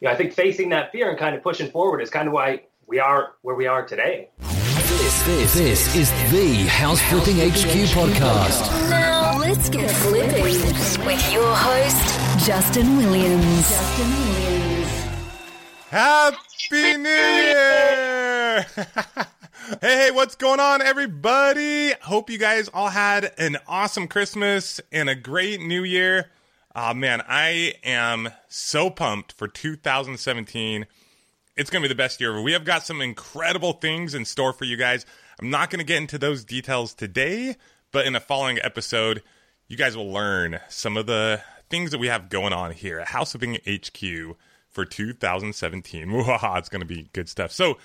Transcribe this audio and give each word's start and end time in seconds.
you 0.00 0.06
know, 0.06 0.14
I 0.14 0.16
think 0.16 0.32
facing 0.32 0.68
that 0.70 0.92
fear 0.92 1.10
and 1.10 1.18
kind 1.18 1.34
of 1.34 1.42
pushing 1.42 1.70
forward 1.70 2.00
is 2.00 2.10
kind 2.10 2.28
of 2.28 2.34
why 2.34 2.62
we 2.86 3.00
are 3.00 3.34
where 3.42 3.56
we 3.56 3.66
are 3.66 3.84
today. 3.84 4.28
This, 4.40 5.22
this, 5.24 5.54
this 5.54 5.96
is 5.96 6.10
the 6.30 6.66
House 6.66 7.00
Flipping 7.02 7.36
HQ 7.36 7.90
podcast. 7.92 8.90
Now 8.90 9.38
let's 9.38 9.68
get 9.68 9.90
flipping 9.90 10.44
with 11.04 11.32
your 11.32 11.54
host, 11.54 12.46
Justin 12.46 12.96
Williams. 12.96 13.68
Justin 13.68 14.10
Williams. 14.10 14.88
Happy 15.90 16.96
New 16.96 17.08
Year! 17.08 18.66
hey, 19.80 19.96
hey, 19.96 20.10
what's 20.12 20.36
going 20.36 20.60
on, 20.60 20.80
everybody? 20.80 21.92
Hope 22.02 22.30
you 22.30 22.38
guys 22.38 22.68
all 22.72 22.88
had 22.88 23.32
an 23.36 23.56
awesome 23.66 24.06
Christmas 24.06 24.80
and 24.92 25.08
a 25.08 25.14
great 25.14 25.60
New 25.60 25.82
Year. 25.82 26.30
Oh 26.80 26.94
man, 26.94 27.22
I 27.26 27.74
am 27.82 28.28
so 28.46 28.88
pumped 28.88 29.32
for 29.32 29.48
2017 29.48 30.86
it's 31.56 31.70
going 31.70 31.82
to 31.82 31.88
be 31.88 31.92
the 31.92 31.96
best 31.96 32.20
year 32.20 32.30
ever. 32.30 32.40
We 32.40 32.52
have 32.52 32.64
got 32.64 32.86
some 32.86 33.00
incredible 33.00 33.72
things 33.72 34.14
in 34.14 34.24
store 34.24 34.52
for 34.52 34.64
you 34.64 34.76
guys. 34.76 35.04
I'm 35.40 35.50
not 35.50 35.70
going 35.70 35.80
to 35.80 35.84
get 35.84 35.96
into 35.96 36.16
those 36.16 36.44
details 36.44 36.94
today, 36.94 37.56
but 37.90 38.06
in 38.06 38.14
a 38.14 38.20
following 38.20 38.60
episode, 38.62 39.24
you 39.66 39.76
guys 39.76 39.96
will 39.96 40.12
learn 40.12 40.60
some 40.68 40.96
of 40.96 41.06
the 41.06 41.42
things 41.68 41.90
that 41.90 41.98
we 41.98 42.06
have 42.06 42.28
going 42.28 42.52
on 42.52 42.70
here 42.70 43.00
at 43.00 43.08
House 43.08 43.32
Flipping 43.32 43.58
HQ 43.66 44.36
for 44.70 44.84
2017. 44.84 46.08
it's 46.14 46.68
going 46.68 46.80
to 46.80 46.86
be 46.86 47.10
good 47.12 47.28
stuff. 47.28 47.50
So, 47.50 47.78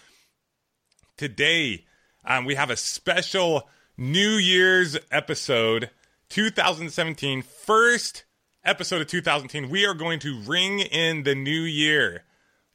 today, 1.18 1.86
um, 2.26 2.46
we 2.46 2.54
have 2.54 2.70
a 2.70 2.78
special 2.78 3.68
New 3.98 4.34
Year's 4.34 5.00
episode, 5.12 5.90
2017, 6.30 7.42
first 7.42 8.26
episode 8.64 9.02
of 9.02 9.08
2010. 9.08 9.70
We 9.70 9.86
are 9.86 9.94
going 9.94 10.20
to 10.20 10.40
ring 10.42 10.80
in 10.80 11.24
the 11.24 11.36
new 11.36 11.62
year 11.62 12.24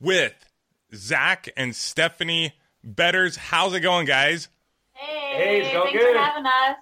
with 0.01 0.34
Zach 0.95 1.48
and 1.56 1.74
Stephanie 1.74 2.52
Betters. 2.84 3.37
How's 3.37 3.74
it 3.74 3.80
going, 3.80 4.07
guys? 4.07 4.49
Hey, 4.93 5.35
Hey, 5.37 5.60
it's 5.60 5.73
going 5.73 5.90
thanks 5.93 6.04
good. 6.04 6.16
for 6.16 6.23
having 6.23 6.46
us. 6.46 6.77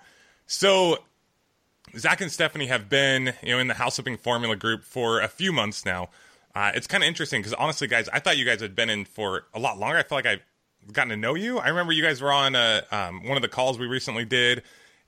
So, 0.47 0.98
Zach 1.97 2.20
and 2.20 2.30
Stephanie 2.30 2.67
have 2.67 2.89
been, 2.89 3.34
you 3.42 3.53
know, 3.53 3.58
in 3.58 3.69
the 3.69 3.75
House 3.75 3.97
Flipping 3.97 4.17
Formula 4.17 4.56
group 4.56 4.84
for 4.84 5.20
a 5.20 5.28
few 5.28 5.52
months 5.52 5.84
now. 5.84 6.08
Uh, 6.55 6.73
it's 6.75 6.86
kind 6.86 7.02
of 7.02 7.08
interesting 7.08 7.41
because 7.41 7.52
honestly, 7.55 7.86
guys, 7.86 8.08
I 8.12 8.19
thought 8.20 8.39
you 8.39 8.45
guys 8.45 8.61
had 8.61 8.75
been 8.75 8.89
in 8.89 9.05
for 9.05 9.45
a 9.52 9.58
lot 9.58 9.78
longer. 9.78 9.98
I 9.98 10.02
feel 10.02 10.17
like 10.17 10.27
I've 10.27 10.41
gotten 10.92 11.11
to 11.11 11.17
know 11.17 11.34
you. 11.34 11.58
I 11.58 11.69
remember 11.69 11.92
you 11.92 12.02
guys 12.02 12.23
were 12.23 12.33
on 12.33 12.55
a, 12.55 12.83
um, 12.91 13.27
one 13.27 13.36
of 13.36 13.42
the 13.42 13.48
calls 13.48 13.78
we 13.78 13.86
recently 13.86 14.25
did, 14.25 14.62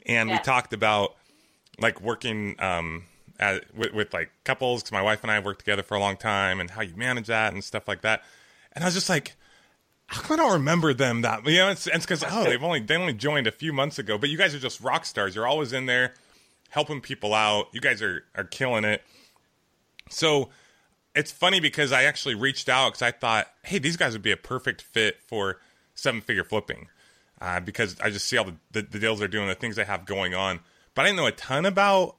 and 0.07 0.29
we 0.31 0.39
talked 0.41 0.73
about 0.75 1.15
like 1.79 2.01
working 2.03 2.57
um, 2.59 3.05
at, 3.39 3.75
with, 3.75 3.93
with 3.93 4.13
like 4.13 4.31
couples 4.45 4.83
because 4.83 4.93
my 4.93 5.03
wife 5.03 5.23
and 5.23 5.31
I 5.31 5.35
have 5.35 5.45
worked 5.45 5.61
together 5.61 5.83
for 5.83 5.95
a 5.97 6.01
long 6.01 6.17
time 6.17 6.61
and 6.61 6.71
how 6.71 6.83
you 6.83 6.95
manage 6.97 7.27
that 7.27 7.53
and 7.53 7.63
stuff 7.63 7.89
like 7.89 8.03
that. 8.03 8.23
And 8.73 8.85
I 8.85 8.87
was 8.87 8.95
just 8.95 9.09
like, 9.09 9.35
how 10.07 10.23
come 10.23 10.35
I 10.35 10.43
don't 10.43 10.53
remember 10.53 10.95
them 10.95 11.23
that? 11.23 11.47
You 11.47 11.59
know, 11.59 11.71
it's 11.71 11.85
because 11.85 12.25
oh, 12.27 12.45
they've 12.45 12.63
only 12.63 12.81
they 12.81 12.97
only 12.97 13.13
joined 13.13 13.47
a 13.47 13.53
few 13.53 13.73
months 13.73 13.99
ago. 13.99 14.17
But 14.17 14.31
you 14.31 14.39
guys 14.39 14.55
are 14.55 14.59
just 14.59 14.81
rock 14.81 15.05
stars. 15.05 15.35
You're 15.35 15.47
always 15.47 15.73
in 15.73 15.87
there 15.87 16.15
helping 16.71 17.01
people 17.01 17.35
out. 17.35 17.69
You 17.73 17.81
guys 17.81 18.01
are 18.03 18.25
are 18.35 18.45
killing 18.45 18.85
it. 18.85 19.03
So 20.09 20.49
it's 21.15 21.31
funny 21.31 21.61
because 21.61 21.93
I 21.93 22.05
actually 22.05 22.35
reached 22.35 22.69
out 22.69 22.93
because 22.93 23.03
I 23.03 23.11
thought, 23.11 23.49
hey, 23.65 23.79
these 23.79 23.97
guys 23.97 24.13
would 24.15 24.23
be 24.23 24.33
a 24.33 24.37
perfect 24.37 24.81
fit 24.83 25.21
for 25.27 25.59
seven 25.95 26.21
figure 26.21 26.45
flipping 26.45 26.89
uh, 27.41 27.61
because 27.61 27.97
I 28.01 28.11
just 28.11 28.27
see 28.27 28.37
all 28.37 28.45
the, 28.45 28.57
the, 28.71 28.83
the 28.83 28.99
deals 28.99 29.19
they're 29.19 29.29
doing, 29.29 29.49
the 29.49 29.55
things 29.55 29.77
they 29.77 29.85
have 29.85 30.07
going 30.07 30.35
on. 30.35 30.61
But 30.95 31.03
I 31.03 31.09
didn't 31.09 31.19
know 31.19 31.27
a 31.27 31.33
ton 31.33 31.67
about 31.67 32.17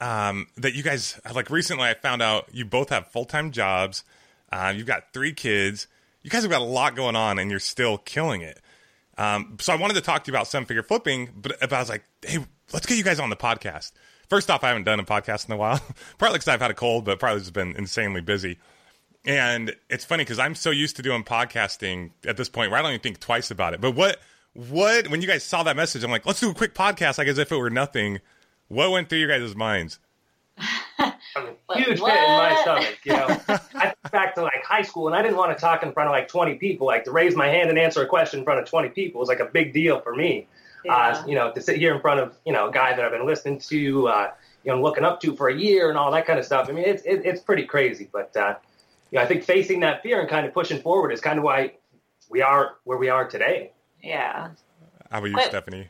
um, 0.00 0.46
that 0.56 0.74
you 0.74 0.82
guys 0.82 1.20
like 1.34 1.50
recently. 1.50 1.84
I 1.84 1.94
found 1.94 2.22
out 2.22 2.48
you 2.52 2.64
both 2.64 2.90
have 2.90 3.08
full 3.08 3.24
time 3.24 3.50
jobs. 3.50 4.04
Uh, 4.50 4.72
you've 4.74 4.86
got 4.86 5.12
three 5.12 5.32
kids. 5.32 5.86
You 6.22 6.30
guys 6.30 6.42
have 6.42 6.50
got 6.50 6.60
a 6.60 6.64
lot 6.64 6.96
going 6.96 7.16
on, 7.16 7.38
and 7.38 7.50
you're 7.50 7.60
still 7.60 7.98
killing 7.98 8.42
it. 8.42 8.60
Um, 9.18 9.56
so 9.60 9.72
I 9.72 9.76
wanted 9.76 9.94
to 9.94 10.00
talk 10.00 10.24
to 10.24 10.30
you 10.30 10.36
about 10.36 10.46
seven 10.46 10.64
figure 10.64 10.82
flipping, 10.82 11.30
but, 11.34 11.58
but 11.60 11.72
I 11.72 11.80
was 11.80 11.88
like, 11.88 12.04
hey, 12.22 12.38
let's 12.72 12.86
get 12.86 12.96
you 12.96 13.04
guys 13.04 13.18
on 13.18 13.30
the 13.30 13.36
podcast. 13.36 13.92
First 14.28 14.50
off, 14.50 14.62
I 14.62 14.68
haven't 14.68 14.84
done 14.84 15.00
a 15.00 15.04
podcast 15.04 15.48
in 15.48 15.54
a 15.54 15.56
while, 15.56 15.80
partly 16.18 16.38
because 16.38 16.48
I've 16.48 16.60
had 16.60 16.70
a 16.70 16.74
cold, 16.74 17.04
but 17.04 17.18
probably 17.18 17.40
just 17.40 17.52
been 17.52 17.74
insanely 17.76 18.20
busy. 18.20 18.58
And 19.24 19.74
it's 19.90 20.04
funny 20.04 20.22
because 20.22 20.38
I'm 20.38 20.54
so 20.54 20.70
used 20.70 20.96
to 20.96 21.02
doing 21.02 21.24
podcasting 21.24 22.12
at 22.24 22.36
this 22.36 22.48
point 22.48 22.70
where 22.70 22.78
I 22.78 22.82
don't 22.82 22.92
even 22.92 23.00
think 23.00 23.18
twice 23.18 23.50
about 23.50 23.74
it. 23.74 23.80
But 23.80 23.92
what, 23.96 24.20
what, 24.54 25.08
when 25.08 25.20
you 25.20 25.26
guys 25.26 25.42
saw 25.42 25.64
that 25.64 25.76
message, 25.76 26.04
I'm 26.04 26.10
like, 26.10 26.24
let's 26.24 26.40
do 26.40 26.50
a 26.50 26.54
quick 26.54 26.74
podcast, 26.74 27.18
like 27.18 27.26
as 27.26 27.38
if 27.38 27.50
it 27.50 27.56
were 27.56 27.70
nothing. 27.70 28.20
What 28.68 28.90
went 28.90 29.08
through 29.08 29.18
your 29.18 29.28
guys' 29.28 29.56
minds? 29.56 29.98
I'm 30.98 31.12
a 31.70 31.76
huge 31.76 32.00
pit 32.00 32.08
in 32.08 32.36
my 32.36 32.58
stomach. 32.62 32.98
You 33.04 33.12
know, 33.12 33.26
I 33.48 33.56
think 33.56 34.12
back 34.12 34.34
to 34.34 34.42
like 34.42 34.62
high 34.64 34.82
school, 34.82 35.06
and 35.06 35.16
I 35.16 35.22
didn't 35.22 35.36
want 35.36 35.56
to 35.56 35.60
talk 35.60 35.82
in 35.82 35.92
front 35.92 36.08
of 36.08 36.12
like 36.12 36.28
20 36.28 36.56
people. 36.56 36.86
Like 36.86 37.04
to 37.04 37.10
raise 37.10 37.34
my 37.34 37.46
hand 37.46 37.70
and 37.70 37.78
answer 37.78 38.02
a 38.02 38.06
question 38.06 38.40
in 38.40 38.44
front 38.44 38.60
of 38.60 38.68
20 38.68 38.90
people 38.90 39.20
was 39.20 39.28
like 39.28 39.40
a 39.40 39.46
big 39.46 39.72
deal 39.72 40.00
for 40.00 40.14
me. 40.14 40.46
Uh, 40.88 41.22
you 41.26 41.34
know, 41.34 41.52
to 41.52 41.60
sit 41.60 41.76
here 41.76 41.94
in 41.94 42.00
front 42.00 42.20
of 42.20 42.36
you 42.44 42.52
know 42.52 42.68
a 42.68 42.72
guy 42.72 42.94
that 42.94 43.04
I've 43.04 43.10
been 43.10 43.26
listening 43.26 43.58
to, 43.60 44.08
uh, 44.08 44.30
you 44.64 44.72
know, 44.72 44.80
looking 44.80 45.04
up 45.04 45.20
to 45.22 45.34
for 45.34 45.48
a 45.48 45.54
year 45.54 45.88
and 45.88 45.98
all 45.98 46.10
that 46.12 46.26
kind 46.26 46.38
of 46.38 46.44
stuff. 46.44 46.68
I 46.68 46.72
mean, 46.72 46.84
it's 46.84 47.02
it, 47.04 47.22
it's 47.24 47.40
pretty 47.40 47.64
crazy. 47.64 48.08
But 48.12 48.36
uh, 48.36 48.54
you 49.10 49.18
know, 49.18 49.22
I 49.22 49.26
think 49.26 49.44
facing 49.44 49.80
that 49.80 50.02
fear 50.02 50.20
and 50.20 50.28
kind 50.28 50.46
of 50.46 50.52
pushing 50.52 50.80
forward 50.80 51.12
is 51.12 51.20
kind 51.20 51.38
of 51.38 51.44
why 51.44 51.74
we 52.28 52.42
are 52.42 52.76
where 52.84 52.98
we 52.98 53.08
are 53.08 53.28
today. 53.28 53.72
Yeah. 54.02 54.50
How 55.10 55.18
about 55.18 55.30
you, 55.30 55.36
Wait. 55.36 55.46
Stephanie? 55.46 55.88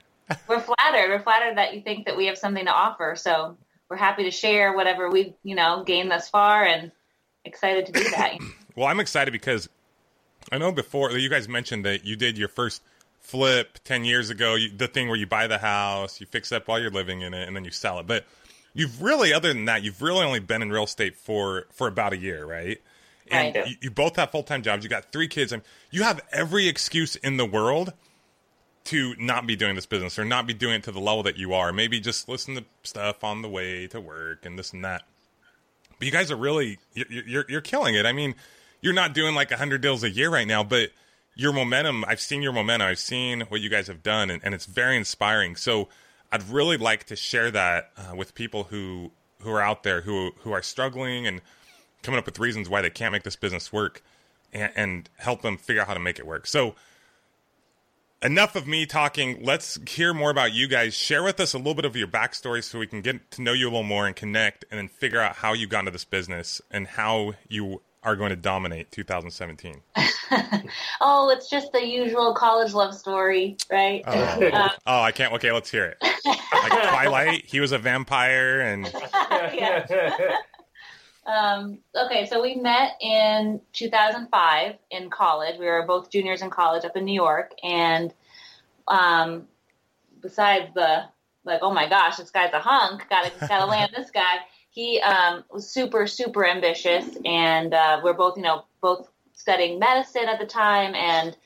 We're 0.48 0.60
flattered. 0.60 1.08
We're 1.08 1.22
flattered 1.22 1.58
that 1.58 1.74
you 1.74 1.80
think 1.82 2.06
that 2.06 2.16
we 2.16 2.26
have 2.26 2.38
something 2.38 2.64
to 2.64 2.72
offer. 2.72 3.14
So 3.16 3.56
we're 3.88 3.96
happy 3.96 4.24
to 4.24 4.30
share 4.30 4.74
whatever 4.74 5.10
we've, 5.10 5.34
you 5.42 5.54
know, 5.54 5.84
gained 5.84 6.10
thus 6.10 6.28
far 6.28 6.64
and 6.64 6.92
excited 7.44 7.86
to 7.86 7.92
do 7.92 8.04
that. 8.10 8.38
Well, 8.76 8.86
I'm 8.86 9.00
excited 9.00 9.32
because 9.32 9.68
I 10.52 10.58
know 10.58 10.70
before 10.70 11.10
you 11.10 11.28
guys 11.28 11.48
mentioned 11.48 11.84
that 11.84 12.04
you 12.04 12.14
did 12.14 12.38
your 12.38 12.46
first 12.46 12.80
flip 13.18 13.80
10 13.82 14.04
years 14.04 14.30
ago, 14.30 14.54
you, 14.54 14.70
the 14.70 14.86
thing 14.86 15.08
where 15.08 15.16
you 15.16 15.26
buy 15.26 15.48
the 15.48 15.58
house, 15.58 16.20
you 16.20 16.26
fix 16.28 16.52
it 16.52 16.54
up 16.54 16.68
while 16.68 16.80
you're 16.80 16.92
living 16.92 17.22
in 17.22 17.34
it, 17.34 17.48
and 17.48 17.56
then 17.56 17.64
you 17.64 17.72
sell 17.72 17.98
it. 17.98 18.06
But 18.06 18.24
you've 18.74 19.02
really, 19.02 19.32
other 19.32 19.52
than 19.52 19.64
that, 19.64 19.82
you've 19.82 20.00
really 20.00 20.24
only 20.24 20.38
been 20.38 20.62
in 20.62 20.70
real 20.70 20.84
estate 20.84 21.16
for, 21.16 21.66
for 21.72 21.88
about 21.88 22.12
a 22.12 22.16
year, 22.16 22.46
right? 22.46 22.80
And 23.30 23.56
you, 23.56 23.76
you 23.80 23.90
both 23.90 24.16
have 24.16 24.30
full 24.30 24.42
time 24.42 24.62
jobs. 24.62 24.84
You 24.84 24.90
got 24.90 25.10
three 25.12 25.28
kids. 25.28 25.52
And 25.52 25.62
you 25.90 26.04
have 26.04 26.20
every 26.32 26.68
excuse 26.68 27.16
in 27.16 27.36
the 27.36 27.46
world 27.46 27.92
to 28.88 29.14
not 29.18 29.46
be 29.46 29.54
doing 29.54 29.74
this 29.74 29.84
business 29.84 30.18
or 30.18 30.24
not 30.24 30.46
be 30.46 30.54
doing 30.54 30.76
it 30.76 30.84
to 30.84 30.92
the 30.92 31.00
level 31.00 31.22
that 31.22 31.36
you 31.36 31.52
are. 31.52 31.74
Maybe 31.74 32.00
just 32.00 32.26
listen 32.26 32.54
to 32.54 32.64
stuff 32.82 33.22
on 33.22 33.42
the 33.42 33.48
way 33.48 33.86
to 33.88 34.00
work 34.00 34.46
and 34.46 34.58
this 34.58 34.72
and 34.72 34.82
that. 34.82 35.02
But 35.98 36.06
you 36.06 36.12
guys 36.12 36.30
are 36.30 36.36
really 36.36 36.78
you're 36.94 37.24
you're, 37.26 37.44
you're 37.48 37.60
killing 37.60 37.94
it. 37.94 38.06
I 38.06 38.12
mean, 38.12 38.34
you're 38.80 38.94
not 38.94 39.12
doing 39.12 39.34
like 39.34 39.50
100 39.50 39.82
deals 39.82 40.04
a 40.04 40.10
year 40.10 40.30
right 40.30 40.46
now, 40.46 40.64
but 40.64 40.90
your 41.34 41.52
momentum, 41.52 42.02
I've 42.08 42.20
seen 42.20 42.40
your 42.40 42.52
momentum. 42.52 42.88
I've 42.88 42.98
seen 42.98 43.42
what 43.42 43.60
you 43.60 43.68
guys 43.68 43.88
have 43.88 44.02
done 44.02 44.30
and, 44.30 44.42
and 44.42 44.54
it's 44.54 44.66
very 44.66 44.96
inspiring. 44.96 45.56
So, 45.56 45.88
I'd 46.30 46.48
really 46.48 46.76
like 46.76 47.04
to 47.04 47.16
share 47.16 47.50
that 47.50 47.90
uh, 47.96 48.14
with 48.14 48.34
people 48.34 48.64
who 48.64 49.12
who 49.40 49.50
are 49.50 49.62
out 49.62 49.82
there 49.82 50.02
who 50.02 50.32
who 50.40 50.52
are 50.52 50.62
struggling 50.62 51.26
and 51.26 51.40
coming 52.02 52.18
up 52.18 52.26
with 52.26 52.38
reasons 52.38 52.68
why 52.68 52.80
they 52.80 52.90
can't 52.90 53.12
make 53.12 53.22
this 53.22 53.36
business 53.36 53.72
work 53.72 54.02
and, 54.52 54.72
and 54.76 55.10
help 55.18 55.42
them 55.42 55.56
figure 55.56 55.82
out 55.82 55.88
how 55.88 55.94
to 55.94 56.00
make 56.00 56.18
it 56.18 56.26
work. 56.26 56.46
So, 56.46 56.74
enough 58.22 58.56
of 58.56 58.66
me 58.66 58.86
talking. 58.86 59.42
Let's 59.42 59.78
hear 59.88 60.12
more 60.14 60.30
about 60.30 60.52
you 60.52 60.68
guys. 60.68 60.94
Share 60.94 61.22
with 61.22 61.40
us 61.40 61.54
a 61.54 61.58
little 61.58 61.74
bit 61.74 61.84
of 61.84 61.96
your 61.96 62.08
backstory 62.08 62.62
so 62.62 62.78
we 62.78 62.86
can 62.86 63.00
get 63.00 63.30
to 63.32 63.42
know 63.42 63.52
you 63.52 63.66
a 63.66 63.70
little 63.70 63.82
more 63.82 64.06
and 64.06 64.14
connect 64.16 64.64
and 64.70 64.78
then 64.78 64.88
figure 64.88 65.20
out 65.20 65.36
how 65.36 65.52
you 65.52 65.66
got 65.66 65.80
into 65.80 65.90
this 65.90 66.04
business 66.04 66.60
and 66.70 66.86
how 66.86 67.34
you 67.48 67.80
are 68.02 68.16
going 68.16 68.30
to 68.30 68.36
dominate 68.36 68.90
2017. 68.92 69.82
oh, 71.00 71.30
it's 71.30 71.50
just 71.50 71.72
the 71.72 71.84
usual 71.84 72.32
college 72.34 72.72
love 72.72 72.94
story, 72.94 73.56
right? 73.70 74.02
Oh, 74.06 74.12
Uh, 74.12 74.68
oh 74.86 75.00
I 75.02 75.12
can't. 75.12 75.32
Okay, 75.34 75.52
let's 75.52 75.70
hear 75.70 75.86
it. 75.86 75.96
Like 76.24 76.72
Twilight, 76.90 77.44
he 77.46 77.60
was 77.60 77.72
a 77.72 77.78
vampire 77.78 78.60
and 78.60 78.86
yeah. 79.22 80.36
Um, 81.28 81.80
okay, 81.94 82.24
so 82.24 82.40
we 82.40 82.54
met 82.54 82.92
in 83.02 83.60
2005 83.74 84.76
in 84.90 85.10
college. 85.10 85.58
We 85.58 85.66
were 85.66 85.84
both 85.86 86.10
juniors 86.10 86.40
in 86.40 86.48
college 86.48 86.86
up 86.86 86.96
in 86.96 87.04
New 87.04 87.12
York, 87.12 87.52
and 87.62 88.14
um, 88.88 89.46
besides 90.22 90.72
the 90.74 91.04
like, 91.44 91.60
oh 91.62 91.72
my 91.72 91.86
gosh, 91.86 92.16
this 92.16 92.30
guy's 92.30 92.52
a 92.54 92.58
hunk. 92.58 93.06
Gotta 93.10 93.30
gotta 93.46 93.66
land 93.66 93.92
this 93.94 94.10
guy. 94.10 94.38
He 94.70 95.00
um, 95.00 95.44
was 95.52 95.70
super 95.70 96.06
super 96.06 96.46
ambitious, 96.46 97.06
and 97.26 97.74
uh, 97.74 98.00
we're 98.02 98.14
both 98.14 98.38
you 98.38 98.42
know 98.42 98.64
both 98.80 99.10
studying 99.34 99.78
medicine 99.78 100.28
at 100.28 100.40
the 100.40 100.46
time, 100.46 100.94
and 100.94 101.36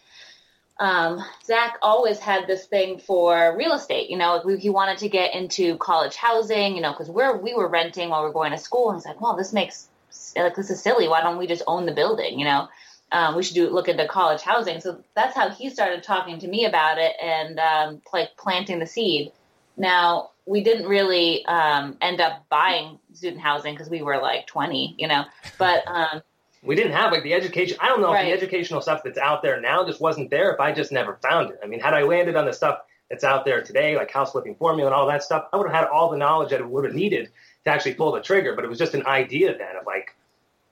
um, 0.78 1.24
Zach 1.44 1.78
always 1.82 2.18
had 2.18 2.46
this 2.46 2.66
thing 2.66 2.98
for 2.98 3.56
real 3.56 3.72
estate. 3.72 4.10
You 4.10 4.16
know, 4.16 4.42
he 4.58 4.70
wanted 4.70 4.98
to 4.98 5.08
get 5.08 5.34
into 5.34 5.76
college 5.76 6.16
housing. 6.16 6.74
You 6.74 6.82
know, 6.82 6.92
because 6.92 7.10
we're 7.10 7.36
we 7.36 7.54
were 7.54 7.68
renting 7.68 8.08
while 8.08 8.22
we 8.22 8.28
were 8.28 8.34
going 8.34 8.52
to 8.52 8.58
school, 8.58 8.90
and 8.90 8.98
he's 8.98 9.06
like, 9.06 9.20
"Well, 9.20 9.36
this 9.36 9.52
makes 9.52 9.88
like 10.36 10.56
this 10.56 10.70
is 10.70 10.82
silly. 10.82 11.08
Why 11.08 11.22
don't 11.22 11.38
we 11.38 11.46
just 11.46 11.62
own 11.66 11.86
the 11.86 11.92
building?" 11.92 12.38
You 12.38 12.46
know, 12.46 12.68
um, 13.12 13.36
we 13.36 13.42
should 13.42 13.54
do 13.54 13.68
look 13.68 13.88
into 13.88 14.08
college 14.08 14.40
housing. 14.40 14.80
So 14.80 15.02
that's 15.14 15.36
how 15.36 15.50
he 15.50 15.70
started 15.70 16.02
talking 16.02 16.38
to 16.40 16.48
me 16.48 16.64
about 16.64 16.98
it 16.98 17.12
and 17.22 17.58
um, 17.60 18.02
like 18.12 18.36
planting 18.36 18.78
the 18.78 18.86
seed. 18.86 19.32
Now 19.76 20.30
we 20.46 20.64
didn't 20.64 20.88
really 20.88 21.44
um, 21.46 21.96
end 22.00 22.20
up 22.20 22.46
buying 22.48 22.98
student 23.12 23.40
housing 23.40 23.74
because 23.74 23.88
we 23.88 24.02
were 24.02 24.20
like 24.20 24.46
20, 24.46 24.96
you 24.98 25.06
know, 25.06 25.24
but 25.58 25.86
um, 25.86 26.22
we 26.62 26.76
didn't 26.76 26.92
have 26.92 27.12
like 27.12 27.22
the 27.22 27.34
education. 27.34 27.76
I 27.80 27.88
don't 27.88 28.00
know 28.00 28.12
if 28.12 28.24
the 28.24 28.32
educational 28.32 28.80
stuff 28.80 29.02
that's 29.04 29.18
out 29.18 29.42
there 29.42 29.60
now 29.60 29.84
just 29.84 30.00
wasn't 30.00 30.30
there 30.30 30.52
if 30.52 30.60
I 30.60 30.72
just 30.72 30.92
never 30.92 31.16
found 31.16 31.50
it. 31.50 31.58
I 31.62 31.66
mean, 31.66 31.80
had 31.80 31.94
I 31.94 32.02
landed 32.02 32.36
on 32.36 32.46
the 32.46 32.52
stuff 32.52 32.80
that's 33.10 33.24
out 33.24 33.44
there 33.44 33.62
today, 33.62 33.96
like 33.96 34.10
house 34.10 34.32
flipping 34.32 34.54
formula 34.54 34.88
and 34.88 34.94
all 34.94 35.06
that 35.08 35.22
stuff, 35.22 35.48
I 35.52 35.56
would 35.56 35.68
have 35.68 35.74
had 35.74 35.88
all 35.88 36.10
the 36.10 36.16
knowledge 36.16 36.50
that 36.50 36.60
I 36.60 36.64
would 36.64 36.84
have 36.84 36.94
needed 36.94 37.30
to 37.64 37.70
actually 37.70 37.94
pull 37.94 38.12
the 38.12 38.20
trigger. 38.20 38.54
But 38.54 38.64
it 38.64 38.68
was 38.68 38.78
just 38.78 38.94
an 38.94 39.06
idea 39.06 39.58
then 39.58 39.76
of 39.76 39.86
like, 39.86 40.14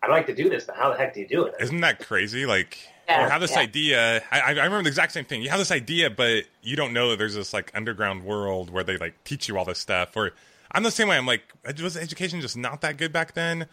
I'd 0.03 0.11
like 0.11 0.27
to 0.27 0.35
do 0.35 0.49
this, 0.49 0.65
but 0.65 0.77
how 0.77 0.91
the 0.91 0.97
heck 0.97 1.15
do 1.15 1.21
you 1.21 1.29
do 1.29 1.45
it? 1.45 1.55
Isn't 1.61 1.81
that 1.81 1.99
crazy? 1.99 2.47
Like 2.47 2.79
Yeah, 3.09 3.25
you 3.25 3.31
have 3.31 3.41
this 3.41 3.53
yeah. 3.53 3.59
idea. 3.59 4.23
I, 4.31 4.41
I 4.41 4.51
remember 4.51 4.85
the 4.85 4.89
exact 4.89 5.13
same 5.13 5.25
thing. 5.25 5.43
You 5.43 5.51
have 5.51 5.59
this 5.59 5.73
idea, 5.73 6.11
but 6.11 6.45
you 6.63 6.77
don't 6.77 6.93
know 6.93 7.11
that 7.11 7.19
there's 7.19 7.35
this 7.35 7.53
like 7.53 7.71
underground 7.75 8.25
world 8.25 8.71
where 8.71 8.85
they 8.85 8.97
like 8.97 9.23
teach 9.25 9.49
you 9.49 9.59
all 9.59 9.65
this 9.65 9.79
stuff. 9.79 10.17
Or 10.17 10.31
I'm 10.73 10.83
the 10.83 10.91
same 10.91 11.09
way. 11.09 11.17
I'm 11.17 11.27
like, 11.27 11.43
was 11.83 11.97
education 11.97 12.41
just 12.41 12.57
not 12.57 12.81
that 12.83 12.97
good 12.97 13.13
back 13.13 13.35
then, 13.35 13.67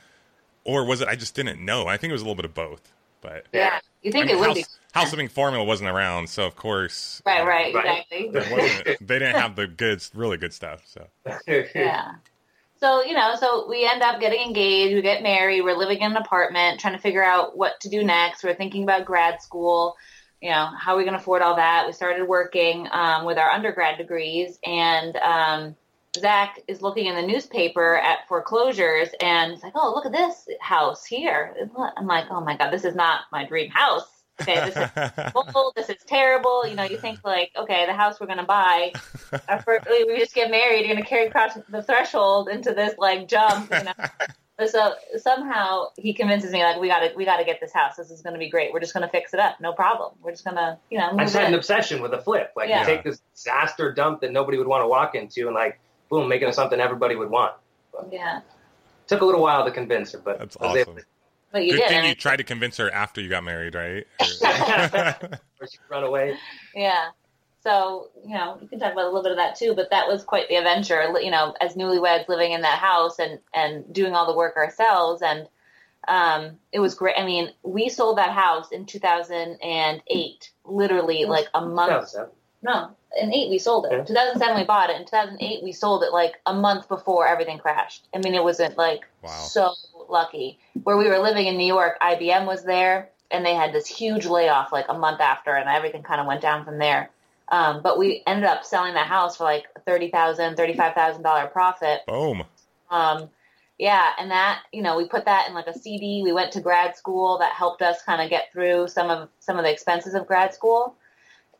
or 0.68 0.86
was 0.86 1.02
it 1.02 1.08
I 1.08 1.16
just 1.16 1.34
didn't 1.34 1.64
know? 1.64 1.88
I 1.88 1.98
think 1.98 2.12
it 2.12 2.14
was 2.14 2.22
a 2.22 2.26
little 2.26 2.36
bit 2.36 2.46
of 2.46 2.54
both. 2.54 2.92
But 3.22 3.48
Yeah. 3.52 3.80
You 4.04 4.10
I 4.10 4.12
think 4.12 4.28
mean, 4.28 4.36
it 4.36 4.40
would 4.40 4.48
house, 4.50 4.56
be. 4.58 4.66
house 4.94 5.10
flipping 5.10 5.28
formula 5.28 5.66
wasn't 5.66 5.90
around, 5.90 6.30
so 6.30 6.46
of 6.46 6.56
course, 6.56 7.22
Right, 7.26 7.46
right, 7.46 7.74
Right. 7.74 8.06
exactly. 8.12 8.28
it 8.42 8.52
wasn't, 8.52 9.08
they 9.08 9.20
didn't 9.20 9.36
have 9.38 9.56
the 9.56 9.66
good, 9.68 10.04
really 10.14 10.38
good 10.38 10.54
stuff. 10.54 10.84
So 10.86 11.08
yeah. 11.76 12.12
So, 12.80 13.04
you 13.04 13.14
know, 13.16 13.34
so 13.40 13.68
we 13.68 13.90
end 13.90 14.04
up 14.04 14.20
getting 14.20 14.40
engaged, 14.46 14.94
we 14.94 15.02
get 15.02 15.24
married, 15.24 15.62
we're 15.64 15.76
living 15.76 15.98
in 16.02 16.12
an 16.12 16.18
apartment, 16.18 16.80
trying 16.80 16.94
to 16.94 17.00
figure 17.02 17.24
out 17.24 17.58
what 17.58 17.80
to 17.82 17.90
do 17.90 18.04
next. 18.04 18.44
We're 18.44 18.54
thinking 18.54 18.84
about 18.84 19.04
grad 19.06 19.42
school, 19.42 19.96
you 20.42 20.52
know, 20.52 20.70
how 20.78 20.94
are 20.94 20.98
we 20.98 21.04
going 21.04 21.16
to 21.16 21.20
afford 21.20 21.42
all 21.42 21.56
that? 21.56 21.86
We 21.88 21.94
started 21.94 22.28
working 22.28 22.88
um, 22.92 23.26
with 23.26 23.40
our 23.40 23.50
undergrad 23.50 23.98
degrees, 23.98 24.60
and 24.64 25.16
um, 25.18 25.76
Zach 26.18 26.60
is 26.68 26.82
looking 26.82 27.06
in 27.06 27.16
the 27.16 27.22
newspaper 27.22 27.98
at 27.98 28.28
foreclosures, 28.28 29.10
and 29.22 29.54
he's 29.54 29.64
like, 29.64 29.74
oh, 29.76 29.94
look 29.94 30.06
at 30.06 30.12
this 30.12 30.48
house 30.60 31.06
here. 31.06 31.56
I'm 31.98 32.08
like, 32.08 32.26
oh 32.30 32.42
my 32.42 32.56
God, 32.58 32.72
this 32.72 32.86
is 32.86 32.96
not 32.96 33.22
my 33.32 33.46
dream 33.46 33.70
house. 33.72 34.08
Okay, 34.42 34.66
this 34.66 34.76
is 34.78 34.90
awful. 35.36 35.74
This 35.76 35.90
is 35.90 35.98
terrible. 36.06 36.68
You 36.68 36.76
know, 36.76 36.84
you 36.84 36.98
think 36.98 37.20
like, 37.24 37.52
okay, 37.56 37.86
the 37.86 37.94
house 37.94 38.20
we're 38.20 38.28
gonna 38.28 38.46
buy, 38.46 38.94
after 39.48 39.82
we 39.90 40.18
just 40.20 40.34
get 40.34 40.50
married, 40.52 40.86
you're 40.86 40.96
gonna 40.96 41.06
carry 41.06 41.28
across 41.28 41.58
the 41.70 41.84
threshold 41.84 42.50
into 42.50 42.74
this 42.74 42.94
like 42.98 43.28
jump. 43.28 43.72
You 43.72 43.86
know, 43.86 43.94
But 44.58 44.70
so 44.72 44.94
somehow 45.18 45.88
he 45.98 46.14
convinces 46.14 46.52
me 46.52 46.64
like, 46.64 46.80
we 46.80 46.88
gotta, 46.88 47.14
we 47.16 47.26
gotta 47.26 47.44
get 47.44 47.60
this 47.60 47.74
house. 47.74 47.96
This 47.96 48.12
is 48.12 48.22
gonna 48.22 48.38
be 48.40 48.50
great. 48.50 48.72
We're 48.74 48.80
just 48.80 48.94
gonna 48.94 49.10
fix 49.10 49.34
it 49.34 49.40
up. 49.40 49.60
No 49.60 49.74
problem. 49.74 50.14
We're 50.22 50.32
just 50.32 50.46
gonna, 50.46 50.80
you 50.90 50.98
know, 51.00 51.08
I 51.10 51.12
move 51.12 51.22
just 51.22 51.36
had 51.36 51.48
an 51.48 51.54
obsession 51.56 52.02
with 52.02 52.14
a 52.14 52.22
flip. 52.22 52.54
Like 52.56 52.70
Yeah. 52.70 52.82
you 52.82 52.86
take 52.86 53.04
this 53.04 53.22
disaster 53.34 53.92
dump 53.94 54.22
that 54.22 54.32
nobody 54.32 54.58
would 54.58 54.68
want 54.68 54.84
to 54.84 54.88
walk 54.88 55.16
into 55.16 55.48
and 55.48 55.56
like, 55.56 55.80
boom, 56.10 56.28
make 56.30 56.42
it 56.42 56.54
something 56.56 56.80
everybody 56.80 57.16
would 57.16 57.30
want. 57.30 57.54
Yeah, 58.12 58.42
Took 59.08 59.22
a 59.22 59.26
little 59.26 59.42
while 59.42 59.66
to 59.66 59.72
convince 59.72 60.12
her, 60.12 60.20
but 60.20 60.38
That's 60.40 60.58
I 60.60 60.68
was 60.68 60.76
able 60.78 60.92
awesome. 60.94 61.06
but 61.52 61.64
you 61.66 61.72
good 61.72 61.80
did. 61.80 61.90
thing 61.90 62.06
you 62.10 62.16
tried 62.16 62.38
to 62.38 62.44
convince 62.44 62.78
her 62.78 62.94
after 62.94 63.22
you 63.22 63.30
got 63.30 63.44
married, 63.44 63.74
right? 63.76 64.06
to- 64.20 65.40
or 65.60 65.68
she 65.68 65.78
run 65.90 66.04
away. 66.04 66.36
Yeah. 66.76 67.08
So, 67.64 68.10
you 68.24 68.36
know, 68.36 68.58
you 68.62 68.68
can 68.68 68.80
talk 68.80 68.94
about 68.94 69.06
a 69.06 69.08
little 69.08 69.24
bit 69.24 69.32
of 69.32 69.38
that 69.38 69.56
too, 69.56 69.74
but 69.76 69.90
that 69.90 70.08
was 70.08 70.24
quite 70.24 70.48
the 70.48 70.56
adventure, 70.56 71.04
you 71.20 71.32
know, 71.32 71.54
as 71.60 71.74
newlyweds 71.76 72.30
living 72.30 72.52
in 72.52 72.62
that 72.62 72.78
house 72.80 73.20
and, 73.20 73.40
and 73.54 73.92
doing 73.94 74.14
all 74.14 74.26
the 74.28 74.38
work 74.38 74.56
ourselves. 74.56 75.22
And 75.22 75.48
um, 76.08 76.58
it 76.72 76.80
was 76.80 76.94
great. 76.96 77.16
I 77.18 77.26
mean, 77.26 77.52
we 77.64 77.90
sold 77.90 78.20
that 78.20 78.30
house 78.32 78.72
in 78.72 78.86
2008, 78.86 80.52
literally 80.66 81.26
like 81.26 81.48
a 81.54 81.66
month. 81.66 82.10
So, 82.10 82.30
No, 82.68 82.92
in 83.20 83.34
eight 83.34 83.50
we 83.50 83.58
sold 83.58 83.86
it. 83.86 83.94
Yeah. 83.94 84.04
2007 84.04 84.58
we 84.58 84.66
bought 84.66 84.90
it. 84.90 84.98
In 84.98 85.06
2008 85.06 85.64
we 85.64 85.72
sold 85.72 86.04
it 86.04 86.12
like 86.12 86.34
a 86.46 86.54
month 86.54 86.88
before 86.90 87.26
everything 87.28 87.58
crashed. 87.58 88.08
I 88.14 88.20
mean, 88.20 88.36
it 88.36 88.44
wasn't 88.44 88.78
like 88.78 89.08
Wow. 89.24 89.30
so 89.30 89.74
lucky. 90.10 90.60
Where 90.84 90.98
we 90.98 91.08
were 91.08 91.20
living 91.20 91.48
in 91.48 91.58
New 91.58 91.66
York, 91.66 91.98
IBM 92.02 92.46
was 92.46 92.64
there, 92.64 93.10
and 93.32 93.46
they 93.46 93.54
had 93.56 93.74
this 93.74 93.88
huge 93.88 94.26
layoff 94.26 94.72
like 94.72 94.86
a 94.90 94.94
month 94.94 95.22
after, 95.22 95.56
and 95.56 95.70
everything 95.70 96.04
kind 96.04 96.20
of 96.22 96.28
went 96.28 96.42
down 96.42 96.66
from 96.66 96.78
there. 96.78 97.10
Um, 97.50 97.82
but 97.82 97.98
we 97.98 98.22
ended 98.28 98.46
up 98.46 98.66
selling 98.66 98.94
that 98.96 99.08
house 99.08 99.38
for 99.38 99.46
like 99.46 99.66
thirty 99.86 100.12
thousand, 100.12 100.58
thirty-five 100.58 100.94
thousand 100.94 101.24
dollar 101.24 101.48
profit. 101.48 102.02
Boom. 102.06 102.44
Um, 102.92 103.30
yeah, 103.80 104.12
and 104.20 104.30
that 104.32 104.64
you 104.74 104.82
know 104.82 104.98
we 104.98 105.08
put 105.08 105.24
that 105.26 105.48
in 105.48 105.54
like 105.54 105.68
a 105.68 105.78
CD. 105.78 106.22
We 106.24 106.34
went 106.34 106.52
to 106.54 106.60
grad 106.60 106.98
school 106.98 107.38
that 107.38 107.54
helped 107.54 107.82
us 107.82 108.02
kind 108.04 108.22
of 108.22 108.30
get 108.30 108.52
through 108.52 108.90
some 108.90 109.10
of 109.10 109.30
some 109.40 109.58
of 109.58 109.64
the 109.64 109.72
expenses 109.72 110.14
of 110.14 110.28
grad 110.28 110.54
school, 110.54 110.96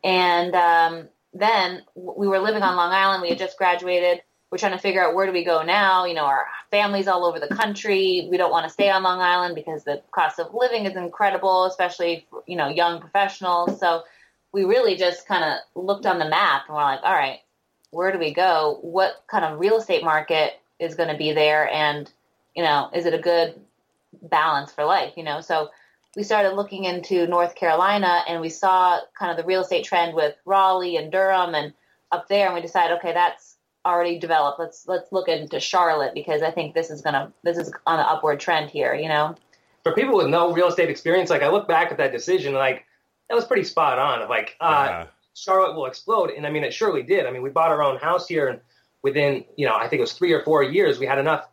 and 0.04 0.54
um, 0.54 1.08
then 1.34 1.82
we 1.94 2.28
were 2.28 2.38
living 2.38 2.62
on 2.62 2.76
Long 2.76 2.92
Island. 2.92 3.22
We 3.22 3.28
had 3.28 3.38
just 3.38 3.58
graduated. 3.58 4.22
We're 4.50 4.58
trying 4.58 4.72
to 4.72 4.78
figure 4.78 5.04
out 5.04 5.14
where 5.14 5.26
do 5.26 5.32
we 5.32 5.44
go 5.44 5.62
now. 5.62 6.04
You 6.04 6.14
know, 6.14 6.24
our 6.24 6.46
families 6.70 7.06
all 7.06 7.24
over 7.24 7.38
the 7.38 7.54
country. 7.54 8.28
We 8.30 8.36
don't 8.36 8.50
want 8.50 8.64
to 8.64 8.72
stay 8.72 8.90
on 8.90 9.02
Long 9.02 9.20
Island 9.20 9.54
because 9.54 9.84
the 9.84 10.02
cost 10.10 10.38
of 10.38 10.54
living 10.54 10.86
is 10.86 10.96
incredible, 10.96 11.64
especially 11.66 12.26
for, 12.30 12.42
you 12.46 12.56
know 12.56 12.68
young 12.68 13.00
professionals. 13.00 13.78
So 13.78 14.04
we 14.52 14.64
really 14.64 14.96
just 14.96 15.26
kind 15.26 15.44
of 15.44 15.84
looked 15.84 16.06
on 16.06 16.18
the 16.18 16.28
map 16.28 16.62
and 16.66 16.76
we're 16.76 16.82
like, 16.82 17.00
all 17.02 17.12
right, 17.12 17.40
where 17.90 18.12
do 18.12 18.18
we 18.18 18.32
go? 18.32 18.78
What 18.82 19.22
kind 19.26 19.44
of 19.44 19.58
real 19.58 19.78
estate 19.78 20.04
market 20.04 20.60
is 20.78 20.94
going 20.94 21.10
to 21.10 21.16
be 21.16 21.32
there? 21.32 21.70
And, 21.70 22.10
you 22.54 22.62
know, 22.62 22.90
is 22.94 23.06
it 23.06 23.14
a 23.14 23.18
good 23.18 23.60
balance 24.22 24.72
for 24.72 24.84
life? 24.84 25.14
You 25.16 25.24
know, 25.24 25.40
so 25.40 25.70
we 26.18 26.24
started 26.24 26.54
looking 26.54 26.82
into 26.82 27.28
North 27.28 27.54
Carolina 27.54 28.24
and 28.26 28.40
we 28.40 28.48
saw 28.48 28.98
kind 29.16 29.30
of 29.30 29.36
the 29.36 29.44
real 29.44 29.60
estate 29.60 29.84
trend 29.84 30.16
with 30.16 30.34
Raleigh 30.44 30.96
and 30.96 31.12
Durham 31.12 31.54
and 31.54 31.72
up 32.10 32.26
there. 32.26 32.46
And 32.46 32.56
we 32.56 32.60
decided, 32.60 32.98
okay, 32.98 33.12
that's 33.12 33.56
already 33.86 34.18
developed. 34.18 34.58
Let's, 34.58 34.88
let's 34.88 35.12
look 35.12 35.28
into 35.28 35.60
Charlotte 35.60 36.14
because 36.14 36.42
I 36.42 36.50
think 36.50 36.74
this 36.74 36.90
is 36.90 37.02
going 37.02 37.14
to, 37.14 37.32
this 37.44 37.56
is 37.56 37.72
on 37.86 37.98
the 37.98 38.02
upward 38.02 38.40
trend 38.40 38.68
here, 38.68 38.94
you 38.94 39.08
know? 39.08 39.36
for 39.84 39.94
people 39.94 40.16
with 40.16 40.26
no 40.26 40.52
real 40.52 40.68
estate 40.68 40.90
experience, 40.90 41.30
like 41.30 41.42
I 41.42 41.48
look 41.48 41.68
back 41.68 41.90
at 41.90 41.98
that 41.98 42.12
decision, 42.12 42.52
like 42.52 42.84
that 43.28 43.34
was 43.34 43.44
pretty 43.44 43.64
spot 43.64 43.98
on. 43.98 44.20
Of 44.20 44.28
like, 44.28 44.56
uh, 44.60 44.86
Yeah. 44.88 45.06
Charlotte 45.34 45.76
will 45.76 45.86
explode, 45.86 46.30
and 46.30 46.44
I 46.46 46.50
mean, 46.50 46.64
it 46.64 46.74
surely 46.74 47.04
did. 47.04 47.24
I 47.24 47.30
mean, 47.30 47.42
we 47.42 47.50
bought 47.50 47.70
our 47.70 47.80
own 47.80 47.96
house 47.96 48.26
here, 48.26 48.48
and 48.48 48.60
within 49.02 49.44
you 49.56 49.66
know, 49.66 49.76
I 49.76 49.88
think 49.88 49.98
it 49.98 50.00
was 50.00 50.12
three 50.12 50.32
or 50.32 50.42
four 50.42 50.64
years, 50.64 50.98
we 50.98 51.06
had 51.06 51.18
enough 51.18 51.48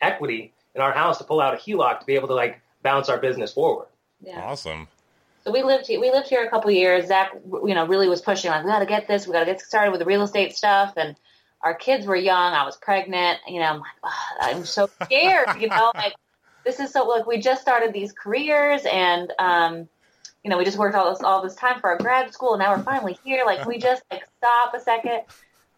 equity 0.00 0.54
in 0.74 0.80
our 0.80 0.92
house 0.92 1.18
to 1.18 1.24
pull 1.24 1.40
out 1.40 1.52
a 1.52 1.58
HELOC 1.58 2.00
to 2.00 2.06
be 2.06 2.14
able 2.14 2.28
to 2.28 2.34
like 2.34 2.60
bounce 2.82 3.08
our 3.08 3.18
business 3.18 3.52
forward. 3.52 3.88
Yeah. 4.20 4.40
Awesome. 4.40 4.88
So 5.44 5.52
we 5.52 5.62
lived 5.62 5.86
here. 5.86 6.00
We 6.00 6.10
lived 6.10 6.28
here 6.28 6.44
a 6.44 6.50
couple 6.50 6.70
of 6.70 6.76
years. 6.76 7.06
Zach, 7.06 7.32
you 7.34 7.74
know, 7.74 7.86
really 7.86 8.08
was 8.08 8.20
pushing 8.20 8.50
like 8.50 8.64
we 8.64 8.70
got 8.70 8.80
to 8.80 8.86
get 8.86 9.06
this. 9.06 9.26
We 9.26 9.32
got 9.32 9.40
to 9.40 9.46
get 9.46 9.60
started 9.60 9.92
with 9.92 10.00
the 10.00 10.06
real 10.06 10.22
estate 10.22 10.56
stuff. 10.56 10.94
And 10.96 11.16
our 11.62 11.74
kids 11.74 12.06
were 12.06 12.16
young. 12.16 12.52
I 12.52 12.64
was 12.64 12.76
pregnant. 12.76 13.38
You 13.46 13.60
know, 13.60 13.66
I'm 13.66 13.78
like, 13.78 13.92
"Ugh, 14.02 14.12
I'm 14.40 14.64
so 14.64 14.88
scared. 15.04 15.46
you 15.60 15.68
know, 15.68 15.92
like 15.94 16.14
this 16.64 16.80
is 16.80 16.92
so 16.92 17.06
like 17.06 17.26
we 17.26 17.38
just 17.38 17.62
started 17.62 17.92
these 17.92 18.12
careers, 18.12 18.82
and 18.90 19.32
um, 19.38 19.88
you 20.42 20.50
know, 20.50 20.58
we 20.58 20.64
just 20.64 20.78
worked 20.78 20.96
all 20.96 21.10
this 21.10 21.22
all 21.22 21.42
this 21.42 21.54
time 21.54 21.80
for 21.80 21.90
our 21.90 21.98
grad 21.98 22.32
school, 22.32 22.54
and 22.54 22.60
now 22.60 22.74
we're 22.74 22.82
finally 22.82 23.18
here. 23.24 23.44
Like 23.46 23.66
we 23.66 23.78
just 23.78 24.02
like 24.10 24.24
stop 24.38 24.74
a 24.74 24.80
second. 24.80 25.22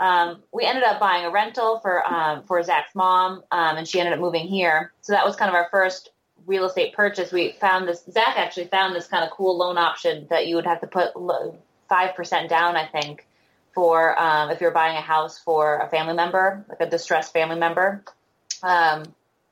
Um, 0.01 0.43
we 0.53 0.65
ended 0.65 0.85
up 0.85 1.01
buying 1.01 1.25
a 1.25 1.31
rental 1.31 1.81
for 1.81 2.07
um, 2.07 2.45
for 2.45 2.63
Zach's 2.63 2.95
mom, 2.95 3.43
um, 3.51 3.77
and 3.77 3.87
she 3.87 4.01
ended 4.01 4.15
up 4.15 4.21
moving 4.21 4.47
here. 4.47 4.93
So 5.03 5.13
that 5.13 5.27
was 5.27 5.37
kind 5.37 5.49
of 5.51 5.55
our 5.55 5.69
first 5.71 6.11
real 6.49 6.65
estate 6.65 6.95
purchase. 6.95 7.31
We 7.31 7.53
found 7.61 7.87
this. 7.87 8.03
Zach 8.11 8.37
actually 8.37 8.67
found 8.67 8.97
this 8.97 9.07
kind 9.07 9.23
of 9.25 9.31
cool 9.31 9.57
loan 9.57 9.79
option 9.79 10.27
that 10.31 10.49
you 10.49 10.57
would 10.57 10.67
have 10.67 10.81
to 10.81 10.87
put 10.89 11.13
five 11.89 12.17
percent 12.17 12.49
down, 12.51 12.75
I 12.77 12.87
think, 12.87 13.27
for 13.75 14.21
um, 14.21 14.51
if 14.51 14.61
you're 14.61 14.73
buying 14.73 14.97
a 14.97 15.01
house 15.01 15.39
for 15.39 15.79
a 15.79 15.89
family 15.89 16.15
member, 16.15 16.65
like 16.69 16.81
a 16.81 16.91
distressed 16.91 17.33
family 17.33 17.59
member. 17.59 18.03
Um, 18.63 19.05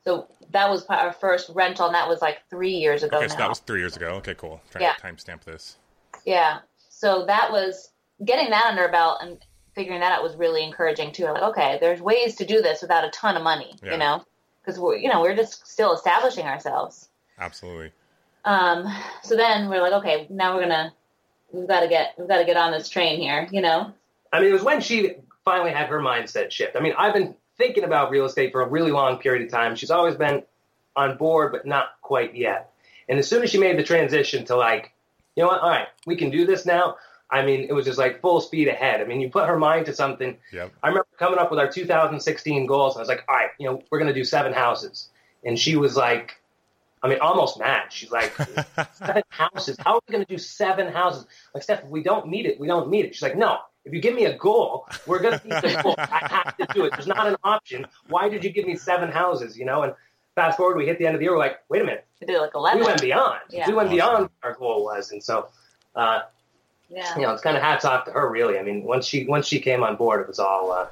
so 0.03 0.27
that 0.51 0.69
was 0.69 0.85
our 0.87 1.13
first 1.13 1.49
rental, 1.53 1.85
and 1.85 1.95
that 1.95 2.07
was 2.09 2.21
like 2.21 2.39
three 2.49 2.75
years 2.75 3.03
ago 3.03 3.17
Okay, 3.17 3.27
so 3.27 3.37
that 3.37 3.49
was 3.49 3.59
three 3.59 3.79
years 3.79 3.95
ago. 3.95 4.07
Okay, 4.15 4.35
cool. 4.35 4.61
Trying 4.71 4.83
Yeah. 4.83 4.93
to 4.93 5.01
timestamp 5.01 5.43
this. 5.43 5.77
Yeah. 6.25 6.59
So 6.89 7.25
that 7.25 7.51
was 7.51 7.91
getting 8.25 8.49
that 8.49 8.65
under 8.65 8.87
belt 8.87 9.19
and 9.21 9.37
figuring 9.75 9.99
that 9.99 10.11
out 10.11 10.23
was 10.23 10.35
really 10.35 10.63
encouraging 10.63 11.11
too. 11.11 11.25
Like, 11.25 11.43
okay, 11.43 11.77
there's 11.79 12.01
ways 12.01 12.35
to 12.37 12.45
do 12.45 12.61
this 12.61 12.81
without 12.81 13.03
a 13.03 13.09
ton 13.11 13.37
of 13.37 13.43
money, 13.43 13.75
Yeah. 13.83 13.91
you 13.91 13.97
know, 13.97 14.23
because 14.67 14.79
we're, 14.81 14.97
you 14.97 15.07
know, 15.07 15.21
we're 15.21 15.35
just 15.35 15.65
still 15.65 15.93
establishing 15.93 16.45
ourselves. 16.45 17.07
Absolutely. 17.39 17.91
Um, 18.43 18.85
so 19.23 19.37
then 19.37 19.69
we're 19.69 19.81
like, 19.81 19.93
okay, 19.93 20.27
now 20.29 20.55
we're 20.55 20.63
gonna, 20.63 20.93
we've 21.53 21.67
got 21.67 21.79
to 21.79 21.87
get, 21.87 22.15
we've 22.17 22.27
got 22.27 22.39
to 22.39 22.45
get 22.45 22.57
on 22.57 22.73
this 22.73 22.89
train 22.89 23.17
here, 23.19 23.47
you 23.49 23.61
know. 23.61 23.93
I 24.33 24.41
mean, 24.41 24.49
it 24.49 24.53
was 24.53 24.63
when 24.63 24.81
she 24.81 25.15
finally 25.45 25.71
had 25.71 25.87
her 25.87 25.99
mindset 25.99 26.51
shift. 26.51 26.75
I 26.75 26.81
mean, 26.81 26.93
I've 26.97 27.13
been 27.13 27.33
thinking 27.57 27.85
about 27.85 28.11
real 28.11 28.25
estate 28.25 28.51
for 28.51 28.61
a 28.61 28.67
really 28.67 28.91
long 28.91 29.19
period 29.19 29.45
of 29.45 29.51
time. 29.51 29.77
She's 29.77 29.89
always 29.89 30.15
been 30.15 30.43
on 30.97 31.15
board, 31.17 31.53
but 31.53 31.65
not 31.65 31.91
quite 32.01 32.35
yet. 32.35 32.73
And 33.07 33.17
as 33.17 33.27
soon 33.27 33.43
as 33.43 33.49
she 33.49 33.57
made 33.57 33.79
the 33.79 33.83
transition 33.83 34.43
to 34.45 34.57
like, 34.57 34.91
you 35.37 35.43
know 35.43 35.47
what, 35.47 35.61
all 35.61 35.69
right, 35.69 35.87
we 36.05 36.17
can 36.17 36.29
do 36.29 36.45
this 36.45 36.65
now. 36.65 36.97
I 37.29 37.43
mean, 37.45 37.65
it 37.69 37.73
was 37.73 37.85
just 37.85 37.97
like 37.97 38.21
full 38.21 38.39
speed 38.41 38.67
ahead. 38.69 39.01
I 39.01 39.03
mean, 39.03 39.19
you 39.19 39.29
put 39.29 39.47
her 39.47 39.57
mind 39.57 39.85
to 39.87 39.93
something. 39.93 40.37
Yep. 40.53 40.71
I 40.81 40.87
remember 40.87 41.07
coming 41.19 41.39
up 41.39 41.49
with 41.51 41.59
our 41.59 41.69
2016 41.69 42.65
goals, 42.65 42.95
and 42.95 42.99
I 42.99 43.01
was 43.01 43.09
like, 43.09 43.23
all 43.27 43.35
right, 43.35 43.49
you 43.59 43.67
know, 43.67 43.81
we're 43.91 43.99
going 43.99 44.07
to 44.07 44.13
do 44.13 44.23
seven 44.23 44.53
houses. 44.53 45.09
And 45.43 45.59
she 45.59 45.75
was 45.75 45.95
like, 45.97 46.39
I 47.03 47.09
mean, 47.09 47.19
almost 47.19 47.59
mad. 47.59 47.91
She's 47.91 48.11
like, 48.11 48.33
seven 48.93 49.23
houses. 49.29 49.77
How 49.79 49.95
are 49.95 50.01
we 50.07 50.11
going 50.13 50.25
to 50.25 50.31
do 50.33 50.37
seven 50.37 50.91
houses? 50.91 51.25
Like, 51.53 51.63
Steph, 51.63 51.83
if 51.83 51.89
we 51.89 52.01
don't 52.01 52.27
meet 52.29 52.45
it, 52.45 52.59
we 52.59 52.67
don't 52.67 52.89
meet 52.89 53.05
it. 53.05 53.13
She's 53.13 53.21
like, 53.21 53.37
no, 53.37 53.57
if 53.85 53.93
you 53.93 53.99
give 54.01 54.15
me 54.15 54.25
a 54.25 54.37
goal, 54.37 54.87
we're 55.05 55.19
going 55.19 55.37
to 55.37 55.45
meet 55.47 55.61
the 55.61 55.79
goal. 55.83 55.95
I 55.97 56.27
have 56.31 56.57
to 56.57 56.67
do 56.73 56.85
it. 56.85 56.93
There's 56.93 57.07
not 57.07 57.27
an 57.27 57.35
option. 57.43 57.85
Why 58.09 58.29
did 58.29 58.43
you 58.43 58.49
give 58.51 58.65
me 58.65 58.75
seven 58.77 59.11
houses? 59.11 59.57
You 59.57 59.65
know, 59.65 59.83
and 59.83 59.93
fast 60.35 60.57
forward, 60.57 60.77
we 60.77 60.85
hit 60.85 60.97
the 60.97 61.05
end 61.05 61.15
of 61.15 61.19
the 61.19 61.25
year. 61.25 61.33
We're 61.33 61.39
like, 61.39 61.57
wait 61.69 61.81
a 61.81 61.85
minute, 61.85 62.05
We 62.21 62.27
did 62.27 62.39
like 62.39 62.55
eleven. 62.55 62.79
we 62.79 62.85
went 62.87 63.01
beyond. 63.01 63.41
Yeah. 63.49 63.67
We 63.67 63.73
went 63.73 63.87
Awesome. 63.89 63.95
beyond 63.97 64.21
what 64.23 64.31
our 64.43 64.53
goal 64.55 64.83
was, 64.85 65.11
and 65.11 65.21
so. 65.21 65.49
Uh, 65.95 66.21
yeah. 66.89 67.15
you 67.15 67.21
know, 67.21 67.31
it's 67.31 67.41
kind 67.41 67.57
of 67.57 67.63
hats 67.63 67.85
off 67.85 68.05
to 68.05 68.11
her, 68.11 68.29
really. 68.29 68.57
I 68.57 68.63
mean, 68.63 68.83
once 68.83 69.05
she 69.05 69.25
once 69.25 69.47
she 69.47 69.59
came 69.59 69.83
on 69.83 69.95
board, 69.95 70.21
it 70.21 70.27
was 70.27 70.39
all 70.39 70.71
uh, 70.71 70.87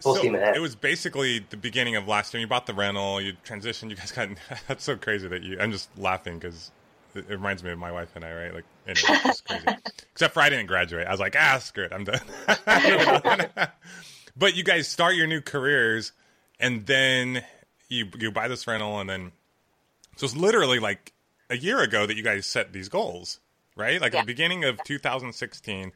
full 0.00 0.14
So, 0.14 0.20
steam 0.20 0.34
ahead. 0.34 0.56
It 0.56 0.60
was 0.60 0.74
basically 0.74 1.44
the 1.50 1.56
beginning 1.56 1.96
of 1.96 2.08
last 2.08 2.32
year. 2.32 2.40
You 2.40 2.46
bought 2.46 2.66
the 2.66 2.74
rental, 2.74 3.20
you 3.20 3.34
transitioned, 3.44 3.90
you 3.90 3.96
guys 3.96 4.12
got. 4.12 4.28
That's 4.68 4.84
so 4.84 4.96
crazy 4.96 5.28
that 5.28 5.42
you. 5.42 5.58
I'm 5.60 5.72
just 5.72 5.88
laughing 5.98 6.38
because 6.38 6.70
it, 7.14 7.26
it 7.28 7.32
reminds 7.32 7.62
me 7.62 7.70
of 7.70 7.78
my 7.78 7.92
wife 7.92 8.10
and 8.14 8.24
I, 8.24 8.32
right? 8.32 8.54
Like, 8.54 8.64
anyway, 8.86 9.20
it's 9.24 9.40
crazy. 9.40 9.64
Except 10.12 10.34
for 10.34 10.40
I 10.40 10.48
didn't 10.48 10.66
graduate. 10.66 11.06
I 11.06 11.10
was 11.10 11.20
like, 11.20 11.36
ah, 11.38 11.58
screw 11.58 11.84
it, 11.84 11.92
I'm 11.92 12.04
done. 12.04 12.20
but 14.36 14.56
you 14.56 14.64
guys 14.64 14.88
start 14.88 15.14
your 15.14 15.26
new 15.26 15.40
careers, 15.40 16.12
and 16.58 16.86
then 16.86 17.42
you 17.88 18.06
you 18.18 18.30
buy 18.30 18.48
this 18.48 18.66
rental, 18.66 19.00
and 19.00 19.08
then 19.08 19.32
so 20.16 20.24
it's 20.24 20.36
literally 20.36 20.78
like 20.78 21.12
a 21.50 21.56
year 21.56 21.80
ago 21.80 22.06
that 22.06 22.16
you 22.16 22.22
guys 22.22 22.46
set 22.46 22.72
these 22.72 22.88
goals, 22.88 23.40
right? 23.76 24.00
Like 24.00 24.12
Yeah. 24.14 24.20
at 24.20 24.22
the 24.22 24.32
beginning 24.32 24.64
of 24.64 24.82
2016 24.84 25.92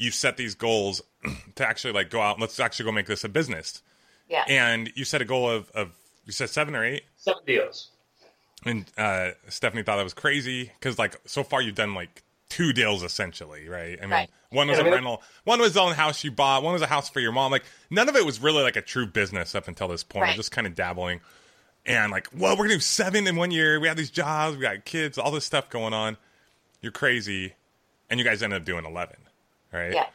you 0.00 0.10
set 0.12 0.36
these 0.36 0.54
goals 0.54 1.02
to 1.56 1.66
actually 1.66 1.92
like 1.92 2.08
go 2.10 2.20
out. 2.20 2.38
Let's 2.40 2.58
actually 2.60 2.84
go 2.84 2.92
make 2.92 3.06
this 3.06 3.24
a 3.24 3.28
business. 3.28 3.82
yeah. 4.28 4.44
And 4.48 4.90
you 4.94 5.04
set 5.04 5.20
a 5.20 5.24
goal 5.24 5.50
of, 5.50 5.70
of 5.70 5.90
you 6.24 6.32
said 6.32 6.50
seven 6.50 6.74
or 6.76 6.84
eight, 6.84 7.02
Seven 7.16 7.42
deals. 7.46 7.88
and 8.64 8.84
uh, 8.96 9.30
Stephanie 9.48 9.82
thought 9.82 9.96
that 9.96 10.04
was 10.04 10.14
crazy 10.14 10.70
because 10.78 10.98
like 10.98 11.16
so 11.24 11.42
far 11.42 11.60
you've 11.62 11.74
done 11.74 11.94
like 11.94 12.22
two 12.48 12.72
deals 12.72 13.02
essentially, 13.02 13.68
right? 13.68 13.98
I 13.98 14.02
mean, 14.02 14.10
Right. 14.10 14.30
one 14.50 14.68
was 14.68 14.78
Yeah, 14.78 14.84
a 14.84 14.86
I 14.86 14.90
mean- 14.90 14.94
rental, 14.94 15.22
one 15.44 15.60
was 15.60 15.74
the 15.74 15.80
own 15.80 15.94
house 15.94 16.22
you 16.22 16.30
bought, 16.30 16.62
one 16.62 16.72
was 16.74 16.82
a 16.82 16.86
house 16.86 17.08
for 17.10 17.18
your 17.20 17.32
mom. 17.32 17.50
Like 17.50 17.64
none 17.90 18.08
of 18.08 18.14
it 18.14 18.24
was 18.24 18.40
really 18.40 18.62
like 18.62 18.76
a 18.76 18.82
true 18.82 19.06
business 19.06 19.54
up 19.56 19.66
until 19.68 19.88
this 19.88 20.04
point. 20.04 20.22
Right. 20.22 20.36
Just 20.36 20.52
kind 20.52 20.66
of 20.66 20.74
dabbling, 20.76 21.20
and 21.86 22.12
like, 22.12 22.28
well, 22.36 22.52
we're 22.56 22.64
gonna 22.66 22.74
do 22.76 22.80
seven 22.80 23.26
in 23.26 23.34
one 23.36 23.50
year. 23.50 23.80
We 23.80 23.88
have 23.88 23.96
these 23.96 24.10
jobs, 24.10 24.56
we 24.56 24.62
got 24.62 24.84
kids, 24.84 25.18
all 25.18 25.30
this 25.32 25.44
stuff 25.44 25.68
going 25.70 25.92
on. 25.92 26.16
You're 26.80 26.92
crazy, 26.92 27.54
and 28.08 28.18
you 28.18 28.24
guys 28.24 28.42
ended 28.42 28.60
up 28.60 28.66
doing 28.66 28.84
eleven, 28.84 29.16
right? 29.72 29.92
yeah. 29.92 30.06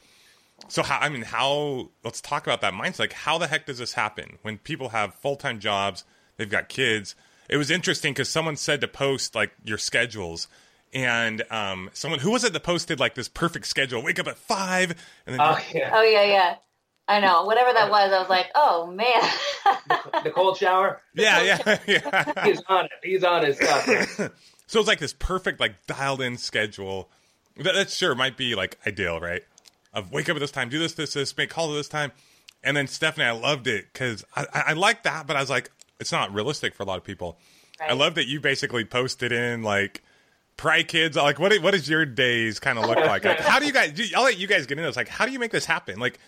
So 0.68 0.84
how 0.84 1.00
I 1.00 1.10
mean 1.10 1.24
how 1.24 1.90
let's 2.04 2.22
talk 2.22 2.44
about 2.44 2.62
that 2.62 2.74
mindset. 2.74 3.00
Like 3.00 3.14
how 3.14 3.38
the 3.38 3.48
heck 3.48 3.66
does 3.66 3.80
this 3.80 3.94
happen 3.94 4.38
when 4.42 4.58
people 4.60 4.90
have 4.90 5.14
full 5.16 5.36
time 5.36 5.60
jobs, 5.60 6.04
they've 6.38 6.50
got 6.50 6.70
kids? 6.70 7.16
It 7.50 7.58
was 7.58 7.70
interesting 7.70 8.14
because 8.14 8.30
someone 8.30 8.56
said 8.56 8.82
to 8.82 8.88
post 8.88 9.36
like 9.36 9.52
your 9.66 9.78
schedules, 9.78 10.48
and 10.94 11.44
um, 11.52 11.90
someone 11.94 12.20
who 12.20 12.32
was 12.32 12.44
it 12.44 12.54
that 12.54 12.64
posted 12.64 13.00
like 13.00 13.16
this 13.16 13.28
perfect 13.28 13.68
schedule? 13.68 14.02
Wake 14.02 14.20
up 14.20 14.28
at 14.28 14.38
five, 14.38 14.92
and 15.26 15.34
then 15.34 15.42
Oh 15.42 15.58
yeah, 15.74 15.92
Oh 15.94 16.04
yeah, 16.04 16.24
yeah. 16.24 16.56
I 17.08 17.20
know. 17.20 17.44
Whatever 17.44 17.74
that 17.74 17.92
was, 17.92 18.14
I 18.14 18.20
was 18.20 18.30
like, 18.30 18.48
oh 18.56 18.88
man. 18.88 20.24
the 20.24 20.32
cold 20.32 20.58
shower. 20.58 21.02
yeah, 21.14 21.42
yeah, 21.66 21.80
yeah. 21.88 22.46
He's 22.46 22.62
on 22.70 22.86
it. 22.86 22.92
He's 23.04 23.24
on 23.24 23.46
his 23.46 23.58
stuff. 23.58 24.32
so 24.68 24.80
it's 24.80 24.88
like 24.88 25.00
this 25.00 25.14
perfect 25.14 25.60
like 25.60 25.86
dialed 25.88 26.22
in 26.22 26.38
schedule. 26.38 27.10
That, 27.58 27.74
that 27.74 27.90
sure 27.90 28.16
might 28.16 28.38
be 28.38 28.56
like 28.56 28.80
ideal, 28.88 29.20
right? 29.20 29.44
Of 29.94 30.12
wake 30.12 30.30
up 30.30 30.36
at 30.36 30.40
this 30.40 30.52
time, 30.52 30.70
do 30.70 30.80
this, 30.80 30.94
this, 30.94 31.14
this, 31.14 31.38
make 31.38 31.50
calls 31.50 31.72
at 31.72 31.76
this 31.76 31.88
time, 31.88 32.12
and 32.64 32.76
then 32.76 32.88
Stephanie, 32.88 33.26
I 33.26 33.32
loved 33.32 33.68
it 33.68 33.86
because 33.94 34.26
I, 34.36 34.46
I, 34.54 34.64
I 34.68 34.74
like 34.74 35.04
that, 35.04 35.28
but 35.28 35.36
I 35.36 35.40
was 35.40 35.50
like, 35.50 35.72
it's 36.00 36.12
not 36.12 36.34
realistic 36.34 36.74
for 36.74 36.84
a 36.84 36.86
lot 36.86 36.98
of 36.98 37.04
people. 37.04 37.38
I 37.80 37.94
love 37.94 38.16
that 38.16 38.28
you 38.28 38.40
basically 38.40 38.86
posted 38.86 39.32
in 39.32 39.64
like 39.64 40.02
pry 40.58 40.84
kids. 40.84 41.18
Like, 41.18 41.40
what 41.40 41.54
what 41.62 41.72
does 41.72 41.90
your 41.90 42.06
days 42.06 42.60
kind 42.60 42.78
of 42.80 42.86
look 42.86 42.98
like? 43.06 43.26
like? 43.26 43.40
How 43.40 43.60
do 43.60 43.66
you 43.66 43.74
guys? 43.74 44.12
I'll 44.16 44.24
let 44.24 44.38
you 44.38 44.48
guys 44.48 44.66
get 44.66 44.78
into 44.78 44.88
this. 44.88 44.96
Like, 44.96 45.10
how 45.10 45.26
do 45.26 45.32
you 45.32 45.40
make 45.40 45.52
this 45.52 45.66
happen? 45.66 46.00
Like, 46.00 46.20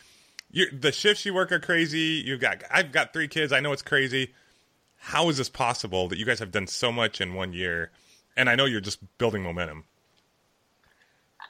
the 0.51 0.91
shifts 0.91 1.25
you 1.25 1.33
work 1.33 1.51
are 1.51 1.59
crazy. 1.59 2.23
You've 2.25 2.41
got 2.41 2.63
I've 2.71 2.91
got 2.91 3.13
three 3.13 3.27
kids. 3.27 3.51
I 3.51 3.59
know 3.59 3.71
it's 3.71 3.81
crazy. 3.81 4.33
How 4.97 5.29
is 5.29 5.37
this 5.37 5.49
possible 5.49 6.07
that 6.07 6.17
you 6.17 6.25
guys 6.25 6.39
have 6.39 6.51
done 6.51 6.67
so 6.67 6.91
much 6.91 7.21
in 7.21 7.33
one 7.33 7.53
year? 7.53 7.91
And 8.37 8.49
I 8.49 8.55
know 8.55 8.65
you're 8.65 8.81
just 8.81 8.99
building 9.17 9.43
momentum. 9.43 9.85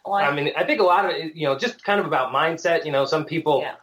Well, 0.05 0.15
I 0.15 0.33
mean, 0.33 0.51
I 0.55 0.63
think 0.63 0.79
a 0.81 0.83
lot 0.83 1.05
of 1.05 1.11
it, 1.11 1.35
you 1.35 1.47
know, 1.47 1.57
just 1.57 1.83
kind 1.83 1.99
of 1.99 2.05
about 2.05 2.31
mindset. 2.31 2.85
You 2.85 2.91
know, 2.91 3.05
some 3.05 3.25
people, 3.25 3.61
yeah. 3.61 3.75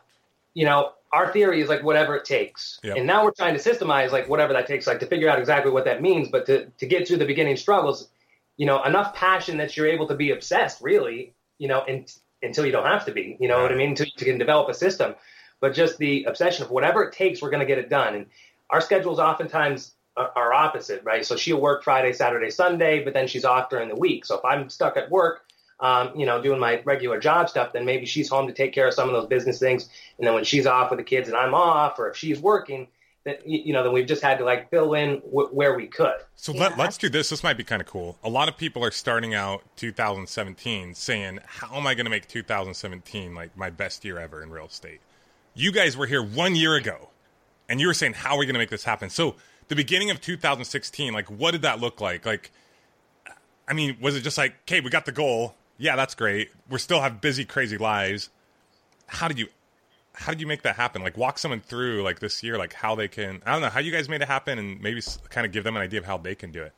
you 0.54 0.64
know, 0.64 0.92
our 1.12 1.32
theory 1.32 1.60
is 1.60 1.68
like 1.68 1.82
whatever 1.82 2.14
it 2.16 2.24
takes, 2.24 2.78
Yeah. 2.82 2.94
and 2.94 3.06
now 3.06 3.24
we're 3.24 3.32
trying 3.32 3.56
to 3.56 3.60
systemize 3.60 4.12
like 4.12 4.28
whatever 4.28 4.52
that 4.52 4.66
takes, 4.66 4.86
like 4.86 5.00
to 5.00 5.06
figure 5.06 5.28
out 5.28 5.38
exactly 5.38 5.72
what 5.72 5.84
that 5.84 6.00
means. 6.00 6.28
But 6.28 6.46
to 6.46 6.66
to 6.66 6.86
get 6.86 7.08
through 7.08 7.18
the 7.18 7.24
beginning 7.26 7.56
struggles, 7.56 8.08
you 8.56 8.66
know, 8.66 8.82
enough 8.84 9.14
passion 9.14 9.56
that 9.58 9.76
you're 9.76 9.88
able 9.88 10.06
to 10.08 10.14
be 10.14 10.30
obsessed, 10.30 10.80
really, 10.80 11.34
you 11.58 11.66
know, 11.68 11.84
in, 11.84 12.06
until 12.42 12.64
you 12.64 12.72
don't 12.72 12.86
have 12.86 13.04
to 13.06 13.12
be. 13.12 13.36
You 13.40 13.48
know 13.48 13.60
what 13.60 13.72
I 13.72 13.74
mean? 13.74 13.90
Until 13.90 14.06
you 14.06 14.24
can 14.24 14.38
develop 14.38 14.68
a 14.68 14.74
system, 14.74 15.16
but 15.60 15.74
just 15.74 15.98
the 15.98 16.24
obsession 16.24 16.64
of 16.64 16.70
whatever 16.70 17.02
it 17.02 17.12
takes, 17.12 17.42
we're 17.42 17.50
going 17.50 17.60
to 17.60 17.66
get 17.66 17.78
it 17.78 17.88
done. 17.90 18.14
And 18.14 18.26
our 18.70 18.80
schedules 18.80 19.18
oftentimes 19.18 19.94
are, 20.16 20.30
are 20.36 20.52
opposite, 20.52 21.02
right? 21.04 21.24
So 21.24 21.36
she'll 21.36 21.60
work 21.60 21.82
Friday, 21.84 22.12
Saturday, 22.12 22.50
Sunday, 22.50 23.02
but 23.02 23.14
then 23.14 23.26
she's 23.26 23.44
off 23.44 23.70
during 23.70 23.88
the 23.88 23.96
week. 23.96 24.24
So 24.24 24.36
if 24.36 24.44
I'm 24.44 24.68
stuck 24.68 24.96
at 24.96 25.10
work, 25.10 25.44
um, 25.80 26.12
you 26.16 26.26
know, 26.26 26.40
doing 26.40 26.60
my 26.60 26.80
regular 26.84 27.18
job 27.18 27.48
stuff, 27.48 27.72
then 27.72 27.84
maybe 27.84 28.06
she's 28.06 28.28
home 28.28 28.46
to 28.46 28.52
take 28.52 28.72
care 28.72 28.86
of 28.86 28.94
some 28.94 29.08
of 29.08 29.14
those 29.14 29.26
business 29.26 29.58
things. 29.58 29.88
And 30.18 30.26
then 30.26 30.34
when 30.34 30.44
she's 30.44 30.66
off 30.66 30.90
with 30.90 30.98
the 30.98 31.04
kids 31.04 31.28
and 31.28 31.36
I'm 31.36 31.54
off, 31.54 31.98
or 31.98 32.08
if 32.10 32.16
she's 32.16 32.38
working, 32.38 32.88
then 33.24 33.36
you 33.44 33.72
know, 33.72 33.82
then 33.82 33.92
we've 33.92 34.06
just 34.06 34.22
had 34.22 34.38
to 34.38 34.44
like 34.44 34.70
fill 34.70 34.94
in 34.94 35.20
w- 35.20 35.48
where 35.48 35.74
we 35.76 35.86
could. 35.86 36.14
So 36.36 36.52
Yeah. 36.52 36.60
let, 36.60 36.78
let's 36.78 36.98
do 36.98 37.08
this. 37.08 37.30
This 37.30 37.42
might 37.42 37.56
be 37.56 37.64
kind 37.64 37.80
of 37.80 37.88
cool. 37.88 38.18
A 38.22 38.28
lot 38.28 38.48
of 38.48 38.56
people 38.56 38.84
are 38.84 38.90
starting 38.90 39.34
out 39.34 39.62
2017 39.76 40.94
saying, 40.94 41.40
"How 41.46 41.76
am 41.76 41.86
I 41.86 41.94
going 41.94 42.06
to 42.06 42.10
make 42.10 42.28
2017 42.28 43.34
like 43.34 43.56
my 43.56 43.70
best 43.70 44.04
year 44.04 44.18
ever 44.18 44.42
in 44.42 44.50
real 44.50 44.66
estate?" 44.66 45.00
You 45.54 45.72
guys 45.72 45.96
were 45.96 46.06
here 46.06 46.22
one 46.22 46.54
year 46.56 46.74
ago, 46.74 47.10
and 47.68 47.80
you 47.80 47.86
were 47.86 47.94
saying, 47.94 48.14
"How 48.14 48.34
are 48.34 48.38
we 48.38 48.46
going 48.46 48.54
to 48.54 48.60
make 48.60 48.70
this 48.70 48.84
happen?" 48.84 49.10
So 49.10 49.36
the 49.68 49.76
beginning 49.76 50.10
of 50.10 50.20
2016, 50.20 51.12
like, 51.12 51.30
what 51.30 51.52
did 51.52 51.62
that 51.62 51.80
look 51.80 52.00
like? 52.00 52.26
Like, 52.26 52.50
I 53.68 53.72
mean, 53.72 53.96
was 54.00 54.16
it 54.16 54.20
just 54.22 54.38
like, 54.38 54.54
"Okay, 54.62 54.80
we 54.80 54.90
got 54.90 55.06
the 55.06 55.12
goal. 55.12 55.54
Yeah, 55.78 55.96
that's 55.96 56.14
great. 56.14 56.50
We 56.68 56.78
still 56.78 57.00
have 57.00 57.20
busy, 57.20 57.44
crazy 57.44 57.78
lives." 57.78 58.30
How 59.06 59.28
did 59.28 59.38
you? 59.38 59.48
How 60.14 60.32
did 60.32 60.40
you 60.40 60.46
make 60.46 60.62
that 60.62 60.76
happen? 60.76 61.02
Like, 61.02 61.16
walk 61.16 61.38
someone 61.38 61.60
through 61.60 62.02
like 62.02 62.20
this 62.20 62.42
year, 62.42 62.58
like 62.58 62.74
how 62.74 62.94
they 62.94 63.08
can. 63.08 63.42
I 63.46 63.52
don't 63.52 63.62
know 63.62 63.70
how 63.70 63.80
you 63.80 63.92
guys 63.92 64.08
made 64.08 64.20
it 64.20 64.28
happen, 64.28 64.58
and 64.58 64.80
maybe 64.80 65.00
kind 65.30 65.46
of 65.46 65.52
give 65.52 65.64
them 65.64 65.76
an 65.76 65.82
idea 65.82 66.00
of 66.00 66.06
how 66.06 66.18
they 66.18 66.34
can 66.34 66.52
do 66.52 66.62
it. 66.62 66.72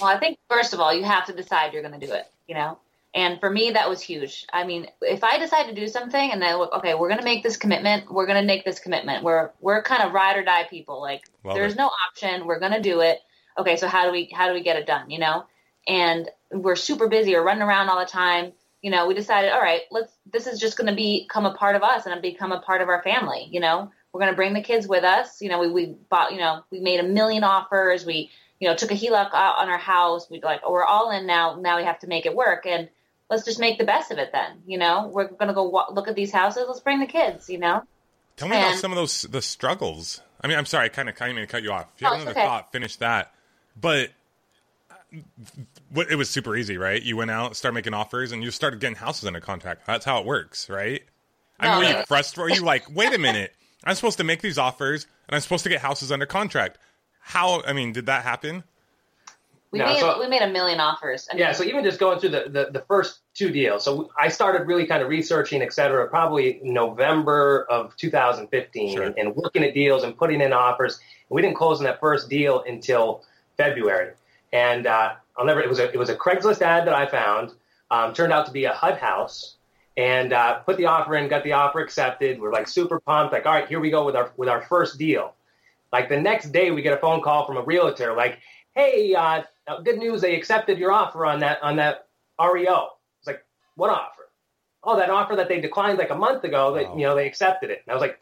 Well, 0.00 0.08
I 0.10 0.18
think 0.18 0.38
first 0.48 0.72
of 0.72 0.80
all, 0.80 0.92
you 0.92 1.04
have 1.04 1.26
to 1.26 1.32
decide 1.32 1.72
you're 1.72 1.82
going 1.82 1.98
to 1.98 2.06
do 2.06 2.12
it, 2.12 2.30
you 2.46 2.54
know? 2.54 2.78
And 3.12 3.40
for 3.40 3.50
me, 3.50 3.72
that 3.72 3.88
was 3.88 4.00
huge. 4.00 4.46
I 4.52 4.64
mean, 4.64 4.86
if 5.02 5.24
I 5.24 5.38
decide 5.38 5.64
to 5.64 5.74
do 5.74 5.88
something 5.88 6.30
and 6.30 6.40
then, 6.40 6.56
look, 6.58 6.72
okay, 6.74 6.94
we're 6.94 7.08
going 7.08 7.18
to 7.18 7.24
make 7.24 7.42
this 7.42 7.56
commitment, 7.56 8.10
we're 8.10 8.26
going 8.26 8.40
to 8.40 8.46
make 8.46 8.64
this 8.64 8.78
commitment. 8.78 9.24
We're, 9.24 9.50
we're 9.60 9.82
kind 9.82 10.02
of 10.04 10.12
ride 10.12 10.36
or 10.36 10.44
die 10.44 10.66
people. 10.70 11.00
Like 11.00 11.22
Love 11.44 11.56
there's 11.56 11.72
it. 11.72 11.78
no 11.78 11.90
option. 12.08 12.46
We're 12.46 12.60
going 12.60 12.72
to 12.72 12.80
do 12.80 13.00
it. 13.00 13.18
Okay. 13.58 13.76
So 13.76 13.88
how 13.88 14.06
do 14.06 14.12
we, 14.12 14.30
how 14.32 14.46
do 14.46 14.54
we 14.54 14.62
get 14.62 14.76
it 14.76 14.86
done? 14.86 15.10
You 15.10 15.18
know? 15.18 15.44
And 15.88 16.28
we're 16.52 16.76
super 16.76 17.08
busy 17.08 17.34
or 17.34 17.42
running 17.42 17.62
around 17.62 17.88
all 17.88 17.98
the 17.98 18.06
time. 18.06 18.52
You 18.80 18.92
know, 18.92 19.08
we 19.08 19.14
decided, 19.14 19.50
all 19.50 19.60
right, 19.60 19.82
let's, 19.90 20.12
this 20.32 20.46
is 20.46 20.60
just 20.60 20.76
going 20.76 20.88
to 20.88 20.94
become 20.94 21.46
a 21.46 21.54
part 21.54 21.74
of 21.74 21.82
us 21.82 22.06
and 22.06 22.22
become 22.22 22.52
a 22.52 22.60
part 22.60 22.80
of 22.80 22.88
our 22.88 23.02
family. 23.02 23.48
You 23.50 23.60
know, 23.60 23.90
we're 24.12 24.20
going 24.20 24.32
to 24.32 24.36
bring 24.36 24.54
the 24.54 24.62
kids 24.62 24.86
with 24.86 25.02
us. 25.02 25.42
You 25.42 25.48
know, 25.48 25.58
we, 25.58 25.68
we 25.68 25.96
bought, 26.08 26.32
you 26.32 26.38
know, 26.38 26.62
we 26.70 26.78
made 26.78 27.00
a 27.00 27.04
million 27.04 27.42
offers. 27.42 28.06
We, 28.06 28.30
you 28.60 28.68
know, 28.68 28.76
took 28.76 28.92
a 28.92 28.94
HELOC 28.94 29.30
out 29.34 29.58
on 29.58 29.68
our 29.68 29.78
house. 29.78 30.30
We 30.30 30.40
like, 30.40 30.60
oh, 30.64 30.72
we're 30.72 30.84
all 30.84 31.10
in 31.10 31.26
now. 31.26 31.56
Now 31.60 31.76
we 31.78 31.84
have 31.84 31.98
to 32.00 32.06
make 32.06 32.24
it 32.24 32.36
work, 32.36 32.66
and 32.66 32.88
let's 33.30 33.44
just 33.44 33.60
make 33.60 33.78
the 33.78 33.84
best 33.84 34.10
of 34.10 34.18
it. 34.18 34.30
Then, 34.32 34.62
you 34.66 34.78
know, 34.78 35.06
we're 35.08 35.28
gonna 35.28 35.54
go 35.54 35.64
wa- 35.68 35.88
look 35.90 36.08
at 36.08 36.14
these 36.14 36.32
houses. 36.32 36.64
Let's 36.66 36.80
bring 36.80 37.00
the 37.00 37.06
kids. 37.06 37.48
You 37.48 37.58
know, 37.58 37.82
Tell 38.36 38.48
me 38.48 38.56
about 38.56 38.76
some 38.76 38.92
of 38.92 38.96
those 38.96 39.22
the 39.22 39.42
struggles. 39.42 40.20
I 40.42 40.48
mean, 40.48 40.58
I'm 40.58 40.66
sorry, 40.66 40.86
I 40.86 40.88
kind 40.88 41.08
of 41.08 41.14
kind 41.14 41.30
of 41.30 41.36
mean 41.36 41.46
to 41.46 41.50
cut 41.50 41.62
you 41.62 41.72
off. 41.72 41.86
If 41.94 42.00
you 42.00 42.06
No, 42.06 42.10
have 42.10 42.20
it's 42.20 42.26
another 42.26 42.40
okay. 42.40 42.48
thought, 42.48 42.72
finish 42.72 42.96
that. 42.96 43.32
But 43.78 44.10
what 45.90 46.10
it 46.10 46.16
was 46.16 46.30
super 46.30 46.56
easy, 46.56 46.76
right? 46.76 47.02
You 47.02 47.16
went 47.16 47.30
out, 47.30 47.56
started 47.56 47.74
making 47.74 47.94
offers, 47.94 48.32
and 48.32 48.42
you 48.42 48.50
started 48.50 48.80
getting 48.80 48.96
houses 48.96 49.26
under 49.26 49.40
contract. 49.40 49.86
That's 49.86 50.04
how 50.04 50.20
it 50.20 50.26
works, 50.26 50.68
right? 50.68 51.02
I 51.58 51.68
mean, 51.68 51.78
were 51.78 51.84
you 51.84 51.92
no. 51.94 52.04
frustrated? 52.06 52.50
Were 52.50 52.56
you 52.56 52.64
like, 52.64 52.84
wait 52.94 53.12
a 53.12 53.18
minute, 53.18 53.54
I'm 53.84 53.94
supposed 53.94 54.18
to 54.18 54.24
make 54.24 54.40
these 54.40 54.56
offers, 54.56 55.06
and 55.28 55.34
I'm 55.34 55.40
supposed 55.40 55.64
to 55.64 55.68
get 55.68 55.80
houses 55.80 56.10
under 56.10 56.26
contract? 56.26 56.78
How? 57.20 57.62
I 57.62 57.72
mean, 57.72 57.92
did 57.92 58.06
that 58.06 58.22
happen? 58.24 58.64
We 59.72 59.78
No, 59.78 59.86
made 59.86 59.98
so- 60.00 60.18
we 60.18 60.26
made 60.26 60.42
a 60.42 60.48
million 60.48 60.80
offers. 60.80 61.28
I 61.30 61.34
mean, 61.34 61.40
Yeah, 61.42 61.52
so 61.52 61.62
even 61.64 61.84
just 61.84 62.00
going 62.00 62.18
through 62.18 62.30
the, 62.30 62.44
the, 62.48 62.70
the 62.72 62.84
first 62.88 63.20
two 63.34 63.50
deals. 63.50 63.84
So 63.84 64.10
I 64.18 64.28
started 64.28 64.66
really 64.66 64.86
kind 64.86 65.02
of 65.02 65.08
researching, 65.08 65.62
et 65.62 65.72
cetera, 65.72 66.08
probably 66.08 66.60
November 66.62 67.66
of 67.70 67.96
2015 67.96 68.96
Sure. 68.96 69.02
and, 69.04 69.16
and 69.18 69.36
looking 69.36 69.62
at 69.62 69.72
deals 69.74 70.02
and 70.02 70.16
putting 70.16 70.40
in 70.40 70.52
offers. 70.52 70.98
We 71.28 71.40
didn't 71.42 71.56
close 71.56 71.78
on 71.78 71.84
that 71.84 72.00
first 72.00 72.28
deal 72.28 72.64
until 72.66 73.22
February. 73.56 74.14
And 74.52 74.86
uh, 74.86 75.12
I'll 75.36 75.44
never, 75.46 75.60
it 75.60 75.68
was, 75.68 75.78
a, 75.78 75.90
it 75.92 75.96
was 75.98 76.08
a 76.08 76.16
Craigslist 76.16 76.60
ad 76.62 76.86
that 76.88 76.94
I 76.94 77.06
found, 77.06 77.52
um, 77.92 78.12
turned 78.12 78.32
out 78.32 78.46
to 78.46 78.52
be 78.52 78.64
a 78.64 78.72
HUD 78.72 78.98
house. 78.98 79.56
And 79.96 80.32
uh, 80.32 80.60
put 80.60 80.76
the 80.78 80.86
offer 80.86 81.16
in, 81.16 81.28
got 81.28 81.44
the 81.44 81.52
offer 81.52 81.80
accepted. 81.80 82.40
We're 82.40 82.52
like 82.52 82.68
super 82.68 83.00
pumped, 83.00 83.32
like, 83.32 83.44
all 83.44 83.52
right, 83.52 83.68
here 83.68 83.80
we 83.80 83.90
go 83.90 84.04
with 84.06 84.16
our 84.16 84.32
with 84.36 84.48
our 84.48 84.62
first 84.62 84.98
deal. 84.98 85.34
Like 85.92 86.08
the 86.08 86.18
next 86.18 86.52
day, 86.52 86.70
we 86.70 86.80
get 86.80 86.92
a 86.94 86.96
phone 86.96 87.20
call 87.20 87.44
from 87.44 87.56
a 87.58 87.62
realtor, 87.62 88.14
like, 88.14 88.38
"Hey, 88.74 89.14
uh, 89.14 89.42
uh, 89.70 89.80
good 89.80 89.98
news! 89.98 90.20
They 90.20 90.34
accepted 90.36 90.78
your 90.78 90.92
offer 90.92 91.24
on 91.26 91.40
that 91.40 91.62
on 91.62 91.76
that 91.76 92.08
REO." 92.40 92.88
It's 93.18 93.26
like, 93.26 93.44
"What 93.76 93.90
offer?" 93.90 94.28
Oh, 94.82 94.96
that 94.96 95.10
offer 95.10 95.36
that 95.36 95.48
they 95.48 95.60
declined 95.60 95.98
like 95.98 96.10
a 96.10 96.14
month 96.16 96.44
ago. 96.44 96.74
That 96.74 96.90
Wow. 96.90 96.96
you 96.96 97.02
know 97.02 97.14
they 97.14 97.26
accepted 97.26 97.70
it. 97.70 97.82
And 97.86 97.92
I 97.92 97.94
was 97.94 98.00
like, 98.00 98.18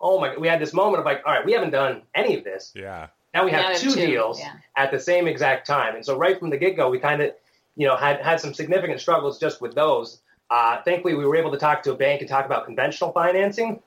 "Oh 0.00 0.20
my!" 0.20 0.36
We 0.36 0.48
had 0.48 0.60
this 0.60 0.72
moment 0.72 1.00
of 1.00 1.04
like, 1.06 1.22
"All 1.26 1.32
right, 1.32 1.44
we 1.44 1.52
haven't 1.52 1.70
done 1.70 2.02
any 2.14 2.36
of 2.36 2.44
this." 2.44 2.72
Yeah, 2.74 3.08
Now 3.34 3.44
we 3.44 3.50
have, 3.50 3.62
Now 3.62 3.68
we 3.68 3.72
have 3.74 3.82
two, 3.82 3.92
two, 3.92 4.06
deals 4.06 4.38
yeah. 4.40 4.52
at 4.76 4.90
the 4.90 5.00
same 5.00 5.26
exact 5.26 5.66
time. 5.66 5.94
And 5.94 6.04
so 6.04 6.16
right 6.18 6.38
from 6.38 6.50
the 6.50 6.56
get 6.58 6.76
go, 6.76 6.88
we 6.90 6.98
kind 6.98 7.22
of, 7.22 7.34
you 7.76 7.86
know, 7.86 7.96
had, 7.96 8.20
had 8.22 8.40
some 8.40 8.54
significant 8.54 9.00
struggles 9.00 9.38
just 9.38 9.60
with 9.60 9.74
those. 9.74 10.20
Uh, 10.50 10.80
thankfully, 10.82 11.14
we 11.14 11.24
were 11.24 11.36
able 11.36 11.50
to 11.50 11.58
talk 11.58 11.82
to 11.82 11.92
a 11.92 11.96
bank 11.96 12.20
and 12.20 12.30
talk 12.30 12.46
about 12.46 12.64
conventional 12.64 13.12
financing. 13.12 13.82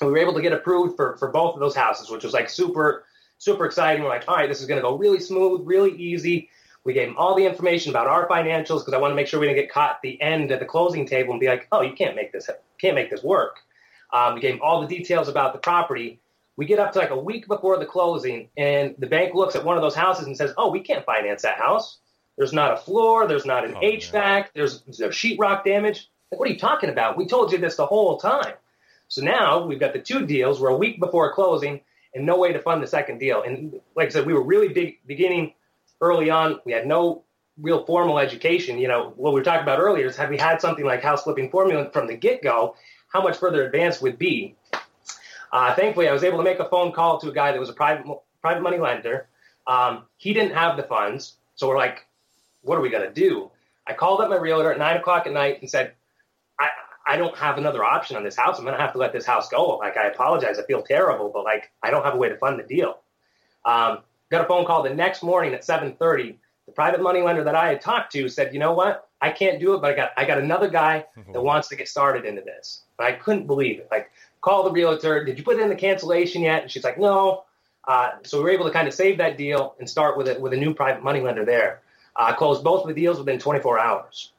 And 0.00 0.08
we 0.08 0.12
were 0.12 0.18
able 0.18 0.34
to 0.34 0.42
get 0.42 0.52
approved 0.52 0.96
for, 0.96 1.16
for 1.16 1.28
both 1.28 1.54
of 1.54 1.60
those 1.60 1.74
houses, 1.74 2.10
which 2.10 2.24
was 2.24 2.32
like 2.32 2.48
super, 2.50 3.04
super 3.38 3.66
exciting. 3.66 4.02
We're 4.02 4.08
like, 4.08 4.24
all 4.28 4.36
right, 4.36 4.48
this 4.48 4.60
is 4.60 4.66
going 4.66 4.80
to 4.80 4.86
go 4.86 4.96
really 4.96 5.20
smooth, 5.20 5.62
really 5.64 5.92
easy. 5.96 6.48
We 6.84 6.92
gave 6.92 7.08
them 7.08 7.16
all 7.16 7.34
the 7.34 7.46
information 7.46 7.90
about 7.90 8.06
our 8.06 8.28
financials 8.28 8.80
because 8.80 8.92
I 8.92 8.98
want 8.98 9.12
to 9.12 9.14
make 9.16 9.26
sure 9.26 9.40
we 9.40 9.46
didn't 9.46 9.60
get 9.60 9.72
caught 9.72 9.92
at 9.92 10.02
the 10.02 10.20
end 10.20 10.52
at 10.52 10.60
the 10.60 10.66
closing 10.66 11.06
table 11.06 11.32
and 11.32 11.40
be 11.40 11.46
like, 11.46 11.66
oh, 11.72 11.80
you 11.80 11.94
can't 11.94 12.14
make 12.14 12.32
this, 12.32 12.50
can't 12.78 12.94
make 12.94 13.10
this 13.10 13.22
work. 13.22 13.60
Um, 14.12 14.34
we 14.34 14.40
gave 14.40 14.52
them 14.54 14.60
all 14.62 14.80
the 14.80 14.86
details 14.86 15.28
about 15.28 15.54
the 15.54 15.58
property. 15.58 16.20
We 16.56 16.66
get 16.66 16.78
up 16.78 16.92
to 16.92 16.98
like 16.98 17.10
a 17.10 17.18
week 17.18 17.48
before 17.48 17.78
the 17.78 17.86
closing, 17.86 18.48
and 18.56 18.94
the 18.98 19.08
bank 19.08 19.34
looks 19.34 19.56
at 19.56 19.64
one 19.64 19.76
of 19.76 19.82
those 19.82 19.94
houses 19.96 20.26
and 20.26 20.36
says, 20.36 20.54
"Oh, 20.56 20.70
we 20.70 20.80
can't 20.80 21.04
finance 21.04 21.42
that 21.42 21.58
house. 21.58 21.98
There's 22.36 22.52
not 22.52 22.72
a 22.74 22.76
floor. 22.76 23.26
There's 23.26 23.44
not 23.44 23.64
an 23.64 23.74
Oh, 23.74 23.80
HVAC. 23.80 24.46
There's, 24.54 24.82
there's 24.82 25.16
sheetrock 25.16 25.64
damage. 25.64 26.08
Like, 26.30 26.38
what 26.38 26.48
are 26.48 26.52
you 26.52 26.58
talking 26.58 26.90
about? 26.90 27.16
We 27.16 27.26
told 27.26 27.50
you 27.50 27.58
this 27.58 27.74
the 27.76 27.86
whole 27.86 28.18
time." 28.18 28.54
So 29.08 29.22
now 29.22 29.66
we've 29.66 29.80
got 29.80 29.94
the 29.94 29.98
two 29.98 30.26
deals. 30.26 30.60
We're 30.60 30.68
a 30.68 30.76
week 30.76 31.00
before 31.00 31.32
closing, 31.32 31.80
and 32.14 32.24
no 32.24 32.38
way 32.38 32.52
to 32.52 32.60
fund 32.60 32.82
the 32.82 32.86
second 32.86 33.18
deal. 33.18 33.42
And 33.42 33.80
like 33.96 34.06
I 34.06 34.10
said, 34.10 34.26
we 34.26 34.32
were 34.32 34.42
really 34.42 34.68
big 34.68 34.98
beginning 35.06 35.54
early 36.00 36.30
on. 36.30 36.60
We 36.64 36.72
had 36.72 36.86
no 36.86 37.24
real 37.58 37.84
formal 37.84 38.18
education. 38.18 38.78
You 38.78 38.88
know, 38.88 39.12
what 39.16 39.32
we 39.32 39.40
were 39.40 39.44
talking 39.44 39.62
about 39.62 39.78
earlier 39.78 40.06
is 40.06 40.16
had 40.16 40.30
we 40.30 40.38
had 40.38 40.60
something 40.60 40.84
like 40.84 41.02
house 41.02 41.24
flipping 41.24 41.50
formula 41.50 41.90
from 41.92 42.06
the 42.06 42.16
get 42.16 42.42
go, 42.42 42.76
how 43.08 43.22
much 43.22 43.38
further 43.38 43.64
advanced 43.64 44.02
would 44.02 44.18
be. 44.18 44.56
Uh, 45.52 45.74
thankfully, 45.74 46.08
I 46.08 46.12
was 46.12 46.24
able 46.24 46.38
to 46.38 46.44
make 46.44 46.58
a 46.58 46.68
phone 46.68 46.92
call 46.92 47.18
to 47.20 47.28
a 47.28 47.32
guy 47.32 47.52
that 47.52 47.60
was 47.60 47.68
a 47.68 47.74
private 47.74 48.06
private 48.40 48.62
money 48.62 48.78
lender. 48.78 49.28
Um, 49.66 50.04
he 50.16 50.32
didn't 50.34 50.54
have 50.54 50.76
the 50.76 50.82
funds, 50.82 51.36
so 51.54 51.68
we're 51.68 51.78
like, 51.78 52.06
"What 52.62 52.76
are 52.76 52.80
we 52.80 52.90
gonna 52.90 53.12
do?" 53.12 53.50
I 53.86 53.92
called 53.92 54.20
up 54.20 54.30
my 54.30 54.36
realtor 54.36 54.72
at 54.72 54.78
nine 54.78 54.96
o'clock 54.96 55.26
at 55.26 55.32
night 55.32 55.60
and 55.60 55.70
said, 55.70 55.92
"I 57.06 57.16
don't 57.16 57.36
have 57.36 57.58
another 57.58 57.84
option 57.84 58.16
on 58.16 58.24
this 58.24 58.36
house. 58.36 58.58
I'm 58.58 58.64
gonna 58.64 58.80
have 58.80 58.92
to 58.92 58.98
let 58.98 59.12
this 59.12 59.26
house 59.26 59.48
go. 59.48 59.76
Like, 59.78 59.96
I 59.96 60.06
apologize. 60.06 60.58
I 60.58 60.64
feel 60.64 60.82
terrible, 60.82 61.30
but 61.32 61.44
like, 61.44 61.70
I 61.82 61.90
don't 61.90 62.04
have 62.04 62.14
a 62.14 62.16
way 62.16 62.28
to 62.28 62.36
fund 62.36 62.58
the 62.58 62.64
deal." 62.64 62.98
Um, 63.64 63.98
got 64.30 64.44
a 64.44 64.48
phone 64.48 64.64
call 64.64 64.82
the 64.82 64.94
next 64.94 65.22
morning 65.22 65.54
at 65.54 65.64
7:30. 65.64 66.38
The 66.66 66.72
private 66.72 67.02
money 67.02 67.20
lender 67.22 67.44
that 67.44 67.54
I 67.54 67.68
had 67.68 67.80
talked 67.80 68.12
to 68.12 68.28
said, 68.28 68.52
"You 68.52 68.60
know 68.60 68.72
what? 68.72 69.08
I 69.20 69.30
can't 69.30 69.60
do 69.60 69.74
it, 69.74 69.80
but 69.80 69.92
I 69.92 69.96
got 69.96 70.12
I 70.16 70.24
got 70.24 70.38
another 70.38 70.68
guy 70.68 71.06
that 71.32 71.40
wants 71.40 71.68
to 71.68 71.76
get 71.76 71.88
started 71.88 72.24
into 72.24 72.42
this." 72.42 72.82
And 72.98 73.08
I 73.08 73.12
couldn't 73.12 73.46
believe 73.46 73.78
it. 73.80 73.88
Like, 73.90 74.10
call 74.40 74.64
the 74.64 74.70
realtor. 74.70 75.24
Did 75.24 75.38
you 75.38 75.44
put 75.44 75.58
in 75.58 75.68
the 75.68 75.76
cancellation 75.76 76.42
yet? 76.42 76.62
And 76.62 76.70
she's 76.70 76.84
like, 76.84 76.98
"No." 76.98 77.44
Uh, 77.86 78.12
so 78.22 78.38
we 78.38 78.44
were 78.44 78.50
able 78.50 78.64
to 78.64 78.70
kind 78.70 78.88
of 78.88 78.94
save 78.94 79.18
that 79.18 79.36
deal 79.36 79.74
and 79.78 79.88
start 79.88 80.16
with 80.16 80.26
it 80.26 80.40
with 80.40 80.54
a 80.54 80.56
new 80.56 80.72
private 80.72 81.02
money 81.02 81.20
lender 81.20 81.44
there. 81.44 81.82
Uh, 82.16 82.32
closed 82.34 82.64
both 82.64 82.82
of 82.82 82.88
the 82.88 82.94
deals 82.94 83.18
within 83.18 83.38
24 83.38 83.78
hours. 83.78 84.32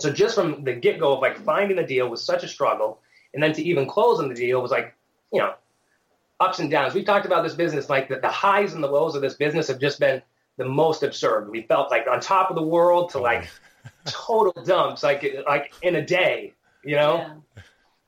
So 0.00 0.12
just 0.12 0.34
from 0.34 0.64
the 0.64 0.74
get 0.74 1.00
go 1.00 1.14
of 1.14 1.20
like 1.20 1.38
finding 1.38 1.76
the 1.76 1.84
deal 1.84 2.08
was 2.08 2.22
such 2.22 2.44
a 2.44 2.48
struggle, 2.48 3.00
and 3.34 3.42
then 3.42 3.52
to 3.52 3.62
even 3.62 3.86
close 3.86 4.18
on 4.18 4.28
the 4.28 4.34
deal 4.34 4.60
was 4.60 4.70
like, 4.70 4.94
you 5.32 5.40
know, 5.40 5.54
ups 6.40 6.58
and 6.58 6.70
downs. 6.70 6.94
We've 6.94 7.04
talked 7.04 7.26
about 7.26 7.42
this 7.42 7.54
business 7.54 7.88
like 7.88 8.08
the, 8.08 8.16
the 8.16 8.28
highs 8.28 8.74
and 8.74 8.82
the 8.82 8.88
lows 8.88 9.14
of 9.14 9.22
this 9.22 9.34
business 9.34 9.68
have 9.68 9.78
just 9.78 9.98
been 9.98 10.22
the 10.56 10.64
most 10.64 11.02
absurd. 11.02 11.50
We 11.50 11.62
felt 11.62 11.90
like 11.90 12.06
on 12.10 12.20
top 12.20 12.50
of 12.50 12.56
the 12.56 12.62
world 12.62 13.10
to 13.10 13.18
like 13.18 13.48
total 14.06 14.52
dumps, 14.64 15.02
like 15.02 15.24
like 15.46 15.72
in 15.82 15.96
a 15.96 16.04
day, 16.04 16.54
you 16.84 16.96
know. 16.96 17.16
Yeah. 17.16 17.34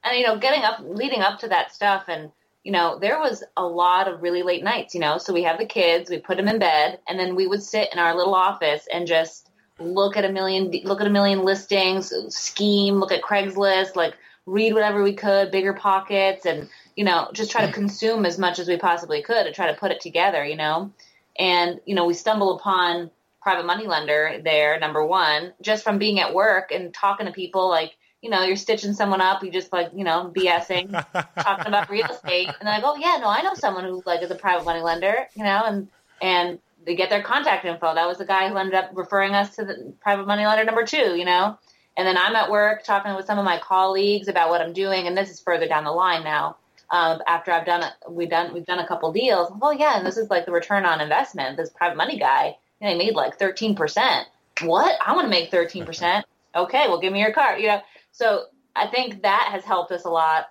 And 0.04 0.18
you 0.18 0.26
know, 0.26 0.38
getting 0.38 0.62
up, 0.62 0.80
leading 0.80 1.20
up 1.20 1.40
to 1.40 1.48
that 1.48 1.74
stuff, 1.74 2.04
and 2.08 2.30
you 2.64 2.72
know, 2.72 2.98
there 2.98 3.18
was 3.18 3.42
a 3.56 3.66
lot 3.66 4.08
of 4.08 4.22
really 4.22 4.42
late 4.42 4.62
nights. 4.62 4.94
You 4.94 5.00
know, 5.00 5.18
so 5.18 5.32
we 5.32 5.42
have 5.42 5.58
the 5.58 5.66
kids, 5.66 6.10
we 6.10 6.18
put 6.18 6.36
them 6.36 6.48
in 6.48 6.58
bed, 6.58 7.00
and 7.08 7.18
then 7.18 7.34
we 7.34 7.46
would 7.46 7.62
sit 7.62 7.88
in 7.92 7.98
our 7.98 8.14
little 8.14 8.34
office 8.34 8.86
and 8.92 9.06
just 9.06 9.47
look 9.78 10.16
at 10.16 10.24
a 10.24 10.32
million, 10.32 10.70
look 10.84 11.00
at 11.00 11.06
a 11.06 11.10
million 11.10 11.44
listings, 11.44 12.12
scheme, 12.34 12.96
look 12.96 13.12
at 13.12 13.22
Craigslist, 13.22 13.96
like 13.96 14.14
read 14.46 14.74
whatever 14.74 15.02
we 15.02 15.12
could, 15.12 15.52
BiggerPockets, 15.52 16.44
and 16.46 16.68
you 16.96 17.04
know, 17.04 17.28
just 17.32 17.50
try 17.50 17.62
to 17.62 17.70
mm. 17.70 17.74
consume 17.74 18.26
as 18.26 18.38
much 18.38 18.58
as 18.58 18.68
we 18.68 18.76
possibly 18.76 19.22
could 19.22 19.46
and 19.46 19.54
try 19.54 19.70
to 19.70 19.78
put 19.78 19.90
it 19.90 20.00
together. 20.00 20.44
You 20.44 20.56
know, 20.56 20.92
and 21.38 21.80
you 21.86 21.94
know, 21.94 22.06
we 22.06 22.14
stumble 22.14 22.56
upon 22.56 23.10
private 23.40 23.66
money 23.66 23.86
lender 23.86 24.40
there, 24.42 24.78
number 24.78 25.04
one, 25.04 25.52
just 25.62 25.84
from 25.84 25.98
being 25.98 26.20
at 26.20 26.34
work 26.34 26.70
and 26.70 26.92
talking 26.92 27.26
to 27.26 27.32
people 27.32 27.68
like, 27.68 27.96
you 28.20 28.30
know, 28.30 28.42
you're 28.42 28.56
stitching 28.56 28.94
someone 28.94 29.20
up, 29.20 29.44
you 29.44 29.50
just 29.50 29.72
like, 29.72 29.90
you 29.94 30.04
know, 30.04 30.32
BSing, 30.36 30.90
talking 31.38 31.66
about 31.66 31.88
real 31.88 32.06
estate. 32.06 32.48
And 32.48 32.66
they're 32.66 32.74
like, 32.74 32.84
oh 32.84 32.96
yeah, 32.96 33.18
no, 33.20 33.28
I 33.28 33.42
know 33.42 33.54
someone 33.54 33.84
who 33.84 34.02
like 34.04 34.22
is 34.22 34.30
a 34.30 34.34
private 34.34 34.64
money 34.64 34.80
lender, 34.80 35.28
you 35.34 35.44
know, 35.44 35.62
and, 35.64 35.88
and 36.20 36.58
they 36.88 36.96
get 36.96 37.10
their 37.10 37.22
contact 37.22 37.66
info. 37.66 37.94
That 37.94 38.08
was 38.08 38.16
the 38.16 38.24
guy 38.24 38.48
who 38.48 38.56
ended 38.56 38.74
up 38.74 38.92
referring 38.94 39.34
us 39.34 39.54
to 39.56 39.64
the 39.66 39.92
private 40.00 40.26
money 40.26 40.46
lender 40.46 40.64
number 40.64 40.86
two, 40.86 41.16
you 41.16 41.26
know? 41.26 41.58
And 41.98 42.08
then 42.08 42.16
I'm 42.16 42.34
at 42.34 42.50
work 42.50 42.82
talking 42.82 43.14
with 43.14 43.26
some 43.26 43.38
of 43.38 43.44
my 43.44 43.58
colleagues 43.58 44.26
about 44.26 44.48
what 44.48 44.62
I'm 44.62 44.72
doing. 44.72 45.06
And 45.06 45.14
this 45.14 45.28
is 45.28 45.38
further 45.38 45.68
down 45.68 45.84
the 45.84 45.92
line 45.92 46.24
now. 46.24 46.56
Um, 46.90 47.20
after 47.26 47.52
I've 47.52 47.66
done 47.66 47.82
it, 47.82 47.92
we've 48.08 48.30
done, 48.30 48.54
we've 48.54 48.64
done 48.64 48.78
a 48.78 48.88
couple 48.88 49.12
deals. 49.12 49.52
Oh 49.60 49.70
yeah. 49.70 49.98
And 49.98 50.06
this 50.06 50.16
is 50.16 50.30
like 50.30 50.46
the 50.46 50.52
return 50.52 50.86
on 50.86 51.02
investment. 51.02 51.58
This 51.58 51.68
private 51.68 51.98
money 51.98 52.18
guy, 52.18 52.56
you 52.80 52.86
know, 52.86 52.92
he 52.94 52.98
made 52.98 53.14
like 53.14 53.38
13%. 53.38 54.24
What? 54.62 54.98
I 55.04 55.14
want 55.14 55.26
to 55.26 55.30
make 55.30 55.52
13%. 55.52 56.22
Okay. 56.56 56.88
Well, 56.88 56.98
give 56.98 57.12
me 57.12 57.20
your 57.20 57.32
card, 57.32 57.60
you 57.60 57.68
know? 57.68 57.82
So 58.10 58.46
I 58.74 58.86
think 58.86 59.22
that 59.22 59.50
has 59.52 59.64
helped 59.64 59.92
us 59.92 60.06
a 60.06 60.10
lot. 60.10 60.46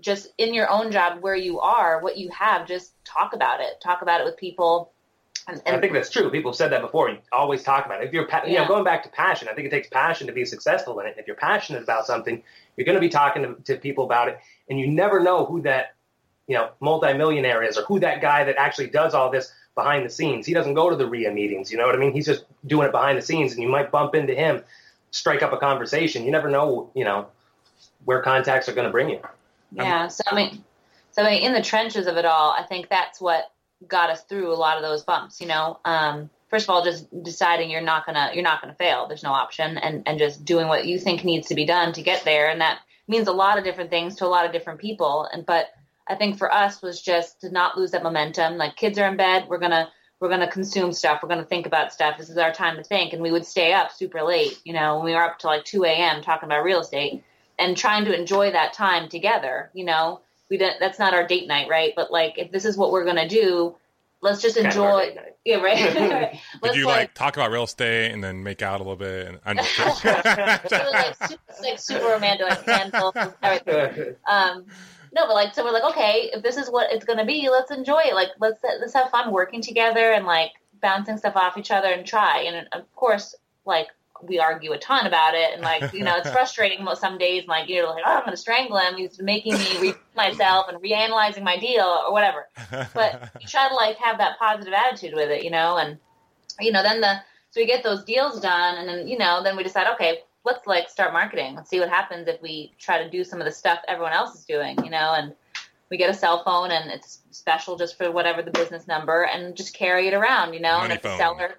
Just 0.00 0.28
in 0.36 0.52
your 0.52 0.68
own 0.68 0.90
job, 0.90 1.22
where 1.22 1.36
you 1.36 1.60
are, 1.60 2.02
what 2.02 2.18
you 2.18 2.28
have, 2.30 2.66
just 2.66 2.92
talk 3.04 3.34
about 3.34 3.60
it. 3.60 3.80
Talk 3.80 4.02
about 4.02 4.20
it 4.20 4.24
with 4.24 4.36
people. 4.36 4.92
And, 5.48 5.62
I 5.66 5.80
think 5.80 5.94
that's 5.94 6.10
true. 6.10 6.30
People 6.30 6.50
have 6.50 6.56
said 6.56 6.72
that 6.72 6.82
before. 6.82 7.08
You 7.08 7.18
always 7.32 7.62
talk 7.62 7.86
about 7.86 8.02
it. 8.02 8.06
If 8.06 8.12
you're, 8.12 8.26
pa- 8.26 8.44
you 8.44 8.58
know, 8.58 8.68
going 8.68 8.84
back 8.84 9.02
to 9.04 9.08
passion, 9.08 9.48
I 9.48 9.54
think 9.54 9.66
it 9.66 9.70
takes 9.70 9.88
passion 9.88 10.26
to 10.26 10.32
be 10.32 10.44
successful 10.44 11.00
in 11.00 11.06
it. 11.06 11.16
If 11.16 11.26
you're 11.26 11.36
passionate 11.36 11.82
about 11.82 12.06
something, 12.06 12.42
you're 12.76 12.84
going 12.84 12.96
to 12.96 13.00
be 13.00 13.08
talking 13.08 13.42
to, 13.42 13.54
to 13.64 13.80
people 13.80 14.04
about 14.04 14.28
it, 14.28 14.38
and 14.68 14.78
you 14.78 14.86
never 14.86 15.20
know 15.20 15.46
who 15.46 15.62
that, 15.62 15.94
you 16.48 16.54
know, 16.54 16.70
multimillionaire 16.80 17.62
is 17.62 17.78
or 17.78 17.84
who 17.84 17.98
that 18.00 18.20
guy 18.20 18.44
that 18.44 18.56
actually 18.56 18.88
does 18.88 19.14
all 19.14 19.30
this 19.30 19.50
behind 19.74 20.04
the 20.04 20.10
scenes. 20.10 20.44
He 20.44 20.52
doesn't 20.52 20.74
go 20.74 20.90
to 20.90 20.96
the 20.96 21.06
REIA 21.06 21.32
meetings. 21.32 21.72
You 21.72 21.78
know 21.78 21.86
what 21.86 21.94
I 21.94 21.98
mean? 21.98 22.12
He's 22.12 22.26
just 22.26 22.44
doing 22.66 22.86
it 22.86 22.92
behind 22.92 23.16
the 23.16 23.22
scenes, 23.22 23.52
and 23.54 23.62
you 23.62 23.70
might 23.70 23.90
bump 23.90 24.14
into 24.14 24.34
him, 24.34 24.62
strike 25.12 25.42
up 25.42 25.54
a 25.54 25.56
conversation. 25.56 26.24
You 26.24 26.30
never 26.30 26.50
know, 26.50 26.90
you 26.94 27.04
know, 27.04 27.26
where 28.04 28.20
contacts 28.20 28.68
are 28.68 28.74
going 28.74 28.86
to 28.86 28.92
bring 28.92 29.08
you. 29.08 29.20
Yeah. 29.72 30.08
So 30.08 30.24
I 30.26 30.34
mean, 30.34 30.62
so 31.12 31.22
I 31.22 31.30
mean, 31.30 31.42
in 31.42 31.54
the 31.54 31.62
trenches 31.62 32.06
of 32.06 32.18
it 32.18 32.26
all, 32.26 32.50
I 32.50 32.64
think 32.64 32.90
that's 32.90 33.18
what 33.18 33.50
got 33.86 34.10
us 34.10 34.22
through 34.24 34.52
a 34.52 34.56
lot 34.56 34.76
of 34.76 34.82
those 34.82 35.04
bumps. 35.04 35.40
You 35.40 35.46
know, 35.46 35.78
um, 35.84 36.30
first 36.48 36.64
of 36.64 36.70
all, 36.70 36.84
just 36.84 37.06
deciding 37.22 37.70
you're 37.70 37.80
not 37.80 38.06
gonna 38.06 38.30
you're 38.34 38.42
not 38.42 38.60
gonna 38.60 38.74
fail. 38.74 39.06
There's 39.06 39.22
no 39.22 39.32
option, 39.32 39.78
and 39.78 40.02
and 40.06 40.18
just 40.18 40.44
doing 40.44 40.68
what 40.68 40.86
you 40.86 40.98
think 40.98 41.24
needs 41.24 41.48
to 41.48 41.54
be 41.54 41.66
done 41.66 41.92
to 41.94 42.02
get 42.02 42.24
there, 42.24 42.48
and 42.48 42.60
that 42.60 42.80
means 43.06 43.28
a 43.28 43.32
lot 43.32 43.58
of 43.58 43.64
different 43.64 43.90
things 43.90 44.16
to 44.16 44.26
a 44.26 44.28
lot 44.28 44.44
of 44.46 44.52
different 44.52 44.80
people. 44.80 45.28
And 45.32 45.46
but 45.46 45.66
I 46.08 46.14
think 46.14 46.38
for 46.38 46.52
us 46.52 46.82
was 46.82 47.00
just 47.00 47.40
to 47.42 47.50
not 47.50 47.76
lose 47.76 47.92
that 47.92 48.02
momentum. 48.02 48.56
Like 48.56 48.76
kids 48.76 48.98
are 48.98 49.08
in 49.08 49.16
bed, 49.16 49.46
we're 49.48 49.58
gonna 49.58 49.90
we're 50.20 50.28
gonna 50.28 50.50
consume 50.50 50.92
stuff. 50.92 51.20
We're 51.22 51.28
gonna 51.28 51.44
think 51.44 51.66
about 51.66 51.92
stuff. 51.92 52.18
This 52.18 52.30
is 52.30 52.38
our 52.38 52.52
time 52.52 52.76
to 52.76 52.82
think, 52.82 53.12
and 53.12 53.22
we 53.22 53.30
would 53.30 53.46
stay 53.46 53.72
up 53.72 53.92
super 53.92 54.22
late. 54.22 54.58
You 54.64 54.72
know, 54.72 54.96
when 54.96 55.04
we 55.04 55.12
were 55.12 55.22
up 55.22 55.38
to 55.40 55.46
like 55.46 55.64
2 55.64 55.84
a.m. 55.84 56.22
talking 56.22 56.48
about 56.48 56.64
real 56.64 56.80
estate 56.80 57.22
and 57.58 57.76
trying 57.76 58.04
to 58.04 58.14
enjoy 58.14 58.50
that 58.52 58.72
time 58.72 59.08
together. 59.08 59.70
You 59.74 59.84
know, 59.84 60.20
we 60.50 60.56
didn't. 60.56 60.80
That's 60.80 60.98
not 60.98 61.14
our 61.14 61.26
date 61.26 61.46
night, 61.46 61.68
right? 61.68 61.92
But 61.94 62.10
like, 62.10 62.38
if 62.38 62.50
this 62.50 62.64
is 62.64 62.76
what 62.76 62.92
we're 62.92 63.04
gonna 63.04 63.28
do, 63.28 63.74
let's 64.20 64.40
just 64.40 64.56
Kind 64.56 64.66
enjoy. 64.66 65.14
date. 65.14 65.18
Yeah, 65.44 65.56
right. 65.56 65.78
Did 66.32 66.40
let's 66.62 66.76
you 66.76 66.86
like, 66.86 67.14
talk 67.14 67.36
about 67.36 67.50
real 67.50 67.64
estate 67.64 68.12
and 68.12 68.22
then 68.22 68.42
make 68.42 68.62
out 68.62 68.80
a 68.80 68.82
little 68.82 68.96
bit? 68.96 69.28
And 69.28 69.40
I'm 69.44 69.56
just 69.56 70.04
It 70.04 70.70
was 70.70 70.92
like 70.92 71.28
super, 71.28 71.42
like 71.62 71.78
super 71.78 72.06
romantic, 72.06 72.48
like 72.48 72.64
candles. 72.64 73.14
Um, 74.28 74.66
no, 75.12 75.26
but 75.26 75.34
like, 75.34 75.54
so 75.54 75.64
we're 75.64 75.72
like, 75.72 75.84
okay, 75.84 76.30
if 76.32 76.42
this 76.42 76.56
is 76.56 76.70
what 76.70 76.92
it's 76.92 77.04
gonna 77.04 77.24
be, 77.24 77.48
let's 77.48 77.70
enjoy 77.70 78.00
it. 78.04 78.14
Like, 78.14 78.28
let's 78.40 78.60
let's 78.62 78.94
have 78.94 79.10
fun 79.10 79.32
working 79.32 79.62
together 79.62 80.12
and 80.12 80.26
like 80.26 80.52
bouncing 80.80 81.16
stuff 81.16 81.36
off 81.36 81.56
each 81.56 81.70
other 81.70 81.88
and 81.88 82.06
try. 82.06 82.42
And 82.42 82.68
of 82.72 82.94
course, 82.94 83.34
like 83.64 83.88
we 84.22 84.38
argue 84.38 84.72
a 84.72 84.78
ton 84.78 85.06
about 85.06 85.34
it, 85.34 85.52
and 85.52 85.62
like 85.62 85.92
you 85.92 86.04
know, 86.04 86.16
it's 86.16 86.30
frustrating 86.32 86.84
most 86.84 87.00
some 87.00 87.18
days. 87.18 87.46
Like 87.46 87.68
you're 87.68 87.86
like, 87.86 88.02
oh, 88.06 88.16
I'm 88.16 88.24
gonna 88.24 88.36
strangle 88.36 88.78
him. 88.78 88.96
He's 88.96 89.20
making 89.20 89.54
me 89.54 89.78
re 89.80 89.94
myself 90.16 90.66
and 90.68 90.82
reanalyzing 90.82 91.42
my 91.42 91.56
deal 91.56 91.84
or 91.84 92.12
whatever. 92.12 92.48
But 92.94 93.30
you 93.40 93.46
try 93.46 93.68
to 93.68 93.74
like 93.74 93.96
have 93.96 94.18
that 94.18 94.38
positive 94.38 94.72
attitude 94.72 95.14
with 95.14 95.30
it, 95.30 95.44
you 95.44 95.50
know, 95.50 95.76
and 95.76 95.98
you 96.60 96.72
know, 96.72 96.82
then 96.82 97.00
the 97.00 97.20
so 97.50 97.60
we 97.60 97.66
get 97.66 97.82
those 97.82 98.04
deals 98.04 98.40
done, 98.40 98.78
and 98.78 98.88
then 98.88 99.08
you 99.08 99.18
know, 99.18 99.42
then 99.42 99.56
we 99.56 99.62
decide, 99.62 99.86
okay, 99.94 100.20
let's 100.44 100.66
like 100.66 100.88
start 100.88 101.12
marketing. 101.12 101.54
Let's 101.54 101.70
see 101.70 101.80
what 101.80 101.88
happens 101.88 102.28
if 102.28 102.40
we 102.42 102.74
try 102.78 103.02
to 103.02 103.10
do 103.10 103.24
some 103.24 103.40
of 103.40 103.44
the 103.44 103.52
stuff 103.52 103.80
everyone 103.88 104.12
else 104.12 104.34
is 104.34 104.44
doing, 104.44 104.82
you 104.84 104.90
know, 104.90 105.14
and 105.14 105.34
we 105.90 105.96
get 105.96 106.10
a 106.10 106.14
cell 106.14 106.44
phone 106.44 106.70
and 106.70 106.90
it's 106.90 107.20
special 107.30 107.76
just 107.76 107.96
for 107.96 108.10
whatever 108.10 108.42
the 108.42 108.50
business 108.50 108.86
number, 108.86 109.22
and 109.24 109.56
just 109.56 109.74
carry 109.74 110.08
it 110.08 110.14
around, 110.14 110.54
you 110.54 110.60
know, 110.60 110.78
Money 110.78 110.84
and 110.84 110.92
if 110.94 111.02
the 111.02 111.16
seller, 111.16 111.54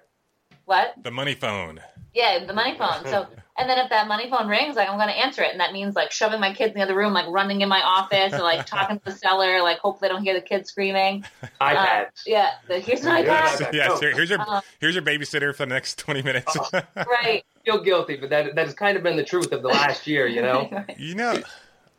what? 0.64 0.94
the 1.02 1.10
money 1.10 1.34
phone. 1.34 1.80
Yeah, 2.14 2.44
the 2.44 2.52
money 2.52 2.74
phone. 2.78 3.04
So, 3.06 3.26
and 3.58 3.68
then 3.68 3.78
if 3.78 3.90
that 3.90 4.08
money 4.08 4.28
phone 4.30 4.48
rings, 4.48 4.76
like 4.76 4.88
I'm 4.88 4.96
going 4.96 5.08
to 5.08 5.14
answer 5.18 5.42
it, 5.42 5.50
and 5.52 5.60
that 5.60 5.72
means 5.72 5.94
like 5.94 6.10
shoving 6.10 6.40
my 6.40 6.52
kids 6.54 6.72
in 6.72 6.78
the 6.78 6.84
other 6.84 6.96
room, 6.96 7.12
like 7.12 7.26
running 7.28 7.60
in 7.60 7.68
my 7.68 7.80
office, 7.82 8.32
or 8.32 8.40
like 8.42 8.66
talking 8.66 8.98
to 8.98 9.04
the 9.04 9.12
seller, 9.12 9.62
like 9.62 9.78
hope 9.78 10.00
they 10.00 10.08
don't 10.08 10.22
hear 10.22 10.34
the 10.34 10.40
kids 10.40 10.68
screaming. 10.70 11.24
Uh, 11.60 11.74
iPad. 11.74 12.06
yeah, 12.26 12.50
the, 12.68 12.78
here's 12.80 13.04
an 13.04 13.24
Yeah. 13.24 13.46
iPad. 13.46 13.72
yeah, 13.74 13.98
here- 13.98 14.12
here's 14.14 14.30
your 14.30 14.40
Uh, 14.40 14.60
here's 14.80 14.94
your 14.94 15.04
babysitter 15.04 15.54
for 15.54 15.66
the 15.66 15.74
next 15.74 15.98
twenty 15.98 16.22
minutes. 16.22 16.56
Right. 16.96 17.44
feel 17.66 17.82
guilty, 17.82 18.16
but 18.16 18.30
that 18.30 18.54
that 18.54 18.64
has 18.66 18.74
kind 18.74 18.96
of 18.96 19.02
been 19.02 19.16
the 19.16 19.24
truth 19.24 19.52
of 19.52 19.60
the 19.62 19.68
last 19.68 20.06
year, 20.06 20.26
you 20.26 20.40
know. 20.40 20.84
you 20.96 21.14
know, 21.14 21.38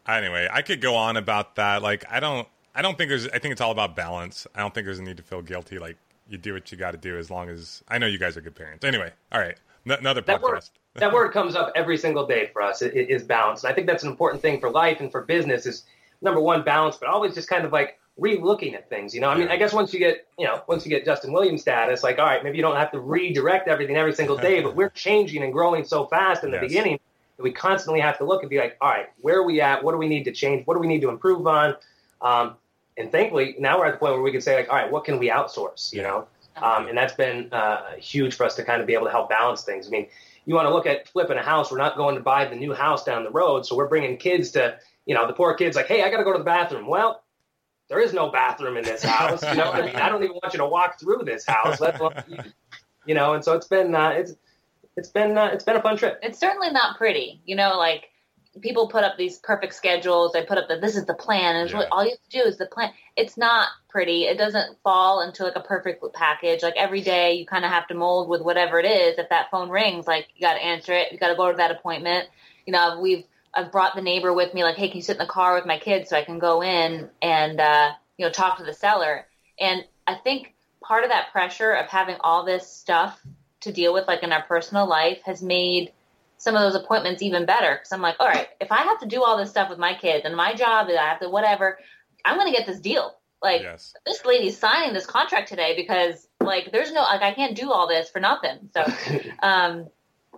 anyway, 0.08 0.47
I 0.52 0.62
could 0.63 0.82
go 0.82 0.95
on 0.95 1.17
about 1.17 1.56
that. 1.56 1.82
Like, 1.84 2.06
I 2.10 2.19
don't, 2.19 2.47
I 2.74 2.82
don't 2.82 2.97
think 2.97 3.10
there's. 3.10 3.28
I 3.28 3.38
think 3.39 3.52
it's 3.52 3.62
all 3.62 3.71
about 3.71 3.95
balance. 3.95 4.47
I 4.56 4.62
don't 4.62 4.74
think 4.74 4.86
there's 4.86 5.00
a 5.00 5.04
need 5.04 5.17
to 5.17 5.24
feel 5.24 5.41
guilty. 5.43 5.78
Like, 5.78 5.97
you 6.28 6.38
do 6.38 6.54
what 6.54 6.71
you 6.71 6.78
got 6.78 6.91
to 6.91 6.97
do 6.97 7.17
as 7.17 7.30
long 7.30 7.50
as 7.50 7.84
I 7.88 7.97
know 8.00 8.08
you 8.08 8.17
guys 8.17 8.36
are 8.38 8.41
good 8.41 8.56
parents. 8.56 8.84
Anyway, 8.84 9.12
all 9.32 9.39
right, 9.39 9.58
Another 9.86 10.22
That 10.22 10.41
word, 10.41 10.60
podcast. 10.60 10.70
that 10.96 11.13
word 11.13 11.32
comes 11.32 11.56
up 11.56 11.72
every 11.76 11.98
single 11.98 12.28
day 12.28 12.50
for 12.54 12.62
us. 12.62 12.82
It, 12.82 12.96
it 12.96 13.10
is 13.10 13.24
balance, 13.24 13.63
and 13.63 13.72
I 13.72 13.76
think 13.76 13.88
that's 13.88 14.04
an 14.04 14.10
important 14.10 14.41
thing 14.41 14.60
for 14.60 14.70
life 14.70 15.00
and 15.00 15.12
for 15.12 15.22
business. 15.22 15.65
Is 15.65 15.84
number 16.22 16.39
one 16.39 16.63
balance, 16.63 16.98
but 16.98 17.10
always 17.10 17.34
just 17.34 17.50
kind 17.50 17.65
of 17.65 17.72
like 17.72 17.98
re-looking 18.17 18.76
at 18.76 18.89
things. 18.89 19.13
You 19.15 19.22
know, 19.22 19.30
I 19.30 19.38
mean. 19.38 19.48
I 19.48 19.58
guess 19.58 19.74
once 19.74 19.94
you 19.94 20.00
get, 20.00 20.28
you 20.38 20.46
know, 20.46 20.62
once 20.67 20.86
you 20.86 20.89
get 20.89 21.06
Justin 21.06 21.34
Williams 21.34 21.62
status, 21.62 22.04
like, 22.04 22.20
all 22.20 22.26
right, 22.26 22.44
maybe 22.44 22.58
you 22.58 22.62
don't 22.63 22.76
have 22.76 22.91
to 22.91 23.00
redirect 23.00 23.67
everything 23.67 23.96
every 23.98 24.13
single 24.13 24.38
day, 24.38 24.62
but 24.62 24.76
we're 24.76 24.89
changing 25.08 25.44
and 25.44 25.52
growing 25.52 25.84
so 25.84 26.06
fast 26.06 26.44
in 26.44 26.52
the 26.52 26.58
Yes. 26.58 26.67
beginning 26.67 27.00
that 27.38 27.44
we 27.44 27.52
constantly 27.52 28.00
have 28.02 28.17
to 28.20 28.26
look 28.26 28.44
and 28.44 28.50
be 28.50 28.60
like, 28.60 28.78
all 28.82 28.89
right, 28.89 29.08
where 29.22 29.38
are 29.38 29.44
we 29.46 29.62
at? 29.62 29.84
What 29.84 29.94
do 29.94 29.98
we 29.98 30.08
need 30.08 30.24
to 30.26 30.32
change? 30.32 30.67
What 30.67 30.76
do 30.76 30.80
we 30.80 30.88
need 30.88 31.02
to 31.02 31.10
improve 31.10 31.48
on? 31.48 31.76
Um, 32.22 32.56
and 32.98 33.12
thankfully, 33.12 33.56
now 33.58 33.80
we're 33.80 33.88
at 33.88 33.94
the 33.94 33.98
point 33.98 34.13
where 34.13 34.22
we 34.22 34.32
can 34.32 34.41
say, 34.41 34.56
like, 34.56 34.70
all 34.70 34.76
right, 34.76 34.91
what 34.91 35.06
can 35.06 35.17
we 35.17 35.30
outsource? 35.30 35.91
You 35.94 36.04
know, 36.04 36.28
um, 36.62 36.88
and 36.88 36.97
that's 36.97 37.13
been 37.13 37.52
uh, 37.52 37.95
huge 37.97 38.36
for 38.36 38.45
us 38.45 38.56
to 38.56 38.63
kind 38.63 38.82
of 38.82 38.88
be 38.88 38.93
able 38.93 39.06
to 39.06 39.12
help 39.12 39.30
balance 39.30 39.63
things. 39.63 39.88
I 39.88 39.89
mean, 39.89 40.08
you 40.45 40.56
want 40.56 40.67
to 40.67 40.74
look 40.74 40.86
at 40.86 41.08
flipping 41.08 41.38
a 41.38 41.43
house. 41.43 41.71
We're 41.71 41.78
not 41.78 41.95
going 41.95 42.15
to 42.15 42.21
buy 42.21 42.45
the 42.45 42.56
new 42.56 42.74
house 42.74 43.04
down 43.04 43.24
the 43.24 43.32
road, 43.32 43.65
so 43.65 43.76
we're 43.76 43.88
bringing 43.88 44.17
kids 44.17 44.52
to, 44.52 44.78
you 45.06 45.15
know, 45.15 45.28
the 45.28 45.34
poor 45.34 45.54
kids 45.54 45.76
like, 45.76 45.88
hey, 45.88 46.04
I 46.04 46.10
got 46.10 46.17
to 46.17 46.24
go 46.24 46.32
to 46.32 46.39
the 46.39 46.43
bathroom. 46.43 46.88
Well, 46.88 47.24
there 47.89 48.00
is 48.00 48.13
no 48.13 48.30
bathroom 48.30 48.78
in 48.78 48.84
this 48.84 49.04
house. 49.04 49.43
You 49.43 49.56
know, 49.56 49.65
what 49.65 49.76
I 49.84 49.86
mean, 49.86 49.95
I 49.95 50.10
don't 50.10 50.24
even 50.24 50.36
want 50.36 50.54
you 50.54 50.60
to 50.60 50.65
walk 50.65 51.00
through 51.00 51.24
this 51.26 51.45
house. 51.45 51.80
Let 51.80 52.00
alone, 52.00 52.24
you 53.06 53.13
know, 53.13 53.34
and 53.34 53.43
so 53.43 53.54
it's 53.54 53.67
been 53.67 53.93
uh, 53.93 54.10
it's 54.10 54.34
it's 54.95 55.10
been 55.10 55.38
uh, 55.38 55.50
it's 55.54 55.63
been 55.63 55.76
a 55.76 55.82
fun 55.82 55.97
trip. 55.97 56.19
It's 56.24 56.39
certainly 56.39 56.71
not 56.71 56.97
pretty. 56.97 57.41
You 57.45 57.56
know, 57.56 57.78
like 57.78 58.10
people 58.59 58.87
put 58.89 59.03
up 59.03 59.17
these 59.17 59.37
perfect 59.37 59.73
schedules. 59.73 60.33
They 60.33 60.43
put 60.43 60.57
up 60.57 60.67
that 60.67 60.81
this 60.81 60.97
is 60.97 61.05
the 61.05 61.13
plan, 61.13 61.55
and 61.55 61.65
it's 61.65 61.71
Yeah. 61.73 61.79
what 61.79 61.87
all 61.91 62.03
you 62.03 62.11
have 62.11 62.29
to 62.29 62.29
do 62.29 62.43
is 62.43 62.57
the 62.57 62.65
plan. 62.65 62.91
It's 63.15 63.37
not 63.37 63.69
pretty. 63.89 64.25
It 64.25 64.37
doesn't 64.37 64.77
fall 64.83 65.21
into 65.21 65.43
like 65.43 65.55
a 65.55 65.61
perfect 65.61 66.03
package. 66.13 66.61
Like 66.63 66.75
every 66.75 67.01
day, 67.01 67.33
you 67.33 67.45
kind 67.45 67.63
of 67.63 67.71
have 67.71 67.87
to 67.87 67.93
mold 67.93 68.27
with 68.27 68.41
whatever 68.41 68.79
it 68.79 68.85
is. 68.85 69.17
If 69.17 69.29
that 69.29 69.49
phone 69.51 69.69
rings, 69.69 70.07
like 70.07 70.27
you 70.35 70.41
got 70.41 70.55
to 70.55 70.63
answer 70.63 70.93
it. 70.93 71.11
You 71.11 71.17
got 71.17 71.29
to 71.29 71.35
go 71.35 71.49
to 71.51 71.57
that 71.57 71.71
appointment. 71.71 72.27
You 72.65 72.73
know, 72.73 72.99
we've 73.01 73.23
I've 73.53 73.71
brought 73.71 73.95
the 73.95 74.01
neighbor 74.01 74.33
with 74.33 74.53
me. 74.53 74.63
Like, 74.63 74.75
hey, 74.75 74.87
can 74.87 74.97
you 74.97 75.03
sit 75.03 75.17
in 75.17 75.25
the 75.25 75.31
car 75.31 75.55
with 75.55 75.65
my 75.65 75.77
kids 75.77 76.09
so 76.09 76.17
I 76.17 76.23
can 76.23 76.39
go 76.39 76.61
in 76.61 77.09
and 77.21 77.59
uh, 77.59 77.91
you 78.17 78.25
know 78.25 78.31
talk 78.31 78.57
to 78.57 78.63
the 78.63 78.73
seller? 78.73 79.27
And 79.59 79.83
I 80.07 80.15
think 80.15 80.53
part 80.83 81.03
of 81.03 81.09
that 81.09 81.31
pressure 81.31 81.71
of 81.71 81.87
having 81.87 82.17
all 82.21 82.45
this 82.45 82.67
stuff 82.67 83.21
to 83.61 83.71
deal 83.71 83.93
with, 83.93 84.07
like 84.07 84.23
in 84.23 84.31
our 84.31 84.43
personal 84.43 84.87
life, 84.87 85.19
has 85.25 85.41
made 85.41 85.91
some 86.41 86.56
of 86.56 86.62
those 86.63 86.73
appointments 86.73 87.21
even 87.21 87.45
better. 87.45 87.75
Because 87.75 87.91
I'm 87.91 88.01
like, 88.01 88.15
all 88.19 88.27
right, 88.27 88.47
if 88.60 88.71
I 88.71 88.82
have 88.82 88.99
to 89.01 89.06
do 89.06 89.23
all 89.23 89.38
this 89.38 89.51
stuff 89.51 89.69
with 89.69 89.77
my 89.77 89.93
kids 89.93 90.25
and 90.25 90.36
my 90.36 90.56
job 90.56 90.89
and 90.89 90.97
I 90.97 91.10
have 91.10 91.19
to 91.19 91.30
whatever, 91.30 91.77
I'm 92.25 92.36
going 92.36 92.51
to 92.51 92.58
get 92.58 92.65
this 92.65 92.80
deal. 92.80 93.15
Like 93.43 93.62
yes, 93.62 93.93
this 94.08 94.25
lady's 94.25 94.58
signing 94.58 94.91
this 94.91 95.06
contract 95.06 95.49
today 95.49 95.75
because 95.75 96.27
like 96.39 96.71
there's 96.71 96.91
no 96.91 97.01
like 97.01 97.21
I 97.21 97.34
can't 97.34 97.56
do 97.56 97.71
all 97.71 97.88
this 97.88 98.10
for 98.10 98.19
nothing. 98.19 98.69
So 98.73 98.82
um, 99.43 99.88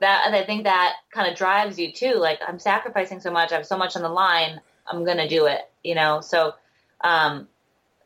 that 0.02 0.24
and 0.26 0.36
I 0.36 0.44
think 0.46 0.66
that 0.66 0.96
kind 1.14 1.32
of 1.32 1.38
drives 1.38 1.80
you 1.80 1.94
too. 1.94 2.16
Like 2.16 2.40
I'm 2.46 2.60
sacrificing 2.60 3.22
so 3.22 3.32
much, 3.32 3.54
I 3.54 3.56
have 3.56 3.66
so 3.66 3.78
much 3.78 3.96
on 3.96 4.02
the 4.02 4.10
line. 4.10 4.60
I'm 4.88 5.06
gonna 5.06 5.28
do 5.28 5.46
it, 5.46 5.62
you 5.84 5.96
know. 5.96 6.20
So 6.20 6.54
um, 7.02 7.48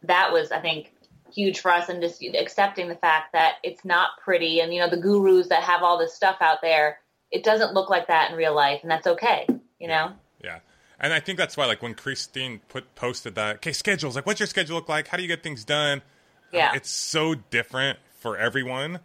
that 0.04 0.32
was 0.32 0.52
I 0.52 0.60
think 0.60 0.94
huge 1.32 1.60
for 1.60 1.72
us, 1.72 1.90
and 1.90 2.02
just 2.02 2.24
accepting 2.24 2.90
the 2.90 2.96
fact 2.96 3.34
that 3.34 3.56
it's 3.64 3.84
not 3.86 4.10
pretty, 4.24 4.62
and 4.62 4.72
you 4.74 4.80
know 4.80 4.90
the 4.90 4.98
gurus 4.98 5.50
that 5.50 5.64
have 5.64 5.82
all 5.82 5.98
this 5.98 6.14
stuff 6.14 6.38
out 6.42 6.62
there, 6.62 7.00
it 7.32 7.44
doesn't 7.44 7.74
look 7.74 7.90
like 7.90 8.08
that 8.08 8.32
in 8.32 8.38
real 8.38 8.56
life, 8.56 8.80
and 8.82 8.92
that's 8.92 9.08
okay, 9.08 9.48
you 9.80 9.88
know. 9.88 10.14
yeah. 10.44 10.60
And 11.00 11.14
I 11.14 11.20
think 11.20 11.38
that's 11.38 11.56
why, 11.56 11.68
like, 11.68 11.84
when 11.84 11.94
Christine 11.94 12.60
put 12.70 12.96
posted 12.96 13.36
that, 13.36 13.58
okay, 13.58 13.72
schedules, 13.72 14.16
like, 14.16 14.26
what's 14.26 14.40
your 14.40 14.48
schedule 14.48 14.78
look 14.78 14.90
like? 14.90 15.08
How 15.08 15.18
do 15.18 15.22
you 15.22 15.30
get 15.30 15.44
things 15.44 15.64
done? 15.64 16.02
Yeah. 16.52 16.74
it's 16.74 16.90
so 16.90 17.36
different 17.36 18.00
for 18.20 18.38
everyone. 18.38 19.00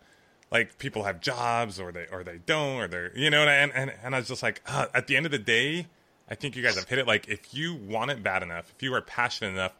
Like 0.50 0.78
people 0.78 1.04
have 1.04 1.20
jobs, 1.20 1.80
or 1.80 1.92
they 1.92 2.06
or 2.12 2.22
they 2.24 2.38
don't, 2.44 2.76
or 2.76 2.88
they're 2.88 3.16
you 3.16 3.30
know. 3.30 3.42
And 3.42 3.72
and 3.72 3.92
and 4.02 4.14
I 4.14 4.18
was 4.18 4.28
just 4.28 4.42
like, 4.42 4.61
uh, 4.66 4.87
at 4.94 5.06
the 5.06 5.16
end 5.16 5.24
of 5.24 5.32
the 5.32 5.38
day, 5.38 5.87
I 6.28 6.35
think 6.35 6.56
you 6.56 6.62
guys 6.62 6.76
have 6.76 6.88
hit 6.88 6.98
it. 6.98 7.06
Like 7.06 7.28
if 7.28 7.54
you 7.54 7.74
want 7.74 8.11
it 8.11 8.22
bad 8.22 8.42
enough, 8.42 8.72
if 8.76 8.82
you 8.82 8.92
are 8.94 9.00
passionate 9.00 9.52
enough, 9.52 9.72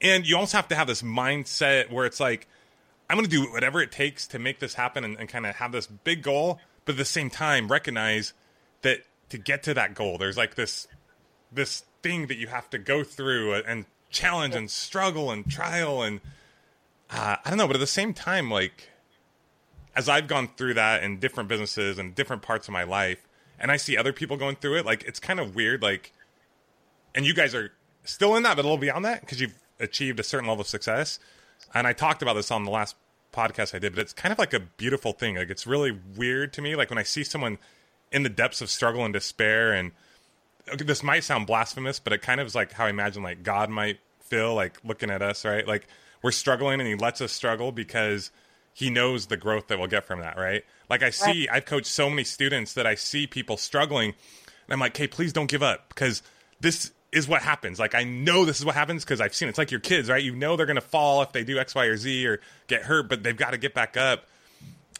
and 0.00 0.26
you 0.26 0.36
also 0.36 0.56
have 0.56 0.68
to 0.68 0.74
have 0.74 0.86
this 0.86 1.02
mindset 1.02 1.90
where 1.90 2.06
it's 2.06 2.18
like, 2.18 2.48
I'm 3.10 3.16
going 3.18 3.28
to 3.28 3.30
do 3.30 3.52
whatever 3.52 3.82
it 3.82 3.92
takes 3.92 4.26
to 4.28 4.38
make 4.38 4.58
this 4.58 4.72
happen, 4.74 5.04
and, 5.04 5.18
and 5.18 5.28
kind 5.28 5.44
of 5.44 5.54
have 5.56 5.72
this 5.72 5.86
big 5.86 6.22
goal, 6.22 6.60
but 6.86 6.92
at 6.92 6.98
the 6.98 7.04
same 7.04 7.28
time 7.28 7.68
recognize 7.68 8.32
that 8.80 9.00
to 9.28 9.36
get 9.36 9.62
to 9.64 9.74
that 9.74 9.94
goal, 9.94 10.16
there's 10.16 10.38
like 10.38 10.54
this 10.54 10.88
this 11.52 11.84
thing 12.02 12.28
that 12.28 12.36
you 12.36 12.46
have 12.46 12.70
to 12.70 12.78
go 12.78 13.04
through 13.04 13.54
and 13.54 13.84
challenge 14.10 14.54
and 14.54 14.70
struggle 14.70 15.30
and 15.30 15.50
trial 15.50 16.02
and 16.02 16.20
uh, 17.10 17.36
I 17.44 17.50
don't 17.50 17.58
know, 17.58 17.66
but 17.66 17.76
at 17.76 17.80
the 17.80 17.86
same 17.86 18.14
time, 18.14 18.50
like 18.50 18.88
as 19.94 20.08
I've 20.08 20.28
gone 20.28 20.48
through 20.56 20.74
that 20.74 21.02
in 21.02 21.18
different 21.18 21.48
businesses 21.48 21.98
and 21.98 22.14
different 22.14 22.42
parts 22.42 22.68
of 22.68 22.72
my 22.72 22.84
life, 22.84 23.26
and 23.58 23.70
I 23.70 23.76
see 23.76 23.96
other 23.96 24.12
people 24.12 24.36
going 24.36 24.56
through 24.56 24.78
it, 24.78 24.86
like 24.86 25.04
it's 25.04 25.20
kind 25.20 25.40
of 25.40 25.54
weird. 25.54 25.82
Like, 25.82 26.12
and 27.14 27.26
you 27.26 27.34
guys 27.34 27.54
are 27.54 27.72
still 28.04 28.36
in 28.36 28.42
that, 28.42 28.56
but 28.56 28.62
a 28.62 28.68
little 28.68 28.78
beyond 28.78 29.04
that 29.04 29.20
because 29.20 29.40
you've 29.40 29.54
achieved 29.80 30.20
a 30.20 30.22
certain 30.22 30.48
level 30.48 30.62
of 30.62 30.68
success. 30.68 31.18
And 31.74 31.86
I 31.86 31.92
talked 31.92 32.22
about 32.22 32.34
this 32.34 32.50
on 32.50 32.64
the 32.64 32.70
last 32.70 32.96
podcast 33.36 33.74
I 33.74 33.78
did, 33.78 33.94
but 33.94 34.00
it's 34.00 34.12
kind 34.12 34.32
of 34.32 34.38
like 34.38 34.54
a 34.54 34.60
beautiful 34.60 35.12
thing. 35.12 35.36
Like 35.36 35.50
it's 35.50 35.66
really 35.66 35.98
weird 36.16 36.52
to 36.54 36.62
me. 36.62 36.74
Like 36.74 36.90
when 36.90 36.98
I 36.98 37.02
see 37.02 37.22
someone 37.22 37.58
in 38.10 38.22
the 38.22 38.28
depths 38.28 38.60
of 38.60 38.70
struggle 38.70 39.04
and 39.04 39.12
despair, 39.12 39.72
and 39.72 39.92
okay, 40.72 40.84
this 40.84 41.02
might 41.02 41.24
sound 41.24 41.46
blasphemous, 41.46 42.00
but 42.00 42.12
it 42.12 42.22
kind 42.22 42.40
of 42.40 42.46
is 42.46 42.54
like 42.54 42.72
how 42.72 42.86
I 42.86 42.90
imagine 42.90 43.22
like 43.22 43.42
God 43.42 43.70
might 43.70 43.98
feel 44.20 44.54
like 44.54 44.78
looking 44.84 45.10
at 45.10 45.22
us, 45.22 45.44
right? 45.44 45.66
Like 45.66 45.86
we're 46.22 46.32
struggling 46.32 46.80
and 46.80 46.88
he 46.88 46.94
lets 46.94 47.20
us 47.20 47.32
struggle 47.32 47.72
because 47.72 48.30
he 48.72 48.90
knows 48.90 49.26
the 49.26 49.36
growth 49.36 49.68
that 49.68 49.78
we'll 49.78 49.88
get 49.88 50.04
from 50.04 50.20
that, 50.20 50.36
right? 50.36 50.64
Like 50.90 51.02
I 51.02 51.10
see, 51.10 51.48
I've 51.48 51.64
coached 51.64 51.86
so 51.86 52.10
many 52.10 52.24
students 52.24 52.74
that 52.74 52.86
I 52.86 52.94
see 52.94 53.26
people 53.26 53.56
struggling, 53.56 54.10
and 54.10 54.72
I'm 54.72 54.80
like, 54.80 54.96
hey, 54.96 55.06
please 55.06 55.32
don't 55.32 55.48
give 55.48 55.62
up 55.62 55.88
because 55.88 56.22
this 56.60 56.92
is 57.16 57.26
what 57.26 57.40
happens. 57.40 57.78
Like 57.78 57.94
I 57.94 58.04
know 58.04 58.44
this 58.44 58.58
is 58.58 58.64
what 58.64 58.74
happens 58.74 59.02
because 59.02 59.22
I've 59.22 59.34
seen 59.34 59.48
it. 59.48 59.50
it's 59.50 59.58
like 59.58 59.70
your 59.70 59.80
kids, 59.80 60.10
right? 60.10 60.22
You 60.22 60.36
know 60.36 60.54
they're 60.54 60.66
gonna 60.66 60.82
fall 60.82 61.22
if 61.22 61.32
they 61.32 61.44
do 61.44 61.58
X, 61.58 61.74
Y, 61.74 61.86
or 61.86 61.96
Z 61.96 62.26
or 62.26 62.40
get 62.66 62.82
hurt, 62.82 63.08
but 63.08 63.22
they've 63.22 63.36
got 63.36 63.52
to 63.52 63.58
get 63.58 63.72
back 63.72 63.96
up. 63.96 64.26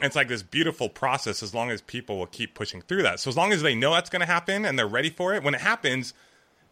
And 0.00 0.06
it's 0.06 0.16
like 0.16 0.28
this 0.28 0.42
beautiful 0.42 0.88
process 0.88 1.42
as 1.42 1.54
long 1.54 1.70
as 1.70 1.82
people 1.82 2.18
will 2.18 2.26
keep 2.26 2.54
pushing 2.54 2.80
through 2.80 3.02
that. 3.02 3.20
So 3.20 3.28
as 3.28 3.36
long 3.36 3.52
as 3.52 3.60
they 3.60 3.74
know 3.74 3.92
that's 3.92 4.08
to 4.08 4.24
happen 4.24 4.64
and 4.64 4.78
they're 4.78 4.86
ready 4.86 5.10
for 5.10 5.34
it, 5.34 5.42
when 5.42 5.54
it 5.54 5.60
happens, 5.60 6.14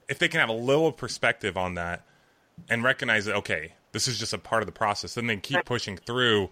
if 0.09 0.19
they 0.19 0.29
can 0.29 0.41
have 0.41 0.49
a 0.49 0.55
little 0.55 0.93
perspective 0.93 1.57
on 1.59 1.75
that 1.75 2.05
and 2.71 2.83
recognize 2.83 3.27
that 3.27 3.37
okay, 3.37 3.75
this 3.93 4.09
is 4.09 4.19
just 4.19 4.33
a 4.33 4.39
part 4.39 4.63
of 4.63 4.67
the 4.67 4.73
process, 4.73 5.15
then 5.15 5.27
they 5.27 5.37
keep 5.37 5.63
pushing 5.67 5.99
through 5.99 6.49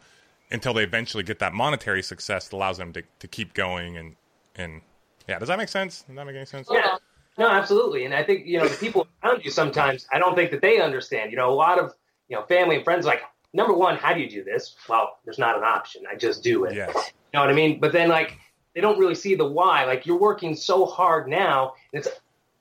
until 0.51 0.75
they 0.75 0.85
eventually 0.85 1.23
get 1.23 1.39
that 1.39 1.55
monetary 1.55 2.03
success 2.03 2.49
that 2.49 2.57
allows 2.57 2.77
them 2.77 2.93
to, 2.93 3.03
to 3.21 3.27
keep 3.27 3.55
going 3.55 3.97
and 3.97 4.17
and 4.55 4.83
yeah, 5.27 5.39
does 5.39 5.49
that 5.49 5.57
make 5.57 5.69
sense? 5.69 6.03
Does 6.03 6.15
that 6.15 6.27
make 6.27 6.37
any 6.37 6.45
sense? 6.45 6.69
Yeah. 6.71 6.97
No, 7.39 7.49
absolutely. 7.49 8.05
And 8.05 8.15
I 8.15 8.23
think, 8.23 8.47
you 8.47 8.59
know, 8.59 8.69
the 8.69 8.77
people 8.77 9.07
around 9.23 9.45
you 9.45 9.51
sometimes, 9.51 10.07
I 10.13 10.19
don't 10.19 10.35
think 10.35 10.51
that 10.51 10.61
they 10.61 10.81
understand. 10.81 11.31
You 11.31 11.39
know, 11.39 11.51
a 11.51 11.55
lot 11.55 11.79
of, 11.79 11.95
you 12.29 12.37
know, 12.37 12.45
family 12.45 12.77
and 12.77 12.85
friends 12.85 13.07
like, 13.07 13.23
number 13.55 13.73
one, 13.73 13.97
how 13.97 14.13
do 14.15 14.21
you 14.21 14.29
do 14.29 14.45
this? 14.45 14.75
Well, 14.89 15.19
there's 15.25 15.39
not 15.39 15.57
an 15.57 15.65
option. 15.65 16.03
I 16.11 16.17
just 16.17 16.43
do 16.43 16.65
it. 16.65 16.75
Yes. 16.75 16.95
You 16.95 17.39
know 17.39 17.41
what 17.41 17.51
I 17.51 17.55
mean? 17.55 17.81
But 17.81 17.93
then, 17.93 18.09
like, 18.09 18.39
they 18.75 18.81
don't 18.81 18.99
really 18.99 19.15
see 19.15 19.35
the 19.35 19.47
why. 19.47 19.85
Like, 19.85 20.07
you're 20.07 20.19
working 20.19 20.55
so 20.55 20.85
hard 20.87 21.29
now, 21.29 21.75
and 21.93 22.05
it's, 22.05 22.09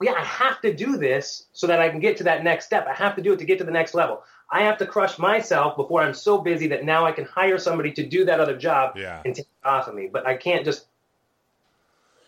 yeah, 0.00 0.12
I 0.12 0.24
have 0.24 0.60
to 0.62 0.74
do 0.74 0.96
this 0.96 1.46
so 1.52 1.66
that 1.66 1.80
I 1.80 1.88
can 1.88 2.00
get 2.00 2.16
to 2.18 2.24
that 2.24 2.42
next 2.42 2.66
step. 2.66 2.86
I 2.86 2.94
have 2.94 3.14
to 3.16 3.22
do 3.22 3.32
it 3.32 3.38
to 3.38 3.44
get 3.44 3.58
to 3.58 3.64
the 3.64 3.70
next 3.70 3.94
level. 3.94 4.22
I 4.50 4.62
have 4.62 4.76
to 4.78 4.86
crush 4.86 5.18
myself 5.18 5.76
before 5.76 6.02
I'm 6.02 6.12
so 6.12 6.38
busy 6.38 6.66
that 6.68 6.84
now 6.84 7.06
I 7.06 7.12
can 7.12 7.24
hire 7.24 7.56
somebody 7.56 7.92
to 7.92 8.06
do 8.06 8.24
that 8.26 8.40
other 8.40 8.56
job 8.56 8.96
Yeah. 8.96 9.22
and 9.24 9.34
take 9.34 9.46
it 9.46 9.66
off 9.66 9.88
of 9.88 9.94
me. 9.94 10.10
But 10.12 10.26
I 10.26 10.36
can't 10.36 10.64
just 10.64 10.86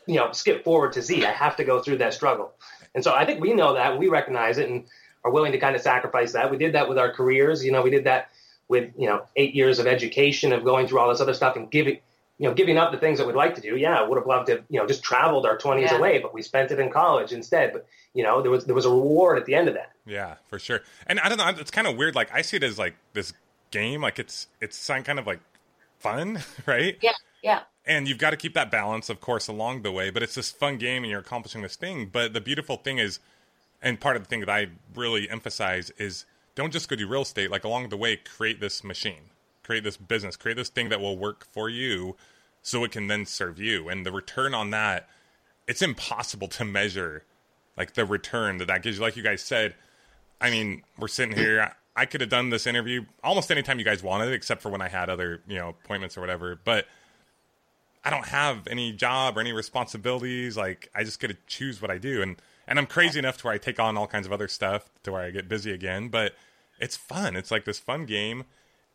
you 0.06 0.16
know, 0.16 0.32
skip 0.32 0.64
forward 0.64 0.92
to 0.94 1.02
Z. 1.02 1.24
I 1.24 1.30
have 1.32 1.56
to 1.56 1.64
go 1.64 1.80
through 1.82 1.98
that 1.98 2.14
struggle. 2.14 2.52
And 2.94 3.02
so 3.02 3.12
I 3.14 3.24
think 3.24 3.40
we 3.40 3.52
know 3.54 3.74
that, 3.74 3.98
we 3.98 4.08
recognize 4.08 4.58
it 4.58 4.68
and 4.68 4.84
are 5.24 5.30
willing 5.30 5.52
to 5.52 5.58
kind 5.58 5.74
of 5.74 5.82
sacrifice 5.82 6.32
that. 6.32 6.50
We 6.50 6.58
did 6.58 6.74
that 6.74 6.88
with 6.88 6.98
our 6.98 7.10
careers. 7.12 7.64
You 7.64 7.72
know, 7.72 7.82
we 7.82 7.90
did 7.90 8.04
that 8.04 8.30
with, 8.68 8.92
you 8.96 9.06
know, 9.08 9.24
eight 9.36 9.54
years 9.54 9.78
of 9.78 9.86
education 9.86 10.52
of 10.52 10.64
going 10.64 10.86
through 10.86 10.98
all 11.00 11.08
this 11.08 11.20
other 11.20 11.34
stuff 11.34 11.56
and 11.56 11.70
giving, 11.70 11.98
you 12.38 12.48
know, 12.48 12.54
giving 12.54 12.78
up 12.78 12.92
the 12.92 12.98
things 12.98 13.18
that 13.18 13.26
we'd 13.26 13.36
like 13.36 13.54
to 13.56 13.60
do. 13.60 13.76
Yeah, 13.76 13.98
I 13.98 14.02
would 14.06 14.16
have 14.16 14.26
loved 14.26 14.46
to, 14.48 14.62
you 14.68 14.78
know, 14.78 14.86
just 14.86 15.02
traveled 15.02 15.46
our 15.46 15.56
20s 15.58 15.82
Yeah. 15.90 15.96
away, 15.98 16.18
but 16.18 16.32
we 16.34 16.42
spent 16.42 16.70
it 16.70 16.78
in 16.78 16.90
college 16.90 17.32
instead. 17.32 17.72
But, 17.72 17.86
you 18.12 18.22
know, 18.22 18.42
there 18.42 18.50
was 18.50 18.64
there 18.64 18.74
was 18.74 18.84
a 18.86 18.90
reward 18.90 19.38
at 19.38 19.46
the 19.46 19.54
end 19.54 19.68
of 19.68 19.74
that. 19.74 19.92
Yeah, 20.06 20.34
for 20.48 20.58
sure. 20.58 20.82
And 21.06 21.18
I 21.20 21.28
don't 21.28 21.38
know, 21.38 21.48
it's 21.48 21.70
kind 21.70 21.86
of 21.86 21.96
weird. 21.96 22.14
Like 22.14 22.32
I 22.32 22.42
see 22.42 22.56
it 22.58 22.62
as 22.62 22.78
like 22.78 22.94
this 23.12 23.32
game, 23.70 24.02
like 24.02 24.18
it's 24.18 24.46
it's 24.60 24.76
some 24.76 25.02
kind 25.02 25.18
of 25.18 25.26
like 25.26 25.40
fun, 25.98 26.40
right? 26.66 26.96
Yeah. 27.02 27.12
Yeah. 27.44 27.60
And 27.84 28.08
you've 28.08 28.18
got 28.18 28.30
to 28.30 28.38
keep 28.38 28.54
that 28.54 28.70
balance, 28.70 29.10
of 29.10 29.20
course, 29.20 29.46
along 29.46 29.82
the 29.82 29.92
way. 29.92 30.08
But 30.08 30.22
it's 30.22 30.34
this 30.34 30.50
fun 30.50 30.78
game, 30.78 31.04
and 31.04 31.10
you're 31.10 31.20
accomplishing 31.20 31.60
this 31.60 31.76
thing. 31.76 32.08
But 32.10 32.32
the 32.32 32.40
beautiful 32.40 32.78
thing 32.78 32.96
is, 32.96 33.20
and 33.82 34.00
part 34.00 34.16
of 34.16 34.22
the 34.22 34.28
thing 34.28 34.40
that 34.40 34.48
I 34.48 34.68
really 34.94 35.28
emphasize 35.28 35.90
is, 35.98 36.24
don't 36.54 36.72
just 36.72 36.88
go 36.88 36.96
do 36.96 37.06
real 37.06 37.22
estate. 37.22 37.50
Like 37.50 37.64
along 37.64 37.90
the 37.90 37.98
way, 37.98 38.16
create 38.16 38.60
this 38.60 38.82
machine, 38.82 39.30
create 39.62 39.84
this 39.84 39.98
business, 39.98 40.36
create 40.36 40.56
this 40.56 40.70
thing 40.70 40.88
that 40.88 41.00
will 41.00 41.18
work 41.18 41.46
for 41.52 41.68
you, 41.68 42.16
so 42.62 42.82
it 42.82 42.92
can 42.92 43.08
then 43.08 43.26
serve 43.26 43.60
you. 43.60 43.90
And 43.90 44.06
the 44.06 44.12
return 44.12 44.54
on 44.54 44.70
that, 44.70 45.06
it's 45.68 45.82
impossible 45.82 46.48
to 46.48 46.64
measure, 46.64 47.24
like 47.76 47.92
the 47.92 48.06
return 48.06 48.56
that 48.56 48.68
that 48.68 48.82
gives 48.82 48.96
you. 48.96 49.02
Like 49.02 49.16
you 49.16 49.22
guys 49.22 49.42
said, 49.42 49.74
I 50.40 50.48
mean, 50.48 50.82
we're 50.98 51.08
sitting 51.08 51.36
here. 51.36 51.74
I 51.94 52.06
could 52.06 52.22
have 52.22 52.30
done 52.30 52.48
this 52.48 52.66
interview 52.66 53.04
almost 53.22 53.50
anytime 53.50 53.78
you 53.78 53.84
guys 53.84 54.02
wanted, 54.02 54.32
except 54.32 54.62
for 54.62 54.70
when 54.70 54.80
I 54.80 54.88
had 54.88 55.10
other, 55.10 55.42
you 55.46 55.58
know, 55.58 55.68
appointments 55.68 56.16
or 56.16 56.22
whatever. 56.22 56.58
But 56.64 56.86
I 58.04 58.10
don't 58.10 58.26
have 58.26 58.66
any 58.68 58.92
job 58.92 59.36
or 59.36 59.40
any 59.40 59.52
responsibilities. 59.52 60.56
Like 60.56 60.90
I 60.94 61.04
just 61.04 61.20
get 61.20 61.28
to 61.28 61.36
choose 61.46 61.80
what 61.80 61.90
I 61.90 61.98
do, 61.98 62.22
and 62.22 62.36
and 62.66 62.78
I'm 62.78 62.86
crazy 62.86 63.18
enough 63.18 63.38
to 63.38 63.44
where 63.46 63.54
I 63.54 63.58
take 63.58 63.80
on 63.80 63.96
all 63.96 64.06
kinds 64.06 64.26
of 64.26 64.32
other 64.32 64.48
stuff 64.48 64.90
to 65.04 65.12
where 65.12 65.22
I 65.22 65.30
get 65.30 65.48
busy 65.48 65.72
again. 65.72 66.08
But 66.08 66.34
it's 66.78 66.96
fun. 66.96 67.34
It's 67.36 67.50
like 67.50 67.64
this 67.64 67.78
fun 67.78 68.04
game, 68.04 68.44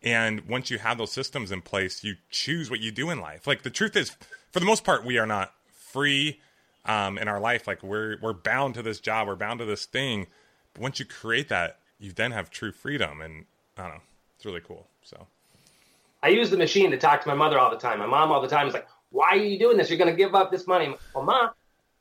and 0.03 0.41
once 0.47 0.69
you 0.69 0.77
have 0.77 0.97
those 0.97 1.11
systems 1.11 1.51
in 1.51 1.61
place, 1.61 2.03
you 2.03 2.15
choose 2.29 2.69
what 2.69 2.81
you 2.81 2.91
do 2.91 3.09
in 3.09 3.19
life. 3.19 3.47
Like 3.47 3.63
the 3.63 3.69
truth 3.71 3.95
is, 3.95 4.15
for 4.51 4.59
the 4.59 4.65
most 4.65 4.83
part, 4.83 5.03
we 5.03 5.17
are 5.17 5.25
not 5.25 5.53
free 5.71 6.39
um, 6.85 7.17
in 7.17 7.27
our 7.27 7.39
life. 7.39 7.67
Like 7.67 7.81
we're 7.81 8.17
we're 8.21 8.33
bound 8.33 8.75
to 8.75 8.83
this 8.83 8.99
job, 8.99 9.27
we're 9.27 9.35
bound 9.35 9.59
to 9.59 9.65
this 9.65 9.85
thing. 9.85 10.27
But 10.73 10.83
once 10.83 10.99
you 10.99 11.05
create 11.05 11.49
that, 11.49 11.79
you 11.99 12.11
then 12.11 12.31
have 12.31 12.51
true 12.51 12.71
freedom, 12.71 13.21
and 13.21 13.45
I 13.75 13.83
don't 13.83 13.91
know, 13.91 14.01
it's 14.35 14.45
really 14.45 14.61
cool. 14.61 14.87
So. 15.03 15.27
I 16.21 16.27
use 16.29 16.49
the 16.49 16.57
machine 16.57 16.91
to 16.91 16.97
talk 16.97 17.21
to 17.21 17.27
my 17.29 17.33
mother 17.33 17.57
all 17.57 17.69
the 17.69 17.77
time. 17.77 17.99
My 17.99 18.05
mom 18.05 18.31
all 18.31 18.41
the 18.41 18.47
time 18.49 18.67
is 18.67 18.73
like, 18.73 18.87
why 19.11 19.29
are 19.29 19.37
you 19.37 19.59
doing 19.59 19.77
this? 19.77 19.89
You're 19.89 19.97
going 19.97 20.11
to 20.11 20.17
give 20.17 20.35
up 20.35 20.51
this 20.51 20.67
money. 20.67 20.95
Well, 21.13 21.23
mom, 21.23 21.49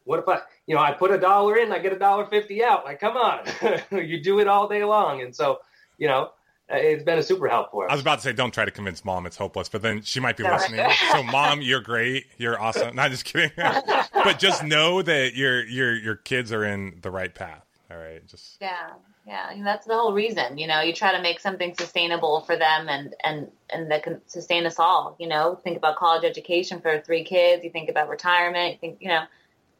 what 0.04 0.18
if 0.18 0.28
I, 0.28 0.40
you 0.66 0.74
know, 0.74 0.80
I 0.80 0.92
put 0.92 1.10
a 1.10 1.18
dollar 1.18 1.56
in, 1.56 1.72
I 1.72 1.78
get 1.78 1.92
a 1.92 1.98
dollar 1.98 2.26
fifty 2.26 2.62
out. 2.64 2.84
Like, 2.84 3.00
come 3.00 3.16
on, 3.16 3.44
you 3.90 4.22
do 4.22 4.40
it 4.40 4.48
all 4.48 4.68
day 4.68 4.84
long. 4.84 5.22
And 5.22 5.34
so, 5.34 5.60
you 5.98 6.08
know, 6.08 6.30
it's 6.70 7.02
been 7.02 7.18
a 7.18 7.22
super 7.22 7.48
help 7.48 7.70
for 7.70 7.86
us. 7.86 7.90
I 7.90 7.94
was 7.94 8.02
about 8.02 8.16
to 8.16 8.22
say, 8.22 8.32
don't 8.32 8.52
try 8.52 8.64
to 8.64 8.70
convince 8.70 9.04
mom 9.04 9.26
it's 9.26 9.36
hopeless, 9.36 9.68
but 9.68 9.82
then 9.82 10.02
she 10.02 10.20
might 10.20 10.36
be 10.36 10.44
listening. 10.44 10.86
so, 11.12 11.22
mom, 11.22 11.62
you're 11.62 11.80
great, 11.80 12.26
you're 12.36 12.60
awesome. 12.60 12.94
Not 12.96 13.10
just 13.10 13.24
kidding, 13.24 13.50
but 13.56 14.38
just 14.38 14.64
know 14.64 15.02
that 15.02 15.34
your 15.34 15.64
your 15.64 15.94
your 15.94 16.16
kids 16.16 16.52
are 16.52 16.64
in 16.64 16.98
the 17.02 17.10
right 17.10 17.34
path. 17.34 17.64
All 17.90 17.96
right, 17.96 18.26
just 18.26 18.58
yeah, 18.60 18.90
yeah. 19.26 19.50
And 19.50 19.66
that's 19.66 19.86
the 19.86 19.94
whole 19.94 20.12
reason. 20.12 20.58
You 20.58 20.66
know, 20.66 20.82
you 20.82 20.92
try 20.92 21.16
to 21.16 21.22
make 21.22 21.40
something 21.40 21.74
sustainable 21.74 22.42
for 22.42 22.54
them, 22.54 22.86
and 22.88 23.14
and 23.24 23.50
and 23.70 23.90
that 23.90 24.02
can 24.02 24.20
sustain 24.26 24.66
us 24.66 24.78
all. 24.78 25.16
You 25.18 25.26
know, 25.26 25.58
think 25.64 25.78
about 25.78 25.96
college 25.96 26.24
education 26.24 26.82
for 26.82 27.00
three 27.00 27.24
kids. 27.24 27.64
You 27.64 27.70
think 27.70 27.88
about 27.88 28.10
retirement. 28.10 28.74
You 28.74 28.78
think, 28.78 28.98
you 29.00 29.08
know, 29.08 29.22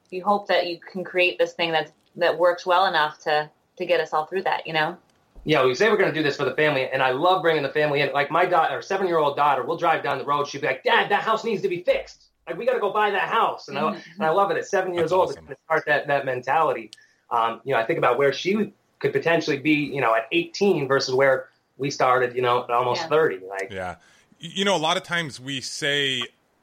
you 0.09 0.25
hope 0.25 0.49
that 0.49 0.69
you 0.69 0.81
can 0.81 1.05
create 1.05 1.39
this 1.39 1.53
thing 1.53 1.71
that's 1.71 1.93
that 2.17 2.39
works 2.39 2.65
well 2.65 2.87
enough 2.87 3.19
to 3.25 3.51
to 3.77 3.85
get 3.85 4.01
us 4.01 4.15
all 4.15 4.25
through 4.25 4.45
that. 4.45 4.67
You 4.67 4.73
know. 4.73 4.97
Yeah, 5.45 5.65
we 5.65 5.75
say 5.75 5.91
we're 5.91 5.99
going 5.99 6.13
to 6.13 6.19
do 6.19 6.23
this 6.23 6.37
for 6.37 6.45
the 6.45 6.55
family, 6.55 6.89
and 6.91 7.03
I 7.03 7.11
love 7.11 7.43
bringing 7.43 7.63
the 7.63 7.69
family 7.69 8.01
in. 8.01 8.13
Like 8.13 8.31
my 8.31 8.45
daughter, 8.47 8.83
seven-year-old 8.83 9.37
daughter, 9.37 9.65
we'll 9.65 9.79
drive 9.79 10.03
down 10.03 10.19
the 10.19 10.25
road. 10.25 10.47
She'll 10.47 10.63
be 10.63 10.67
like, 10.67 10.83
"Dad, 10.83 11.11
that 11.11 11.23
house 11.23 11.45
needs 11.45 11.61
to 11.63 11.69
be 11.69 11.83
fixed. 11.83 12.29
Like 12.47 12.57
we 12.57 12.65
got 12.65 12.73
to 12.73 12.81
go 12.81 12.91
buy 12.91 13.11
that 13.11 13.29
house." 13.29 13.69
And, 13.69 13.79
I, 13.79 13.83
mm-hmm. 13.83 14.11
and 14.15 14.23
I 14.23 14.31
love 14.31 14.51
it. 14.51 14.57
At 14.57 14.67
seven 14.67 14.95
years 14.95 15.11
That's 15.11 15.13
old, 15.13 15.31
awesome. 15.31 15.47
to 15.47 15.57
start 15.67 15.85
that 15.87 16.07
that 16.07 16.25
mentality. 16.25 16.91
Um, 17.31 17.61
you 17.65 17.75
know, 17.75 17.81
I 17.81 17.85
think 17.85 17.99
about 17.99 18.19
where 18.19 18.33
she 18.33 18.73
could 18.99 19.13
potentially 19.13 19.59
be, 19.59 19.73
you 19.73 20.01
know, 20.01 20.15
at 20.15 20.27
18 20.33 20.89
versus 20.89 21.15
where 21.15 21.49
we 21.77 21.91
started, 21.91 22.35
you 22.35 22.43
know, 22.43 22.65
at 22.65 22.71
almost 22.71 23.03
Yeah. 23.03 23.09
30. 23.09 23.41
Like, 23.49 23.69
Yeah. 23.71 23.97
You 24.41 24.65
know, 24.65 24.77
a 24.77 24.79
lot 24.79 24.97
of 24.97 25.03
times 25.03 25.41
we 25.41 25.61
say, 25.61 26.23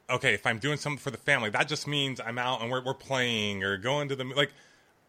okay, 0.10 0.34
if 0.34 0.46
I'm 0.46 0.60
doing 0.60 0.78
something 0.78 1.00
for 1.00 1.12
the 1.12 1.18
family, 1.18 1.50
that 1.50 1.68
just 1.68 1.88
means 1.88 2.20
I'm 2.20 2.38
out 2.38 2.62
and 2.62 2.72
we're, 2.72 2.84
we're 2.84 2.94
playing 2.94 3.64
or 3.64 3.78
going 3.78 4.10
to 4.10 4.16
the, 4.16 4.24
like, 4.24 4.52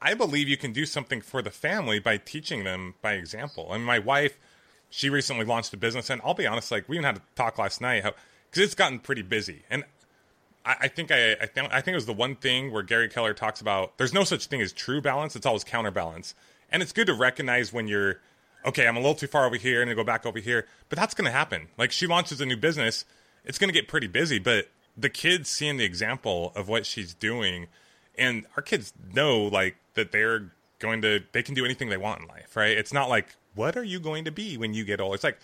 I 0.01 0.15
believe 0.15 0.49
you 0.49 0.57
can 0.57 0.73
do 0.73 0.85
something 0.85 1.21
for 1.21 1.43
the 1.43 1.51
family 1.51 1.99
by 1.99 2.19
teaching 2.19 2.65
them 2.65 2.95
by 3.03 3.15
example. 3.15 3.73
And 3.73 3.85
my 3.85 3.99
wife, 3.99 4.39
she 4.91 5.09
recently 5.11 5.45
launched 5.45 5.73
a 5.75 5.77
business, 5.77 6.11
and 6.11 6.21
I'll 6.25 6.35
be 6.35 6.47
honest, 6.47 6.71
like, 6.71 6.89
we 6.89 6.97
even 6.97 7.05
had 7.05 7.17
a 7.17 7.23
talk 7.35 7.59
last 7.59 7.81
night, 7.81 8.03
because 8.03 8.63
it's 8.63 8.75
gotten 8.75 8.99
pretty 8.99 9.23
busy. 9.23 9.63
And 9.71 9.85
I, 10.67 10.89
think 10.89 11.11
I, 11.11 11.33
I 11.35 11.47
think 11.47 11.73
I 11.73 11.81
think 11.81 11.93
it 11.93 11.97
was 11.97 12.07
the 12.07 12.13
one 12.13 12.37
thing 12.37 12.73
where 12.73 12.83
Gary 12.83 13.09
Keller 13.09 13.35
talks 13.35 13.61
about 13.61 13.97
there's 13.99 14.13
no 14.13 14.25
such 14.25 14.47
thing 14.47 14.61
as 14.61 14.73
true 14.73 15.01
balance. 15.01 15.37
It's 15.37 15.47
always 15.47 15.65
counterbalance, 15.65 16.35
and 16.71 16.83
it's 16.83 16.93
good 16.93 17.07
to 17.07 17.15
recognize 17.15 17.73
when 17.73 17.89
you're 17.89 18.21
okay. 18.65 18.87
I'm 18.87 18.97
a 18.97 19.01
little 19.01 19.15
too 19.15 19.27
far 19.27 19.47
over 19.47 19.57
here 19.57 19.83
and 19.83 19.95
go 19.95 20.05
back 20.05 20.27
over 20.27 20.39
here, 20.39 20.67
but 20.89 20.99
that's 20.99 21.15
going 21.15 21.27
to 21.27 21.31
happen. 21.31 21.69
Like 21.79 21.93
she 21.93 22.07
launches 22.07 22.41
a 22.41 22.47
new 22.47 22.57
business, 22.57 23.05
it's 23.45 23.59
going 23.59 23.69
to 23.69 23.75
get 23.75 23.89
pretty 23.89 24.09
busy, 24.09 24.39
but 24.39 24.69
the 24.97 25.09
kids 25.09 25.49
seeing 25.49 25.77
the 25.77 25.85
example 25.85 26.53
of 26.57 26.69
what 26.69 26.85
she's 26.85 27.15
doing, 27.15 27.69
and 28.19 28.47
our 28.57 28.63
kids 28.63 28.93
know 29.15 29.43
like 29.43 29.77
that 29.95 30.11
they're 30.11 30.53
going 30.79 31.01
to 31.03 31.23
they 31.33 31.43
can 31.43 31.55
do 31.55 31.65
anything 31.65 31.89
they 31.89 31.97
want 31.97 32.23
in 32.23 32.29
life, 32.29 32.57
right? 32.57 32.77
It's 32.77 32.93
not 32.93 33.09
like 33.09 33.37
what 33.55 33.77
are 33.77 33.85
you 33.85 34.01
going 34.01 34.25
to 34.25 34.31
be 34.31 34.57
when 34.57 34.75
you 34.75 34.85
get 34.85 35.01
old? 35.01 35.15
It's 35.15 35.25
like 35.25 35.39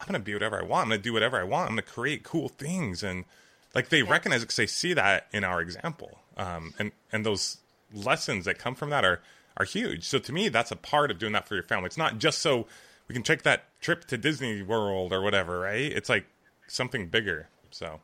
I'm 0.00 0.06
gonna 0.06 0.20
be 0.20 0.34
whatever 0.34 0.58
I 0.58 0.62
want. 0.62 0.84
I'm 0.84 0.90
gonna 0.90 1.02
do 1.02 1.12
whatever 1.12 1.38
I 1.38 1.44
want. 1.44 1.68
I'm 1.70 1.76
gonna 1.76 1.82
create 1.82 2.22
cool 2.22 2.48
things, 2.48 3.02
and 3.02 3.24
like 3.74 3.88
they 3.88 4.02
recognize 4.02 4.42
it 4.42 4.46
because 4.46 4.56
they 4.56 4.66
see 4.66 4.94
that 4.94 5.26
in 5.32 5.44
our 5.44 5.60
example, 5.60 6.18
um, 6.36 6.74
and 6.78 6.92
and 7.12 7.24
those 7.24 7.58
lessons 7.92 8.44
that 8.44 8.58
come 8.58 8.74
from 8.74 8.90
that 8.90 9.04
are 9.04 9.20
are 9.56 9.64
huge. 9.64 10.04
So 10.04 10.18
to 10.18 10.32
me, 10.32 10.48
that's 10.48 10.70
a 10.70 10.76
part 10.76 11.10
of 11.10 11.18
doing 11.18 11.32
that 11.32 11.48
for 11.48 11.54
your 11.54 11.64
family. 11.64 11.86
It's 11.86 11.98
not 11.98 12.18
just 12.18 12.38
so 12.38 12.66
we 13.08 13.14
can 13.14 13.22
take 13.22 13.42
that 13.42 13.64
trip 13.80 14.04
to 14.06 14.16
Disney 14.18 14.62
World 14.62 15.12
or 15.12 15.20
whatever, 15.20 15.60
right? 15.60 15.92
It's 15.92 16.08
like 16.08 16.26
something 16.66 17.08
bigger. 17.08 17.48
So 17.70 18.00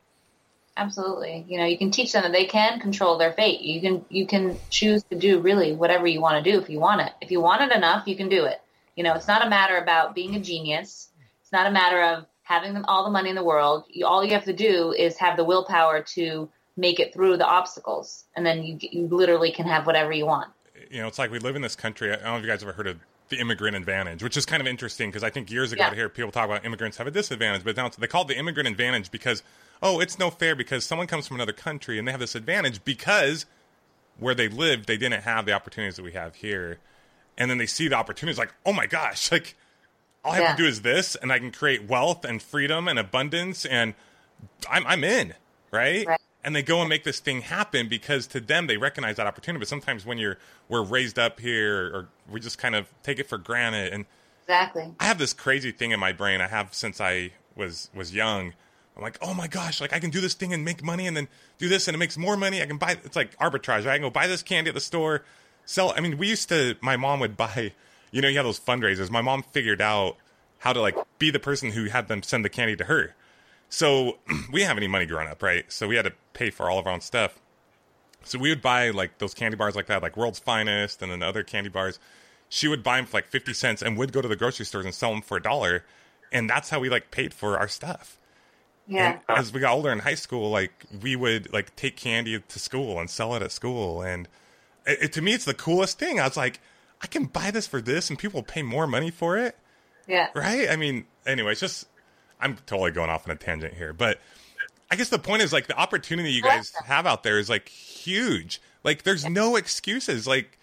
Absolutely. 0.77 1.45
You 1.47 1.57
know, 1.57 1.65
you 1.65 1.77
can 1.77 1.89
teach 1.89 2.11
them 2.11 2.23
that 2.23 2.33
they 2.33 2.45
can 2.45 2.81
control 2.81 3.17
their 3.17 3.31
fate. 3.31 3.61
You 3.61 3.79
can 3.79 4.05
you 4.09 4.27
can 4.27 4.57
choose 4.69 5.03
to 5.03 5.17
do 5.17 5.39
really 5.39 5.73
whatever 5.73 6.05
you 6.05 6.19
want 6.19 6.43
to 6.43 6.51
do 6.51 6.59
if 6.59 6.69
you 6.69 6.79
want 6.79 7.01
it. 7.01 7.13
If 7.21 7.31
you 7.31 7.39
want 7.39 7.61
it 7.61 7.75
enough, 7.75 8.07
you 8.07 8.15
can 8.15 8.27
do 8.27 8.45
it. 8.45 8.59
You 8.95 9.03
know, 9.03 9.13
it's 9.13 9.27
not 9.27 9.45
a 9.45 9.49
matter 9.49 9.77
about 9.77 10.15
being 10.15 10.35
a 10.35 10.39
genius. 10.39 11.09
It's 11.41 11.51
not 11.51 11.67
a 11.67 11.71
matter 11.71 12.01
of 12.01 12.25
having 12.45 12.73
them 12.73 12.85
all 12.87 13.03
the 13.03 13.09
money 13.11 13.29
in 13.29 13.35
the 13.35 13.43
world. 13.43 13.83
You, 13.89 14.05
all 14.07 14.23
you 14.23 14.31
have 14.31 14.45
to 14.45 14.53
do 14.53 14.93
is 14.97 15.17
have 15.17 15.35
the 15.35 15.43
willpower 15.43 16.01
to 16.13 16.49
make 16.77 16.99
it 16.99 17.13
through 17.13 17.37
the 17.37 17.45
obstacles, 17.45 18.23
and 18.35 18.45
then 18.45 18.63
you 18.63 18.77
you 18.79 19.07
literally 19.07 19.51
can 19.51 19.65
have 19.67 19.85
whatever 19.85 20.11
you 20.13 20.25
want. 20.25 20.49
you 20.89 21.01
know, 21.01 21.07
it's 21.07 21.19
like 21.19 21.31
we 21.31 21.39
live 21.39 21.55
in 21.55 21.61
this 21.61 21.75
country. 21.75 22.11
I 22.11 22.15
don't 22.15 22.23
know 22.23 22.35
if 22.37 22.43
you 22.43 22.47
guys 22.49 22.61
ever 22.63 22.73
heard 22.73 22.87
of 22.87 22.99
the 23.29 23.39
immigrant 23.39 23.75
advantage, 23.75 24.21
which 24.21 24.37
is 24.37 24.45
kind 24.45 24.61
of 24.61 24.67
interesting 24.67 25.09
because 25.09 25.23
I 25.23 25.31
think 25.31 25.49
years 25.49 25.71
ago 25.71 25.81
Yeah. 25.83 25.89
to 25.89 25.95
hear 25.95 26.09
people 26.09 26.31
talk 26.31 26.45
about 26.45 26.63
immigrants 26.63 26.97
have 26.97 27.07
a 27.07 27.11
disadvantage, 27.11 27.63
but 27.63 27.75
now 27.75 27.89
they 27.89 28.07
call 28.07 28.21
it 28.21 28.27
the 28.27 28.37
immigrant 28.37 28.69
advantage 28.69 29.09
because 29.11 29.41
oh, 29.81 29.99
it's 29.99 30.19
no 30.19 30.29
fair 30.29 30.55
because 30.55 30.85
someone 30.85 31.07
comes 31.07 31.27
from 31.27 31.35
another 31.35 31.51
country 31.53 31.97
and 31.97 32.07
they 32.07 32.11
have 32.11 32.19
this 32.19 32.35
advantage 32.35 32.83
because 32.85 33.45
where 34.19 34.35
they 34.35 34.47
lived 34.47 34.85
they 34.87 34.95
didn't 34.97 35.23
have 35.23 35.45
the 35.45 35.51
opportunities 35.53 35.95
that 35.95 36.03
we 36.03 36.11
have 36.11 36.35
here, 36.35 36.77
and 37.37 37.49
then 37.49 37.57
they 37.57 37.65
see 37.65 37.87
the 37.87 37.95
opportunities 37.95 38.37
like 38.37 38.53
oh 38.65 38.73
my 38.73 38.85
gosh, 38.85 39.31
like 39.35 39.55
all 40.25 40.33
I 40.33 40.35
have 40.37 40.43
Yeah. 40.43 40.55
to 40.55 40.63
do 40.63 40.67
is 40.67 40.81
this, 40.81 41.15
and 41.15 41.31
I 41.31 41.39
can 41.39 41.51
create 41.51 41.83
wealth 41.87 42.25
and 42.25 42.41
freedom 42.41 42.87
and 42.87 42.99
abundance, 42.99 43.63
and 43.65 43.93
I'm 44.69 44.85
I'm 44.87 45.03
in, 45.03 45.35
right? 45.71 46.05
Right. 46.05 46.19
And 46.43 46.55
they 46.55 46.61
go 46.61 46.79
and 46.79 46.89
make 46.89 47.03
this 47.03 47.19
thing 47.19 47.41
happen 47.41 47.87
because 47.87 48.27
to 48.27 48.39
them 48.39 48.67
they 48.67 48.77
recognize 48.77 49.15
that 49.15 49.25
opportunity. 49.27 49.59
But 49.59 49.67
sometimes 49.67 50.05
when 50.05 50.17
you're 50.17 50.37
we're 50.69 50.83
raised 50.83 51.17
up 51.17 51.39
here, 51.39 51.85
or 51.95 52.09
we 52.29 52.39
just 52.39 52.57
kind 52.57 52.75
of 52.75 52.87
take 53.03 53.19
it 53.19 53.29
for 53.29 53.37
granted. 53.37 53.93
And 53.93 54.05
Exactly. 54.43 54.93
I 54.99 55.05
have 55.05 55.17
this 55.17 55.33
crazy 55.33 55.71
thing 55.71 55.89
in 55.91 55.99
my 55.99 56.11
brain. 56.11 56.39
I 56.41 56.47
have 56.47 56.73
since 56.73 56.99
I 57.01 57.31
was 57.55 57.89
was 57.95 58.13
young. 58.13 58.53
I'm 58.95 59.01
like, 59.01 59.17
oh 59.21 59.33
my 59.33 59.47
gosh, 59.47 59.81
like 59.81 59.91
I 59.91 59.99
can 59.99 60.09
do 60.11 60.21
this 60.21 60.35
thing 60.35 60.53
and 60.53 60.63
make 60.63 60.83
money, 60.83 61.07
and 61.07 61.17
then 61.17 61.27
do 61.57 61.67
this 61.67 61.87
and 61.87 61.95
it 61.95 61.97
makes 61.97 62.17
more 62.17 62.37
money. 62.37 62.61
I 62.61 62.65
can 62.65 62.77
buy. 62.77 62.97
It's 63.03 63.15
like 63.15 63.35
arbitrage. 63.39 63.85
Right? 63.85 63.87
I 63.87 63.95
can 63.95 64.03
go 64.03 64.09
buy 64.11 64.27
this 64.27 64.43
candy 64.43 64.69
at 64.69 64.75
the 64.75 64.81
store, 64.81 65.23
sell. 65.65 65.93
I 65.97 65.99
mean, 66.01 66.17
we 66.17 66.27
used 66.29 66.47
to. 66.49 66.75
My 66.81 66.95
mom 66.95 67.19
would 67.21 67.35
buy. 67.37 67.73
You 68.11 68.21
know, 68.21 68.27
you 68.27 68.37
have 68.37 68.45
those 68.45 68.59
fundraisers. 68.59 69.09
My 69.09 69.21
mom 69.21 69.43
figured 69.43 69.81
out 69.81 70.17
how 70.59 70.73
to 70.73 70.81
like 70.81 70.95
be 71.19 71.29
the 71.31 71.39
person 71.39 71.71
who 71.71 71.85
had 71.85 72.07
them 72.07 72.23
send 72.23 72.45
the 72.45 72.49
candy 72.49 72.75
to 72.77 72.85
her. 72.85 73.13
So 73.69 74.17
we 74.51 74.59
didn't 74.59 74.67
have 74.69 74.77
any 74.77 74.87
money 74.87 75.05
growing 75.05 75.27
up, 75.27 75.41
right? 75.43 75.71
So 75.71 75.87
we 75.87 75.95
had 75.95 76.05
to 76.05 76.13
pay 76.33 76.49
for 76.49 76.69
all 76.69 76.79
of 76.79 76.87
our 76.87 76.93
own 76.93 77.01
stuff. 77.01 77.39
So 78.23 78.39
we 78.39 78.49
would 78.49 78.61
buy 78.61 78.89
like 78.89 79.19
those 79.19 79.33
candy 79.33 79.55
bars 79.57 79.75
like 79.75 79.87
that, 79.87 80.01
like 80.01 80.17
World's 80.17 80.39
Finest, 80.39 81.01
and 81.01 81.11
then 81.11 81.21
other 81.21 81.43
candy 81.43 81.69
bars. 81.69 81.99
She 82.49 82.67
would 82.67 82.83
buy 82.83 82.97
them 82.97 83.05
for 83.05 83.17
like 83.17 83.27
fifty 83.27 83.53
cents, 83.53 83.81
and 83.81 83.97
would 83.97 84.11
go 84.13 84.21
to 84.21 84.27
the 84.27 84.35
grocery 84.35 84.65
stores 84.65 84.85
and 84.85 84.93
sell 84.93 85.11
them 85.11 85.21
for 85.21 85.37
a 85.37 85.41
dollar, 85.41 85.83
and 86.31 86.49
that's 86.49 86.69
how 86.69 86.79
we 86.79 86.89
like 86.89 87.11
paid 87.11 87.33
for 87.33 87.57
our 87.59 87.67
stuff. 87.67 88.17
Yeah. 88.87 89.19
And 89.27 89.37
as 89.37 89.51
we 89.51 89.59
got 89.59 89.73
older 89.73 89.91
in 89.91 89.99
high 89.99 90.15
school, 90.15 90.49
like 90.49 90.85
we 91.01 91.15
would 91.15 91.51
like 91.53 91.75
take 91.75 91.97
candy 91.97 92.39
to 92.39 92.59
school 92.59 92.99
and 92.99 93.09
sell 93.09 93.35
it 93.35 93.41
at 93.43 93.51
school, 93.51 94.01
and 94.01 94.27
it, 94.87 95.03
it- 95.03 95.13
to 95.13 95.21
me, 95.21 95.33
it's 95.33 95.45
the 95.45 95.53
coolest 95.53 95.99
thing. 95.99 96.19
I 96.19 96.27
was 96.27 96.37
like, 96.37 96.59
I 97.01 97.07
can 97.07 97.25
buy 97.25 97.51
this 97.51 97.67
for 97.67 97.81
this, 97.81 98.09
and 98.09 98.17
people 98.17 98.41
pay 98.43 98.61
more 98.63 98.87
money 98.87 99.11
for 99.11 99.37
it 99.37 99.57
Yeah. 100.07 100.29
right? 100.33 100.69
I 100.69 100.75
mean, 100.75 101.05
anyway, 101.25 101.51
it's 101.51 101.61
just 101.61 101.87
I'm 102.39 102.57
totally 102.65 102.91
going 102.91 103.09
off 103.09 103.27
on 103.27 103.31
a 103.31 103.35
tangent 103.37 103.73
here, 103.75 103.93
but 103.93 104.19
I 104.91 104.95
guess 104.95 105.09
the 105.09 105.19
point 105.19 105.41
is 105.41 105.51
like 105.53 105.67
the 105.67 105.77
opportunity 105.77 106.31
you 106.31 106.41
guys 106.41 106.71
have 106.85 107.05
out 107.07 107.23
there 107.23 107.39
is 107.39 107.49
like 107.49 107.69
huge. 107.69 108.61
Like 108.83 109.03
there's 109.03 109.27
no 109.27 109.55
excuses. 109.55 110.27
Like 110.27 110.59